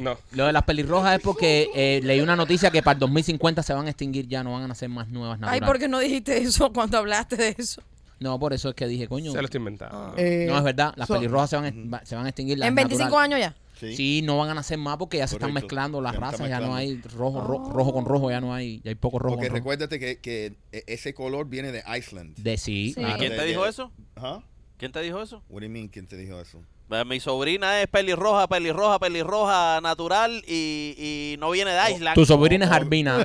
No. 0.00 0.16
lo 0.32 0.46
de 0.46 0.52
las 0.52 0.62
pelirrojas 0.64 1.16
es 1.18 1.22
porque 1.22 1.68
eh, 1.74 2.00
leí 2.02 2.20
una 2.20 2.34
noticia 2.36 2.70
que 2.70 2.82
para 2.82 2.94
el 2.94 3.00
2050 3.00 3.62
se 3.62 3.72
van 3.74 3.86
a 3.86 3.90
extinguir 3.90 4.26
ya, 4.26 4.42
no 4.42 4.52
van 4.52 4.62
a 4.62 4.68
nacer 4.68 4.88
más 4.88 5.08
nuevas 5.08 5.36
Ay, 5.36 5.40
naturales. 5.40 5.66
¿por 5.68 5.78
qué 5.78 5.88
no 5.88 5.98
dijiste 6.00 6.38
eso 6.38 6.72
cuando 6.72 6.98
hablaste 6.98 7.36
de 7.36 7.54
eso? 7.58 7.82
No, 8.18 8.38
por 8.38 8.52
eso 8.52 8.68
es 8.68 8.74
que 8.74 8.86
dije, 8.86 9.08
coño. 9.08 9.32
Se 9.32 9.38
lo 9.38 9.44
estoy 9.46 9.58
inventando. 9.58 10.12
Eh, 10.18 10.46
No, 10.48 10.58
es 10.58 10.62
verdad, 10.64 10.92
las 10.96 11.08
so- 11.08 11.14
pelirrojas 11.14 11.48
se 11.50 11.56
van, 11.56 11.64
a- 11.66 11.96
va- 11.98 12.04
se 12.04 12.14
van 12.16 12.26
a 12.26 12.28
extinguir. 12.28 12.58
las 12.58 12.68
en 12.68 12.74
25 12.74 13.04
naturales. 13.18 13.34
años 13.34 13.54
ya. 13.54 13.56
Sí. 13.80 13.96
Sí, 13.96 14.22
no 14.22 14.36
van 14.36 14.50
a 14.50 14.54
nacer 14.54 14.76
más 14.76 14.98
porque 14.98 15.16
ya 15.16 15.26
se 15.26 15.36
están 15.36 15.48
Correcto. 15.52 15.64
mezclando 15.68 16.00
las 16.02 16.12
Ya 16.12 16.20
razas, 16.20 16.48
ya 16.50 16.60
no 16.60 16.74
hay 16.74 17.00
rojo, 17.16 17.40
ro- 17.40 17.70
rojo 17.72 17.94
con 17.94 18.04
rojo, 18.04 18.30
ya 18.30 18.38
no 18.42 18.52
hay, 18.52 18.82
ya 18.84 18.90
hay 18.90 18.94
poco 18.94 19.18
rojo 19.18 19.36
Porque 19.36 19.48
con 19.48 19.56
rojo. 19.56 19.70
recuérdate 19.70 19.98
que, 19.98 20.18
que 20.18 20.52
e- 20.70 20.84
ese 20.86 21.14
color 21.14 21.48
viene 21.48 21.72
de 21.72 21.82
Iceland. 21.96 22.36
De 22.36 22.58
sí, 22.58 22.88
Sí. 22.88 22.94
claro. 23.00 23.16
¿Quién 23.18 23.34
te 23.36 23.44
dijo 23.46 23.64
eso? 23.64 23.90
Ajá. 24.16 24.42
¿Quién 24.76 24.92
te 24.92 25.00
dijo 25.00 25.22
eso? 25.22 25.42
What 25.48 25.60
do 25.62 25.66
you 25.66 25.72
mean? 25.72 25.88
¿Quién 25.88 26.06
te 26.06 26.18
dijo 26.18 26.38
eso? 26.38 26.62
Eh, 26.92 27.04
Mi 27.04 27.20
sobrina 27.20 27.80
es 27.80 27.86
pelirroja, 27.88 28.46
pelirroja, 28.48 28.98
pelirroja 28.98 29.80
natural 29.80 30.42
y, 30.46 30.94
y 30.98 31.36
no 31.38 31.50
viene 31.50 31.70
de 31.72 31.92
Island. 31.92 32.14
Tu 32.16 32.26
sobrina 32.26 32.64
es 32.66 32.70
Arbina. 32.72 33.18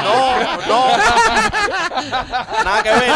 No, 0.00 0.40
no. 0.68 0.86
Nada 2.64 2.82
que 2.82 2.90
ver. 2.90 3.12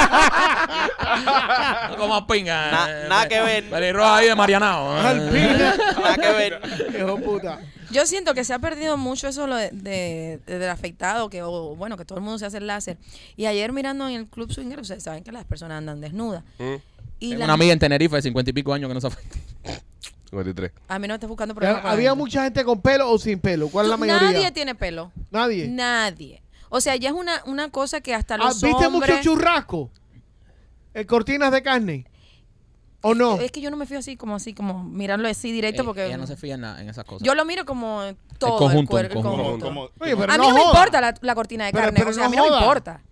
No 1.91 1.97
como 1.97 2.27
pinga. 2.27 2.71
Na- 2.71 3.09
nada 3.09 3.29
que 3.29 3.41
ver. 3.41 3.65
Pelirroja 3.71 4.17
ahí 4.17 4.29
de 4.29 4.35
Marianao. 4.35 4.97
Alpina. 4.97 5.75
Nada 5.97 6.15
que 6.17 6.29
ver. 6.33 6.61
Hijo 6.99 7.17
puta. 7.19 7.59
Yo 7.91 8.07
siento 8.07 8.35
que 8.35 8.45
se 8.45 8.53
ha 8.55 8.59
perdido 8.59 8.97
mucho 8.97 9.29
eso 9.29 9.47
lo 9.47 9.55
de, 9.57 9.71
de- 9.71 10.41
de- 10.47 10.59
del 10.59 10.71
afectado, 10.71 11.31
que 11.31 11.43
o, 11.43 11.77
bueno, 11.77 11.97
que 11.97 12.05
todo 12.05 12.19
el 12.19 12.25
mundo 12.25 12.39
se 12.39 12.47
hace 12.47 12.59
el 12.59 12.67
láser. 12.67 12.97
Y 13.37 13.47
ayer 13.47 13.73
mirando 13.73 14.09
en 14.09 14.15
el 14.17 14.27
club 14.27 14.53
swinger, 14.53 14.81
ustedes 14.81 15.03
saben 15.05 15.23
que 15.23 15.31
las 15.33 15.45
personas 15.45 15.79
andan 15.79 16.01
desnudas. 16.01 16.43
Mm, 16.59 16.75
Y 17.25 17.29
Tengo 17.31 17.39
la- 17.41 17.45
una 17.47 17.55
amiga 17.55 17.73
en 17.73 17.79
Tenerife 17.79 18.17
de 18.17 18.23
cincuenta 18.23 18.51
y 18.51 18.53
pico 18.55 18.73
años 18.75 18.89
que 18.89 18.95
no 18.95 19.01
se 19.01 19.07
afecta. 19.07 19.39
53. 20.31 20.73
A 20.89 20.99
mí 20.99 21.07
no 21.07 21.13
me 21.13 21.17
estás 21.17 21.29
buscando 21.29 21.55
problemas. 21.55 21.83
con 21.83 21.91
¿Había 21.91 22.11
gente. 22.11 22.23
mucha 22.23 22.43
gente 22.45 22.65
con 22.65 22.81
pelo 22.81 23.11
o 23.11 23.19
sin 23.19 23.39
pelo? 23.39 23.69
¿Cuál 23.69 23.87
es 23.87 23.91
la 23.91 23.97
Tú- 23.97 24.01
mayoría? 24.01 24.31
Nadie 24.33 24.51
tiene 24.53 24.75
pelo. 24.75 25.13
Nadie. 25.31 25.69
Nadie. 25.69 26.43
O 26.71 26.81
sea, 26.81 26.97
ya 26.97 27.11
es 27.11 27.15
una, 27.15 27.41
una 27.47 27.71
cosa 27.71 28.01
que 28.01 28.15
hasta 28.15 28.35
Ah, 28.35 28.39
los 28.39 28.61
¿Viste 28.61 28.87
hombres... 28.87 29.11
mucho 29.17 29.23
churrasco? 29.23 29.91
¿En 30.93 31.07
cortinas 31.07 31.53
de 31.53 31.63
carne? 31.63 32.07
¿O 33.01 33.15
no? 33.15 33.39
Es 33.39 33.53
que 33.53 33.61
yo 33.61 33.71
no 33.71 33.77
me 33.77 33.85
fío 33.87 33.99
así, 33.99 34.17
como 34.17 34.35
así, 34.37 34.55
como 34.55 34.83
mirarlo 34.83 35.29
así 35.29 35.53
directo, 35.53 35.83
Eh, 35.83 35.85
porque 35.85 36.07
Ella 36.07 36.17
no 36.17 36.27
se 36.27 36.37
fía 36.37 36.55
en, 36.55 36.65
en 36.65 36.89
esas 36.89 37.05
cosas. 37.05 37.25
yo 37.25 37.35
lo 37.35 37.45
miro 37.45 37.65
como 37.67 38.01
todo 38.39 38.55
el, 38.55 38.59
conjunto, 38.59 38.91
cuerpo. 38.91 38.97
el 38.97 39.05
el 39.19 39.23
conjunto. 39.23 39.43
conjunto. 39.43 39.67
Como- 39.67 39.83
Oye, 40.01 40.17
pero 40.17 40.33
a 40.33 40.39
mí 40.39 40.43
no 40.43 40.49
no 40.49 40.55
me 40.55 40.61
joda. 40.63 40.73
importa 40.73 41.01
la, 41.01 41.15
la 41.21 41.35
cortina 41.35 41.67
de 41.67 41.73
Pero- 41.73 41.85
carne, 41.85 41.99
pero 41.99 42.11
o 42.11 42.13
sea, 42.15 42.23
no 42.23 42.27
a 42.27 42.31
mí 42.31 42.37
no 42.37 42.43
me 42.45 42.49
joda. 42.49 42.61
importa. 42.61 43.03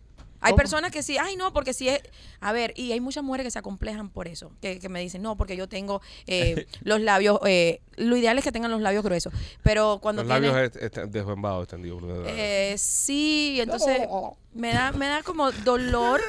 Hay 0.43 0.51
¿Cómo? 0.51 0.57
personas 0.57 0.91
que 0.91 1.03
sí, 1.03 1.17
ay 1.19 1.37
no, 1.37 1.53
porque 1.53 1.73
si 1.73 1.89
es, 1.89 2.01
a 2.41 2.53
ver, 2.53 2.75
y 2.77 2.93
hay 2.93 3.01
muchas 3.01 3.23
mujeres 3.25 3.45
que 3.47 3.51
se 3.53 3.59
acomplejan 3.59 4.11
por 4.11 4.29
eso, 4.29 4.53
que, 4.61 4.79
que 4.79 4.89
me 4.89 5.01
dicen, 5.01 5.23
no, 5.23 5.37
porque 5.37 5.57
yo 5.57 5.69
tengo 5.69 6.03
eh, 6.27 6.67
los 6.83 7.01
labios, 7.01 7.39
eh, 7.47 7.81
lo 7.97 8.17
ideal 8.17 8.37
es 8.39 8.45
que 8.45 8.53
tengan 8.53 8.71
los 8.71 8.81
labios 8.81 9.05
gruesos, 9.05 9.33
pero 9.63 10.01
cuando 10.03 10.23
Los 10.25 10.33
tienen, 10.33 10.53
labios 10.53 10.75
est- 10.75 10.83
est- 10.99 11.11
desbembados, 11.11 11.63
extendidos. 11.65 12.03
eh, 12.27 12.75
sí, 12.77 13.59
entonces 13.61 14.01
me 14.53 14.73
da, 14.73 14.93
me 14.93 15.07
da 15.07 15.23
como 15.23 15.51
dolor, 15.53 16.21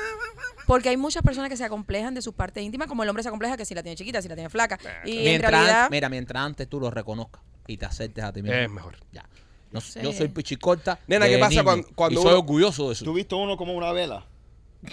porque 0.67 0.89
hay 0.89 0.97
muchas 0.97 1.23
personas 1.23 1.49
que 1.49 1.57
se 1.57 1.63
acomplejan 1.63 2.13
de 2.13 2.21
sus 2.21 2.33
partes 2.33 2.63
íntimas, 2.63 2.87
como 2.87 3.03
el 3.03 3.09
hombre 3.09 3.23
se 3.23 3.29
acompleja 3.29 3.57
que 3.57 3.65
si 3.65 3.73
la 3.75 3.83
tiene 3.83 3.95
chiquita, 3.95 4.21
si 4.21 4.29
la 4.29 4.35
tiene 4.35 4.49
flaca, 4.49 4.77
y 5.03 5.17
en 5.17 5.23
mientras, 5.23 5.51
realidad... 5.51 5.89
mira, 5.89 6.09
mientras 6.09 6.43
antes 6.45 6.67
tú 6.69 6.79
lo 6.79 6.89
reconozcas 6.91 7.41
y 7.67 7.77
te 7.77 7.85
aceptes 7.85 8.23
a 8.23 8.31
ti 8.31 8.41
mismo. 8.41 8.57
Es 8.57 8.69
mejor. 8.69 8.97
Ya. 9.11 9.27
No, 9.73 9.81
Sí. 9.81 9.99
Yo 10.01 10.13
soy 10.13 10.27
pichicorta. 10.29 10.99
Nena, 11.07 11.27
¿qué 11.27 11.37
pasa 11.37 11.49
niño, 11.49 11.63
cuando- 11.63 11.87
cuando 11.95 12.19
y 12.19 12.23
soy 12.23 12.31
uno- 12.31 12.39
orgulloso 12.39 12.87
de 12.87 12.93
eso. 12.93 13.03
¿Tú 13.05 13.13
viste 13.13 13.35
uno 13.35 13.57
como 13.57 13.73
una 13.73 13.91
vela? 13.91 14.25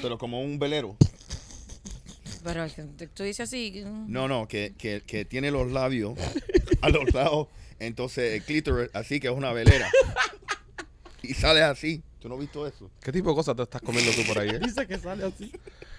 Pero 0.02 0.16
como 0.18 0.40
un 0.40 0.58
velero. 0.58 0.96
Pero 2.42 2.64
es 2.64 2.72
que 2.72 2.82
tú 3.08 3.22
dices 3.22 3.40
así... 3.48 3.82
No, 3.84 4.26
no, 4.26 4.48
que, 4.48 4.74
que, 4.78 5.02
que 5.06 5.24
tiene 5.26 5.50
los 5.50 5.70
labios 5.70 6.14
a 6.80 6.88
los 6.88 7.12
lados. 7.12 7.48
Entonces 7.78 8.34
el 8.34 8.42
clítoris 8.42 8.88
así 8.94 9.20
que 9.20 9.28
es 9.28 9.34
una 9.34 9.52
velera. 9.52 9.90
Y 11.22 11.34
sale 11.34 11.62
así. 11.62 12.02
¿Tú 12.18 12.28
no 12.30 12.34
has 12.36 12.40
visto 12.40 12.66
eso? 12.66 12.90
¿Qué 13.02 13.12
tipo 13.12 13.28
de 13.28 13.34
cosas 13.36 13.54
te 13.54 13.62
estás 13.62 13.82
comiendo 13.82 14.10
tú 14.12 14.22
por 14.26 14.38
ahí? 14.38 14.48
eh? 14.48 14.58
Dice 14.64 14.86
que 14.86 14.98
sale 14.98 15.24
así. 15.26 15.52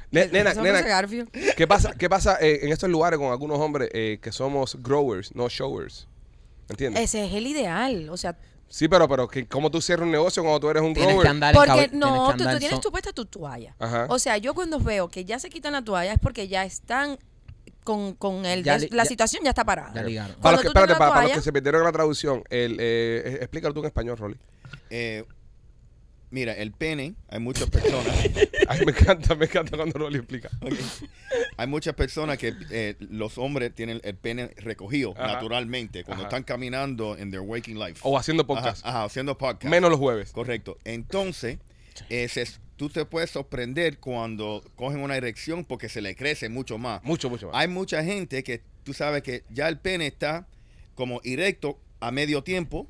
Ne- 0.09 0.27
nena, 0.27 0.51
Eso 0.51 0.61
nena, 0.63 0.82
Garfield. 0.82 1.29
¿qué 1.55 1.67
pasa, 1.67 1.93
qué 1.97 2.09
pasa 2.09 2.38
eh, 2.41 2.59
en 2.63 2.71
estos 2.71 2.89
lugares 2.89 3.19
con 3.19 3.32
algunos 3.32 3.59
hombres 3.59 3.89
eh, 3.93 4.17
que 4.21 4.32
somos 4.32 4.77
growers, 4.82 5.34
no 5.36 5.47
showers? 5.47 6.07
¿Entiendes? 6.69 7.03
Ese 7.03 7.23
es 7.25 7.34
el 7.34 7.45
ideal, 7.47 8.09
o 8.09 8.17
sea, 8.17 8.36
Sí, 8.72 8.88
pero, 8.88 9.07
pero 9.07 9.28
que, 9.28 9.45
¿cómo 9.47 9.69
tú 9.69 9.82
cierras 9.82 10.05
un 10.05 10.11
negocio 10.11 10.41
cuando 10.43 10.59
tú 10.61 10.69
eres 10.69 10.82
un 10.82 10.93
Tienes 10.93 11.26
andar 11.26 11.53
en 11.53 11.59
Porque 11.59 11.74
tienes 11.74 11.91
no, 11.93 12.32
que 12.32 12.38
tú, 12.43 12.49
tienes 12.57 12.69
so- 12.69 12.80
tu 12.80 12.89
puesta 12.91 13.11
tu 13.11 13.26
toalla. 13.26 13.76
Ajá. 13.78 14.05
O 14.09 14.17
sea, 14.17 14.38
yo 14.38 14.53
cuando 14.53 14.80
veo 14.80 15.09
que 15.09 15.26
ya 15.26 15.39
se 15.39 15.49
quitan 15.49 15.74
la 15.74 15.82
toalla 15.84 16.13
es 16.13 16.19
porque 16.19 16.47
ya 16.47 16.63
están 16.63 17.19
con, 17.84 18.13
con 18.13 18.45
el 18.45 18.63
Ya 18.63 18.74
des- 18.80 18.84
li- 18.89 18.95
la 18.95 19.03
ya- 19.03 19.09
situación 19.09 19.43
ya 19.43 19.49
está 19.49 19.65
parada. 19.65 19.91
ya 19.93 20.03
ligaron. 20.03 20.32
Para 20.36 20.41
Cuando 20.41 20.51
los, 20.55 20.61
que, 20.61 20.67
tú 20.69 20.74
tienes 20.74 20.84
espérate, 20.89 20.93
la 20.93 20.97
para, 20.99 21.09
para 21.11 21.22
los 21.24 21.32
toalla- 21.32 21.36
que 21.39 21.43
se 21.43 21.51
perdieron 21.53 21.82
en 21.82 21.86
la 21.86 21.91
traducción, 21.91 22.43
el, 22.49 22.78
eh, 22.80 23.38
explícalo 23.41 23.74
tú 23.74 23.80
en 23.82 23.86
español, 23.88 24.17
Rolly. 24.17 24.38
Eh, 24.89 25.26
Mira, 26.32 26.53
el 26.53 26.71
pene, 26.71 27.13
hay 27.27 27.39
muchas 27.39 27.69
personas. 27.69 28.07
Ay, 28.67 28.86
me 28.86 28.93
encanta, 28.93 29.36
me 29.36 29.45
encanta 29.45 29.75
cuando 29.75 29.99
Rolly 29.99 30.17
explica. 30.19 30.49
Hay 31.57 31.67
muchas 31.67 31.93
personas 31.93 32.38
que 32.38 32.53
eh, 32.71 32.95
los 32.99 33.38
hombres 33.38 33.75
tienen 33.75 33.99
el 34.03 34.15
pene 34.15 34.47
recogido 34.57 35.13
Ajá. 35.17 35.34
naturalmente 35.34 36.03
cuando 36.05 36.23
Ajá. 36.23 36.29
están 36.29 36.43
caminando 36.43 37.17
en 37.17 37.32
their 37.32 37.41
waking 37.41 37.77
life. 37.77 37.99
O 38.03 38.17
haciendo 38.17 38.47
podcast. 38.47 38.86
ajá, 38.86 39.03
haciendo 39.03 39.38
podcast. 39.38 39.69
Menos 39.69 39.89
los 39.91 39.99
jueves. 39.99 40.32
Correcto. 40.32 40.77
Entonces, 40.86 41.57
eh, 42.09 42.27
se- 42.29 42.47
tú 42.77 42.89
te 42.89 43.03
puedes 43.05 43.29
sorprender 43.29 43.99
cuando 43.99 44.63
cogen 44.77 45.01
una 45.01 45.17
erección 45.17 45.65
porque 45.65 45.89
se 45.89 46.01
le 46.01 46.15
crece 46.15 46.47
mucho 46.49 46.77
más. 46.77 47.03
Mucho, 47.03 47.29
mucho 47.29 47.47
más. 47.47 47.55
Hay 47.57 47.67
mucha 47.67 48.03
gente 48.03 48.41
que 48.43 48.61
tú 48.84 48.93
sabes 48.93 49.21
que 49.21 49.43
ya 49.49 49.67
el 49.67 49.77
pene 49.79 50.07
está 50.07 50.47
como 50.95 51.19
erecto 51.25 51.77
a 52.02 52.12
medio 52.12 52.43
tiempo 52.43 52.88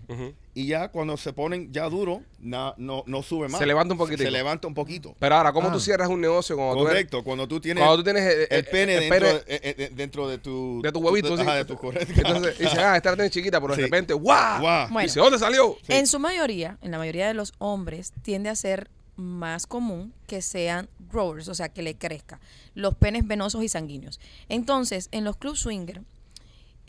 y 0.54 0.66
ya 0.68 0.88
cuando 0.90 1.16
se 1.18 1.32
ponen 1.34 1.72
ya 1.72 1.88
duro 1.90 2.22
na- 2.40 2.74
no, 2.78 3.04
no 3.06 3.22
sube 3.22 3.48
más. 3.50 3.60
Se 3.60 3.66
levanta 3.66 3.94
un 3.94 3.98
poquitico. 3.98 4.24
Se 4.24 4.32
levanta 4.32 4.68
un 4.68 4.74
poquito. 4.74 5.16
Pero 5.20 5.36
ahora, 5.36 5.54
¿cómo 5.54 5.68
Ah. 5.68 5.72
tú 5.72 5.80
cierras 5.80 6.10
un 6.10 6.20
negocio 6.22 6.56
cuando 6.56 6.76
tú 6.76 6.82
eres- 6.82 6.92
Correcto, 6.94 7.24
cuando 7.24 7.48
tú 7.48 7.60
tienes 7.62 7.82
cuando 7.84 7.98
tú 7.98 8.04
tienes 8.04 8.24
eh, 8.24 8.48
el 8.50 8.60
eh, 8.60 8.64
pene, 8.64 8.94
el 8.96 9.10
dentro, 9.10 9.28
pene 9.30 9.44
eh, 9.48 9.92
dentro 9.94 10.28
de 10.30 10.38
tu 10.40 10.82
de 10.82 10.92
tu 10.92 11.00
huevito? 11.00 11.36
sí. 11.38 11.44
ajá, 11.44 11.56
de 11.56 11.66
tu 11.66 11.76
correcto. 11.78 12.14
Entonces 12.16 12.58
dices, 12.60 12.78
ah, 12.80 12.98
esta 12.98 13.12
la 13.12 13.16
tienes 13.18 13.32
chiquita, 13.32 13.62
pero 13.62 13.76
de 13.76 13.84
repente, 13.84 14.14
¡guau! 14.14 14.62
Guau. 14.62 14.90
Bueno. 14.90 15.06
Dice, 15.08 15.20
¿dónde 15.20 15.38
salió? 15.40 15.78
Sí. 15.86 15.94
En 15.94 16.08
su 16.08 16.20
mayoría, 16.20 16.78
en 16.82 16.92
la 16.92 16.98
mayoría 16.98 17.28
de 17.28 17.34
los 17.34 17.54
hombres, 17.60 18.14
tiende 18.22 18.50
a 18.50 18.56
ser 18.56 18.90
más 19.18 19.68
común 19.68 20.14
que 20.26 20.42
sean 20.42 20.90
growers, 21.12 21.48
o 21.50 21.54
sea, 21.54 21.70
que 21.70 21.82
le 21.82 21.96
crezca 21.96 22.40
los 22.74 22.96
penes 22.96 23.28
venosos 23.28 23.62
y 23.64 23.68
sanguíneos. 23.68 24.20
Entonces, 24.50 25.10
en 25.12 25.26
los 25.26 25.36
club 25.38 25.56
swinger, 25.58 26.02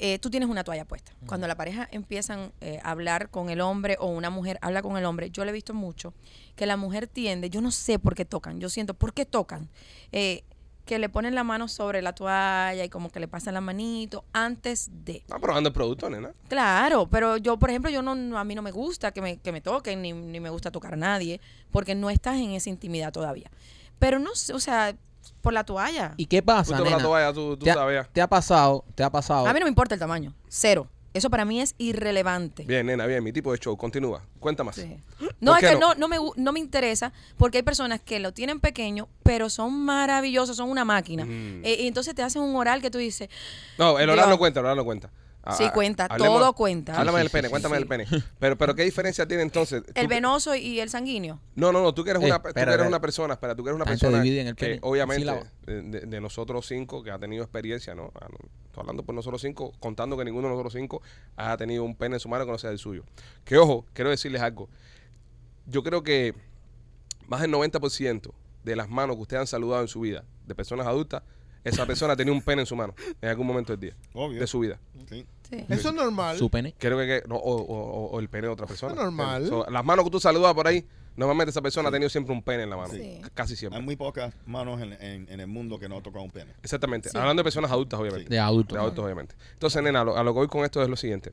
eh, 0.04 0.18
tú 0.18 0.30
tienes 0.30 0.48
una 0.48 0.64
toalla 0.64 0.84
puesta. 0.84 1.12
Cuando 1.26 1.46
la 1.46 1.54
pareja 1.54 1.88
empiezan 1.92 2.52
eh, 2.60 2.80
a 2.82 2.90
hablar 2.90 3.30
con 3.30 3.50
el 3.50 3.60
hombre 3.60 3.96
o 4.00 4.06
una 4.08 4.30
mujer 4.30 4.58
habla 4.60 4.82
con 4.82 4.96
el 4.96 5.04
hombre, 5.04 5.30
yo 5.30 5.44
le 5.44 5.50
he 5.50 5.54
visto 5.54 5.74
mucho 5.74 6.12
que 6.56 6.66
la 6.66 6.76
mujer 6.76 7.06
tiende, 7.06 7.50
yo 7.50 7.60
no 7.60 7.70
sé 7.70 7.98
por 8.00 8.14
qué 8.16 8.24
tocan, 8.24 8.58
yo 8.60 8.68
siento, 8.68 8.94
¿por 8.94 9.12
qué 9.14 9.24
tocan? 9.24 9.68
Eh, 10.10 10.42
que 10.84 10.98
le 10.98 11.08
ponen 11.08 11.36
la 11.36 11.44
mano 11.44 11.68
sobre 11.68 12.02
la 12.02 12.12
toalla 12.12 12.82
y 12.84 12.88
como 12.88 13.10
que 13.12 13.20
le 13.20 13.28
pasan 13.28 13.54
la 13.54 13.60
manito 13.60 14.24
antes 14.32 14.90
de. 15.04 15.18
Está 15.18 15.38
probando 15.38 15.68
el 15.68 15.72
producto, 15.72 16.10
nena. 16.10 16.32
Claro, 16.48 17.06
pero 17.08 17.36
yo, 17.36 17.56
por 17.56 17.70
ejemplo, 17.70 17.88
yo 17.88 18.02
no, 18.02 18.16
no- 18.16 18.36
a 18.36 18.42
mí 18.42 18.56
no 18.56 18.62
me 18.62 18.72
gusta 18.72 19.12
que 19.12 19.22
me, 19.22 19.36
que 19.38 19.52
me 19.52 19.60
toquen, 19.60 20.02
ni, 20.02 20.12
ni 20.12 20.40
me 20.40 20.50
gusta 20.50 20.72
tocar 20.72 20.94
a 20.94 20.96
nadie, 20.96 21.40
porque 21.70 21.94
no 21.94 22.10
estás 22.10 22.34
en 22.38 22.50
esa 22.50 22.68
intimidad 22.68 23.12
todavía. 23.12 23.48
Pero 24.00 24.18
no 24.18 24.34
sé, 24.34 24.52
o 24.54 24.58
sea, 24.58 24.96
por 25.40 25.52
la 25.52 25.64
toalla. 25.64 26.14
¿Y 26.16 26.26
qué 26.26 26.42
pasa, 26.42 26.76
te 26.76 26.82
la 26.84 26.90
nena? 26.90 27.02
toalla, 27.02 27.32
tú, 27.32 27.56
tú 27.56 27.64
¿Te, 27.64 27.70
ha, 27.70 27.74
sabías. 27.74 28.08
te 28.12 28.20
ha 28.20 28.26
pasado, 28.28 28.84
te 28.94 29.02
ha 29.02 29.10
pasado. 29.10 29.46
A 29.46 29.52
mí 29.52 29.58
no 29.60 29.66
me 29.66 29.70
importa 29.70 29.94
el 29.94 30.00
tamaño, 30.00 30.34
cero. 30.48 30.88
Eso 31.14 31.28
para 31.28 31.44
mí 31.44 31.60
es 31.60 31.74
irrelevante. 31.76 32.64
Bien, 32.64 32.86
nena, 32.86 33.04
bien. 33.04 33.22
Mi 33.22 33.34
tipo 33.34 33.52
de 33.52 33.58
show. 33.58 33.76
Continúa. 33.76 34.22
Cuenta 34.40 34.64
más. 34.64 34.76
Sí. 34.76 34.96
No, 35.40 35.52
¿Por 35.52 35.62
es 35.62 35.68
qué 35.68 35.74
que 35.74 35.78
no? 35.80 35.88
no, 35.92 35.94
no, 36.00 36.08
me, 36.08 36.18
gu- 36.18 36.32
no 36.36 36.52
me 36.52 36.58
interesa 36.60 37.12
porque 37.36 37.58
hay 37.58 37.62
personas 37.62 38.00
que 38.00 38.18
lo 38.18 38.32
tienen 38.32 38.60
pequeño, 38.60 39.08
pero 39.22 39.50
son 39.50 39.74
maravillosos, 39.84 40.56
son 40.56 40.70
una 40.70 40.86
máquina. 40.86 41.26
Mm. 41.26 41.64
Eh, 41.66 41.76
y 41.80 41.86
entonces 41.86 42.14
te 42.14 42.22
hacen 42.22 42.40
un 42.40 42.56
oral 42.56 42.80
que 42.80 42.90
tú 42.90 42.96
dices, 42.96 43.28
No, 43.76 43.98
el 43.98 44.08
oral 44.08 44.24
Dios. 44.24 44.28
no 44.30 44.38
cuenta, 44.38 44.60
el 44.60 44.64
oral 44.66 44.76
no 44.78 44.84
cuenta. 44.86 45.10
Ah, 45.44 45.56
Sí 45.56 45.64
ah, 45.64 45.72
cuenta, 45.72 46.04
hablemos- 46.06 46.38
todo 46.38 46.52
cuenta. 46.52 46.96
Háblame 46.96 47.18
Sí, 47.18 47.22
del 47.24 47.30
pene, 47.32 47.50
cuéntame 47.50 47.74
sí. 47.76 47.78
del 47.80 47.88
pene. 47.88 48.06
Pero, 48.38 48.56
pero 48.56 48.74
¿qué 48.76 48.84
diferencia 48.84 49.26
tiene 49.26 49.42
entonces? 49.42 49.82
El 49.94 50.06
venoso 50.06 50.54
y 50.54 50.78
el 50.78 50.88
sanguíneo. 50.88 51.40
No, 51.56 51.72
no, 51.72 51.82
no, 51.82 51.92
tú 51.92 52.04
que 52.04 52.10
eres, 52.10 52.22
Eh, 52.22 52.26
una, 52.26 52.40
tú 52.40 52.52
que 52.54 52.60
eres 52.60 52.86
una 52.86 53.00
persona, 53.00 53.34
espera, 53.34 53.56
tú 53.56 53.64
que 53.64 53.70
eres 53.70 53.76
una 53.76 53.84
gente 53.84 54.00
persona 54.06 54.22
divide 54.22 54.40
en 54.42 54.46
el 54.48 54.54
que 54.54 54.66
pene. 54.66 54.78
obviamente 54.82 55.42
de, 55.66 55.82
de- 55.82 56.00
de 56.02 56.20
nosotros 56.20 56.64
cinco 56.66 57.02
que 57.02 57.10
ha 57.10 57.18
tenido 57.18 57.42
experiencia, 57.42 57.94
¿no? 57.94 58.12
Ah, 58.20 58.28
no, 58.30 58.38
Estoy 58.66 58.80
hablando 58.82 59.02
por 59.02 59.14
nosotros 59.14 59.42
cinco, 59.42 59.72
contando 59.80 60.16
que 60.16 60.24
ninguno 60.24 60.46
de 60.48 60.52
nosotros 60.54 60.72
cinco 60.74 61.02
haya 61.36 61.56
tenido 61.56 61.82
un 61.84 61.94
pene 61.96 62.16
en 62.16 62.20
su 62.20 62.28
mano 62.28 62.46
que 62.46 62.52
no 62.52 62.58
sea 62.58 62.70
el 62.70 62.78
suyo. 62.78 63.04
Que 63.44 63.58
ojo, 63.58 63.84
quiero 63.92 64.08
decirles 64.10 64.40
algo. 64.42 64.68
Yo 65.66 65.82
creo 65.82 66.02
que 66.02 66.34
más 67.26 67.40
del 67.40 67.50
90% 67.50 68.32
de 68.64 68.76
las 68.76 68.88
manos 68.88 69.16
que 69.16 69.22
ustedes 69.22 69.40
han 69.40 69.46
saludado 69.46 69.82
en 69.82 69.88
su 69.88 70.00
vida, 70.00 70.24
de 70.46 70.54
personas 70.54 70.86
adultas, 70.86 71.22
esa 71.64 71.86
persona 71.86 72.16
tenía 72.16 72.32
un 72.32 72.42
pene 72.42 72.62
en 72.62 72.66
su 72.66 72.74
mano 72.76 72.94
en 73.20 73.28
algún 73.28 73.46
momento 73.46 73.72
del 73.72 73.80
día, 73.80 73.96
Obvio. 74.14 74.40
de 74.40 74.46
su 74.46 74.58
vida. 74.60 74.78
Sí. 75.08 75.24
Sí. 75.48 75.64
Eso 75.68 75.88
es 75.90 75.94
normal. 75.94 76.36
Su 76.38 76.48
pene. 76.50 76.74
Creo 76.78 76.98
que, 76.98 77.06
que- 77.06 77.22
no, 77.28 77.36
o, 77.36 77.54
o- 77.62 78.06
o 78.10 78.20
el 78.20 78.28
pene 78.28 78.46
de 78.46 78.52
otra 78.52 78.66
persona. 78.66 78.92
Es 78.92 78.98
normal. 78.98 79.46
So, 79.46 79.66
las 79.70 79.84
manos 79.84 80.04
que 80.06 80.10
tú 80.10 80.18
saludas 80.18 80.54
por 80.54 80.66
ahí, 80.66 80.86
normalmente 81.14 81.50
esa 81.50 81.60
persona 81.60 81.90
ha 81.90 81.92
tenido 81.92 82.08
siempre 82.08 82.32
un 82.34 82.42
pene 82.42 82.62
en 82.62 82.70
la 82.70 82.76
mano. 82.78 82.94
Sí. 82.94 83.20
C- 83.22 83.30
Casi 83.34 83.54
siempre. 83.56 83.78
Hay 83.78 83.84
muy 83.84 83.96
pocas 83.96 84.32
manos 84.46 84.80
en, 84.80 84.94
en- 84.94 85.28
en 85.30 85.40
el 85.40 85.46
mundo 85.46 85.78
que 85.78 85.88
no 85.90 85.96
han 85.98 86.02
tocado 86.02 86.24
un 86.24 86.30
pene. 86.30 86.52
Exactamente. 86.62 87.10
Sí. 87.10 87.18
Hablando 87.18 87.40
de 87.40 87.44
personas 87.44 87.70
adultas, 87.70 88.00
obviamente. 88.00 88.30
De 88.30 88.38
adultos. 88.38 88.74
De 88.74 88.80
adultos, 88.80 89.04
obviamente. 89.04 89.34
Entonces, 89.52 89.82
nena, 89.82 90.00
a 90.00 90.04
lo, 90.04 90.16
a 90.16 90.22
lo 90.24 90.32
que 90.32 90.38
voy 90.38 90.48
con 90.48 90.64
esto 90.64 90.82
es 90.82 90.88
lo 90.88 90.96
siguiente. 90.96 91.32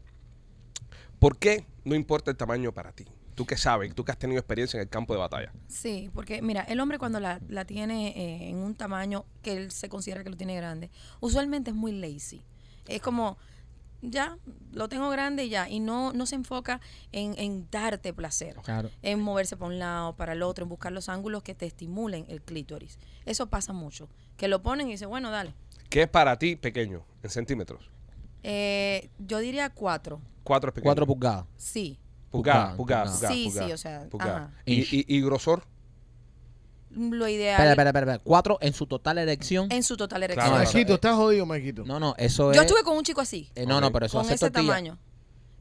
¿Por 1.19 1.37
qué 1.37 1.65
no 1.85 1.95
importa 1.95 2.29
el 2.31 2.37
tamaño 2.37 2.71
para 2.73 2.91
ti? 2.91 3.05
Tú 3.39 3.45
que 3.45 3.55
sabes, 3.55 3.95
tú 3.95 4.03
que 4.03 4.11
has 4.11 4.17
tenido 4.17 4.37
experiencia 4.37 4.75
en 4.75 4.81
el 4.81 4.89
campo 4.89 5.13
de 5.13 5.19
batalla. 5.21 5.53
Sí, 5.69 6.09
porque 6.13 6.41
mira, 6.41 6.61
el 6.63 6.77
hombre 6.81 6.99
cuando 6.99 7.21
la, 7.21 7.39
la 7.47 7.63
tiene 7.63 8.09
eh, 8.09 8.49
en 8.49 8.57
un 8.57 8.75
tamaño 8.75 9.23
que 9.41 9.53
él 9.55 9.71
se 9.71 9.87
considera 9.87 10.25
que 10.25 10.29
lo 10.29 10.35
tiene 10.35 10.57
grande, 10.57 10.89
usualmente 11.21 11.69
es 11.69 11.75
muy 11.77 11.93
lazy. 11.93 12.41
Es 12.85 13.01
como, 13.01 13.37
ya, 14.01 14.37
lo 14.73 14.89
tengo 14.89 15.09
grande 15.09 15.45
y 15.45 15.49
ya, 15.49 15.69
y 15.69 15.79
no, 15.79 16.11
no 16.11 16.25
se 16.25 16.35
enfoca 16.35 16.81
en, 17.13 17.33
en 17.39 17.65
darte 17.71 18.13
placer, 18.13 18.57
Claro. 18.61 18.89
en 19.03 19.21
moverse 19.21 19.55
para 19.55 19.71
un 19.71 19.79
lado, 19.79 20.17
para 20.17 20.33
el 20.33 20.41
otro, 20.43 20.63
en 20.63 20.69
buscar 20.69 20.91
los 20.91 21.07
ángulos 21.07 21.41
que 21.41 21.55
te 21.55 21.65
estimulen 21.65 22.25
el 22.27 22.41
clítoris. 22.41 22.99
Eso 23.25 23.47
pasa 23.47 23.71
mucho, 23.71 24.09
que 24.35 24.49
lo 24.49 24.61
ponen 24.61 24.89
y 24.89 24.91
dice, 24.91 25.05
bueno, 25.05 25.31
dale. 25.31 25.53
¿Qué 25.89 26.01
es 26.01 26.09
para 26.09 26.37
ti 26.37 26.57
pequeño 26.57 27.05
en 27.23 27.29
centímetros? 27.29 27.89
Eh, 28.43 29.09
yo 29.17 29.39
diría 29.39 29.69
cuatro, 29.69 30.19
Cuatro 30.43 30.71
es 30.71 30.73
pequeño. 30.73 30.89
Cuatro 30.89 31.07
pulgadas. 31.07 31.45
sí. 31.55 31.97
Pulgada, 32.31 32.75
pulgada. 32.75 33.05
pulgadas, 33.11 33.33
Sí, 33.33 33.49
sí, 33.51 33.71
o 33.71 33.77
sea, 33.77 34.07
pulgadas. 34.09 34.49
ajá. 34.49 34.51
¿Y, 34.65 34.81
y, 34.81 35.05
y 35.07 35.21
grosor? 35.21 35.63
Lo 36.91 37.27
ideal 37.27 37.53
Espera, 37.53 37.71
espera, 37.71 37.89
espera, 37.89 38.11
espera. 38.13 38.23
Cuatro 38.23 38.57
en 38.61 38.73
su 38.73 38.87
total 38.87 39.19
erección. 39.19 39.71
en 39.71 39.83
su 39.83 39.95
total 39.95 40.23
erección. 40.23 40.47
claro. 40.49 40.63
Maquito, 40.65 40.93
estás 40.95 41.15
jodido, 41.15 41.45
Maquito. 41.45 41.83
No, 41.85 41.99
no, 41.99 42.15
eso 42.17 42.49
es. 42.51 42.55
Yo 42.57 42.63
estuve 42.63 42.83
con 42.83 42.97
un 42.97 43.03
chico 43.03 43.21
así, 43.21 43.49
Eh, 43.55 43.65
no, 43.67 43.79
no, 43.79 43.91
pero 43.91 44.07
eso 44.07 44.17
con 44.17 44.25
hace 44.25 44.35
ese 44.35 44.49
tortilla. 44.49 44.73
tamaño. 44.73 44.97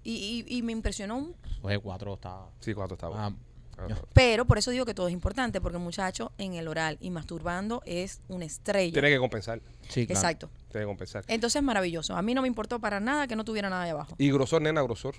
Y, 0.04 0.44
y, 0.48 0.56
y 0.56 0.62
me 0.62 0.72
impresionó 0.72 1.16
un 1.18 1.36
Oye, 1.62 1.78
cuatro 1.80 2.14
está. 2.14 2.46
Sí, 2.60 2.72
cuatro 2.72 2.94
está 2.94 3.08
bueno. 3.08 3.36
Ah, 3.76 3.94
Pero 4.14 4.44
por 4.46 4.56
eso 4.58 4.70
digo 4.70 4.86
que 4.86 4.94
todo 4.94 5.06
es 5.08 5.12
importante, 5.12 5.60
porque 5.60 5.76
el 5.76 5.82
muchacho 5.84 6.32
en 6.38 6.54
el 6.54 6.66
oral 6.66 6.96
y 7.00 7.10
masturbando 7.10 7.82
es 7.84 8.22
una 8.28 8.44
estrella. 8.46 8.92
Tiene 8.92 9.10
que 9.10 9.18
compensar. 9.18 9.60
sí, 9.88 10.06
claro. 10.06 10.18
Exacto. 10.18 10.50
Tiene 10.70 10.84
que 10.84 10.88
compensar. 10.88 11.24
Entonces 11.28 11.62
maravilloso. 11.62 12.16
A 12.16 12.22
mí 12.22 12.32
no 12.34 12.40
me 12.42 12.48
importó 12.48 12.80
para 12.80 13.00
nada 13.00 13.26
que 13.26 13.36
no 13.36 13.44
tuviera 13.44 13.68
nada 13.68 13.84
de 13.84 13.90
abajo. 13.90 14.14
¿Y 14.18 14.30
grosor, 14.32 14.62
nena, 14.62 14.80
grosor? 14.82 15.14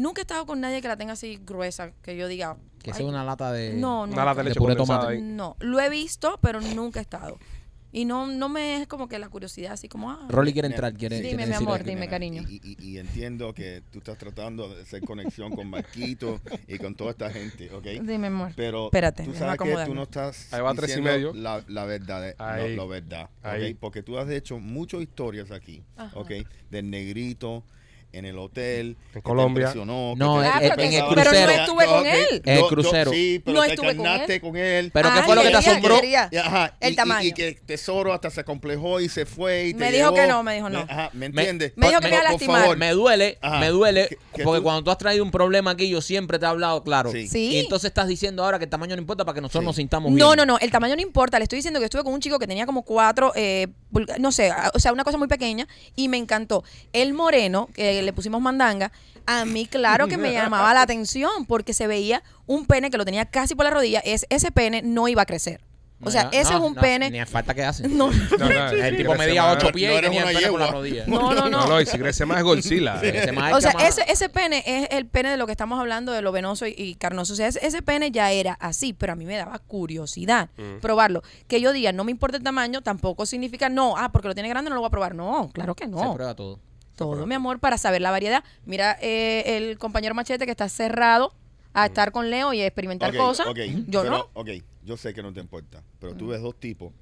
Nunca 0.00 0.20
he 0.20 0.22
estado 0.22 0.46
con 0.46 0.60
nadie 0.62 0.80
que 0.80 0.88
la 0.88 0.96
tenga 0.96 1.12
así 1.12 1.38
gruesa, 1.44 1.92
que 2.02 2.16
yo 2.16 2.26
diga. 2.26 2.56
Que 2.82 2.92
"Ay, 2.92 2.96
sea 2.96 3.06
una 3.06 3.22
lata 3.22 3.52
de. 3.52 3.74
No, 3.74 4.04
Una 4.04 4.24
lata 4.24 4.42
de 4.42 4.48
leche 4.48 4.58
puré 4.58 4.74
tomate. 4.74 5.08
ahí. 5.08 5.20
No, 5.20 5.56
lo 5.60 5.78
he 5.78 5.90
visto, 5.90 6.38
pero 6.40 6.62
nunca 6.62 7.00
he 7.00 7.02
estado. 7.02 7.38
Y 7.92 8.04
no, 8.06 8.26
no 8.28 8.48
me 8.48 8.80
es 8.80 8.86
como 8.86 9.08
que 9.08 9.18
la 9.18 9.28
curiosidad, 9.28 9.72
así 9.72 9.88
como. 9.88 10.10
Ah, 10.10 10.24
Rolly 10.30 10.54
quiere 10.54 10.68
entrar, 10.68 10.94
quiere. 10.94 11.16
Dime, 11.16 11.28
quiere 11.30 11.36
mi 11.44 11.50
decir 11.50 11.66
amor, 11.66 11.80
algo. 11.80 11.90
dime, 11.90 12.08
cariño. 12.08 12.42
Y, 12.48 12.60
y- 12.64 12.76
y 12.92 12.98
entiendo 12.98 13.52
que 13.52 13.82
tú 13.90 13.98
estás 13.98 14.16
tratando 14.16 14.74
de 14.74 14.80
hacer 14.82 15.02
conexión 15.02 15.54
con 15.54 15.68
Marquito 15.68 16.40
y 16.66 16.78
con 16.78 16.94
toda 16.94 17.10
esta 17.10 17.28
gente, 17.30 17.68
¿ok? 17.74 17.84
Dime, 18.02 18.28
amor. 18.28 18.52
Pero 18.56 18.86
Espérate, 18.86 19.24
tú 19.24 19.34
sabes 19.34 19.58
que 19.60 19.84
tú 19.84 19.94
no 19.94 20.04
estás 20.04 20.50
Ahí 20.54 20.62
va 20.62 20.72
tres 20.72 20.84
y 20.84 20.86
diciendo 21.00 21.10
medio. 21.10 21.34
La, 21.34 21.62
la 21.68 21.84
verdad, 21.84 22.26
eh, 22.28 22.34
Ahí. 22.38 22.70
lo, 22.76 22.84
lo 22.84 22.88
verdad, 22.88 23.24
¿ok? 23.40 23.44
Ahí. 23.46 23.74
Porque 23.74 24.02
tú 24.02 24.16
has 24.18 24.30
hecho 24.30 24.58
muchas 24.60 25.02
historias 25.02 25.50
aquí, 25.50 25.82
Ajá. 25.96 26.16
¿ok? 26.18 26.30
Del 26.70 26.88
negrito 26.88 27.64
en 28.12 28.24
el 28.24 28.38
hotel. 28.38 28.96
te 29.12 29.22
Colombia. 29.22 29.72
No, 29.74 30.14
que 30.16 30.48
pero 30.60 30.74
te 30.76 30.82
que- 30.82 30.90
pensaba- 30.90 31.14
pero 31.14 31.30
no 31.32 31.50
estuve 31.50 31.86
con 31.86 32.06
él. 32.06 32.42
En 32.44 32.56
el 32.58 32.64
crucero. 32.64 33.10
sí, 33.12 33.42
pero 33.44 33.56
No 33.58 33.62
te 33.64 33.70
estuve 33.74 33.96
con 33.96 34.06
él. 34.06 34.40
con 34.40 34.56
él. 34.56 34.90
Pero 34.92 35.12
¿qué 35.12 35.18
Ah, 35.18 35.22
fue 35.24 35.34
lo 35.36 35.42
que 35.42 35.50
te 35.50 35.56
asombró? 35.56 35.94
quería. 35.96 36.28
Y, 36.32 36.36
ajá, 36.36 36.76
El 36.80 36.96
tamaño. 36.96 37.28
Y, 37.28 37.32
que 37.32 37.52
Tesoro 37.54 38.12
hasta 38.12 38.30
se 38.30 38.44
complejó 38.44 39.00
y 39.00 39.08
se 39.08 39.26
fue. 39.26 39.66
Y 39.68 39.74
te 39.74 39.78
Me 39.80 39.92
dijo 39.92 40.10
llevó. 40.10 40.14
que 40.14 40.26
no, 40.26 40.42
me 40.42 40.54
dijo 40.54 40.68
no. 40.70 40.80
Ajá, 40.80 41.10
¿me 41.12 41.28
Me- 41.28 41.42
entiendes? 41.42 41.72
me 41.76 41.88
dijo 41.88 42.00
que 42.00 42.08
me 42.08 42.14
iba 42.14 42.18
a 42.18 42.22
Por 42.22 42.30
lastimar. 42.32 42.60
favor. 42.62 42.76
Me 42.76 42.90
duele, 42.92 43.38
Ajá. 43.40 43.58
me 43.60 43.68
duele, 43.68 44.08
Que- 44.08 44.16
que 44.34 44.42
porque 44.44 44.58
tú- 44.58 44.62
cuando 44.64 44.84
tú 44.84 44.90
has 44.90 44.98
traído 44.98 45.22
un 45.24 45.30
problema 45.30 45.70
aquí, 45.72 45.88
yo 45.88 46.00
siempre 46.00 46.38
te 46.38 46.44
he 46.44 46.48
hablado 46.48 46.82
claro. 46.82 47.12
Sí. 47.12 47.28
Sí. 47.28 47.50
Y 47.52 47.58
entonces 47.60 47.88
estás 47.88 48.08
diciendo 48.08 48.44
ahora 48.44 48.58
que 48.58 48.64
el 48.64 48.70
tamaño 48.70 48.96
no 48.96 49.00
importa 49.02 49.24
para 49.24 49.34
que 49.34 49.40
nosotros 49.40 49.62
Sí. 49.62 49.66
nos 49.66 49.76
sintamos 49.76 50.08
bien. 50.12 50.18
No, 50.18 50.34
no, 50.36 50.44
no, 50.46 50.58
el 50.58 50.70
tamaño 50.70 50.96
no 50.96 51.02
importa. 51.02 51.38
Le 51.38 51.44
estoy 51.44 51.58
diciendo 51.58 51.78
que 51.80 51.84
estuve 51.86 52.02
con 52.04 52.12
un 52.12 52.20
chico 52.20 52.38
que 52.38 52.46
tenía 52.46 52.66
como 52.66 52.82
cuatro, 52.82 53.32
eh, 53.36 53.68
no 54.18 54.32
sé, 54.32 54.52
o 54.74 54.78
sea, 54.78 54.92
una 54.92 55.04
cosa 55.04 55.18
muy 55.18 55.28
pequeña 55.28 55.66
y 55.96 56.08
me 56.08 56.16
encantó. 56.16 56.64
El 56.92 57.12
moreno, 57.12 57.68
que 57.74 57.99
le 58.02 58.12
pusimos 58.12 58.40
mandanga, 58.40 58.92
a 59.26 59.44
mí 59.44 59.66
claro 59.66 60.08
que 60.08 60.16
me 60.16 60.32
llamaba 60.32 60.72
la 60.74 60.82
atención 60.82 61.46
porque 61.46 61.72
se 61.74 61.86
veía 61.86 62.22
un 62.46 62.66
pene 62.66 62.90
que 62.90 62.96
lo 62.98 63.04
tenía 63.04 63.26
casi 63.26 63.54
por 63.54 63.64
la 63.64 63.70
rodilla. 63.70 64.00
Es, 64.00 64.26
ese 64.30 64.50
pene 64.52 64.82
no 64.82 65.08
iba 65.08 65.22
a 65.22 65.26
crecer. 65.26 65.60
O 66.02 66.06
No, 66.06 66.10
sea, 66.12 66.24
no, 66.24 66.30
ese 66.32 66.52
no, 66.52 66.58
es 66.60 66.64
un 66.64 66.74
no, 66.76 66.80
pene... 66.80 67.10
Ni 67.10 67.22
falta 67.26 67.52
que 67.52 67.62
hace. 67.62 67.86
No, 67.88 68.10
No, 68.10 68.48
no, 68.48 68.68
El 68.70 68.96
tipo 68.96 69.14
medía 69.16 69.42
más- 69.42 69.56
8 69.62 69.70
pies 69.70 69.92
no 69.92 69.98
y 69.98 70.00
tenía 70.00 70.22
el 70.30 70.34
pene 70.34 70.48
con 70.48 70.60
la 70.60 70.66
rodilla. 70.68 71.04
no, 71.06 71.34
no, 71.34 71.34
No, 71.34 71.48
no. 71.50 71.66
no, 71.66 71.78
y 71.78 71.84
si 71.84 71.98
crece 71.98 72.24
más 72.24 72.38
es 72.38 72.44
Godzilla. 72.44 72.98
eh. 73.02 73.30
Más 73.32 73.52
O 73.52 73.60
sea, 73.60 73.72
ese, 73.86 74.02
ese 74.10 74.30
pene 74.30 74.62
es 74.66 74.88
el 74.92 75.04
pene 75.06 75.30
de 75.30 75.36
lo 75.36 75.44
que 75.44 75.52
estamos 75.52 75.78
hablando, 75.78 76.12
de 76.12 76.22
lo 76.22 76.32
venoso 76.32 76.66
y, 76.66 76.74
y 76.74 76.94
carnoso. 76.94 77.34
O 77.34 77.36
sea, 77.36 77.48
ese, 77.48 77.66
ese 77.66 77.82
pene 77.82 78.10
ya 78.10 78.32
era 78.32 78.54
así, 78.54 78.94
pero 78.94 79.12
a 79.12 79.16
mí 79.16 79.26
me 79.26 79.36
daba 79.36 79.58
curiosidad 79.58 80.48
probarlo. 80.80 81.22
Que 81.48 81.60
yo 81.60 81.70
diga, 81.70 81.92
no 81.92 82.04
me 82.04 82.12
importa 82.12 82.38
el 82.38 82.42
tamaño, 82.42 82.80
tampoco 82.80 83.26
significa, 83.26 83.68
no, 83.68 83.94
ah, 83.98 84.10
porque 84.10 84.28
lo 84.28 84.32
tiene 84.34 84.48
grande 84.48 84.70
no 84.70 84.76
lo 84.76 84.80
voy 84.80 84.88
a 84.88 84.90
probar. 84.90 85.14
No, 85.14 85.50
claro 85.52 85.74
que 85.74 85.84
Se 85.84 85.90
no. 85.90 86.14
prueba 86.14 86.34
todo. 86.34 86.60
Todo, 87.00 87.26
mi 87.26 87.34
amor, 87.34 87.60
para 87.60 87.78
saber 87.78 88.02
la 88.02 88.10
variedad. 88.10 88.44
Mira, 88.66 88.98
eh, 89.00 89.56
el 89.56 89.78
compañero 89.78 90.14
Machete 90.14 90.44
que 90.44 90.50
está 90.50 90.68
cerrado 90.68 91.32
a 91.72 91.86
estar 91.86 92.12
con 92.12 92.28
Leo 92.28 92.52
y 92.52 92.60
experimentar 92.60 93.08
Ok, 93.08 93.16
cosas. 93.16 93.46
ok, 93.46 93.58
Yo 93.86 94.02
pero, 94.02 94.18
no. 94.18 94.28
Ok, 94.34 94.50
yo 94.84 94.98
sé 94.98 95.14
que 95.14 95.22
no 95.22 95.32
te 95.32 95.40
importa, 95.40 95.82
pero 95.98 96.14
tú 96.14 96.26
ves 96.26 96.42
dos 96.42 96.60
tipos, 96.60 96.92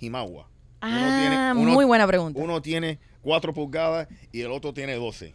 Himawa. 0.00 0.48
Ah, 0.80 1.52
muy 1.54 1.84
buena 1.84 2.06
pregunta. 2.06 2.40
Uno 2.40 2.62
tiene 2.62 2.98
4 3.20 3.52
pulgadas 3.52 4.08
y 4.32 4.40
el 4.40 4.50
otro 4.50 4.72
tiene 4.72 4.94
12. 4.94 5.34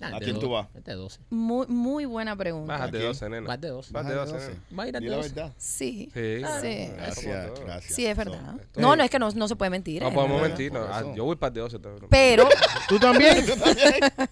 Ah, 0.00 0.10
¿A 0.16 0.18
quién 0.20 0.38
tú 0.38 0.50
vas? 0.50 0.66
Este 0.74 0.92
12. 0.92 1.20
Muy, 1.30 1.66
muy 1.68 2.04
buena 2.04 2.36
pregunta. 2.36 2.72
Bájate 2.74 2.98
¿A 2.98 3.00
quién? 3.00 3.12
12, 3.12 3.28
nena. 3.30 3.56
De 3.56 3.68
12. 3.68 3.92
Más 3.94 4.06
de 4.06 4.14
Baja 4.14 4.30
12, 4.32 4.46
nena. 4.48 4.60
Va 4.78 4.82
a 4.82 4.88
ir 4.88 4.96
a 4.96 5.00
Di 5.00 5.06
la 5.08 5.16
12. 5.16 5.28
verdad. 5.30 5.52
Sí. 5.56 6.10
Sí. 6.12 6.36
Sí. 6.60 6.88
Gracias, 6.96 7.60
gracias. 7.60 7.94
Sí, 7.94 8.06
es 8.06 8.16
verdad. 8.16 8.40
So, 8.56 8.60
esto 8.60 8.80
No, 8.80 8.92
es- 8.92 8.98
no 8.98 9.04
es 9.04 9.10
que 9.10 9.18
no, 9.18 9.30
no 9.30 9.48
se 9.48 9.56
puede 9.56 9.70
mentir. 9.70 10.02
No 10.02 10.08
¿eh? 10.08 10.12
podemos 10.12 10.42
mentir. 10.42 10.70
no. 10.72 10.80
Ah, 10.92 11.02
yo 11.14 11.24
voy 11.24 11.36
para 11.36 11.48
el 11.48 11.54
de 11.54 11.60
12. 11.62 11.78
te- 11.78 11.88
Pero, 12.10 12.48
¿Tú 12.88 12.98
también? 13.00 13.44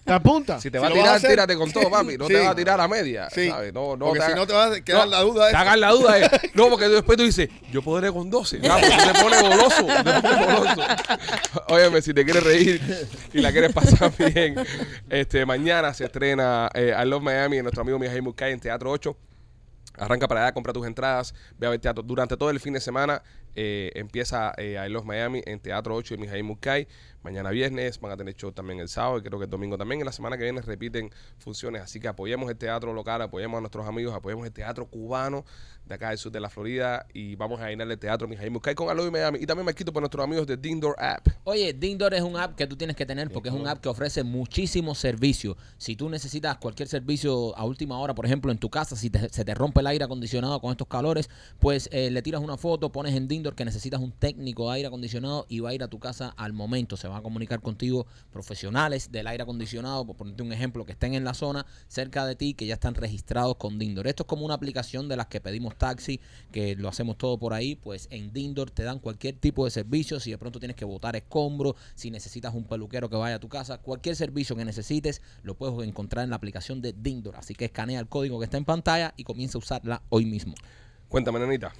¿Te 0.05 0.13
apuntas? 0.13 0.61
Si 0.61 0.69
te 0.69 0.77
va 0.79 0.85
a 0.87 0.89
lo 0.89 0.95
vas 0.97 1.01
a 1.01 1.03
tirar, 1.03 1.15
hacer- 1.17 1.29
tírate 1.31 1.55
con 1.57 1.71
todo, 1.71 1.89
papi. 1.89 2.17
No 2.17 2.27
Sí. 2.27 2.33
te 2.33 2.39
vas 2.39 2.49
a 2.49 2.55
tirar 2.55 2.79
a 2.79 2.87
media. 2.87 3.27
Sí. 3.31 3.49
¿sabes? 3.49 3.73
No, 3.73 3.97
no 3.97 4.05
Porque 4.05 4.19
te 4.19 4.25
si 4.27 4.31
hagas- 4.31 4.39
no 4.41 4.47
te 4.47 4.53
va 4.53 4.65
a 4.67 4.81
quedar 4.81 5.07
la 5.07 5.21
duda 5.21 5.45
Te 5.45 5.49
esa. 5.49 5.61
hagas 5.61 5.79
la 5.79 5.89
duda. 5.91 6.19
eh. 6.19 6.29
No, 6.53 6.69
porque 6.69 6.87
después 6.87 7.17
tú 7.17 7.23
dices, 7.23 7.49
yo 7.71 7.81
podré 7.81 8.11
con 8.11 8.29
12. 8.29 8.59
Ah, 8.69 8.77
pues 8.79 8.97
tú 8.97 9.13
te 9.13 9.19
pones 9.21 9.41
goloso. 9.41 9.85
Te 9.87 10.21
pones 10.21 10.45
goloso. 10.55 10.81
Óyeme, 11.69 12.01
si 12.01 12.13
te 12.13 12.23
quieres 12.23 12.43
reír 12.43 12.81
y 13.33 13.41
la 13.41 13.51
quieres 13.51 13.73
pasar 13.73 14.11
bien, 14.17 14.55
este, 15.09 15.45
mañana 15.57 15.93
se 15.93 16.03
estrena 16.03 16.69
eh, 16.73 16.93
I 17.01 17.07
Love 17.07 17.23
Miami 17.23 17.57
en 17.57 17.63
nuestro 17.63 17.81
amigo 17.81 17.97
Mijail 17.97 18.21
Murkay 18.21 18.51
en 18.51 18.59
Teatro 18.59 18.91
8. 18.91 19.15
Arranca 19.97 20.27
para 20.27 20.43
allá, 20.43 20.53
compra 20.53 20.73
tus 20.73 20.85
entradas, 20.85 21.33
ve 21.57 21.65
a 21.67 21.69
ver 21.69 21.79
teatro. 21.79 22.03
Durante 22.03 22.35
todo 22.35 22.49
el 22.49 22.59
fin 22.59 22.73
de 22.73 22.81
semana 22.81 23.23
eh, 23.55 23.89
empieza 23.95 24.51
eh, 24.57 24.77
I 24.85 24.89
Love 24.89 25.05
Miami 25.05 25.41
en 25.45 25.61
Teatro 25.61 25.95
8 25.95 26.15
de 26.15 26.17
Mijail 26.19 26.43
Murkay. 26.43 26.89
Mañana 27.25 27.49
viernes 27.49 27.99
van 27.99 28.11
a 28.11 28.17
tener 28.17 28.35
show 28.35 28.51
también 28.51 28.79
el 28.79 28.87
sábado 28.87 29.17
y 29.17 29.23
creo 29.23 29.39
que 29.39 29.45
el 29.45 29.49
domingo 29.49 29.79
también. 29.79 29.99
En 30.01 30.05
la 30.05 30.11
semana 30.11 30.37
que 30.37 30.43
viene 30.43 30.61
repiten 30.61 31.09
funciones. 31.39 31.81
Así 31.81 31.99
que 31.99 32.07
apoyemos 32.07 32.47
el 32.51 32.55
teatro 32.55 32.93
local, 32.93 33.19
apoyemos 33.23 33.57
a 33.57 33.61
nuestros 33.61 33.87
amigos, 33.87 34.13
apoyemos 34.13 34.45
el 34.45 34.53
teatro 34.53 34.85
cubano 34.85 35.43
de 35.85 35.95
acá 35.95 36.09
del 36.09 36.17
sur 36.19 36.31
de 36.31 36.39
la 36.39 36.49
Florida 36.49 37.05
y 37.13 37.35
vamos 37.35 37.59
a 37.61 37.67
llenar 37.69 37.89
el 37.91 37.97
teatro 37.99 38.27
Mijail 38.27 38.51
con 38.75 38.95
Love 38.95 39.11
Miami. 39.11 39.39
Y 39.41 39.45
también 39.47 39.65
me 39.65 39.73
quito 39.73 39.91
por 39.91 40.01
nuestros 40.01 40.23
amigos 40.23 40.45
de 40.47 40.55
Dindor 40.57 40.95
App. 40.99 41.27
Oye, 41.43 41.73
Dingdoor 41.73 42.13
es 42.13 42.21
un 42.21 42.37
app 42.37 42.55
que 42.55 42.65
tú 42.67 42.75
tienes 42.75 42.95
que 42.95 43.05
tener 43.05 43.31
porque 43.31 43.49
es 43.49 43.55
un 43.55 43.67
app 43.67 43.79
que 43.81 43.89
ofrece 43.89 44.23
muchísimos 44.23 44.97
servicios. 44.99 45.57
Si 45.77 45.95
tú 45.95 46.09
necesitas 46.09 46.57
cualquier 46.57 46.87
servicio 46.87 47.55
a 47.57 47.65
última 47.65 47.99
hora, 47.99 48.13
por 48.15 48.25
ejemplo, 48.25 48.51
en 48.51 48.57
tu 48.57 48.69
casa, 48.69 48.95
si 48.95 49.09
te- 49.09 49.29
se 49.29 49.45
te 49.45 49.53
rompe 49.53 49.79
el 49.81 49.87
aire 49.87 50.05
acondicionado 50.05 50.59
con 50.61 50.71
estos 50.71 50.87
calores, 50.87 51.29
pues 51.59 51.89
eh, 51.91 52.09
le 52.11 52.21
tiras 52.21 52.41
una 52.41 52.57
foto, 52.57 52.91
pones 52.91 53.13
en 53.15 53.27
Dingdoor 53.27 53.55
que 53.55 53.65
necesitas 53.65 53.99
un 54.01 54.11
técnico 54.11 54.69
de 54.69 54.75
aire 54.77 54.87
acondicionado 54.87 55.45
y 55.49 55.59
va 55.59 55.69
a 55.69 55.73
ir 55.73 55.83
a 55.83 55.87
tu 55.87 55.99
casa 55.99 56.33
al 56.37 56.53
momento. 56.53 56.97
Se 56.97 57.07
van 57.15 57.21
a 57.21 57.23
comunicar 57.23 57.61
contigo 57.61 58.05
profesionales 58.31 59.11
del 59.11 59.27
aire 59.27 59.43
acondicionado, 59.43 60.05
por 60.05 60.17
ponerte 60.17 60.43
un 60.43 60.51
ejemplo, 60.51 60.85
que 60.85 60.91
estén 60.91 61.13
en 61.13 61.23
la 61.23 61.33
zona 61.33 61.65
cerca 61.87 62.25
de 62.25 62.35
ti, 62.35 62.53
que 62.53 62.65
ya 62.65 62.75
están 62.75 62.95
registrados 62.95 63.55
con 63.55 63.79
Dingdoor. 63.79 64.07
Esto 64.07 64.23
es 64.23 64.27
como 64.27 64.45
una 64.45 64.55
aplicación 64.55 65.07
de 65.07 65.15
las 65.15 65.27
que 65.27 65.39
pedimos 65.39 65.77
taxi, 65.77 66.19
que 66.51 66.75
lo 66.75 66.89
hacemos 66.89 67.17
todo 67.17 67.37
por 67.37 67.53
ahí, 67.53 67.75
pues 67.75 68.07
en 68.11 68.33
Dingdoor 68.33 68.71
te 68.71 68.83
dan 68.83 68.99
cualquier 68.99 69.37
tipo 69.37 69.65
de 69.65 69.71
servicio, 69.71 70.19
si 70.19 70.31
de 70.31 70.37
pronto 70.37 70.59
tienes 70.59 70.75
que 70.75 70.85
botar 70.85 71.15
escombros, 71.15 71.75
si 71.95 72.11
necesitas 72.11 72.53
un 72.53 72.65
peluquero 72.65 73.09
que 73.09 73.15
vaya 73.15 73.35
a 73.35 73.39
tu 73.39 73.47
casa, 73.47 73.77
cualquier 73.77 74.15
servicio 74.15 74.55
que 74.55 74.65
necesites 74.65 75.21
lo 75.43 75.55
puedes 75.55 75.87
encontrar 75.87 76.23
en 76.23 76.29
la 76.31 76.35
aplicación 76.35 76.81
de 76.81 76.93
Dingdoor. 76.93 77.37
Así 77.37 77.55
que 77.55 77.65
escanea 77.65 77.99
el 77.99 78.07
código 78.07 78.39
que 78.39 78.45
está 78.45 78.57
en 78.57 78.65
pantalla 78.65 79.13
y 79.15 79.23
comienza 79.23 79.57
a 79.57 79.59
usarla 79.59 80.01
hoy 80.09 80.25
mismo. 80.25 80.53
Cuéntame, 81.07 81.39
nenita. 81.39 81.73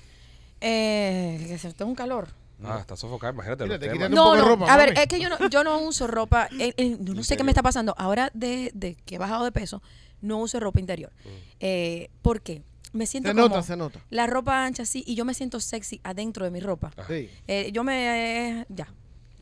eh, 0.61 1.45
que 1.47 1.57
se 1.57 1.73
tengo 1.73 1.89
un 1.89 1.95
calor. 1.95 2.44
Ah, 2.63 2.77
está 2.79 2.95
sofocada, 2.95 3.33
imagínate. 3.33 3.63
Mira, 3.65 3.79
te 3.79 3.87
No, 4.09 4.33
de 4.33 4.41
no, 4.41 4.47
ropa, 4.47 4.73
a 4.73 4.77
ver, 4.77 4.97
es 4.97 5.07
que 5.07 5.19
yo 5.19 5.29
no, 5.29 5.49
yo 5.49 5.63
no 5.63 5.77
uso 5.79 6.07
ropa, 6.07 6.47
eh, 6.59 6.73
eh, 6.77 6.97
no 6.99 7.23
sé 7.23 7.35
qué 7.37 7.43
me 7.43 7.51
está 7.51 7.61
pasando. 7.63 7.93
Ahora 7.97 8.31
de, 8.33 8.71
de 8.73 8.95
que 8.95 9.15
he 9.15 9.17
bajado 9.17 9.43
de 9.43 9.51
peso, 9.51 9.81
no 10.21 10.39
uso 10.39 10.59
ropa 10.59 10.79
interior. 10.79 11.11
Eh, 11.59 12.09
¿Por 12.21 12.41
qué? 12.41 12.63
Me 12.93 13.05
siento 13.05 13.29
Se 13.29 13.35
como 13.35 13.49
nota, 13.49 13.61
se 13.61 13.75
nota. 13.75 13.99
la 14.09 14.25
ropa 14.25 14.65
ancha 14.65 14.83
así 14.83 15.03
y 15.05 15.15
yo 15.15 15.25
me 15.25 15.33
siento 15.33 15.59
sexy 15.59 15.99
adentro 16.03 16.45
de 16.45 16.51
mi 16.51 16.61
ropa. 16.61 16.91
Sí. 17.07 17.29
Eh, 17.47 17.69
yo 17.73 17.83
me... 17.83 18.59
eh, 18.61 18.65
ya. 18.69 18.87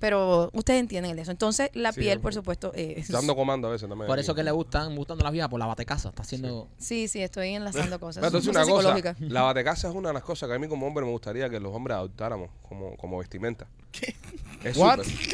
Pero 0.03 0.49
ustedes 0.51 0.81
entienden 0.81 1.17
eso. 1.17 1.31
Entonces, 1.31 1.69
la 1.75 1.93
Sí, 1.93 2.01
piel, 2.01 2.19
por 2.19 2.33
supuesto... 2.33 2.73
es- 2.75 3.07
Dando 3.07 3.37
comando 3.37 3.69
a 3.69 3.71
veces 3.71 3.87
también. 3.87 4.05
Por 4.05 4.19
eso 4.19 4.35
que 4.35 4.43
le 4.43 4.51
gustan 4.51 4.93
gustando 4.97 5.23
las 5.23 5.31
viejas 5.31 5.49
por 5.49 5.61
la 5.61 5.65
batecasa. 5.65 6.09
Está 6.09 6.23
haciendo... 6.23 6.67
Sí, 6.77 7.07
sí, 7.07 7.21
estoy 7.21 7.51
enlazando 7.51 7.97
cosas. 8.01 8.19
Pero 8.19 8.27
entonces 8.37 8.49
una 8.49 8.65
cosa, 8.65 9.15
la 9.19 9.43
batecasa 9.43 9.87
es 9.87 9.95
una 9.95 10.09
de 10.09 10.15
las 10.15 10.23
cosas 10.23 10.49
que 10.49 10.55
a 10.55 10.59
mí 10.59 10.67
como 10.67 10.85
hombre 10.87 11.05
me 11.05 11.11
gustaría 11.11 11.49
que 11.49 11.57
los 11.61 11.73
hombres 11.73 11.95
adoptáramos 11.95 12.49
como, 12.67 12.97
como 12.97 13.17
vestimenta. 13.19 13.69
Es 14.63 14.77
What? 14.77 15.03
súper 15.03 15.33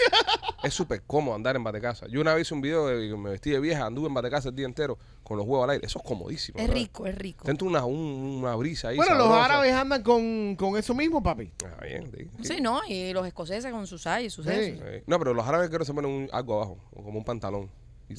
es 0.63 0.73
súper 0.73 1.01
cómodo 1.03 1.35
andar 1.35 1.55
en 1.55 1.63
batecasa. 1.63 2.07
Yo 2.07 2.19
una 2.19 2.33
vez 2.33 2.47
hice 2.47 2.53
un 2.55 2.61
video 2.61 2.87
de 2.87 3.09
que 3.09 3.15
me 3.15 3.29
vestí 3.29 3.51
de 3.51 3.59
vieja, 3.59 3.85
anduve 3.85 4.07
en 4.07 4.13
batecasa 4.15 4.49
el 4.49 4.55
día 4.55 4.65
entero 4.65 4.97
con 5.23 5.37
los 5.37 5.45
huevos 5.45 5.65
al 5.65 5.69
aire. 5.69 5.85
Eso 5.85 5.99
es 5.99 6.05
comodísimo. 6.05 6.57
Es 6.57 6.63
¿verdad? 6.67 6.81
rico, 6.81 7.05
es 7.05 7.15
rico. 7.15 7.45
Te 7.45 7.51
entra 7.51 7.67
una, 7.67 7.85
un- 7.85 8.39
una 8.41 8.55
brisa 8.55 8.87
ahí. 8.89 8.97
Bueno, 8.97 9.13
los 9.15 9.27
árabes 9.31 9.71
andan 9.73 10.01
con, 10.01 10.55
con 10.55 10.75
eso 10.77 10.95
mismo, 10.95 11.21
papi. 11.21 11.51
Ah, 11.63 11.83
bien, 11.85 12.11
sí, 12.11 12.27
sí. 12.41 12.55
Sí, 12.55 12.61
¿no? 12.61 12.81
Y 12.87 13.13
los 13.13 13.25
escoceses 13.27 13.71
con 13.71 13.85
sus 13.85 14.07
ay 14.07 14.25
y 14.25 14.29
sus 14.31 14.45
Sí. 14.47 14.79
No, 15.05 15.19
pero 15.19 15.33
los 15.35 15.47
árabes 15.47 15.67
creo 15.69 15.79
que 15.79 15.85
se 15.85 15.93
ponen 15.93 16.09
un- 16.11 16.29
algo 16.31 16.55
abajo, 16.55 16.77
como 16.95 17.19
un 17.19 17.23
pantalón. 17.23 17.69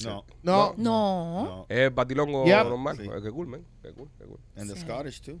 No. 0.03 0.23
No. 0.43 0.73
No. 0.77 1.43
No. 1.43 1.65
Es 1.67 1.93
batilongo 1.93 2.45
Ya. 2.45 2.63
normal. 2.63 2.95
Sí. 2.97 3.09
Qué 3.21 3.29
cool, 3.31 3.47
man. 3.47 3.65
Qué 3.81 3.91
cool, 3.91 4.07
qué 4.17 4.23
cool. 4.25 4.39
And 4.55 4.69
the 4.71 4.77
Sí. 4.79 4.83
Scottish 4.83 5.21
too. 5.21 5.39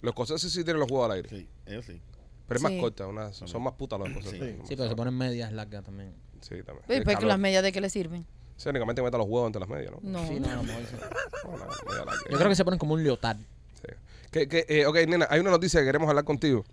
Los 0.00 0.10
escoceses 0.12 0.52
sí 0.52 0.62
tienen 0.62 0.78
los 0.78 0.88
huevos 0.88 1.06
al 1.10 1.16
aire. 1.16 1.28
Sí, 1.28 1.48
ellos 1.66 1.84
sí. 1.84 2.00
Pero 2.48 2.58
es 2.58 2.66
Sí. 2.66 2.72
más 2.72 2.80
corta, 2.82 3.06
una- 3.06 3.32
son 3.32 3.62
más 3.62 3.74
putas 3.74 3.98
los 4.00 4.08
escoceses. 4.08 4.56
Sí. 4.56 4.62
Sí, 4.68 4.76
pero 4.76 4.88
se 4.88 4.96
ponen 4.96 5.14
medias 5.16 5.52
largas 5.52 5.84
también. 5.84 6.12
Sí, 6.40 6.56
también. 6.64 6.84
Oye, 6.88 6.96
El 6.98 7.04
pues 7.04 7.14
que 7.16 7.20
calor. 7.20 7.28
las 7.28 7.38
medias 7.38 7.62
de 7.62 7.70
qué 7.72 7.80
le 7.80 7.90
sirven. 7.90 8.26
Sí, 8.56 8.68
únicamente 8.68 9.02
mete 9.02 9.16
los 9.18 9.26
huevos 9.28 9.46
entre 9.48 9.60
las 9.60 9.68
medias, 9.68 9.92
¿no? 9.92 9.98
No. 10.02 10.26
Sí, 10.26 10.40
no, 10.40 10.50
a 10.50 10.56
lo 10.56 10.62
mejor 10.64 10.82
sí. 10.84 10.96
Bueno, 11.44 11.66
media 11.88 12.04
larga. 12.04 12.20
Yo 12.30 12.36
creo 12.38 12.48
que 12.48 12.54
se 12.56 12.64
ponen 12.64 12.78
como 12.78 12.94
un 12.94 13.04
leotard. 13.04 13.36
Sí. 13.74 13.92
Que, 14.32 14.48
que, 14.48 14.66
eh, 14.68 14.86
ok, 14.86 14.96
nena, 15.06 15.26
hay 15.30 15.38
una 15.40 15.50
noticia 15.50 15.78
que 15.80 15.86
queremos 15.86 16.08
hablar 16.08 16.24
contigo. 16.24 16.64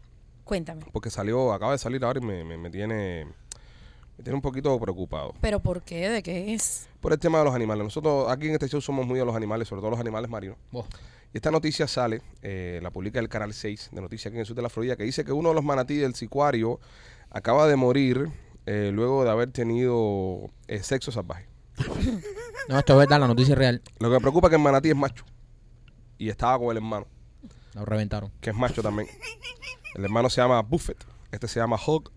Cuéntame. 0.46 0.84
Porque 0.92 1.10
salió, 1.12 1.54
acaba 1.54 1.74
de 1.74 1.78
salir 1.78 2.04
ahora 2.04 2.20
y 2.20 2.26
me, 2.26 2.44
me, 2.44 2.58
me 2.58 2.70
tiene 2.72 3.26
me 4.18 4.24
tiene 4.24 4.36
un 4.36 4.42
poquito 4.42 4.80
preocupado. 4.80 5.34
¿Pero 5.42 5.60
por 5.60 5.82
qué? 5.82 6.08
¿De 6.10 6.24
qué 6.24 6.54
es? 6.54 6.88
Por 7.02 7.12
el 7.12 7.20
tema 7.20 7.40
de 7.40 7.44
los 7.46 7.54
animales. 7.54 7.84
Nosotros 7.84 8.30
aquí 8.32 8.48
en 8.48 8.54
este 8.54 8.68
show 8.70 8.80
somos 8.80 9.06
muy 9.06 9.20
de 9.20 9.26
los 9.26 9.36
animales, 9.36 9.68
sobre 9.68 9.82
todo 9.82 9.92
los 9.92 10.00
animales 10.00 10.30
marinos. 10.30 10.58
Vos. 10.72 10.86
Esta 11.36 11.52
noticia 11.52 11.86
sale, 11.86 12.22
eh, 12.44 12.80
la 12.82 12.92
publica 12.92 13.20
el 13.20 13.28
Canal 13.28 13.54
6 13.54 13.90
de 13.92 14.00
noticias 14.00 14.28
aquí 14.28 14.36
en 14.38 14.40
el 14.40 14.46
sur 14.46 14.56
de 14.56 14.62
la 14.62 14.70
Florida, 14.70 14.96
que 14.96 15.04
dice 15.04 15.26
que 15.26 15.34
uno 15.34 15.50
de 15.50 15.56
los 15.56 15.66
manatíes 15.66 16.02
del 16.04 16.16
sicuario 16.16 16.80
acaba 17.30 17.68
de 17.68 17.76
morir 17.76 18.30
eh, 18.66 18.92
luego 18.94 19.26
de 19.26 19.32
haber 19.32 19.52
tenido 19.52 20.50
eh, 20.70 20.82
sexo 20.82 21.12
salvaje. 21.12 21.48
No, 22.68 22.80
esto 22.80 22.94
es 22.94 23.00
verdad, 23.00 23.20
la 23.20 23.28
noticia 23.28 23.52
es 23.52 23.60
real. 23.60 23.82
Lo 24.00 24.08
que 24.08 24.16
me 24.16 24.22
preocupa 24.22 24.48
es 24.48 24.50
que 24.50 24.56
el 24.56 24.62
manatí 24.62 24.90
es 24.90 24.96
macho. 24.96 25.24
Y 26.18 26.30
estaba 26.30 26.58
con 26.58 26.72
el 26.72 26.78
hermano, 26.78 27.06
Lo 27.76 27.86
reventaron. 27.86 28.32
que 28.42 28.50
es 28.50 28.56
macho 28.56 28.82
también. 28.82 29.08
El 29.94 30.06
hermano 30.06 30.32
se 30.32 30.42
llama 30.42 30.62
Buffett, 30.62 31.06
este 31.32 31.48
se 31.48 31.60
llama 31.60 31.78
Hawk. 31.78 32.12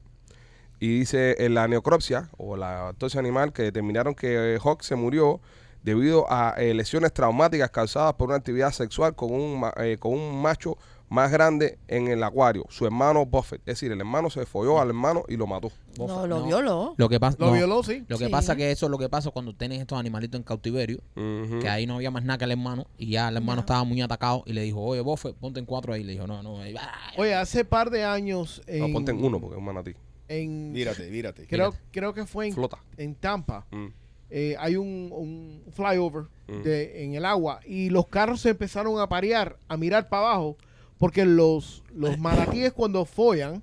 Y 0.80 1.00
dice 1.00 1.44
en 1.44 1.52
la 1.54 1.68
neocropsia, 1.68 2.30
o 2.38 2.56
la 2.56 2.88
autopsia 2.88 3.20
animal, 3.20 3.52
que 3.52 3.64
determinaron 3.64 4.14
que 4.14 4.58
Hawk 4.64 4.82
se 4.82 4.94
murió 4.94 5.40
debido 5.88 6.26
a 6.30 6.54
eh, 6.58 6.74
lesiones 6.74 7.12
traumáticas 7.12 7.70
causadas 7.70 8.14
por 8.14 8.28
una 8.28 8.36
actividad 8.36 8.72
sexual 8.72 9.14
con 9.14 9.32
un, 9.32 9.60
ma- 9.60 9.74
eh, 9.78 9.96
con 9.98 10.12
un 10.12 10.40
macho 10.42 10.76
más 11.10 11.32
grande 11.32 11.78
en 11.88 12.08
el 12.08 12.22
acuario, 12.22 12.66
su 12.68 12.84
hermano 12.84 13.24
Buffett. 13.24 13.60
Es 13.60 13.76
decir, 13.76 13.90
el 13.90 13.98
hermano 13.98 14.28
se 14.28 14.44
folló 14.44 14.78
al 14.78 14.88
hermano 14.88 15.24
y 15.26 15.36
lo 15.38 15.46
mató. 15.46 15.72
No, 15.98 16.26
lo 16.26 16.40
No. 16.40 16.46
violó. 16.46 16.94
Lo 16.98 17.08
que 17.08 17.18
pasa... 17.18 17.38
Lo 17.40 17.46
no. 17.46 17.52
violó, 17.54 17.82
sí. 17.82 18.04
Lo 18.08 18.18
que 18.18 18.26
Sí. 18.26 18.30
pasa 18.30 18.54
que 18.56 18.70
eso 18.70 18.84
es 18.86 18.90
lo 18.90 18.98
que 18.98 19.08
pasa 19.08 19.30
cuando 19.30 19.54
tienes 19.54 19.80
estos 19.80 19.98
animalitos 19.98 20.38
en 20.38 20.42
cautiverio, 20.44 21.00
que 21.14 21.66
ahí 21.68 21.86
no 21.86 21.94
había 21.94 22.10
más 22.10 22.24
nada 22.24 22.36
que 22.36 22.44
el 22.44 22.50
hermano, 22.50 22.86
y 22.98 23.12
ya 23.12 23.30
el 23.30 23.36
hermano 23.38 23.56
No. 23.56 23.60
estaba 23.60 23.84
muy 23.84 24.02
atacado 24.02 24.42
y 24.44 24.52
le 24.52 24.60
dijo, 24.62 24.82
oye, 24.82 25.00
Bofe, 25.00 25.32
ponte 25.32 25.58
en 25.60 25.64
cuatro 25.64 25.94
ahí. 25.94 26.04
Le 26.04 26.12
dijo, 26.12 26.26
no, 26.26 26.42
no, 26.42 26.60
ahí 26.60 26.74
va. 26.74 26.82
Oye, 27.16 27.34
hace 27.34 27.64
par 27.64 27.88
de 27.88 28.04
años 28.04 28.60
en, 28.66 28.80
No, 28.80 28.92
ponte 28.92 29.10
en 29.12 29.24
uno 29.24 29.40
porque 29.40 29.54
es 29.54 29.58
un 29.60 29.64
manatí. 29.64 29.94
en- 30.28 30.74
Vírate, 30.74 31.08
vírate. 31.08 31.46
creo, 31.46 31.74
creo 31.90 32.12
que 32.12 32.26
fue 32.26 32.48
en, 32.48 32.52
Flota. 32.52 32.76
en 32.98 33.14
Tampa. 33.14 33.64
Mm. 33.70 33.86
Eh, 34.30 34.56
hay 34.58 34.76
un, 34.76 35.10
un 35.12 35.62
flyover 35.72 36.24
Mm. 36.48 36.62
de, 36.62 37.04
en 37.04 37.14
el 37.14 37.24
agua 37.26 37.60
y 37.66 37.90
los 37.90 38.06
carros 38.06 38.40
se 38.40 38.48
empezaron 38.50 38.98
a 39.00 39.06
parear, 39.08 39.58
a 39.68 39.76
mirar 39.76 40.08
para 40.08 40.28
abajo, 40.30 40.56
porque 40.96 41.26
los, 41.26 41.82
los 41.94 42.18
manatíes 42.18 42.72
cuando 42.72 43.04
follan 43.04 43.62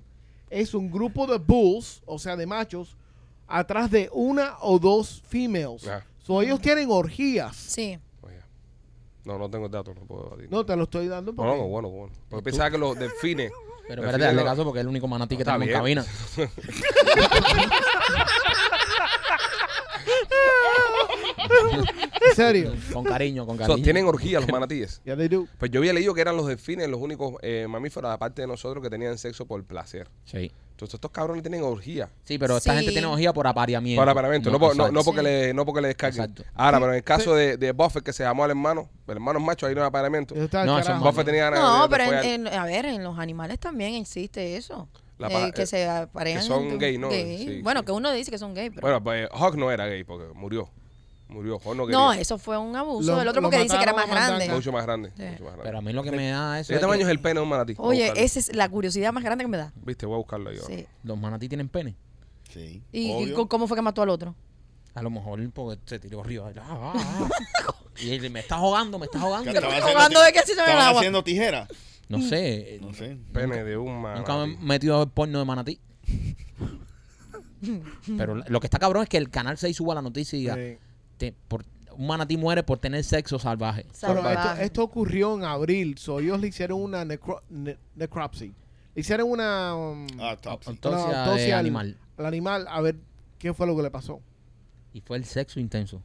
es 0.50 0.72
un 0.72 0.88
grupo 0.90 1.26
de 1.26 1.38
bulls, 1.38 2.00
o 2.06 2.18
sea, 2.20 2.36
de 2.36 2.46
machos, 2.46 2.96
atrás 3.48 3.90
de 3.90 4.08
una 4.12 4.54
o 4.60 4.78
dos 4.78 5.20
females. 5.26 5.86
Ah. 5.88 6.04
So, 6.22 6.40
ellos 6.42 6.60
tienen 6.60 6.88
orgías. 6.90 7.56
Sí. 7.56 7.98
Oye. 8.22 8.36
No, 9.24 9.36
no 9.38 9.50
tengo 9.50 9.66
el 9.66 9.72
dato, 9.72 9.92
no 9.92 10.02
puedo 10.02 10.24
debatir. 10.24 10.48
No, 10.50 10.64
te 10.64 10.76
lo 10.76 10.84
estoy 10.84 11.08
dando 11.08 11.32
No, 11.32 11.36
porque... 11.36 11.56
no, 11.58 11.66
bueno, 11.66 11.88
bueno. 11.88 12.12
Porque 12.28 12.44
pensaba 12.44 12.70
que 12.70 12.78
los 12.78 12.96
delfines. 12.96 13.50
Pero 13.88 14.02
espérate, 14.02 14.26
hazle 14.26 14.44
caso 14.44 14.64
porque 14.64 14.80
es 14.80 14.82
el 14.82 14.88
único 14.88 15.06
manatí 15.08 15.36
que 15.36 15.42
Está 15.42 15.56
en 15.56 15.68
cabina. 15.70 16.04
En 22.28 22.34
serio. 22.34 22.72
Con 22.92 23.04
cariño, 23.04 23.46
con 23.46 23.56
So, 23.58 23.62
cariño. 23.66 23.84
tienen 23.84 24.06
orgías 24.06 24.42
los 24.42 24.50
manatíes. 24.50 25.00
Ya 25.06 25.16
they 25.16 25.28
do. 25.28 25.46
Pues 25.58 25.70
yo 25.70 25.80
había 25.80 25.92
leído 25.92 26.14
que 26.14 26.20
eran 26.20 26.36
los 26.36 26.46
delfines 26.46 26.88
los 26.88 27.00
únicos 27.00 27.34
eh, 27.42 27.66
mamíferos, 27.68 28.10
aparte 28.10 28.42
de 28.42 28.48
nosotros, 28.48 28.82
que 28.82 28.90
tenían 28.90 29.16
sexo 29.18 29.46
por 29.46 29.62
placer. 29.64 30.08
Sí. 30.24 30.50
Entonces 30.72 30.94
estos 30.94 31.10
cabrones 31.10 31.42
tienen 31.42 31.62
orgía. 31.62 32.08
Sí, 32.24 32.36
pero 32.38 32.56
esta 32.58 32.72
Sí. 32.72 32.78
gente 32.78 32.92
tiene 32.92 33.06
orgía 33.06 33.32
por 33.32 33.46
apareamiento. 33.46 33.98
Para 34.00 34.10
apartamento, 34.12 34.50
no, 34.50 34.58
por- 34.58 34.76
no, 34.76 34.82
exacto. 34.84 34.92
no 34.92 35.04
porque 35.04 35.20
Sí. 35.20 35.24
le, 35.26 35.54
no 35.54 35.64
porque 35.64 35.80
le 35.80 35.88
descarguen. 35.88 36.20
Exacto. 36.24 36.44
Ahora, 36.54 36.76
Sí, 36.76 36.80
pero 36.82 36.92
en 36.92 36.96
el 36.98 37.04
caso 37.04 37.32
sí. 37.34 37.40
de, 37.40 37.56
de 37.56 37.72
Buffett, 37.72 38.04
que 38.04 38.12
se 38.12 38.24
llamó 38.24 38.44
al 38.44 38.50
hermano, 38.50 38.90
el 39.06 39.12
hermano 39.14 39.38
es 39.38 39.44
macho, 39.44 39.66
ahí 39.66 39.74
no 39.74 39.80
hay 39.80 39.86
apartamento. 39.86 40.34
Eso 40.34 40.44
está 40.44 40.60
al 40.62 40.66
No, 40.66 40.78
eso 40.78 40.86
carajo. 40.88 41.04
es 41.08 41.10
Buffett 41.14 41.26
tenía 41.26 41.44
ganas 41.44 41.60
de- 41.60 41.64
No, 41.66 41.82
de 41.84 41.88
pero 41.88 42.04
follar. 42.04 42.24
en, 42.26 42.46
en- 42.46 42.54
a 42.54 42.64
ver, 42.66 42.84
en 42.86 43.02
los 43.04 43.18
animales 43.18 43.58
también 43.58 43.94
existe 43.94 44.56
eso. 44.56 44.88
La 45.18 45.28
Eh, 45.48 45.52
que 45.52 45.62
eh, 45.62 45.66
se 45.66 45.88
aparejan. 45.88 46.42
que 46.42 46.46
son 46.46 46.78
gay, 46.78 46.98
¿no? 46.98 47.08
gay. 47.08 47.38
Sí, 47.38 47.60
bueno, 47.62 47.80
sí. 47.80 47.86
que 47.86 47.92
uno 47.92 48.12
dice 48.12 48.30
que 48.30 48.38
son 48.38 48.54
gay, 48.54 48.68
pero. 48.70 48.82
Bueno, 48.82 49.02
pues 49.02 49.28
Hawk 49.32 49.56
no 49.56 49.70
era 49.70 49.86
gay 49.86 50.04
porque 50.04 50.26
murió. 50.34 50.68
Murió. 51.28 51.58
Hawk 51.58 51.74
no 51.74 51.86
quería. 51.86 51.98
no, 51.98 52.12
eso 52.12 52.38
fue 52.38 52.56
un 52.58 52.76
abuso 52.76 53.12
Lo- 53.12 53.18
del 53.18 53.28
otro 53.28 53.42
porque 53.42 53.58
dice 53.58 53.76
que 53.76 53.82
era 53.82 53.92
más 53.92 54.08
grande. 54.08 54.48
Mucho 54.48 54.72
más 54.72 54.84
grande. 54.84 55.10
Sí. 55.16 55.22
Mucho 55.22 55.44
más 55.44 55.52
grande. 55.54 55.62
Pero 55.64 55.78
a 55.78 55.80
mí 55.80 55.92
lo 55.92 56.02
que 56.02 56.12
me 56.12 56.28
da 56.30 56.60
eso 56.60 56.68
¿De 56.68 56.74
qué 56.74 56.74
es 56.76 56.80
tamaño 56.80 56.98
que 56.98 57.04
es 57.04 57.10
el 57.10 57.20
pene 57.20 57.34
de 57.40 57.42
un 57.42 57.48
manatí? 57.48 57.74
Oye, 57.78 58.12
esa 58.16 58.38
es 58.38 58.54
la 58.54 58.68
curiosidad 58.68 59.12
más 59.12 59.24
grande 59.24 59.42
que 59.44 59.48
me 59.48 59.56
da. 59.56 59.72
Viste, 59.76 60.06
voy 60.06 60.14
a 60.14 60.18
buscarlo 60.18 60.50
ahí. 60.50 60.58
ahora. 60.58 60.74
Sí. 60.74 60.86
los 61.02 61.18
manatí 61.18 61.48
tienen 61.48 61.68
pene. 61.68 61.96
Sí. 62.52 62.82
¿Y, 62.92 63.12
obvio. 63.12 63.48
cómo 63.48 63.66
fue 63.66 63.76
que 63.76 63.82
mató 63.82 64.02
al 64.02 64.10
otro? 64.10 64.34
A 64.94 65.02
lo 65.02 65.10
mejor 65.10 65.40
porque 65.50 65.80
se 65.84 65.98
tiró 65.98 66.20
arriba. 66.20 66.50
Ah, 66.58 66.62
ah, 66.68 66.92
ah. 66.96 67.28
y 68.00 68.12
él, 68.12 68.30
me 68.30 68.40
está 68.40 68.56
ahogando, 68.56 68.98
me 68.98 69.06
está 69.06 69.20
ahogando. 69.20 69.50
Que 69.50 69.58
estaba 69.58 69.80
Jugando 69.80 70.22
de 70.22 70.32
que 70.32 70.38
así 70.38 70.52
se 70.54 70.62
ve 70.62 70.72
el 70.72 70.78
agua. 70.78 71.00
haciendo 71.00 71.24
tijera. 71.24 71.66
No 72.08 72.22
sé. 72.22 72.78
No 72.80 72.94
sé. 72.94 73.18
Pene 73.32 73.64
de 73.64 73.76
un 73.76 74.02
Nunca 74.02 74.36
me 74.36 74.44
he 74.44 74.46
manatí. 74.46 74.64
metido 74.64 74.96
a 74.96 74.98
ver 75.00 75.08
porno 75.08 75.38
de 75.38 75.44
manatí. 75.44 75.80
Pero 78.16 78.34
lo 78.36 78.60
que 78.60 78.66
está 78.66 78.78
cabrón 78.78 79.02
es 79.04 79.08
que 79.08 79.16
el 79.16 79.30
canal 79.30 79.56
6 79.58 79.76
suba 79.76 79.94
la 79.94 80.02
noticia 80.02 80.36
y 80.36 80.40
diga, 80.40 80.54
Sí. 80.54 80.78
te- 81.16 81.34
por, 81.48 81.64
un 81.92 82.06
manatí 82.06 82.36
muere 82.36 82.62
por 82.62 82.78
tener 82.78 83.02
sexo 83.04 83.38
salvaje. 83.38 83.86
Bueno, 84.02 84.20
esto, 84.28 84.42
Salvaje. 84.42 84.64
esto 84.64 84.82
ocurrió 84.84 85.34
en 85.34 85.44
abril. 85.44 85.96
So, 85.98 86.20
ellos 86.20 86.38
le 86.40 86.48
hicieron 86.48 86.80
una 86.82 87.04
necro, 87.04 87.42
ne- 87.48 87.78
necropsy. 87.94 88.52
Le 88.94 89.00
hicieron 89.00 89.30
una, 89.30 89.74
um, 89.74 90.06
Ah, 90.20 90.36
top. 90.40 90.62
sí. 90.62 90.70
Autopsia 90.70 91.04
una 91.06 91.12
de 91.12 91.18
autopsia 91.24 91.54
al- 91.58 91.64
animal. 91.64 91.96
al 92.18 92.26
animal 92.26 92.66
a 92.68 92.80
ver 92.82 92.96
qué 93.38 93.54
fue 93.54 93.66
lo 93.66 93.74
que 93.76 93.82
le 93.82 93.90
pasó. 93.90 94.20
Y 94.92 95.00
fue 95.00 95.16
el 95.16 95.24
sexo 95.24 95.58
intenso. 95.58 96.02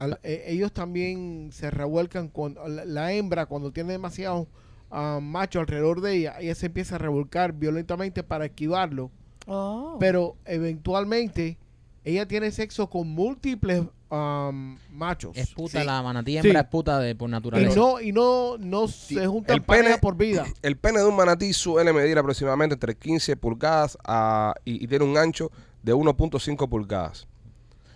Al- 0.00 0.18
eh, 0.22 0.44
ellos 0.48 0.72
también 0.72 1.50
se 1.52 1.70
revuelcan 1.70 2.28
cuando 2.28 2.66
la, 2.68 2.84
la 2.84 3.12
hembra 3.12 3.46
cuando 3.46 3.72
tiene 3.72 3.92
demasiado 3.92 4.48
macho 4.90 5.60
alrededor 5.60 6.00
de 6.00 6.16
ella, 6.16 6.36
ella 6.40 6.54
se 6.54 6.66
empieza 6.66 6.94
a 6.96 6.98
revolcar 6.98 7.52
violentamente 7.52 8.22
para 8.22 8.46
esquivarlo, 8.46 9.10
Oh. 9.46 9.96
pero 10.00 10.36
eventualmente 10.44 11.58
ella 12.04 12.26
tiene 12.26 12.50
sexo 12.50 12.88
con 12.88 13.08
múltiples 13.08 13.82
um, 14.10 14.78
machos. 14.90 15.36
Es 15.36 15.50
puta, 15.52 15.80
Sí. 15.80 15.86
la 15.86 16.02
manatí 16.02 16.40
Sí. 16.40 16.48
es 16.48 16.64
puta 16.64 16.98
de 16.98 17.14
por 17.14 17.28
y 17.28 17.32
naturaleza. 17.32 17.74
no 17.76 18.00
y 18.00 18.12
no 18.12 18.56
no 18.58 18.88
se 18.88 19.26
juntan 19.26 19.56
El 19.56 19.62
pene- 19.62 19.82
pareja 19.82 19.98
por 20.00 20.16
vida. 20.16 20.46
El 20.62 20.76
pene 20.78 21.00
de 21.00 21.04
un 21.06 21.14
manatí 21.16 21.52
suele 21.52 21.92
medir 21.92 22.16
aproximadamente 22.18 22.74
entre 22.74 22.96
15 22.96 23.36
pulgadas 23.36 23.98
a- 24.04 24.54
y, 24.64 24.82
y 24.82 24.86
tiene 24.86 25.04
un 25.04 25.18
ancho 25.18 25.50
de 25.82 25.92
1.5 25.94 26.68
pulgadas. 26.68 27.26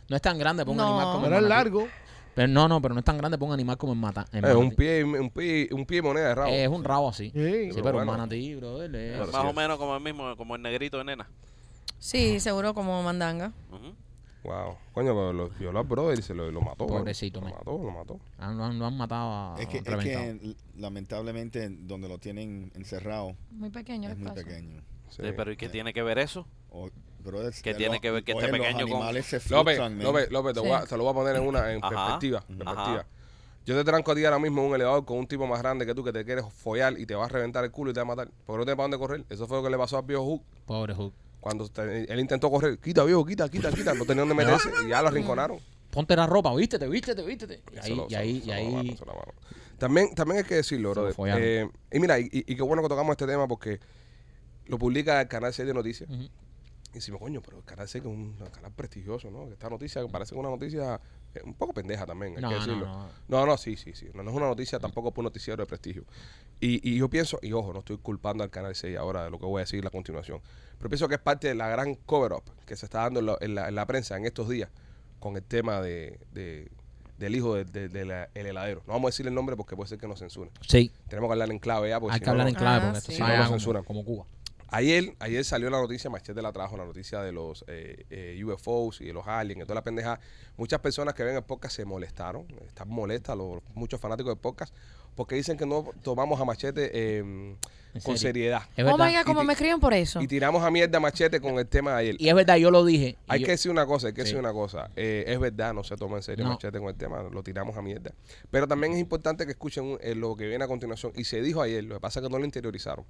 No 0.08 0.16
es 0.16 0.20
tan 0.22 0.36
grande 0.38 0.64
para 0.64 0.70
un 0.72 0.76
No. 0.76 0.86
animal 0.88 1.12
como 1.14 1.24
Pero 1.24 1.36
es 1.38 1.42
largo. 1.44 1.88
Pero 2.34 2.48
no, 2.48 2.66
no, 2.68 2.80
pero 2.80 2.94
no 2.94 3.00
es 3.00 3.04
tan 3.04 3.18
grande 3.18 3.36
para 3.36 3.48
un 3.48 3.54
animal 3.54 3.76
como 3.76 3.92
el 3.92 3.98
mata. 3.98 4.26
el 4.32 4.44
Eh, 4.44 4.54
un, 4.54 4.70
pie, 4.74 5.04
un, 5.04 5.30
pie, 5.30 5.68
un 5.72 5.84
pie 5.84 5.98
y 5.98 6.02
moneda 6.02 6.28
de 6.28 6.34
rabo. 6.34 6.50
Es 6.52 6.68
un 6.68 6.82
rabo 6.84 7.08
así. 7.10 7.30
Sí. 7.30 7.32
Sí, 7.34 7.68
Pero 7.70 7.82
pero, 7.82 7.92
bueno. 7.96 8.12
un 8.12 8.18
manatí, 8.18 8.54
brother. 8.54 8.94
es- 8.94 9.12
Pero 9.18 9.32
Más 9.32 9.42
sí. 9.42 9.48
o 9.48 9.52
menos 9.52 9.78
como 9.78 9.94
el 9.96 10.02
mismo, 10.02 10.36
como 10.36 10.56
el 10.56 10.62
negrito 10.62 10.98
de 10.98 11.04
nena. 11.04 11.28
Sí, 11.98 12.40
seguro 12.40 12.74
como 12.74 13.02
mandanga. 13.02 13.52
Ujú. 13.70 13.94
Wow. 14.44 14.76
Coño, 14.92 15.12
pero 15.14 15.32
lo 15.32 15.48
violó 15.50 15.78
al 15.80 15.86
brother 15.86 16.18
y 16.18 16.22
se 16.22 16.34
lo, 16.34 16.50
lo 16.50 16.60
mató. 16.62 16.86
Pobrecito, 16.88 17.40
Lo 17.40 17.46
man. 17.46 17.54
mató, 17.58 17.78
lo 17.78 17.90
mató. 17.92 18.18
Ah, 18.38 18.50
lo, 18.52 18.64
han, 18.64 18.76
lo 18.78 18.86
han 18.86 18.96
matado 18.96 19.30
a 19.54 19.60
Es 19.60 19.68
que, 19.68 19.78
es 19.78 19.84
reventado. 19.84 20.24
que 20.40 20.56
lamentablemente 20.80 21.68
donde 21.70 22.08
lo 22.08 22.18
tienen 22.18 22.72
encerrado 22.74 23.36
Muy 23.52 23.70
pequeño 23.70 24.08
es 24.08 24.14
el 24.16 24.18
muy 24.18 24.28
espacio. 24.28 24.46
pequeño. 24.48 24.82
Sí. 25.10 25.22
Pero 25.36 25.52
¿y 25.52 25.56
qué 25.56 25.68
tiene 25.68 25.92
que 25.92 26.02
ver 26.02 26.18
eso? 26.18 26.46
O, 26.70 26.88
bro, 27.22 27.46
es- 27.48 27.62
¿Qué 27.62 27.70
eh, 27.70 27.74
tiene 27.74 27.94
los- 27.94 28.00
que 28.02 28.10
ver 28.10 28.24
que 28.24 28.32
los 28.32 28.42
pequeño 28.42 28.62
con- 28.72 28.82
animales 28.82 29.26
se 29.26 29.36
López, 29.50 29.76
frustran. 29.76 29.98
López, 30.02 30.30
López, 30.30 30.54
te, 30.54 30.60
Sí. 30.60 30.96
lo 30.96 31.02
voy 31.04 31.10
a 31.10 31.14
poner 31.14 31.36
en 31.36 31.42
una 31.46 31.72
en 31.72 31.78
Ajá. 31.82 31.88
perspectiva. 31.90 32.38
Ajá. 32.40 32.48
perspectiva. 32.56 33.06
Yo 33.64 33.76
te 33.76 33.84
tranco 33.84 34.10
a 34.10 34.14
ti 34.16 34.24
ahora 34.24 34.40
mismo 34.40 34.60
en 34.62 34.68
un 34.70 34.74
elevador 34.74 35.04
con 35.04 35.18
un 35.18 35.26
tipo 35.28 35.46
más 35.46 35.60
grande 35.60 35.86
que 35.86 35.94
tú 35.94 36.02
que 36.02 36.12
te 36.12 36.24
quieres 36.24 36.44
follar 36.52 36.98
y 36.98 37.06
te 37.06 37.14
va 37.14 37.26
a 37.26 37.28
reventar 37.28 37.62
el 37.64 37.70
culo 37.70 37.92
y 37.92 37.94
te 37.94 38.00
va 38.00 38.02
a 38.02 38.06
matar. 38.06 38.28
Porque 38.44 38.58
no 38.58 38.64
tienes 38.64 38.76
para 38.76 38.84
dónde 38.84 38.98
correr. 38.98 39.24
Eso 39.30 39.46
fue 39.46 39.58
lo 39.58 39.62
que 39.62 39.70
le 39.70 39.78
pasó 39.78 39.96
a 39.98 40.02
viejo 40.02 40.24
Hook 40.24 40.42
Pobre 40.66 40.94
Hook. 40.94 41.14
cuando 41.40 41.68
te- 41.68 42.12
él 42.12 42.18
intentó 42.20 42.50
correr. 42.50 42.78
Quita, 42.78 43.04
viejo, 43.04 43.24
quita, 43.24 43.48
quita, 43.48 43.70
quita. 43.70 43.94
No 43.94 44.04
tenía 44.04 44.22
dónde 44.22 44.34
meterse 44.34 44.68
y 44.84 44.88
ya 44.88 45.00
lo 45.00 45.08
arrinconaron. 45.08 45.58
Ponte 45.92 46.16
la 46.16 46.26
ropa, 46.26 46.52
vístete, 46.56 46.88
vístete, 46.88 47.22
vístete. 47.22 47.62
Y 47.72 47.78
ahí, 47.78 47.94
lo- 47.94 48.06
y 48.06 48.10
se 48.10 48.16
ahí, 48.16 48.32
lo- 48.40 48.82
y 48.82 48.96
se 48.96 49.04
lo 49.04 49.12
ahí. 49.12 49.18
También, 49.78 50.12
también 50.14 50.38
hay 50.38 50.44
que 50.44 50.54
decirlo, 50.56 51.12
follaron. 51.12 51.42
Eh, 51.44 51.68
y 51.92 51.98
mira, 52.00 52.18
y, 52.18 52.28
qué 52.30 52.62
bueno 52.62 52.82
que 52.82 52.88
tocamos 52.88 53.12
este 53.12 53.26
tema 53.26 53.46
porque 53.46 53.78
lo 54.66 54.78
publica 54.78 55.20
el 55.20 55.28
canal 55.28 55.52
6 55.52 55.68
de 55.68 55.74
noticias. 55.74 56.08
Y 56.92 56.96
decimos, 56.96 57.20
coño, 57.20 57.40
pero 57.40 57.56
el 57.58 57.64
canal 57.64 57.88
6 57.88 58.02
que 58.02 58.08
es 58.10 58.14
un 58.14 58.34
canal 58.52 58.70
prestigioso, 58.72 59.30
¿no? 59.30 59.46
Que 59.46 59.54
esta 59.54 59.70
noticia 59.70 60.06
parece 60.08 60.34
una 60.34 60.50
noticia 60.50 61.00
eh, 61.34 61.40
un 61.42 61.54
poco 61.54 61.72
pendeja 61.72 62.04
también, 62.04 62.36
hay 62.36 62.42
No, 62.42 62.48
que 62.50 62.54
no, 62.54 62.60
decirlo. 62.60 62.86
no. 62.86 63.08
No, 63.28 63.46
no, 63.46 63.56
sí, 63.56 63.76
sí, 63.76 63.94
sí. 63.94 64.08
No, 64.12 64.22
no 64.22 64.30
es 64.30 64.36
una 64.36 64.46
noticia 64.46 64.78
tampoco 64.78 65.10
por 65.10 65.22
un 65.22 65.26
noticiero 65.26 65.62
de 65.62 65.66
prestigio. 65.66 66.04
Y, 66.60 66.86
y 66.88 66.98
yo 66.98 67.08
pienso, 67.08 67.38
y 67.42 67.52
ojo, 67.52 67.72
no 67.72 67.78
estoy 67.78 67.96
culpando 67.96 68.44
al 68.44 68.50
canal 68.50 68.74
6 68.74 68.96
ahora 68.98 69.24
de 69.24 69.30
lo 69.30 69.38
que 69.38 69.46
voy 69.46 69.60
a 69.60 69.64
decir 69.64 69.86
a 69.86 69.90
continuación, 69.90 70.40
pero 70.76 70.90
pienso 70.90 71.08
que 71.08 71.14
es 71.14 71.20
parte 71.20 71.48
de 71.48 71.54
la 71.54 71.68
gran 71.68 71.94
cover-up 71.94 72.42
que 72.66 72.76
se 72.76 72.84
está 72.86 72.98
dando 73.00 73.20
en, 73.20 73.26
la- 73.26 73.38
en 73.40 73.54
la, 73.54 73.68
en 73.68 73.74
la 73.74 73.86
prensa 73.86 74.16
en 74.18 74.26
estos 74.26 74.48
días 74.50 74.68
con 75.18 75.36
el 75.36 75.42
tema 75.42 75.80
de, 75.80 76.20
de- 76.32 76.70
del 77.16 77.34
hijo 77.36 77.54
del 77.54 77.72
de, 77.72 77.88
de 77.88 78.04
la- 78.04 78.28
el 78.34 78.46
heladero. 78.48 78.82
No 78.86 78.92
vamos 78.92 79.08
a 79.08 79.10
decir 79.12 79.26
el 79.26 79.32
nombre 79.34 79.56
porque 79.56 79.76
puede 79.76 79.88
ser 79.88 79.98
que 79.98 80.06
nos 80.08 80.18
censuren. 80.18 80.52
Sí, 80.68 80.92
Tenemos 81.08 81.28
que 81.28 81.32
hablar 81.32 81.50
en 81.50 81.58
clave 81.58 81.88
ya, 81.88 81.98
porque 82.00 82.12
hay 82.14 82.18
si 82.18 82.24
que 82.24 82.26
no, 82.26 82.32
hablar 82.32 82.48
en 82.48 82.54
clave 82.54 82.76
Ah, 82.76 82.80
porque 82.82 82.98
esto 82.98 83.10
sí. 83.12 83.16
Si 83.16 83.22
no, 83.22 83.28
como, 83.38 83.48
censuran. 83.48 83.84
como 83.84 84.04
Cuba. 84.04 84.26
Ayer, 84.72 85.14
ayer 85.18 85.44
salió 85.44 85.68
la 85.68 85.78
noticia, 85.80 86.08
Machete 86.08 86.40
la 86.40 86.50
trajo, 86.50 86.76
la 86.78 86.84
noticia 86.86 87.20
de 87.20 87.30
los 87.30 87.62
eh, 87.68 88.04
eh, 88.08 88.42
UFOs 88.44 89.02
y 89.02 89.06
de 89.06 89.12
los 89.12 89.26
aliens 89.28 89.60
y 89.60 89.64
toda 89.64 89.74
la 89.76 89.84
pendeja. 89.84 90.18
Muchas 90.56 90.80
personas 90.80 91.14
que 91.14 91.22
ven 91.24 91.36
el 91.36 91.42
podcast 91.42 91.76
se 91.76 91.84
molestaron, 91.84 92.46
están 92.66 92.88
molestas, 92.88 93.36
los, 93.36 93.62
muchos 93.74 94.00
fanáticos 94.00 94.30
del 94.32 94.38
podcast, 94.40 94.74
porque 95.14 95.34
dicen 95.34 95.58
que 95.58 95.66
no 95.66 95.84
tomamos 96.02 96.40
a 96.40 96.46
Machete 96.46 96.90
eh, 96.94 97.54
con 98.02 98.16
seriedad. 98.16 98.62
Es 98.74 98.82
Oh 98.84 98.96
verdad. 98.96 99.08
my 99.08 99.14
God, 99.18 99.24
como 99.26 99.42
Y- 99.42 99.46
me 99.46 99.52
escriben 99.52 99.78
por 99.78 99.92
eso. 99.92 100.22
Y 100.22 100.26
tiramos 100.26 100.64
a 100.64 100.70
mierda 100.70 100.96
a 100.96 101.00
Machete 101.00 101.38
con 101.38 101.58
el 101.58 101.66
tema 101.66 101.90
de 101.92 101.96
ayer. 101.98 102.16
Y 102.18 102.30
es 102.30 102.34
verdad, 102.34 102.56
yo 102.56 102.70
lo 102.70 102.82
dije. 102.82 103.18
Hay 103.28 103.40
yo- 103.40 103.44
que 103.46 103.52
decir 103.52 103.70
una 103.70 103.84
cosa, 103.84 104.06
hay 104.06 104.14
que 104.14 104.22
Sí. 104.22 104.28
decir 104.28 104.38
una 104.38 104.54
cosa. 104.54 104.90
Eh, 104.96 105.24
es 105.26 105.38
verdad, 105.38 105.74
no 105.74 105.84
se 105.84 105.96
toma 105.96 106.16
en 106.16 106.22
serio 106.22 106.46
No. 106.46 106.52
Machete 106.52 106.78
con 106.78 106.88
el 106.88 106.94
tema, 106.96 107.22
lo 107.24 107.42
tiramos 107.42 107.76
a 107.76 107.82
mierda. 107.82 108.12
Pero 108.50 108.66
también 108.66 108.94
es 108.94 109.00
importante 109.00 109.44
que 109.44 109.52
escuchen 109.52 109.98
eh, 110.00 110.14
lo 110.14 110.34
que 110.34 110.46
viene 110.48 110.64
a 110.64 110.68
continuación. 110.68 111.12
Y 111.14 111.24
se 111.24 111.42
dijo 111.42 111.60
ayer, 111.60 111.84
lo 111.84 111.96
que 111.96 112.00
pasa 112.00 112.20
es 112.20 112.24
que 112.26 112.30
no 112.32 112.38
lo 112.38 112.44
interiorizaron. 112.46 113.04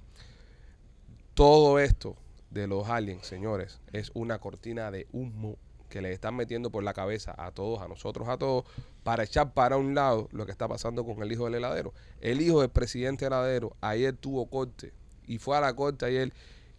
Todo 1.33 1.79
esto 1.79 2.15
de 2.51 2.67
los 2.67 2.87
aliens, 2.89 3.25
señores, 3.25 3.79
es 3.91 4.11
una 4.13 4.37
cortina 4.39 4.91
de 4.91 5.07
humo 5.11 5.57
que 5.89 6.01
le 6.01 6.11
están 6.11 6.35
metiendo 6.35 6.69
por 6.69 6.83
la 6.83 6.93
cabeza 6.93 7.33
a 7.37 7.51
todos, 7.51 7.81
a 7.81 7.87
nosotros, 7.87 8.27
a 8.27 8.37
todos, 8.37 8.65
para 9.03 9.23
echar 9.23 9.53
para 9.53 9.77
un 9.77 9.95
lado 9.95 10.29
lo 10.31 10.45
que 10.45 10.51
está 10.51 10.67
pasando 10.67 11.03
con 11.03 11.23
el 11.23 11.31
hijo 11.31 11.45
del 11.45 11.55
heladero. 11.55 11.93
El 12.21 12.41
hijo 12.41 12.61
del 12.61 12.69
presidente 12.69 13.25
heladero 13.25 13.75
ayer 13.81 14.15
tuvo 14.15 14.45
corte 14.47 14.93
y 15.25 15.39
fue 15.39 15.57
a 15.57 15.61
la 15.61 15.75
corte 15.75 16.05
ayer 16.05 16.33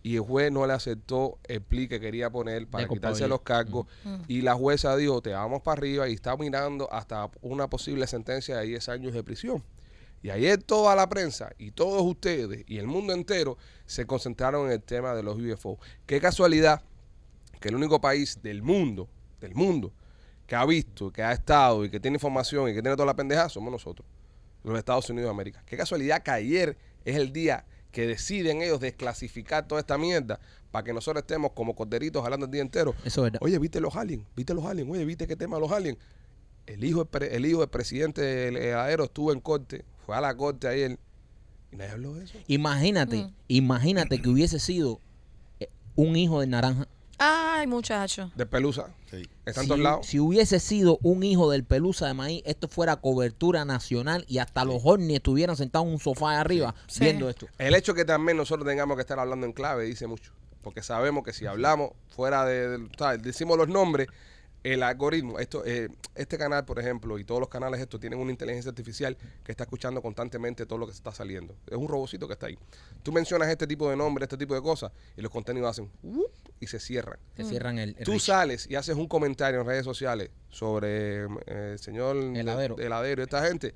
y 0.05 0.17
el 0.17 0.21
juez 0.21 0.53
no 0.53 0.67
le 0.67 0.75
aceptó 0.75 1.39
el 1.45 1.63
pli 1.63 1.89
que 1.89 1.99
quería 1.99 2.31
poner 2.31 2.67
para 2.69 2.85
De 2.85 2.91
quitarse 2.91 3.27
los 3.27 3.41
cargos 3.41 3.87
y 4.29 4.43
la 4.43 4.55
jueza 4.55 4.97
dijo, 4.97 5.23
te 5.23 5.31
vamos 5.31 5.63
para 5.63 5.79
arriba 5.79 6.09
y 6.09 6.13
está 6.13 6.37
mirando 6.37 6.93
hasta 6.93 7.31
una 7.41 7.69
posible 7.69 8.07
sentencia 8.07 8.59
de 8.59 8.67
10 8.67 8.89
años 8.91 9.15
de 9.15 9.25
prisión. 9.25 9.65
Y 10.25 10.31
ayer 10.31 10.63
toda 10.63 10.97
la 10.97 11.07
prensa 11.07 11.53
y 11.59 11.73
todos 11.73 12.01
ustedes 12.01 12.65
y 12.67 12.79
el 12.79 12.87
mundo 12.87 13.13
entero 13.13 13.59
se 13.85 14.07
concentraron 14.07 14.65
en 14.69 14.73
el 14.73 14.83
tema 14.83 15.13
de 15.13 15.23
los 15.23 15.37
UFO. 15.37 15.79
Qué 16.07 16.19
casualidad 16.19 16.81
que 17.61 17.69
el 17.69 17.75
único 17.75 18.01
país 18.01 18.41
del 18.43 18.63
mundo, 18.63 19.07
del 19.39 19.55
mundo, 19.55 19.93
que 20.47 20.57
ha 20.57 20.65
visto, 20.65 21.13
que 21.13 21.23
ha 21.23 21.31
estado 21.31 21.85
y 21.85 21.91
que 21.91 22.01
tiene 22.01 22.17
información 22.17 22.71
y 22.71 22.73
que 22.73 22.81
tiene 22.81 22.97
toda 22.97 23.05
la 23.05 23.15
pendeja 23.15 23.51
somos 23.51 23.71
nosotros, 23.71 24.09
los 24.63 24.79
Estados 24.79 25.11
Unidos 25.11 25.27
de 25.27 25.31
América. 25.31 25.63
Qué 25.67 25.77
casualidad 25.77 26.23
que 26.23 26.31
ayer 26.31 26.79
es 27.05 27.17
el 27.17 27.31
día 27.31 27.67
que 27.93 28.07
deciden 28.07 28.63
ellos 28.63 28.81
desclasificar 28.81 29.69
toda 29.69 29.83
esta 29.83 29.99
mierda 29.99 30.41
para 30.71 30.85
que 30.85 30.95
nosotros 30.95 31.23
estemos 31.25 31.53
como 31.53 31.75
corderitos 31.75 32.25
hablando 32.25 32.47
el 32.47 32.51
día 32.51 32.63
entero. 32.63 32.95
Eso 33.05 33.21
es 33.21 33.33
verdad. 33.33 33.41
Oye, 33.43 33.59
¿viste 33.59 33.79
los 33.79 33.95
aliens? 33.95 34.25
¿Viste 34.35 34.55
los 34.55 34.65
aliens? 34.65 34.91
Oye, 34.91 35.05
¿viste 35.05 35.27
qué 35.27 35.37
tema 35.37 35.59
los 35.59 35.71
aliens? 35.71 35.99
El 36.67 36.85
hijo, 36.85 37.09
el 37.21 37.47
hijo 37.47 37.61
del 37.61 37.69
presidente 37.69 38.21
del 38.23 38.57
heladero 38.57 39.05
estuvo 39.05 39.33
en 39.33 39.41
corte, 39.41 39.85
fue 40.07 40.17
a 40.17 40.21
la 40.21 40.35
corte 40.37 40.67
ayer 40.69 40.99
y 41.73 41.77
nadie 41.77 41.91
habló 41.93 42.15
de 42.15 42.25
eso. 42.25 42.39
Imagínate, 42.47 43.17
Mm. 43.25 43.33
imagínate 43.49 44.21
que 44.23 44.29
hubiese 44.29 44.59
sido 44.59 45.01
eh, 45.61 45.69
un 45.97 46.17
hijo 46.17 46.41
del 46.41 46.51
naranja. 46.51 46.89
Ay, 47.19 47.67
muchacho. 47.69 48.33
De 48.35 48.45
Pelusa, 48.45 48.89
Sí. 49.11 49.23
está 49.47 49.61
en 49.61 49.65
si, 49.65 49.69
todos 49.69 49.81
lados. 49.81 50.07
si 50.07 50.19
hubiese 50.19 50.59
sido 50.59 50.99
un 51.03 51.23
hijo 51.23 51.51
del 51.51 51.63
pelusa 51.65 52.07
de 52.09 52.15
maíz, 52.15 52.43
esto 52.45 52.67
fuera 52.67 52.97
cobertura 52.97 53.65
nacional 53.65 54.25
y 54.27 54.39
hasta 54.39 54.65
los 54.65 54.81
hornis 54.85 55.17
estuvieran 55.17 55.57
sentados 55.57 55.87
en 55.87 55.93
un 55.95 56.01
sofá 56.01 56.33
de 56.33 56.37
arriba 56.39 56.75
Sí. 56.89 57.01
viendo 57.05 57.29
esto. 57.31 57.47
El 57.59 57.75
hecho 57.77 57.95
que 57.95 58.05
también 58.05 58.37
nosotros 58.37 58.67
tengamos 58.67 58.97
que 58.97 59.03
estar 59.03 59.19
hablando 59.21 59.47
en 59.47 59.53
clave 59.53 59.85
dice 59.85 60.07
mucho. 60.09 60.33
Porque 60.63 60.83
sabemos 60.83 61.23
que 61.25 61.33
si 61.33 61.47
hablamos 61.47 61.91
fuera 62.09 62.45
de, 62.47 62.79
de- 62.79 63.19
decimos 63.21 63.57
los 63.59 63.69
nombres, 63.69 64.09
el 64.65 64.83
algoritmo, 64.83 65.39
esto, 65.39 65.63
eh, 65.65 65.89
este 66.17 66.37
canal, 66.39 66.65
por 66.65 66.79
ejemplo, 66.81 67.19
y 67.19 67.25
todos 67.25 67.39
los 67.39 67.49
canales 67.49 67.81
estos 67.81 68.01
tienen 68.01 68.19
una 68.19 68.31
inteligencia 68.33 68.71
artificial 68.71 69.17
que 69.45 69.53
está 69.53 69.65
escuchando 69.65 70.01
constantemente 70.03 70.67
todo 70.67 70.79
lo 70.79 70.87
que 70.87 70.93
está 70.93 71.13
saliendo. 71.13 71.55
Es 71.71 71.77
un 71.77 71.87
robocito 71.87 72.27
que 72.27 72.33
está 72.33 72.47
ahí. 72.47 72.59
Tú 73.03 73.13
mencionas 73.13 73.49
este 73.51 73.67
tipo 73.67 73.89
de 73.91 73.97
nombre, 73.97 74.25
este 74.25 74.37
tipo 74.39 74.55
de 74.55 74.63
cosas, 74.63 74.91
y 75.17 75.21
los 75.23 75.31
contenidos 75.31 75.71
hacen 75.71 75.91
y 76.59 76.67
se 76.67 76.81
cierran. 76.81 77.19
Se 77.37 77.45
cierran 77.45 77.79
el, 77.79 77.91
el 77.99 78.05
Tú 78.05 78.13
reach. 78.13 78.23
sales 78.23 78.67
y 78.69 78.75
haces 78.75 78.97
un 78.97 79.07
comentario 79.07 79.61
en 79.61 79.67
redes 79.67 79.85
sociales 79.85 80.31
sobre 80.49 81.25
eh, 81.25 81.29
el 81.73 81.79
señor 81.79 82.17
Heladero. 82.17 82.79
heladero 82.79 83.23
y 83.23 83.25
esta 83.25 83.47
gente 83.47 83.75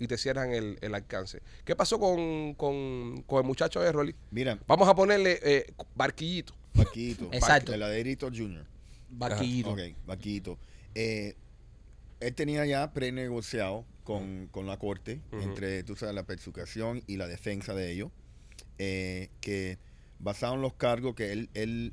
y 0.00 0.08
te 0.08 0.18
cierran 0.18 0.52
el, 0.52 0.76
el 0.80 0.94
alcance. 0.94 1.40
¿Qué 1.64 1.76
pasó 1.76 2.00
con, 2.00 2.54
con, 2.54 3.22
con 3.22 3.38
el 3.38 3.44
muchacho 3.44 3.80
de 3.80 3.92
Rolly? 3.92 4.14
Mira, 4.32 4.58
Vamos 4.66 4.88
a 4.88 4.94
ponerle 4.94 5.38
eh, 5.42 5.72
barquillito. 5.94 6.52
Vaquito. 6.74 7.28
Exacto. 7.32 7.72
Heladerito 7.72 8.28
Junior. 8.28 8.66
Vaquillito. 9.18 9.70
Ok, 9.72 9.80
Vaquito. 10.06 10.58
Eh, 10.94 11.34
él 12.20 12.34
tenía 12.34 12.64
ya 12.66 12.92
prenegociado 12.92 13.84
con, 14.04 14.48
con 14.50 14.66
la 14.66 14.78
corte, 14.78 15.20
entre, 15.32 15.82
tú 15.82 15.96
sabes, 15.96 16.14
la 16.14 16.24
persecución 16.24 17.02
y 17.06 17.16
la 17.16 17.26
defensa 17.26 17.74
de 17.74 17.92
ellos, 17.92 18.10
eh, 18.78 19.30
que 19.40 19.78
basado 20.18 20.54
en 20.54 20.62
los 20.62 20.74
cargos 20.74 21.14
que 21.14 21.32
él, 21.32 21.50
él 21.54 21.92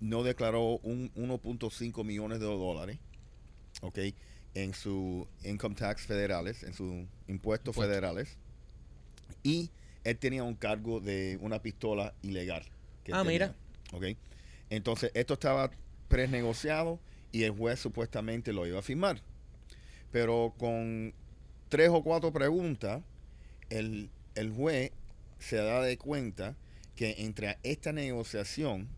no 0.00 0.22
declaró 0.22 0.78
un 0.82 1.12
1.5 1.14 2.04
millones 2.04 2.40
de 2.40 2.46
dólares, 2.46 2.98
ok, 3.82 3.98
en 4.54 4.74
su 4.74 5.26
income 5.44 5.74
tax 5.74 6.06
federales, 6.06 6.62
en 6.62 6.74
sus 6.74 7.06
impuestos 7.28 7.76
federales, 7.76 8.36
y 9.42 9.70
él 10.04 10.16
tenía 10.18 10.42
un 10.44 10.54
cargo 10.54 11.00
de 11.00 11.38
una 11.40 11.60
pistola 11.60 12.14
ilegal. 12.22 12.64
que 13.04 13.12
Ah, 13.12 13.22
tenía, 13.22 13.32
mira. 13.32 13.54
ok. 13.92 14.16
Entonces, 14.70 15.10
esto 15.14 15.34
estaba 15.34 15.70
prenegociado 16.08 16.98
y 17.32 17.44
el 17.44 17.52
juez 17.52 17.78
supuestamente 17.78 18.52
lo 18.52 18.66
iba 18.66 18.78
a 18.78 18.82
firmar. 18.82 19.20
Pero 20.10 20.54
con 20.58 21.12
tres 21.68 21.90
o 21.92 22.02
cuatro 22.02 22.32
preguntas, 22.32 23.02
el, 23.70 24.10
el 24.34 24.50
juez 24.50 24.92
se 25.38 25.56
da 25.56 25.82
de 25.82 25.96
cuenta 25.98 26.56
que 26.96 27.14
entre 27.18 27.58
esta 27.62 27.92
negociación 27.92 28.88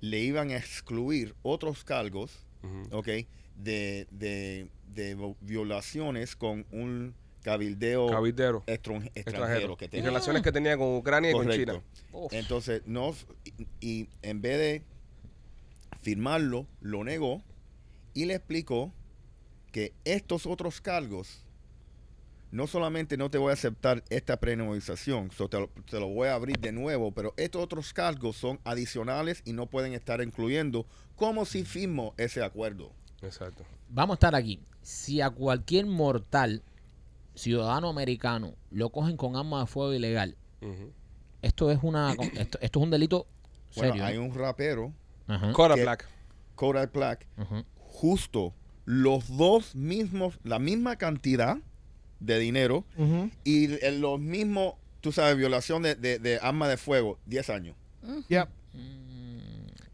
le 0.00 0.18
iban 0.20 0.50
a 0.50 0.56
excluir 0.56 1.34
otros 1.42 1.84
cargos. 1.84 2.44
¿ok? 2.92 3.08
De, 3.56 4.06
de, 4.10 4.68
de 4.94 5.34
violaciones 5.40 6.36
con 6.36 6.66
un 6.70 7.14
cabildeo 7.42 8.08
Cabildero. 8.08 8.62
extran- 8.66 9.10
extranjero, 9.14 9.14
Extranjero. 9.16 9.76
que 9.76 9.84
Y 9.86 9.88
tenía. 9.88 10.06
relaciones 10.06 10.42
que 10.42 10.52
tenía 10.52 10.76
con 10.76 10.94
Ucrania 10.96 11.30
y 11.30 11.34
con. 11.34 11.48
China. 11.50 11.82
Uf. 12.12 12.32
Entonces, 12.32 12.82
no, 12.86 13.14
y, 13.44 13.66
y 13.80 14.08
en 14.22 14.40
vez 14.42 14.58
de 14.58 14.82
firmarlo, 16.00 16.66
lo 16.80 17.04
negó 17.04 17.42
y 18.14 18.24
le 18.26 18.34
explicó 18.34 18.92
que 19.72 19.92
estos 20.04 20.46
otros 20.46 20.80
cargos, 20.80 21.44
no 22.50 22.66
solamente 22.66 23.16
no 23.18 23.30
te 23.30 23.36
voy 23.38 23.50
a 23.50 23.54
aceptar 23.54 24.02
esta 24.08 24.38
prenegociación, 24.40 25.30
so 25.30 25.48
te, 25.48 25.60
lo, 25.60 25.68
te 25.90 26.00
lo 26.00 26.08
voy 26.08 26.28
a 26.28 26.34
abrir 26.34 26.58
de 26.58 26.72
nuevo, 26.72 27.12
pero 27.12 27.34
estos 27.36 27.62
otros 27.62 27.92
cargos 27.92 28.36
son 28.36 28.58
adicionales 28.64 29.42
y 29.44 29.52
no 29.52 29.66
pueden 29.66 29.92
estar 29.92 30.22
incluyendo 30.22 30.86
como 31.16 31.44
si 31.44 31.64
firmo 31.64 32.14
ese 32.16 32.42
acuerdo. 32.42 32.92
Exacto. 33.20 33.64
Vamos 33.90 34.14
a 34.14 34.16
estar 34.16 34.34
aquí. 34.34 34.60
Si 34.80 35.20
a 35.20 35.28
cualquier 35.28 35.84
mortal, 35.84 36.62
ciudadano 37.34 37.88
americano, 37.90 38.54
lo 38.70 38.88
cogen 38.90 39.16
con 39.18 39.36
arma 39.36 39.60
de 39.60 39.66
fuego 39.66 39.92
ilegal, 39.92 40.36
esto 41.42 41.70
es 41.70 41.78
una 41.82 42.12
esto, 42.34 42.58
esto 42.60 42.78
es 42.80 42.82
un 42.82 42.90
delito 42.90 43.26
Bueno, 43.76 43.92
serio. 43.92 44.04
hay 44.06 44.16
¿eh? 44.16 44.18
un 44.18 44.34
rapero, 44.34 44.92
Ajá, 45.28 45.52
Kodak 45.52 45.76
Que- 45.76 45.82
Black. 45.82 46.08
Kodak 46.56 46.92
Black, 46.92 47.26
ajá. 47.36 47.64
justo 47.76 48.52
los 48.84 49.36
dos 49.36 49.74
mismos, 49.76 50.38
la 50.42 50.58
misma 50.58 50.96
cantidad 50.96 51.58
de 52.20 52.38
dinero 52.38 52.84
y 53.44 53.74
el- 53.84 54.00
los 54.00 54.18
mismos, 54.18 54.74
tú 55.00 55.12
sabes, 55.12 55.36
violación 55.36 55.82
de, 55.82 55.94
de, 55.94 56.18
de 56.18 56.38
arma 56.42 56.68
de 56.68 56.76
fuego, 56.76 57.18
10 57.26 57.48
años. 57.50 57.76
Ya. 58.28 58.48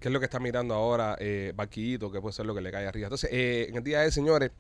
que 0.01 0.09
es 0.09 0.13
lo 0.13 0.21
que 0.21 0.27
está 0.27 0.39
mirando 0.39 0.75
ahora 0.75 1.17
eh, 1.19 1.53
Barquillito, 1.57 2.13
que 2.13 2.21
puede 2.21 2.35
ser 2.35 2.45
lo 2.47 2.55
que 2.55 2.61
le 2.61 2.71
cae 2.71 2.87
arriba. 2.87 3.07
Entonces, 3.07 3.31
eh, 3.33 3.67
en 3.71 3.77
el 3.77 3.83
día 3.83 4.01
de 4.01 4.13
señores, 4.13 4.51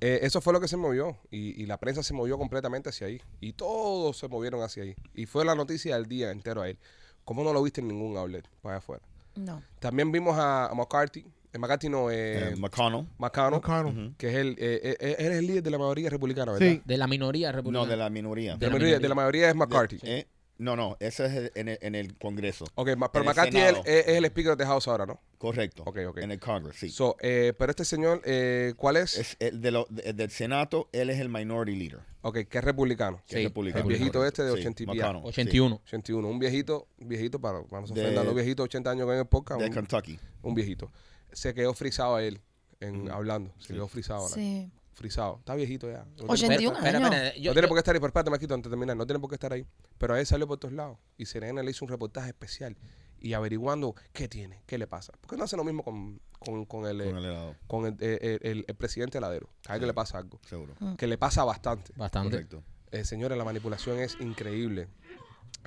eh, 0.00 0.18
eso 0.22 0.40
fue 0.40 0.52
lo 0.52 0.60
que 0.60 0.66
se 0.66 0.76
movió 0.76 1.16
y, 1.30 1.62
y 1.62 1.66
la 1.66 1.76
prensa 1.78 2.02
se 2.02 2.12
movió 2.12 2.36
completamente 2.38 2.88
hacia 2.88 3.06
ahí 3.06 3.20
y 3.40 3.52
todos 3.52 4.16
se 4.18 4.26
movieron 4.28 4.62
hacia 4.62 4.82
ahí 4.82 4.96
y 5.14 5.26
fue 5.26 5.44
la 5.44 5.54
noticia 5.54 5.94
del 5.94 6.06
día 6.06 6.32
entero 6.32 6.62
a 6.62 6.68
él. 6.68 6.76
¿Cómo 7.24 7.44
no 7.44 7.52
lo 7.52 7.62
viste 7.62 7.80
en 7.80 7.86
ningún 7.88 8.16
outlet 8.16 8.48
para 8.62 8.74
allá 8.76 8.78
afuera? 8.78 9.02
No. 9.36 9.62
También 9.78 10.10
vimos 10.12 10.36
a, 10.38 10.66
a 10.66 10.74
McCarthy, 10.74 11.24
eh, 11.52 11.58
McCarthy 11.58 11.88
no, 11.88 12.10
eh, 12.10 12.50
Eh, 12.52 12.56
McConnell. 12.56 13.06
McConnell, 13.18 13.60
McConnell. 13.60 14.14
que 14.16 14.28
es 14.28 14.34
el, 14.36 14.50
eh, 14.58 14.96
eh, 15.00 15.16
él 15.18 15.32
es 15.32 15.38
el 15.38 15.46
líder 15.46 15.62
de 15.62 15.70
la 15.70 15.78
mayoría 15.78 16.10
republicana, 16.10 16.52
¿verdad? 16.52 16.66
Sí. 16.66 16.82
De 16.84 16.96
la 16.96 17.06
minoría 17.06 17.50
No, 17.50 17.56
republicana. 17.56 17.86
de 17.90 17.96
la 17.96 18.10
minoría. 18.10 18.56
De, 18.56 18.66
la 18.66 18.72
minoría. 18.72 18.98
de 18.98 19.08
la 19.08 19.14
mayoría 19.14 19.48
es 19.48 19.54
McCarthy. 19.54 19.98
Eh, 20.02 20.26
no, 20.60 20.76
no, 20.76 20.96
ese 21.00 21.26
es 21.26 21.32
el- 21.32 21.52
en, 21.54 21.68
el, 21.68 21.78
en 21.80 21.94
el 21.94 22.16
Congreso. 22.18 22.66
Ok, 22.74 22.90
ma- 22.96 23.10
pero 23.10 23.24
En 23.24 23.28
el 23.30 23.34
McCarthy 23.36 23.56
es 23.58 23.62
el, 23.64 23.68
Senado. 23.76 23.84
es- 23.86 24.06
es 24.08 24.16
el 24.16 24.24
speaker 24.26 24.56
de 24.56 24.66
House 24.66 24.88
ahora, 24.88 25.06
¿no? 25.06 25.20
Correcto. 25.38 25.82
Ok, 25.86 25.98
ok. 26.08 26.18
En 26.18 26.30
el 26.30 26.38
Congress, 26.38 26.76
sí. 26.76 26.90
So, 26.90 27.16
eh, 27.20 27.52
pero 27.58 27.70
este 27.70 27.84
señor, 27.84 28.20
eh, 28.24 28.74
¿cuál 28.76 28.96
es? 28.98 29.16
es 29.16 29.36
el 29.40 29.60
de 29.60 29.70
lo- 29.70 29.86
de- 29.90 30.12
del 30.12 30.30
Senato, 30.30 30.88
él 30.92 31.10
es 31.10 31.18
el 31.18 31.28
minority 31.28 31.76
leader. 31.76 32.00
Ok, 32.22 32.40
que 32.48 32.58
es 32.58 32.64
republicano. 32.64 33.22
que 33.26 33.36
Sí, 33.36 33.40
es 33.40 33.44
republicano. 33.48 33.82
el 33.82 33.88
viejito 33.88 34.24
este 34.26 34.42
de 34.42 34.52
Sí, 34.52 34.58
80 34.60 34.82
y 34.82 34.86
pico. 34.86 34.96
McConnell, 34.96 35.22
81. 35.26 35.80
81, 35.86 36.28
un 36.28 36.38
viejito, 36.38 36.86
un 36.98 37.08
viejito 37.08 37.40
para, 37.40 37.60
vamos 37.70 37.90
a 37.90 37.94
De- 37.94 38.00
ofender 38.02 38.18
a 38.20 38.24
los 38.24 38.34
viejitos 38.34 38.64
80 38.64 38.90
años 38.90 39.06
que 39.06 39.12
en 39.14 39.18
el 39.20 39.26
podcast, 39.26 39.58
sí, 39.60 39.64
de 39.64 39.68
un, 39.70 39.74
Kentucky. 39.74 40.18
un 40.42 40.54
viejito. 40.54 40.92
Se 41.32 41.54
quedó 41.54 41.72
frisado 41.74 42.16
a 42.16 42.22
él 42.22 42.40
en 42.80 43.10
hablando, 43.10 43.54
se 43.58 43.72
quedó 43.72 43.88
frisado. 43.88 44.20
ahora. 44.22 44.34
Sí. 44.34 44.70
Frisado, 45.00 45.36
está 45.38 45.54
viejito 45.54 45.90
ya. 45.90 46.04
No 46.04 46.14
tiene- 46.14 46.32
81 46.32 46.76
Espera, 46.76 46.98
espera, 46.98 47.16
años. 47.22 47.34
yo- 47.36 47.50
no 47.50 47.52
tiene 47.54 47.62
yo- 47.62 47.68
por 47.68 47.76
qué 47.76 47.78
estar 47.78 47.94
ahí, 47.94 48.00
pero 48.00 48.08
espérate, 48.08 48.30
Marquito, 48.30 48.52
antes 48.54 48.70
de 48.70 48.76
terminar, 48.76 48.96
no 48.98 49.06
tiene 49.06 49.18
por 49.18 49.30
qué 49.30 49.36
estar 49.36 49.50
ahí. 49.50 49.64
Pero 49.96 50.12
a 50.12 50.20
él 50.20 50.26
salió 50.26 50.46
por 50.46 50.58
todos 50.58 50.74
lados 50.74 50.98
y 51.16 51.24
Serena 51.24 51.62
le 51.62 51.70
hizo 51.70 51.86
un 51.86 51.88
reportaje 51.90 52.28
especial 52.28 52.76
y 53.18 53.32
averiguando 53.32 53.94
qué 54.12 54.28
tiene, 54.28 54.62
qué 54.66 54.76
le 54.76 54.86
pasa. 54.86 55.12
¿Por 55.18 55.30
qué 55.30 55.36
no 55.38 55.44
hace 55.44 55.56
lo 55.56 55.64
mismo 55.64 55.82
con, 55.82 56.20
con, 56.38 56.66
con 56.66 56.84
el, 56.86 56.98
Con 56.98 57.06
eh, 57.06 57.18
el 57.18 57.24
helado, 57.24 57.56
con 57.66 57.86
el, 57.86 57.96
eh, 58.00 58.38
el- 58.42 58.64
el 58.68 58.74
presidente 58.74 59.16
heladero? 59.16 59.48
A 59.68 59.74
él 59.76 59.80
que 59.80 59.86
le 59.86 59.94
pasa 59.94 60.18
algo. 60.18 60.38
seguro. 60.46 60.74
Que 60.98 61.06
le 61.06 61.16
pasa 61.16 61.44
bastante. 61.44 61.92
Bastante. 61.96 62.32
Correcto. 62.32 62.62
Eh, 62.90 63.04
señores, 63.06 63.38
la 63.38 63.44
manipulación 63.44 64.00
es 64.00 64.18
increíble. 64.20 64.88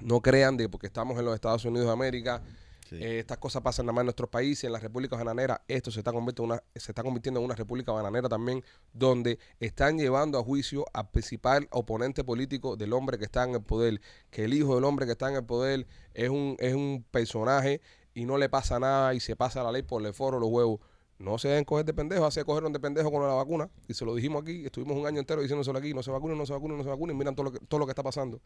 No 0.03 0.21
crean 0.21 0.57
de 0.57 0.69
porque 0.69 0.85
estamos 0.87 1.17
en 1.17 1.25
los 1.25 1.33
Estados 1.33 1.65
Unidos 1.65 1.87
de 1.87 1.93
América. 1.93 2.43
Eh, 2.91 3.19
estas 3.19 3.37
cosas 3.37 3.61
pasan 3.61 3.85
nada 3.85 3.93
más 3.93 4.01
en 4.01 4.07
nuestros 4.07 4.29
países, 4.29 4.65
en 4.65 4.71
las 4.71 4.83
repúblicas 4.83 5.17
bananeras. 5.17 5.61
Esto 5.67 5.91
se 5.91 5.99
está, 5.99 6.11
convirtiendo 6.11 6.53
en 6.53 6.59
una, 6.59 6.79
se 6.79 6.91
está 6.91 7.03
convirtiendo 7.03 7.39
en 7.39 7.45
una 7.45 7.55
república 7.55 7.91
bananera 7.91 8.29
también, 8.29 8.63
donde 8.93 9.39
están 9.59 9.97
llevando 9.97 10.37
a 10.39 10.43
juicio 10.43 10.85
al 10.93 11.09
principal 11.09 11.67
oponente 11.71 12.23
político 12.23 12.75
del 12.75 12.93
hombre 12.93 13.17
que 13.17 13.25
está 13.25 13.43
en 13.43 13.55
el 13.55 13.63
poder. 13.63 14.01
Que 14.29 14.45
el 14.45 14.53
hijo 14.53 14.75
del 14.75 14.83
hombre 14.83 15.05
que 15.05 15.13
está 15.13 15.29
en 15.29 15.35
el 15.35 15.45
poder 15.45 15.87
es 16.13 16.29
un, 16.29 16.55
es 16.59 16.75
un 16.75 17.05
personaje 17.11 17.81
y 18.13 18.25
no 18.25 18.37
le 18.37 18.49
pasa 18.49 18.79
nada 18.79 19.13
y 19.13 19.19
se 19.19 19.35
pasa 19.35 19.63
la 19.63 19.71
ley 19.71 19.83
por 19.83 20.05
el 20.05 20.13
foro, 20.13 20.39
los 20.39 20.49
huevos. 20.49 20.79
No 21.19 21.37
se 21.37 21.47
deben 21.47 21.63
coger 21.63 21.85
de 21.85 21.93
pendejo, 21.93 22.25
hace 22.25 22.43
cogieron 22.43 22.73
de 22.73 22.79
pendejo 22.79 23.11
con 23.11 23.25
la 23.25 23.33
vacuna. 23.33 23.69
Y 23.87 23.93
se 23.93 24.03
lo 24.03 24.15
dijimos 24.15 24.41
aquí, 24.41 24.65
estuvimos 24.65 24.97
un 24.97 25.05
año 25.05 25.19
entero 25.19 25.41
diciéndoselo 25.41 25.77
aquí, 25.79 25.93
no 25.93 26.03
se 26.03 26.11
vacunen, 26.11 26.37
no 26.37 26.45
se 26.45 26.53
vacunen, 26.53 26.77
no 26.77 26.83
se 26.83 26.89
vacunen. 26.89 27.17
Miran 27.17 27.35
todo 27.35 27.45
lo 27.45 27.51
que, 27.51 27.59
todo 27.59 27.79
lo 27.79 27.85
que 27.85 27.91
está 27.91 28.03
pasando. 28.03 28.41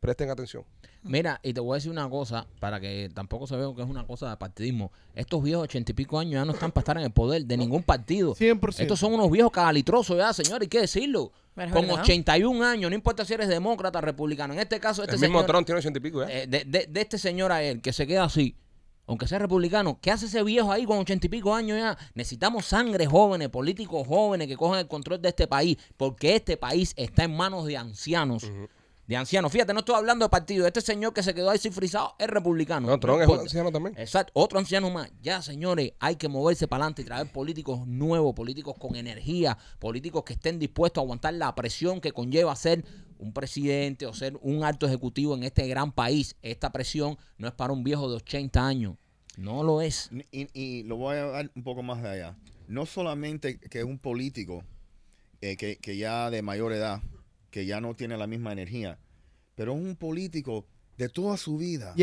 Presten 0.00 0.30
atención. 0.30 0.64
Mira, 1.02 1.40
y 1.42 1.52
te 1.52 1.60
voy 1.60 1.72
a 1.72 1.76
decir 1.76 1.90
una 1.90 2.08
cosa, 2.08 2.46
para 2.60 2.78
que 2.80 3.10
tampoco 3.14 3.46
se 3.46 3.56
vea 3.56 3.66
que 3.74 3.82
es 3.82 3.88
una 3.88 4.06
cosa 4.06 4.30
de 4.30 4.36
partidismo. 4.36 4.92
Estos 5.14 5.42
viejos 5.42 5.64
ochenta 5.64 5.90
y 5.92 5.94
pico 5.94 6.18
años 6.18 6.34
ya 6.34 6.44
no 6.44 6.52
están 6.52 6.70
para 6.70 6.82
estar 6.82 6.96
en 6.98 7.04
el 7.04 7.10
poder 7.10 7.44
de 7.44 7.56
ningún 7.56 7.82
partido. 7.82 8.34
100%. 8.34 8.80
Estos 8.80 8.98
son 9.00 9.14
unos 9.14 9.30
viejos 9.30 9.50
cagalitrosos 9.50 10.16
ya, 10.16 10.32
señor, 10.32 10.62
hay 10.62 10.68
que 10.68 10.80
decirlo. 10.80 11.32
Pero 11.54 11.72
Con 11.72 11.86
verdad. 11.88 12.02
81 12.02 12.64
años, 12.64 12.90
no 12.90 12.94
importa 12.94 13.24
si 13.24 13.34
eres 13.34 13.48
demócrata 13.48 13.98
o 13.98 14.02
republicano. 14.02 14.54
En 14.54 14.60
este 14.60 14.78
caso, 14.78 15.02
este 15.02 15.16
el 15.16 15.20
mismo 15.20 15.38
señor, 15.38 15.50
Trump 15.50 15.66
tiene 15.66 15.78
ochenta 15.80 15.98
y 15.98 16.02
pico, 16.02 16.22
¿eh? 16.22 16.42
eh, 16.42 16.46
de, 16.46 16.64
de- 16.64 16.86
de 16.86 17.00
este 17.00 17.18
señor 17.18 17.50
a 17.50 17.62
él, 17.62 17.80
que 17.80 17.92
se 17.92 18.06
queda 18.06 18.24
así, 18.24 18.54
aunque 19.08 19.26
sea 19.26 19.38
republicano, 19.40 19.98
¿qué 20.00 20.10
hace 20.12 20.26
ese 20.26 20.42
viejo 20.44 20.70
ahí 20.70 20.84
con 20.84 20.98
ochenta 20.98 21.26
y 21.26 21.30
pico 21.30 21.54
años 21.54 21.78
ya? 21.78 21.98
Necesitamos 22.14 22.66
sangre 22.66 23.06
jóvenes, 23.06 23.48
políticos 23.48 24.06
jóvenes 24.06 24.46
que 24.46 24.56
cojan 24.56 24.78
el 24.80 24.86
control 24.86 25.20
de 25.22 25.30
este 25.30 25.46
país, 25.48 25.76
porque 25.96 26.36
este 26.36 26.56
país 26.56 26.92
está 26.96 27.24
en 27.24 27.34
manos 27.36 27.64
de 27.66 27.76
ancianos. 27.76 28.44
De 29.08 29.16
ancianos. 29.16 29.50
Fíjate, 29.50 29.72
no 29.72 29.78
estoy 29.78 29.94
hablando 29.94 30.26
de 30.26 30.28
partido. 30.28 30.66
Este 30.66 30.82
señor 30.82 31.14
que 31.14 31.22
se 31.22 31.32
quedó 31.32 31.48
ahí 31.48 31.56
cifrizado 31.56 32.14
es 32.18 32.28
republicano. 32.28 32.88
No, 32.88 33.00
Trump 33.00 33.22
es 33.22 33.26
un 33.26 33.40
anciano 33.40 33.72
también. 33.72 33.94
Exacto, 33.98 34.32
otro 34.34 34.58
anciano 34.58 34.90
más. 34.90 35.10
Ya, 35.22 35.40
señores, 35.40 35.92
hay 35.98 36.16
que 36.16 36.28
moverse 36.28 36.68
para 36.68 36.84
adelante 36.84 37.00
y 37.00 37.04
traer 37.06 37.32
políticos 37.32 37.86
nuevos, 37.86 38.34
políticos 38.34 38.74
con 38.78 38.96
energía, 38.96 39.56
políticos 39.78 40.24
que 40.24 40.34
estén 40.34 40.58
dispuestos 40.58 41.00
a 41.00 41.04
aguantar 41.04 41.32
la 41.32 41.54
presión 41.54 42.02
que 42.02 42.12
conlleva 42.12 42.54
ser 42.54 42.84
un 43.18 43.32
presidente 43.32 44.04
o 44.04 44.12
ser 44.12 44.38
un 44.42 44.62
alto 44.62 44.86
ejecutivo 44.86 45.34
en 45.34 45.42
este 45.42 45.66
gran 45.66 45.90
país. 45.90 46.36
Esta 46.42 46.70
presión 46.70 47.16
no 47.38 47.48
es 47.48 47.54
para 47.54 47.72
un 47.72 47.84
viejo 47.84 48.10
de 48.10 48.16
80 48.16 48.66
años. 48.66 48.96
No 49.38 49.62
lo 49.62 49.80
es. 49.80 50.10
Y, 50.32 50.48
y 50.52 50.82
lo 50.82 50.96
voy 50.96 51.16
a 51.16 51.24
dar 51.24 51.50
un 51.54 51.62
poco 51.62 51.82
más 51.82 52.02
de 52.02 52.10
allá. 52.10 52.36
No 52.66 52.84
solamente 52.84 53.58
que 53.58 53.78
es 53.78 53.84
un 53.86 53.98
político 53.98 54.64
eh, 55.40 55.56
que, 55.56 55.76
que 55.76 55.96
ya 55.96 56.28
de 56.28 56.42
mayor 56.42 56.74
edad, 56.74 57.00
que 57.50 57.66
ya 57.66 57.80
no 57.80 57.94
tiene 57.94 58.16
la 58.16 58.26
misma 58.26 58.52
energía, 58.52 58.98
pero 59.54 59.72
es 59.74 59.78
un 59.80 59.96
político 59.96 60.66
de 60.96 61.08
toda 61.08 61.36
su 61.36 61.56
vida. 61.58 61.94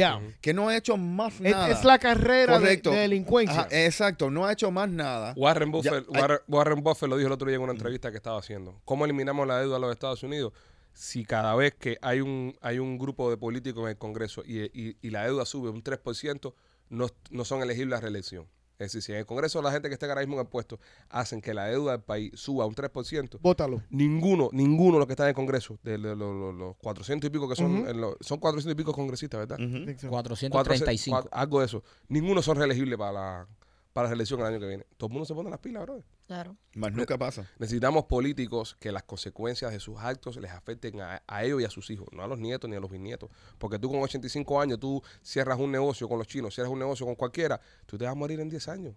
Que 0.42 0.54
no 0.54 0.70
ha 0.70 0.78
hecho 0.78 0.96
más 0.96 1.34
Es, 1.36 1.52
nada. 1.52 1.70
es 1.70 1.84
la 1.84 2.00
carrera 2.00 2.60
de, 2.60 2.78
delincuencia. 2.78 3.62
Ajá, 3.62 3.68
exacto, 3.72 4.30
no 4.32 4.46
ha 4.46 4.54
hecho 4.54 4.72
más 4.72 4.90
nada. 4.90 5.34
Warren 5.36 5.70
Buffett, 5.72 5.92
Ya, 5.92 5.98
hay- 6.16 6.22
Warren, 6.22 6.40
Warren 6.48 6.84
Buffett 6.84 7.10
lo 7.10 7.18
dijo 7.18 7.28
el 7.28 7.34
otro 7.34 7.48
día 7.48 7.58
en 7.58 7.64
una 7.64 7.74
entrevista 7.74 8.10
que 8.12 8.18
estaba 8.18 8.40
haciendo. 8.40 8.80
¿Cómo 8.86 9.04
eliminamos 9.06 9.46
la 9.48 9.60
deuda 9.60 9.76
a 9.76 9.80
los 9.80 9.92
Estados 9.92 10.24
Unidos? 10.24 10.54
Si 10.94 11.26
cada 11.26 11.54
vez 11.56 11.74
que 11.76 11.98
hay 12.02 12.22
un, 12.22 12.56
hay 12.62 12.80
un 12.80 12.98
grupo 12.98 13.30
de 13.30 13.36
políticos 13.36 13.84
en 13.84 13.90
el 13.90 13.98
Congreso 13.98 14.44
y, 14.46 14.62
y- 14.64 14.96
y 15.02 15.10
la 15.10 15.26
deuda 15.26 15.44
sube 15.46 15.70
un 15.70 15.84
3%, 15.84 16.54
no, 16.90 17.08
no 17.32 17.44
son 17.44 17.62
elegibles 17.62 17.98
a 17.98 18.02
reelección. 18.02 18.48
Es 18.78 18.88
decir, 18.92 19.02
si 19.02 19.12
en 19.14 19.20
el 19.20 19.26
Congreso 19.26 19.62
la 19.62 19.72
gente 19.72 19.88
que 19.88 19.94
está 19.94 20.06
ahora 20.06 20.22
mismo 20.22 20.36
en 20.36 20.42
el 20.42 20.48
puesto 20.48 20.80
hacen 21.10 21.40
que 21.42 21.54
la 21.54 21.66
deuda 21.66 21.94
del 21.94 22.02
país 22.02 22.32
suba 22.36 22.66
un 22.66 22.76
3%, 22.76 23.40
Bótalo. 23.42 23.82
ninguno, 23.90 24.50
ninguno 24.52 24.94
de 24.94 25.00
los 25.00 25.08
que 25.08 25.14
están 25.14 25.26
en 25.26 25.30
el 25.30 25.36
Congreso, 25.36 25.80
de, 25.84 25.98
los- 25.98 26.18
los- 26.18 26.36
los- 26.36 26.56
los 26.56 26.76
400 26.78 27.28
y 27.28 27.32
pico 27.32 27.48
que 27.48 27.56
son, 27.56 27.80
Ujú. 27.82 27.90
en 27.90 28.02
los- 28.02 28.16
son 28.20 28.40
400 28.40 28.74
y 28.74 28.76
pico 28.76 28.92
congresistas, 28.94 29.40
¿verdad? 29.48 29.60
Ujú. 29.66 29.78
Exacto. 29.90 30.10
435. 30.10 31.16
Cuatro- 31.16 31.30
algo 31.34 31.60
de 31.62 31.66
eso. 31.68 31.84
Ninguno 32.10 32.42
son 32.42 32.58
reelegibles 32.58 32.98
para 32.98 33.12
la, 33.14 33.48
para 33.94 34.06
la 34.06 34.10
reelección 34.10 34.40
el 34.42 34.46
año 34.48 34.60
que 34.60 34.68
viene. 34.68 34.86
Todo 34.98 35.08
el 35.08 35.14
mundo 35.14 35.26
se 35.26 35.34
pone 35.34 35.50
las 35.50 35.60
pilas, 35.60 35.84
bro. 35.84 36.04
Claro. 36.28 36.58
Más 36.74 36.92
nunca 36.92 37.18
pasa. 37.18 37.48
Necesitamos 37.60 38.06
políticos 38.06 38.76
que 38.80 38.92
las 38.92 39.04
consecuencias 39.04 39.72
de 39.72 39.80
sus 39.80 40.00
actos 40.00 40.38
les 40.38 40.52
afecten 40.52 41.00
a, 41.00 41.22
a 41.28 41.44
ellos 41.44 41.62
y 41.62 41.66
a 41.66 41.70
sus 41.70 41.90
hijos, 41.92 42.08
no 42.12 42.24
a 42.24 42.28
los 42.28 42.40
nietos 42.40 42.70
ni 42.70 42.76
a 42.76 42.80
los 42.80 42.90
bisnietos. 42.90 43.30
Porque 43.60 43.78
tú 43.78 43.92
con 43.92 44.02
85 44.02 44.60
años, 44.60 44.80
tú 44.80 45.02
cierras 45.22 45.60
un 45.60 45.72
negocio 45.72 46.10
con 46.10 46.18
los 46.18 46.28
chinos, 46.28 46.56
cierras 46.56 46.74
un 46.74 46.80
negocio 46.80 47.06
con 47.06 47.16
cualquiera, 47.16 47.62
tú 47.86 47.98
te 47.98 48.06
vas 48.06 48.14
a 48.14 48.16
morir 48.16 48.40
en 48.40 48.50
10 48.50 48.68
años. 48.70 48.96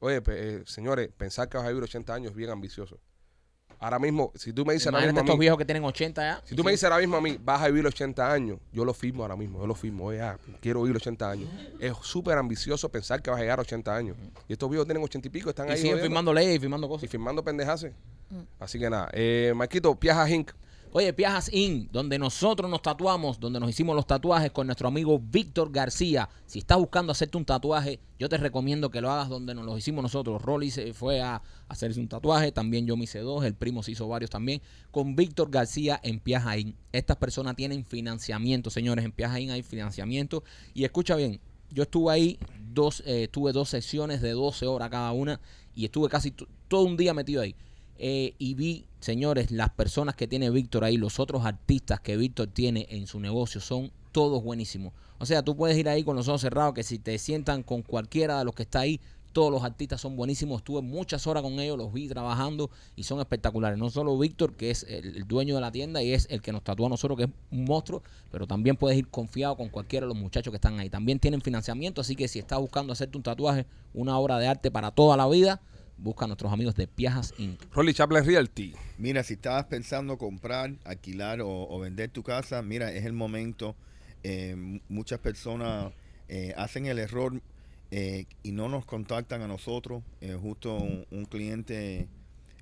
Oye, 0.00 0.20
eh, 0.28 0.62
señores, 0.66 1.10
pensar 1.16 1.48
que 1.48 1.58
vas 1.58 1.66
a 1.66 1.68
vivir 1.68 1.84
80 1.84 2.14
años 2.14 2.30
es 2.30 2.36
bien 2.36 2.50
ambicioso. 2.50 2.98
Ahora 3.82 3.98
mismo, 3.98 4.30
si 4.36 4.52
tú 4.52 4.64
me 4.64 4.74
dices 4.74 4.86
ahora 4.86 5.00
mismo 5.04 5.18
a 5.18 5.22
estos 5.22 5.34
mí- 5.36 5.40
viejos 5.40 5.58
que 5.58 5.64
tienen 5.64 5.84
80 5.84 6.22
ya. 6.22 6.40
si 6.44 6.54
tú 6.54 6.62
me 6.62 6.70
dices 6.70 6.84
ahora 6.84 6.98
mismo 6.98 7.16
a 7.16 7.20
mí, 7.20 7.36
vas 7.42 7.60
a 7.62 7.66
vivir 7.66 7.84
80 7.86 8.32
años, 8.32 8.58
yo 8.72 8.84
lo 8.84 8.94
firmo 8.94 9.22
ahora 9.24 9.34
mismo, 9.36 9.58
yo 9.60 9.66
lo 9.66 9.74
firmo. 9.74 10.06
Oye, 10.06 10.20
ah, 10.22 10.38
quiero 10.60 10.82
vivir 10.82 10.96
80 10.96 11.30
años. 11.30 11.48
Es 11.80 11.92
súper 12.02 12.38
ambicioso 12.38 12.88
pensar 12.88 13.20
que 13.20 13.30
vas 13.30 13.38
a 13.38 13.42
llegar 13.42 13.58
a 13.58 13.62
80 13.62 13.94
años. 13.94 14.16
Y 14.48 14.52
estos 14.52 14.70
viejos 14.70 14.86
tienen 14.86 15.02
80 15.02 15.26
y 15.26 15.30
pico, 15.30 15.50
están 15.50 15.66
Y 15.68 15.72
ahí 15.72 15.76
siguen 15.78 15.92
jodiendo 15.94 16.08
firmando 16.08 16.32
leyes 16.32 16.56
y 16.56 16.58
firmando 16.60 16.86
y 16.86 16.90
cosas. 16.90 17.10
firmando 17.10 17.42
pendejaces. 17.44 17.92
Así 18.60 18.78
que 18.78 18.88
nada, 18.88 19.10
eh, 19.12 19.52
Marquito, 19.54 19.94
Piaja 19.94 20.30
Inc. 20.30 20.52
Oye, 20.94 21.10
Piajas 21.14 21.50
Inc., 21.54 21.90
donde 21.90 22.18
nosotros 22.18 22.70
nos 22.70 22.82
tatuamos, 22.82 23.40
donde 23.40 23.58
nos 23.58 23.70
hicimos 23.70 23.96
los 23.96 24.06
tatuajes 24.06 24.50
con 24.50 24.66
nuestro 24.66 24.88
amigo 24.88 25.18
Víctor 25.18 25.72
García. 25.72 26.28
Si 26.44 26.58
estás 26.58 26.76
buscando 26.76 27.12
hacerte 27.12 27.38
un 27.38 27.46
tatuaje, 27.46 27.98
yo 28.18 28.28
te 28.28 28.36
recomiendo 28.36 28.90
que 28.90 29.00
lo 29.00 29.10
hagas 29.10 29.30
donde 29.30 29.54
nos 29.54 29.64
los 29.64 29.78
hicimos 29.78 30.02
nosotros. 30.02 30.42
Rolly 30.42 30.70
se 30.70 30.92
fue 30.92 31.22
a 31.22 31.40
hacerse 31.68 31.98
un 31.98 32.08
tatuaje, 32.08 32.52
también 32.52 32.86
yo 32.86 32.98
me 32.98 33.04
hice 33.04 33.20
dos, 33.20 33.42
el 33.46 33.54
primo 33.54 33.82
se 33.82 33.92
hizo 33.92 34.06
varios 34.06 34.28
también, 34.28 34.60
con 34.90 35.16
Víctor 35.16 35.50
García 35.50 35.98
en 36.02 36.20
Piaja 36.20 36.58
Inc. 36.58 36.76
Estas 36.92 37.16
personas 37.16 37.56
tienen 37.56 37.86
financiamiento, 37.86 38.68
señores, 38.68 39.02
en 39.06 39.12
Piaja 39.12 39.40
Inc. 39.40 39.52
hay 39.52 39.62
financiamiento. 39.62 40.44
Y 40.74 40.84
escucha 40.84 41.16
bien, 41.16 41.40
yo 41.70 41.84
estuve 41.84 42.12
ahí, 42.12 42.38
dos, 42.70 43.02
eh, 43.06 43.28
tuve 43.32 43.52
dos 43.52 43.70
sesiones 43.70 44.20
de 44.20 44.32
12 44.32 44.66
horas 44.66 44.90
cada 44.90 45.12
una 45.12 45.40
y 45.74 45.86
estuve 45.86 46.10
casi 46.10 46.34
todo 46.68 46.82
un 46.82 46.98
día 46.98 47.14
metido 47.14 47.40
ahí. 47.40 47.54
Eh, 47.96 48.34
y 48.36 48.54
vi, 48.54 48.84
señores, 49.02 49.50
las 49.50 49.70
personas 49.70 50.14
que 50.14 50.28
tiene 50.28 50.50
Víctor 50.50 50.84
ahí, 50.84 50.96
los 50.96 51.18
otros 51.18 51.44
artistas 51.44 52.00
que 52.00 52.16
Víctor 52.16 52.48
tiene 52.48 52.86
en 52.90 53.06
su 53.06 53.20
negocio 53.20 53.60
son 53.60 53.90
todos 54.12 54.42
buenísimos. 54.42 54.92
O 55.18 55.26
sea, 55.26 55.42
tú 55.42 55.56
puedes 55.56 55.76
ir 55.76 55.88
ahí 55.88 56.04
con 56.04 56.16
los 56.16 56.28
ojos 56.28 56.40
cerrados, 56.40 56.74
que 56.74 56.82
si 56.82 56.98
te 56.98 57.18
sientan 57.18 57.62
con 57.62 57.82
cualquiera 57.82 58.38
de 58.38 58.44
los 58.44 58.54
que 58.54 58.62
está 58.62 58.80
ahí, 58.80 59.00
todos 59.32 59.50
los 59.50 59.64
artistas 59.64 60.00
son 60.00 60.14
buenísimos. 60.14 60.58
Estuve 60.58 60.82
muchas 60.82 61.26
horas 61.26 61.42
con 61.42 61.58
ellos, 61.58 61.76
los 61.76 61.92
vi 61.92 62.06
trabajando 62.06 62.70
y 62.96 63.04
son 63.04 63.18
espectaculares. 63.18 63.78
No 63.78 63.90
solo 63.90 64.16
Víctor, 64.18 64.54
que 64.54 64.70
es 64.70 64.84
el, 64.84 65.26
dueño 65.26 65.54
de 65.54 65.60
la 65.60 65.72
tienda 65.72 66.02
y 66.02 66.12
es 66.12 66.26
el 66.30 66.42
que 66.42 66.52
nos 66.52 66.62
tatúa 66.62 66.86
a 66.86 66.90
nosotros, 66.90 67.16
que 67.16 67.24
es 67.24 67.30
un 67.50 67.64
monstruo, 67.64 68.02
pero 68.30 68.46
también 68.46 68.76
puedes 68.76 68.98
ir 68.98 69.08
confiado 69.08 69.56
con 69.56 69.68
cualquiera 69.68 70.06
de 70.06 70.12
los 70.12 70.20
muchachos 70.20 70.52
que 70.52 70.56
están 70.56 70.78
ahí. 70.78 70.90
También 70.90 71.18
tienen 71.18 71.40
financiamiento, 71.40 72.00
así 72.00 72.14
que 72.14 72.28
si 72.28 72.38
estás 72.38 72.60
buscando 72.60 72.92
hacerte 72.92 73.16
un 73.16 73.22
tatuaje, 73.22 73.66
una 73.94 74.18
obra 74.18 74.38
de 74.38 74.46
arte 74.46 74.70
para 74.70 74.90
toda 74.90 75.16
la 75.16 75.26
vida, 75.28 75.60
busca 76.02 76.24
a 76.24 76.28
nuestros 76.28 76.52
amigos 76.52 76.74
de 76.74 76.86
Piajas 76.86 77.32
Inc. 77.38 77.60
Rolly 77.72 77.94
Chaplin 77.94 78.24
Realty. 78.24 78.74
Mira, 78.98 79.22
si 79.22 79.34
estabas 79.34 79.64
pensando 79.66 80.18
comprar, 80.18 80.74
alquilar 80.84 81.40
o, 81.40 81.48
o 81.68 81.78
vender 81.80 82.10
tu 82.10 82.22
casa, 82.22 82.60
mira, 82.62 82.92
es 82.92 83.04
el 83.04 83.12
momento. 83.12 83.76
Eh, 84.24 84.80
muchas 84.88 85.18
personas 85.20 85.92
eh, 86.28 86.54
hacen 86.56 86.86
el 86.86 86.98
error 86.98 87.40
eh, 87.90 88.26
y 88.42 88.52
no 88.52 88.68
nos 88.68 88.84
contactan 88.84 89.42
a 89.42 89.48
nosotros. 89.48 90.02
Eh, 90.20 90.36
justo 90.40 90.76
un, 90.76 91.06
un 91.10 91.24
cliente 91.24 92.08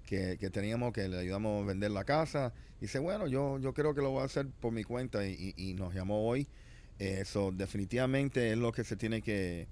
que, 0.07 0.37
que 0.39 0.51
teníamos 0.51 0.93
que 0.93 1.09
le 1.09 1.19
ayudamos 1.19 1.63
a 1.63 1.67
vender 1.67 1.91
la 1.93 2.05
casa, 2.05 2.53
dice, 2.81 2.99
bueno, 2.99 3.27
yo, 3.29 3.59
yo 3.59 3.73
creo 3.75 3.95
que 3.95 4.01
lo 4.03 4.11
voy 4.11 4.23
a 4.23 4.25
hacer 4.25 4.47
por 4.61 4.73
mi 4.73 4.85
cuenta 4.85 5.27
y, 5.27 5.55
y- 5.57 5.71
y 5.71 5.75
nos 5.75 5.95
llamó 5.95 6.27
hoy. 6.27 6.47
Eso 6.99 7.51
definitivamente 7.53 8.53
es 8.53 8.59
lo 8.59 8.73
que 8.73 8.85
se 8.85 8.95
tiene 8.97 9.23
que, 9.23 9.67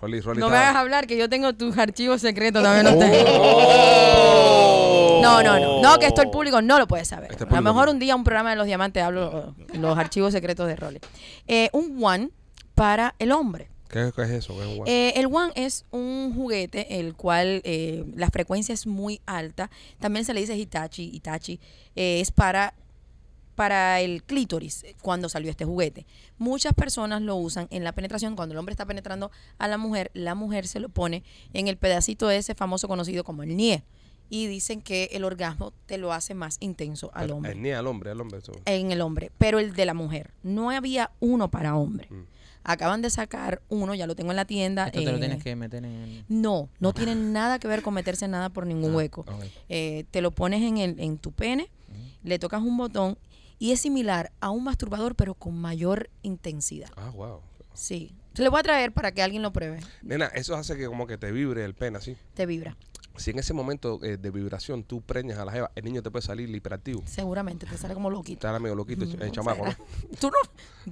Rolly, 0.00 0.20
Rolly 0.20 0.40
No 0.40 0.48
me 0.50 0.56
hagas 0.56 0.76
hablar 0.76 1.06
que 1.06 1.16
yo 1.16 1.28
tengo 1.28 1.54
tus 1.54 1.76
archivos 1.78 2.20
secretos 2.20 2.62
también. 2.62 2.86
Oh. 3.28 5.20
No, 5.22 5.42
no, 5.42 5.58
no. 5.58 5.80
No, 5.82 5.98
que 5.98 6.06
esto 6.06 6.22
el 6.22 6.30
público 6.30 6.62
no 6.62 6.78
lo 6.78 6.86
puede 6.86 7.04
saber. 7.04 7.32
Este 7.32 7.44
a 7.44 7.54
lo 7.54 7.62
mejor 7.62 7.88
un 7.88 7.98
día 7.98 8.14
un 8.14 8.22
programa 8.24 8.50
de 8.50 8.56
los 8.56 8.66
diamantes 8.66 9.02
hablo 9.02 9.54
los 9.72 9.98
archivos 9.98 10.32
secretos 10.32 10.68
de 10.68 10.76
Rolly. 10.76 11.00
Eh, 11.48 11.70
un 11.72 11.98
one 12.02 12.30
para 12.74 13.14
el 13.18 13.32
hombre. 13.32 13.70
¿Qué, 13.88 14.12
qué 14.14 14.22
es 14.22 14.30
eso? 14.30 14.54
¿Qué 14.56 14.68
es 14.68 14.76
guan? 14.76 14.88
Eh, 14.88 15.12
el 15.16 15.26
One 15.26 15.52
es 15.54 15.84
un 15.90 16.34
juguete 16.34 16.98
el 16.98 17.14
cual 17.14 17.60
eh, 17.64 18.04
la 18.14 18.30
frecuencia 18.30 18.72
es 18.72 18.86
muy 18.86 19.20
alta. 19.26 19.70
También 20.00 20.24
se 20.24 20.34
le 20.34 20.40
dice 20.40 20.56
Hitachi. 20.56 21.10
Hitachi 21.14 21.60
eh, 21.94 22.20
es 22.20 22.30
para, 22.30 22.74
para 23.56 24.00
el 24.00 24.22
clítoris 24.22 24.84
eh, 24.84 24.94
cuando 25.02 25.28
salió 25.28 25.50
este 25.50 25.64
juguete. 25.64 26.06
Muchas 26.38 26.74
personas 26.74 27.22
lo 27.22 27.34
usan 27.36 27.66
en 27.70 27.82
la 27.82 27.92
penetración. 27.92 28.36
Cuando 28.36 28.52
el 28.52 28.58
hombre 28.58 28.72
está 28.74 28.86
penetrando 28.86 29.32
a 29.58 29.66
la 29.66 29.78
mujer, 29.78 30.10
la 30.14 30.34
mujer 30.36 30.66
se 30.68 30.78
lo 30.78 30.88
pone 30.88 31.24
en 31.52 31.66
el 31.66 31.76
pedacito 31.76 32.30
ese 32.30 32.54
famoso 32.54 32.86
conocido 32.86 33.24
como 33.24 33.42
el 33.42 33.56
nie. 33.56 33.82
Y 34.28 34.46
dicen 34.48 34.82
que 34.82 35.08
el 35.12 35.22
orgasmo 35.24 35.72
te 35.86 35.98
lo 35.98 36.12
hace 36.12 36.34
más 36.34 36.56
intenso 36.60 37.10
al 37.14 37.26
Pero, 37.26 37.36
hombre 37.36 37.52
El 37.52 37.62
ni 37.62 37.70
al 37.70 37.86
hombre, 37.86 38.10
al 38.10 38.20
hombre. 38.20 38.38
eso. 38.38 38.52
en 38.64 38.90
el 38.90 39.00
hombre, 39.00 39.30
pero 39.38 39.58
el 39.60 39.72
de 39.72 39.86
la 39.86 39.94
mujer. 39.94 40.32
No 40.42 40.70
había 40.70 41.10
uno 41.20 41.48
para 41.50 41.76
hombre. 41.76 42.08
Mm. 42.10 42.22
Acaban 42.64 43.00
de 43.00 43.10
sacar 43.10 43.62
uno, 43.68 43.94
ya 43.94 44.08
lo 44.08 44.16
tengo 44.16 44.32
en 44.32 44.36
la 44.36 44.44
tienda. 44.44 44.86
Esto 44.86 44.98
te 44.98 45.12
lo 45.12 45.18
eh, 45.18 45.20
tienes 45.20 45.44
que 45.44 45.54
meter 45.54 45.84
en 45.84 45.92
el... 45.92 46.24
No, 46.28 46.68
no 46.80 46.92
tiene 46.92 47.14
nada 47.14 47.60
que 47.60 47.68
ver 47.68 47.82
con 47.82 47.94
meterse 47.94 48.26
nada 48.26 48.48
por 48.48 48.66
ningún 48.66 48.90
Ah, 48.90 48.96
hueco. 48.96 49.24
Eh, 49.68 50.04
te 50.10 50.20
lo 50.20 50.32
pones 50.32 50.60
en, 50.62 50.78
el, 50.78 50.98
en 50.98 51.18
tu 51.18 51.30
pene, 51.30 51.70
le 52.24 52.40
tocas 52.40 52.60
un 52.62 52.76
botón 52.76 53.16
y 53.58 53.72
es 53.72 53.80
similar 53.80 54.32
a 54.40 54.50
un 54.50 54.64
masturbador, 54.64 55.14
pero 55.14 55.34
con 55.34 55.56
mayor 55.58 56.10
intensidad. 56.22 56.90
Ah, 56.96 57.10
wow. 57.10 57.40
Sí. 57.74 58.12
Se 58.34 58.42
lo 58.42 58.50
voy 58.50 58.60
a 58.60 58.62
traer 58.62 58.92
para 58.92 59.12
que 59.12 59.22
alguien 59.22 59.42
lo 59.42 59.52
pruebe. 59.52 59.80
Nena, 60.02 60.26
eso 60.26 60.54
hace 60.56 60.76
que 60.76 60.86
como 60.86 61.06
que 61.06 61.16
te 61.18 61.32
vibre 61.32 61.64
el 61.64 61.74
pene 61.74 61.98
así. 61.98 62.16
Te 62.34 62.44
vibra. 62.46 62.76
Si 63.16 63.30
en 63.30 63.38
ese 63.38 63.54
momento 63.54 63.98
eh, 64.02 64.18
de 64.18 64.30
vibración 64.30 64.84
tú 64.84 65.00
preñas 65.00 65.38
a 65.38 65.46
la 65.46 65.52
jeva, 65.52 65.70
el 65.74 65.84
niño 65.86 66.02
te 66.02 66.10
puede 66.10 66.22
salir 66.22 66.54
hiperactivo. 66.54 67.02
Seguramente 67.06 67.64
te 67.64 67.78
sale 67.78 67.94
como 67.94 68.10
loquito. 68.10 68.46
Está 68.46 68.58
medio 68.58 68.74
loquito 68.74 69.04
el, 69.04 69.22
el 69.22 69.30
Mm, 69.30 69.32
chamaco, 69.32 69.64
¿no? 69.64 69.74
Tú 70.20 70.26
no. 70.30 70.36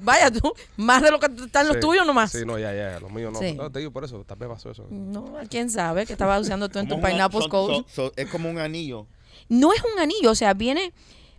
Vaya 0.02 0.30
tú. 0.30 0.54
Más 0.78 1.02
de 1.02 1.10
lo 1.10 1.20
que 1.20 1.26
están 1.26 1.66
los 1.66 1.76
Sí, 1.76 1.80
tuyos 1.82 2.06
nomás. 2.06 2.32
Sí, 2.32 2.46
no, 2.46 2.58
ya, 2.58 2.74
ya, 2.74 2.98
los 2.98 3.12
míos 3.12 3.30
no. 3.30 3.40
Sí. 3.40 3.52
No, 3.52 3.70
te 3.70 3.80
digo 3.80 3.90
por 3.90 4.04
eso, 4.04 4.24
tal 4.24 4.38
vez 4.38 4.48
pasó 4.48 4.70
eso. 4.70 4.86
No, 4.88 5.34
quién 5.50 5.68
sabe 5.68 6.06
que 6.06 6.14
estaba 6.14 6.38
usando 6.40 6.70
tú 6.70 6.78
en 6.78 6.88
tu 6.88 6.94
una- 6.94 7.08
Pineapple 7.08 7.46
Code. 7.50 7.84
es 8.16 8.28
como 8.30 8.48
un 8.48 8.58
anillo. 8.58 9.06
No 9.50 9.74
es 9.74 9.82
un 9.84 10.00
anillo, 10.00 10.30
o 10.30 10.34
sea, 10.34 10.54
viene 10.54 10.94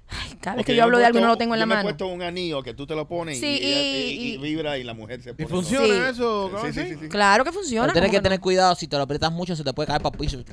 Ay, 0.07 0.35
cada 0.39 0.55
vez 0.55 0.63
Porque 0.63 0.73
que 0.73 0.75
yo 0.75 0.83
hablo 0.83 0.97
de 0.99 1.05
algo 1.05 1.19
no 1.19 1.25
puesto- 1.25 1.33
lo 1.33 1.37
tengo 1.37 1.53
en 1.55 1.59
la 1.59 1.63
yo 1.63 1.67
me 1.67 1.73
he 1.73 1.77
mano. 1.77 1.87
puesto 1.89 2.07
un 2.07 2.21
anillo 2.21 2.61
que 2.61 2.73
tú 2.73 2.85
te 2.85 2.95
lo 2.95 3.07
pones 3.07 3.39
Sí, 3.39 3.45
y, 3.47 3.49
y- 3.49 3.73
y- 3.73 4.11
y- 4.11 4.31
y 4.31 4.33
y- 4.33 4.37
vibra 4.37 4.77
y 4.77 4.83
la 4.83 4.93
mujer 4.93 5.21
se 5.23 5.31
¿Y 5.31 5.33
pone. 5.33 5.47
funciona 5.47 5.85
Sí. 5.85 5.91
eso? 6.15 6.47
Sí, 6.47 6.51
¿Cómo 6.55 6.73
sí, 6.73 6.79
así? 6.79 6.89
sí, 6.93 6.97
sí. 7.01 7.09
Claro 7.09 7.43
que 7.43 7.51
funciona. 7.51 7.87
Pero 7.87 7.93
tienes 7.93 8.09
¿cómo 8.11 8.19
que 8.19 8.23
tener 8.23 8.39
no? 8.39 8.43
cuidado, 8.43 8.75
si 8.75 8.87
te 8.87 8.95
lo 8.97 9.03
aprietas 9.03 9.31
mucho 9.31 9.55
se 9.55 9.63
te 9.63 9.73
puede 9.73 9.87
caer 9.87 10.01
para 10.01 10.13
el 10.15 10.19
piso. 10.19 10.43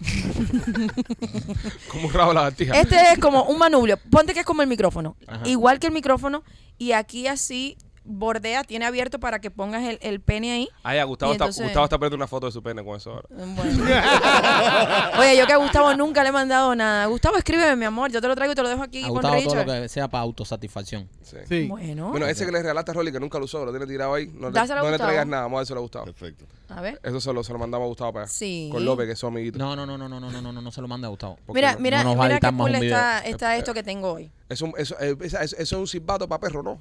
Como 1.88 2.08
un 2.08 2.12
rabo 2.12 2.32
lagartija. 2.32 2.78
Este 2.78 2.96
es 3.12 3.18
como 3.18 3.44
un 3.44 3.58
manubrio. 3.58 3.98
Ponte 4.10 4.34
que 4.34 4.40
es 4.40 4.46
como 4.46 4.62
el 4.62 4.68
micrófono. 4.68 5.16
Ajá. 5.26 5.46
Igual 5.48 5.78
que 5.78 5.86
el 5.88 5.92
micrófono. 5.92 6.42
Y 6.78 6.92
aquí 6.92 7.26
así 7.26 7.76
bordea, 8.06 8.64
tiene 8.64 8.84
abierto 8.86 9.18
para 9.20 9.40
que 9.40 9.50
pongas 9.50 9.82
el, 9.84 9.98
el 10.00 10.20
pene 10.20 10.52
ahí. 10.52 10.68
Ay, 10.82 10.98
a 10.98 11.04
Gustavo, 11.04 11.32
Y 11.32 11.34
está, 11.34 11.44
entonces- 11.44 11.64
Gustavo 11.64 11.84
está 11.84 11.98
poniendo 11.98 12.16
una 12.16 12.26
foto 12.26 12.46
de 12.46 12.52
su 12.52 12.62
pene 12.62 12.84
con 12.84 12.96
eso 12.96 13.10
ahora. 13.10 13.28
Bueno. 13.30 13.84
Oye, 15.18 15.36
yo 15.36 15.46
que 15.46 15.52
a 15.52 15.56
Gustavo 15.56 15.94
nunca 15.94 16.22
le 16.22 16.28
he 16.28 16.32
mandado 16.32 16.74
nada. 16.74 17.06
Gustavo, 17.06 17.36
escríbeme, 17.36 17.76
mi 17.76 17.84
amor. 17.84 18.10
Yo 18.10 18.20
te 18.20 18.28
lo 18.28 18.34
traigo 18.34 18.52
y 18.52 18.54
te 18.54 18.62
lo 18.62 18.68
dejo 18.68 18.82
aquí 18.82 18.98
Ha 19.00 19.08
con 19.08 19.12
gustado 19.14 19.34
todo 19.42 19.54
lo 19.54 19.62
Richard. 19.62 19.82
que 19.82 19.88
sea 19.88 20.08
para 20.08 20.22
autosatisfacción. 20.22 21.08
Sí. 21.22 21.36
Sí. 21.48 21.66
Bueno, 21.68 22.10
Bueno, 22.10 22.26
ese 22.26 22.46
que 22.46 22.52
le 22.52 22.60
regalaste 22.62 22.90
a 22.90 22.94
Rolly, 22.94 23.12
que 23.12 23.20
nunca 23.20 23.38
lo 23.38 23.44
usó, 23.46 23.64
lo 23.64 23.70
tiene 23.72 23.86
tirado 23.86 24.14
ahí. 24.14 24.26
No, 24.34 24.48
le, 24.48 24.52
Dáselo 24.52 24.80
a 24.80 24.82
no 24.82 24.86
le 24.86 24.92
Gustavo. 24.92 25.08
traigas 25.08 25.26
nada, 25.26 25.42
vamos 25.44 25.56
a 25.56 25.60
dárselo 25.60 25.78
a 25.80 25.82
Gustavo. 25.82 26.04
Perfecto. 26.06 26.44
a 26.68 26.80
ver. 26.80 27.00
Eso 27.02 27.20
se 27.20 27.32
lo, 27.32 27.42
se 27.42 27.52
lo 27.52 27.58
mandamos 27.58 27.86
a 27.86 27.88
Gustavo 27.88 28.12
para 28.12 28.24
allá. 28.24 28.32
Sí. 28.32 28.68
Con 28.70 28.84
López, 28.84 29.06
que 29.06 29.12
es 29.12 29.18
su 29.18 29.26
amiguito. 29.26 29.58
No, 29.58 29.74
no, 29.76 29.86
no, 29.86 29.98
no, 29.98 30.08
no, 30.08 30.20
no, 30.20 30.30
no, 30.30 30.40
no, 30.42 30.52
no, 30.52 30.60
no 30.60 30.70
se 30.70 30.80
lo 30.80 30.88
manda 30.88 31.06
a 31.06 31.10
Gustavo. 31.10 31.36
¿Por 31.46 31.54
qué 31.54 31.60
Mira, 31.60 31.72
no? 31.74 31.78
mira, 31.80 31.98
No 32.04 32.10
nos 32.10 32.18
va 32.18 32.24
a 32.24 32.26
mira 32.26 32.34
editar 32.36 32.50
qué 32.50 32.56
más 32.56 32.64
cool 32.66 32.74
un 32.74 32.80
video. 32.80 32.96
está, 32.96 33.20
está 33.26 33.56
esto 33.56 33.74
que 33.74 33.82
tengo 33.82 34.12
hoy. 34.12 34.30
Es 34.48 34.62
un, 34.62 34.72
eso, 34.78 34.94
eh, 35.00 35.16
esa- 35.22 35.42
eso 35.42 35.56
es 35.58 35.72
un 35.72 35.86
silbato 35.88 36.28
para 36.28 36.40
perro, 36.40 36.62
¿no? 36.62 36.80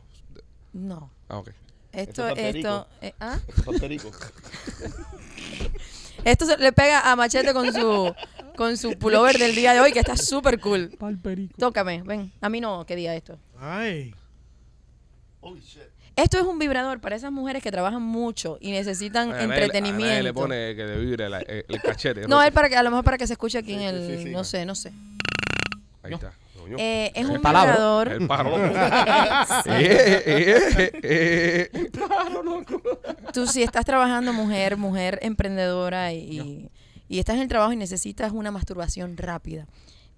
No. 0.76 1.10
Ah, 1.30 1.38
ok. 1.38 1.50
Esto, 1.94 2.28
Esto 2.28 2.42
esto, 2.58 2.88
eh, 3.02 3.14
¿ah? 3.22 3.40
Esto 6.26 6.46
se 6.46 6.58
le 6.58 6.72
pega 6.74 7.10
a 7.12 7.16
Machete 7.16 7.54
con 7.54 7.72
su 7.74 8.14
con 8.58 8.78
su 8.78 8.98
pullover 8.98 9.38
del 9.38 9.56
día 9.56 9.74
de 9.74 9.80
hoy, 9.80 9.92
que 9.94 10.00
está 10.00 10.18
súper 10.18 10.60
cool. 10.60 10.92
Tócame, 11.58 12.02
ven. 12.04 12.32
A 12.42 12.50
mí 12.50 12.60
no, 12.62 12.86
¿qué 12.86 12.96
día 12.96 13.16
esto? 13.16 13.38
Ay. 13.60 14.14
Holy 15.42 15.62
shit. 15.62 15.82
Esto 16.16 16.38
es 16.40 16.46
un 16.46 16.58
vibrador 16.60 17.02
para 17.02 17.16
esas 17.18 17.32
mujeres 17.32 17.62
que 17.62 17.72
trabajan 17.72 18.02
mucho 18.02 18.58
y 18.62 18.72
necesitan 18.72 19.30
A 19.30 19.34
nadie- 19.34 19.44
a 19.44 19.48
nadie 19.48 19.64
entretenimiento. 19.66 20.24
le 20.24 20.34
pone 20.34 20.76
que 20.76 20.86
le 20.86 20.98
vibre 21.00 21.30
la- 21.30 21.42
el, 21.42 21.66
el 21.68 21.82
cachete. 21.82 22.26
No, 22.28 22.42
es 22.42 22.52
para 22.52 22.70
que, 22.70 22.78
a 22.78 22.84
lo 22.84 22.90
mejor 22.90 23.04
para 23.04 23.18
que 23.18 23.28
se 23.28 23.34
escuche 23.34 23.58
aquí 23.58 23.70
Sí, 23.70 23.74
en 23.76 23.82
el, 23.82 24.18
sí, 24.18 24.24
sí. 24.24 24.30
no 24.32 24.44
sé, 24.46 24.66
no 24.66 24.76
sé. 24.76 24.94
Ahí 26.04 26.14
está. 26.14 26.32
Coño. 26.66 26.78
Eh, 26.80 27.12
es 27.16 27.26
un 27.28 27.36
vibrador. 27.36 28.08
El 28.12 28.28
pájaro 28.28 28.58
loco. 28.58 28.74
Eh, 29.68 30.24
eh, 30.26 30.92
eh, 31.04 31.70
eh. 31.74 31.92
Tú 33.34 33.48
si 33.48 33.64
estás 33.64 33.86
trabajando 33.86 34.34
mujer, 34.34 34.78
mujer 34.78 35.20
emprendedora 35.22 36.14
y, 36.14 36.40
y- 36.40 36.72
y 37.08 37.20
estás 37.20 37.36
en 37.36 37.44
el 37.44 37.48
trabajo 37.48 37.72
y 37.72 37.76
necesitas 37.76 38.32
una 38.32 38.50
masturbación 38.52 39.16
rápida. 39.18 39.68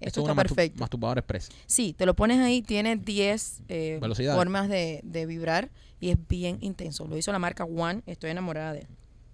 es 0.00 0.06
está 0.08 0.22
una 0.22 0.32
mastur- 0.34 0.36
perfecto. 0.54 0.80
masturbadora 0.80 1.18
express. 1.20 1.48
Sí, 1.66 1.92
te 1.92 2.06
lo 2.06 2.14
pones 2.14 2.38
ahí, 2.40 2.62
tiene 2.62 2.96
10 2.96 3.62
eh, 3.68 3.98
Velocidades. 4.00 4.38
formas 4.38 4.68
de, 4.68 5.00
de 5.02 5.26
vibrar 5.26 5.70
y 6.00 6.10
es 6.10 6.16
bien 6.28 6.56
intenso. 6.60 7.06
Lo 7.06 7.16
hizo 7.18 7.30
la 7.32 7.38
marca 7.38 7.64
One, 7.64 8.02
estoy 8.06 8.30
enamorada 8.30 8.72
de 8.72 8.78
él. 8.80 8.86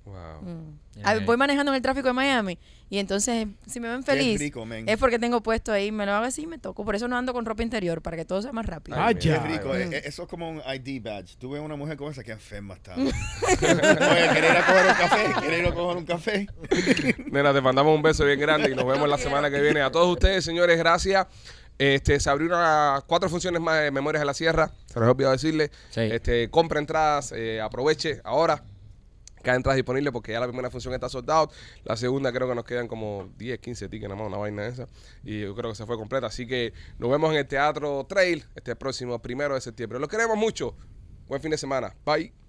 Wow. 0.04 0.42
Mm. 0.42 0.78
Ah, 1.02 1.10
ahí. 1.10 1.24
voy 1.24 1.36
manejando 1.36 1.72
en 1.72 1.76
el 1.76 1.82
tráfico 1.82 2.08
de 2.08 2.12
Miami 2.12 2.58
y 2.90 2.98
entonces 2.98 3.48
si 3.66 3.80
me 3.80 3.88
ven 3.88 4.04
feliz 4.04 4.38
rico, 4.38 4.66
es 4.86 4.98
porque 4.98 5.18
tengo 5.18 5.42
puesto 5.42 5.72
ahí, 5.72 5.90
me 5.90 6.04
lo 6.04 6.12
hago 6.12 6.26
así 6.26 6.42
y 6.42 6.46
me 6.46 6.58
toco. 6.58 6.84
Por 6.84 6.94
eso 6.94 7.08
no 7.08 7.16
ando 7.16 7.32
con 7.32 7.44
ropa 7.46 7.62
interior, 7.62 8.02
para 8.02 8.16
que 8.16 8.24
todo 8.24 8.42
sea 8.42 8.52
más 8.52 8.66
rápido. 8.66 8.96
Ay, 8.98 9.14
Vaya. 9.14 9.42
Qué 9.42 9.48
rico. 9.48 9.72
Ay, 9.72 9.82
eh, 9.82 9.88
eh, 9.92 10.02
Eso 10.04 10.24
es 10.24 10.28
como 10.28 10.48
un 10.50 10.58
ID 10.58 11.02
badge. 11.02 11.36
Tú 11.38 11.50
ves 11.50 11.62
una 11.62 11.76
mujer 11.76 11.96
con 11.96 12.12
esa 12.12 12.22
que 12.22 12.32
enferma 12.32 12.74
está. 12.74 12.94
Oye, 12.96 13.10
¿quieres 13.58 14.50
ir 14.50 14.56
a 14.56 14.66
coger 14.66 14.86
un 14.86 14.94
café? 14.94 15.40
¿Quieres 15.40 15.60
ir 15.60 15.66
a 15.66 15.74
coger 15.74 15.96
un 15.96 16.04
café? 16.04 16.46
Nena, 17.32 17.52
te 17.52 17.60
mandamos 17.60 17.96
un 17.96 18.02
beso 18.02 18.24
bien 18.24 18.38
grande 18.38 18.70
y 18.70 18.74
nos 18.74 18.86
vemos 18.86 19.08
la 19.08 19.18
semana 19.18 19.50
que 19.50 19.60
viene. 19.60 19.80
A 19.80 19.90
todos 19.90 20.12
ustedes, 20.12 20.44
señores, 20.44 20.78
gracias. 20.78 21.26
Este, 21.78 22.20
se 22.20 22.30
abrieron 22.30 22.60
cuatro 23.06 23.28
funciones 23.28 23.60
más 23.60 23.80
de 23.80 23.90
Memorias 23.90 24.20
de 24.20 24.26
la 24.26 24.34
Sierra. 24.34 24.70
Se 24.86 25.00
los 25.00 25.08
he 25.08 25.10
olvidado 25.10 25.32
decirle. 25.32 25.70
Sí. 25.90 26.02
Este, 26.02 26.50
compra 26.50 26.78
entradas, 26.78 27.32
eh, 27.32 27.60
aproveche 27.60 28.20
ahora. 28.22 28.62
Cada 29.44 29.56
entrada 29.56 29.76
disponible 29.76 30.10
porque 30.10 30.32
ya 30.32 30.40
la 30.40 30.48
primera 30.48 30.70
función 30.70 30.94
está 30.94 31.08
sold 31.08 31.30
out. 31.30 31.52
La 31.84 31.96
segunda 31.96 32.32
creo 32.32 32.48
que 32.48 32.54
nos 32.54 32.64
quedan 32.64 32.88
como 32.88 33.30
10, 33.36 33.60
15 33.60 33.88
tickets 33.88 34.08
nada 34.08 34.16
más, 34.20 34.28
una 34.28 34.38
vaina 34.38 34.66
esa. 34.66 34.88
Y 35.22 35.42
yo 35.42 35.54
creo 35.54 35.70
que 35.70 35.76
se 35.76 35.86
fue 35.86 35.96
completa. 35.96 36.26
Así 36.26 36.46
que 36.46 36.72
nos 36.98 37.10
vemos 37.10 37.30
en 37.30 37.38
el 37.38 37.46
Teatro 37.46 38.04
Trail 38.08 38.44
este 38.56 38.74
próximo 38.74 39.20
primero 39.20 39.54
de 39.54 39.60
septiembre. 39.60 40.00
Los 40.00 40.08
queremos 40.08 40.36
mucho. 40.36 40.74
Buen 41.28 41.40
fin 41.40 41.50
de 41.50 41.58
semana. 41.58 41.94
Bye. 42.04 42.43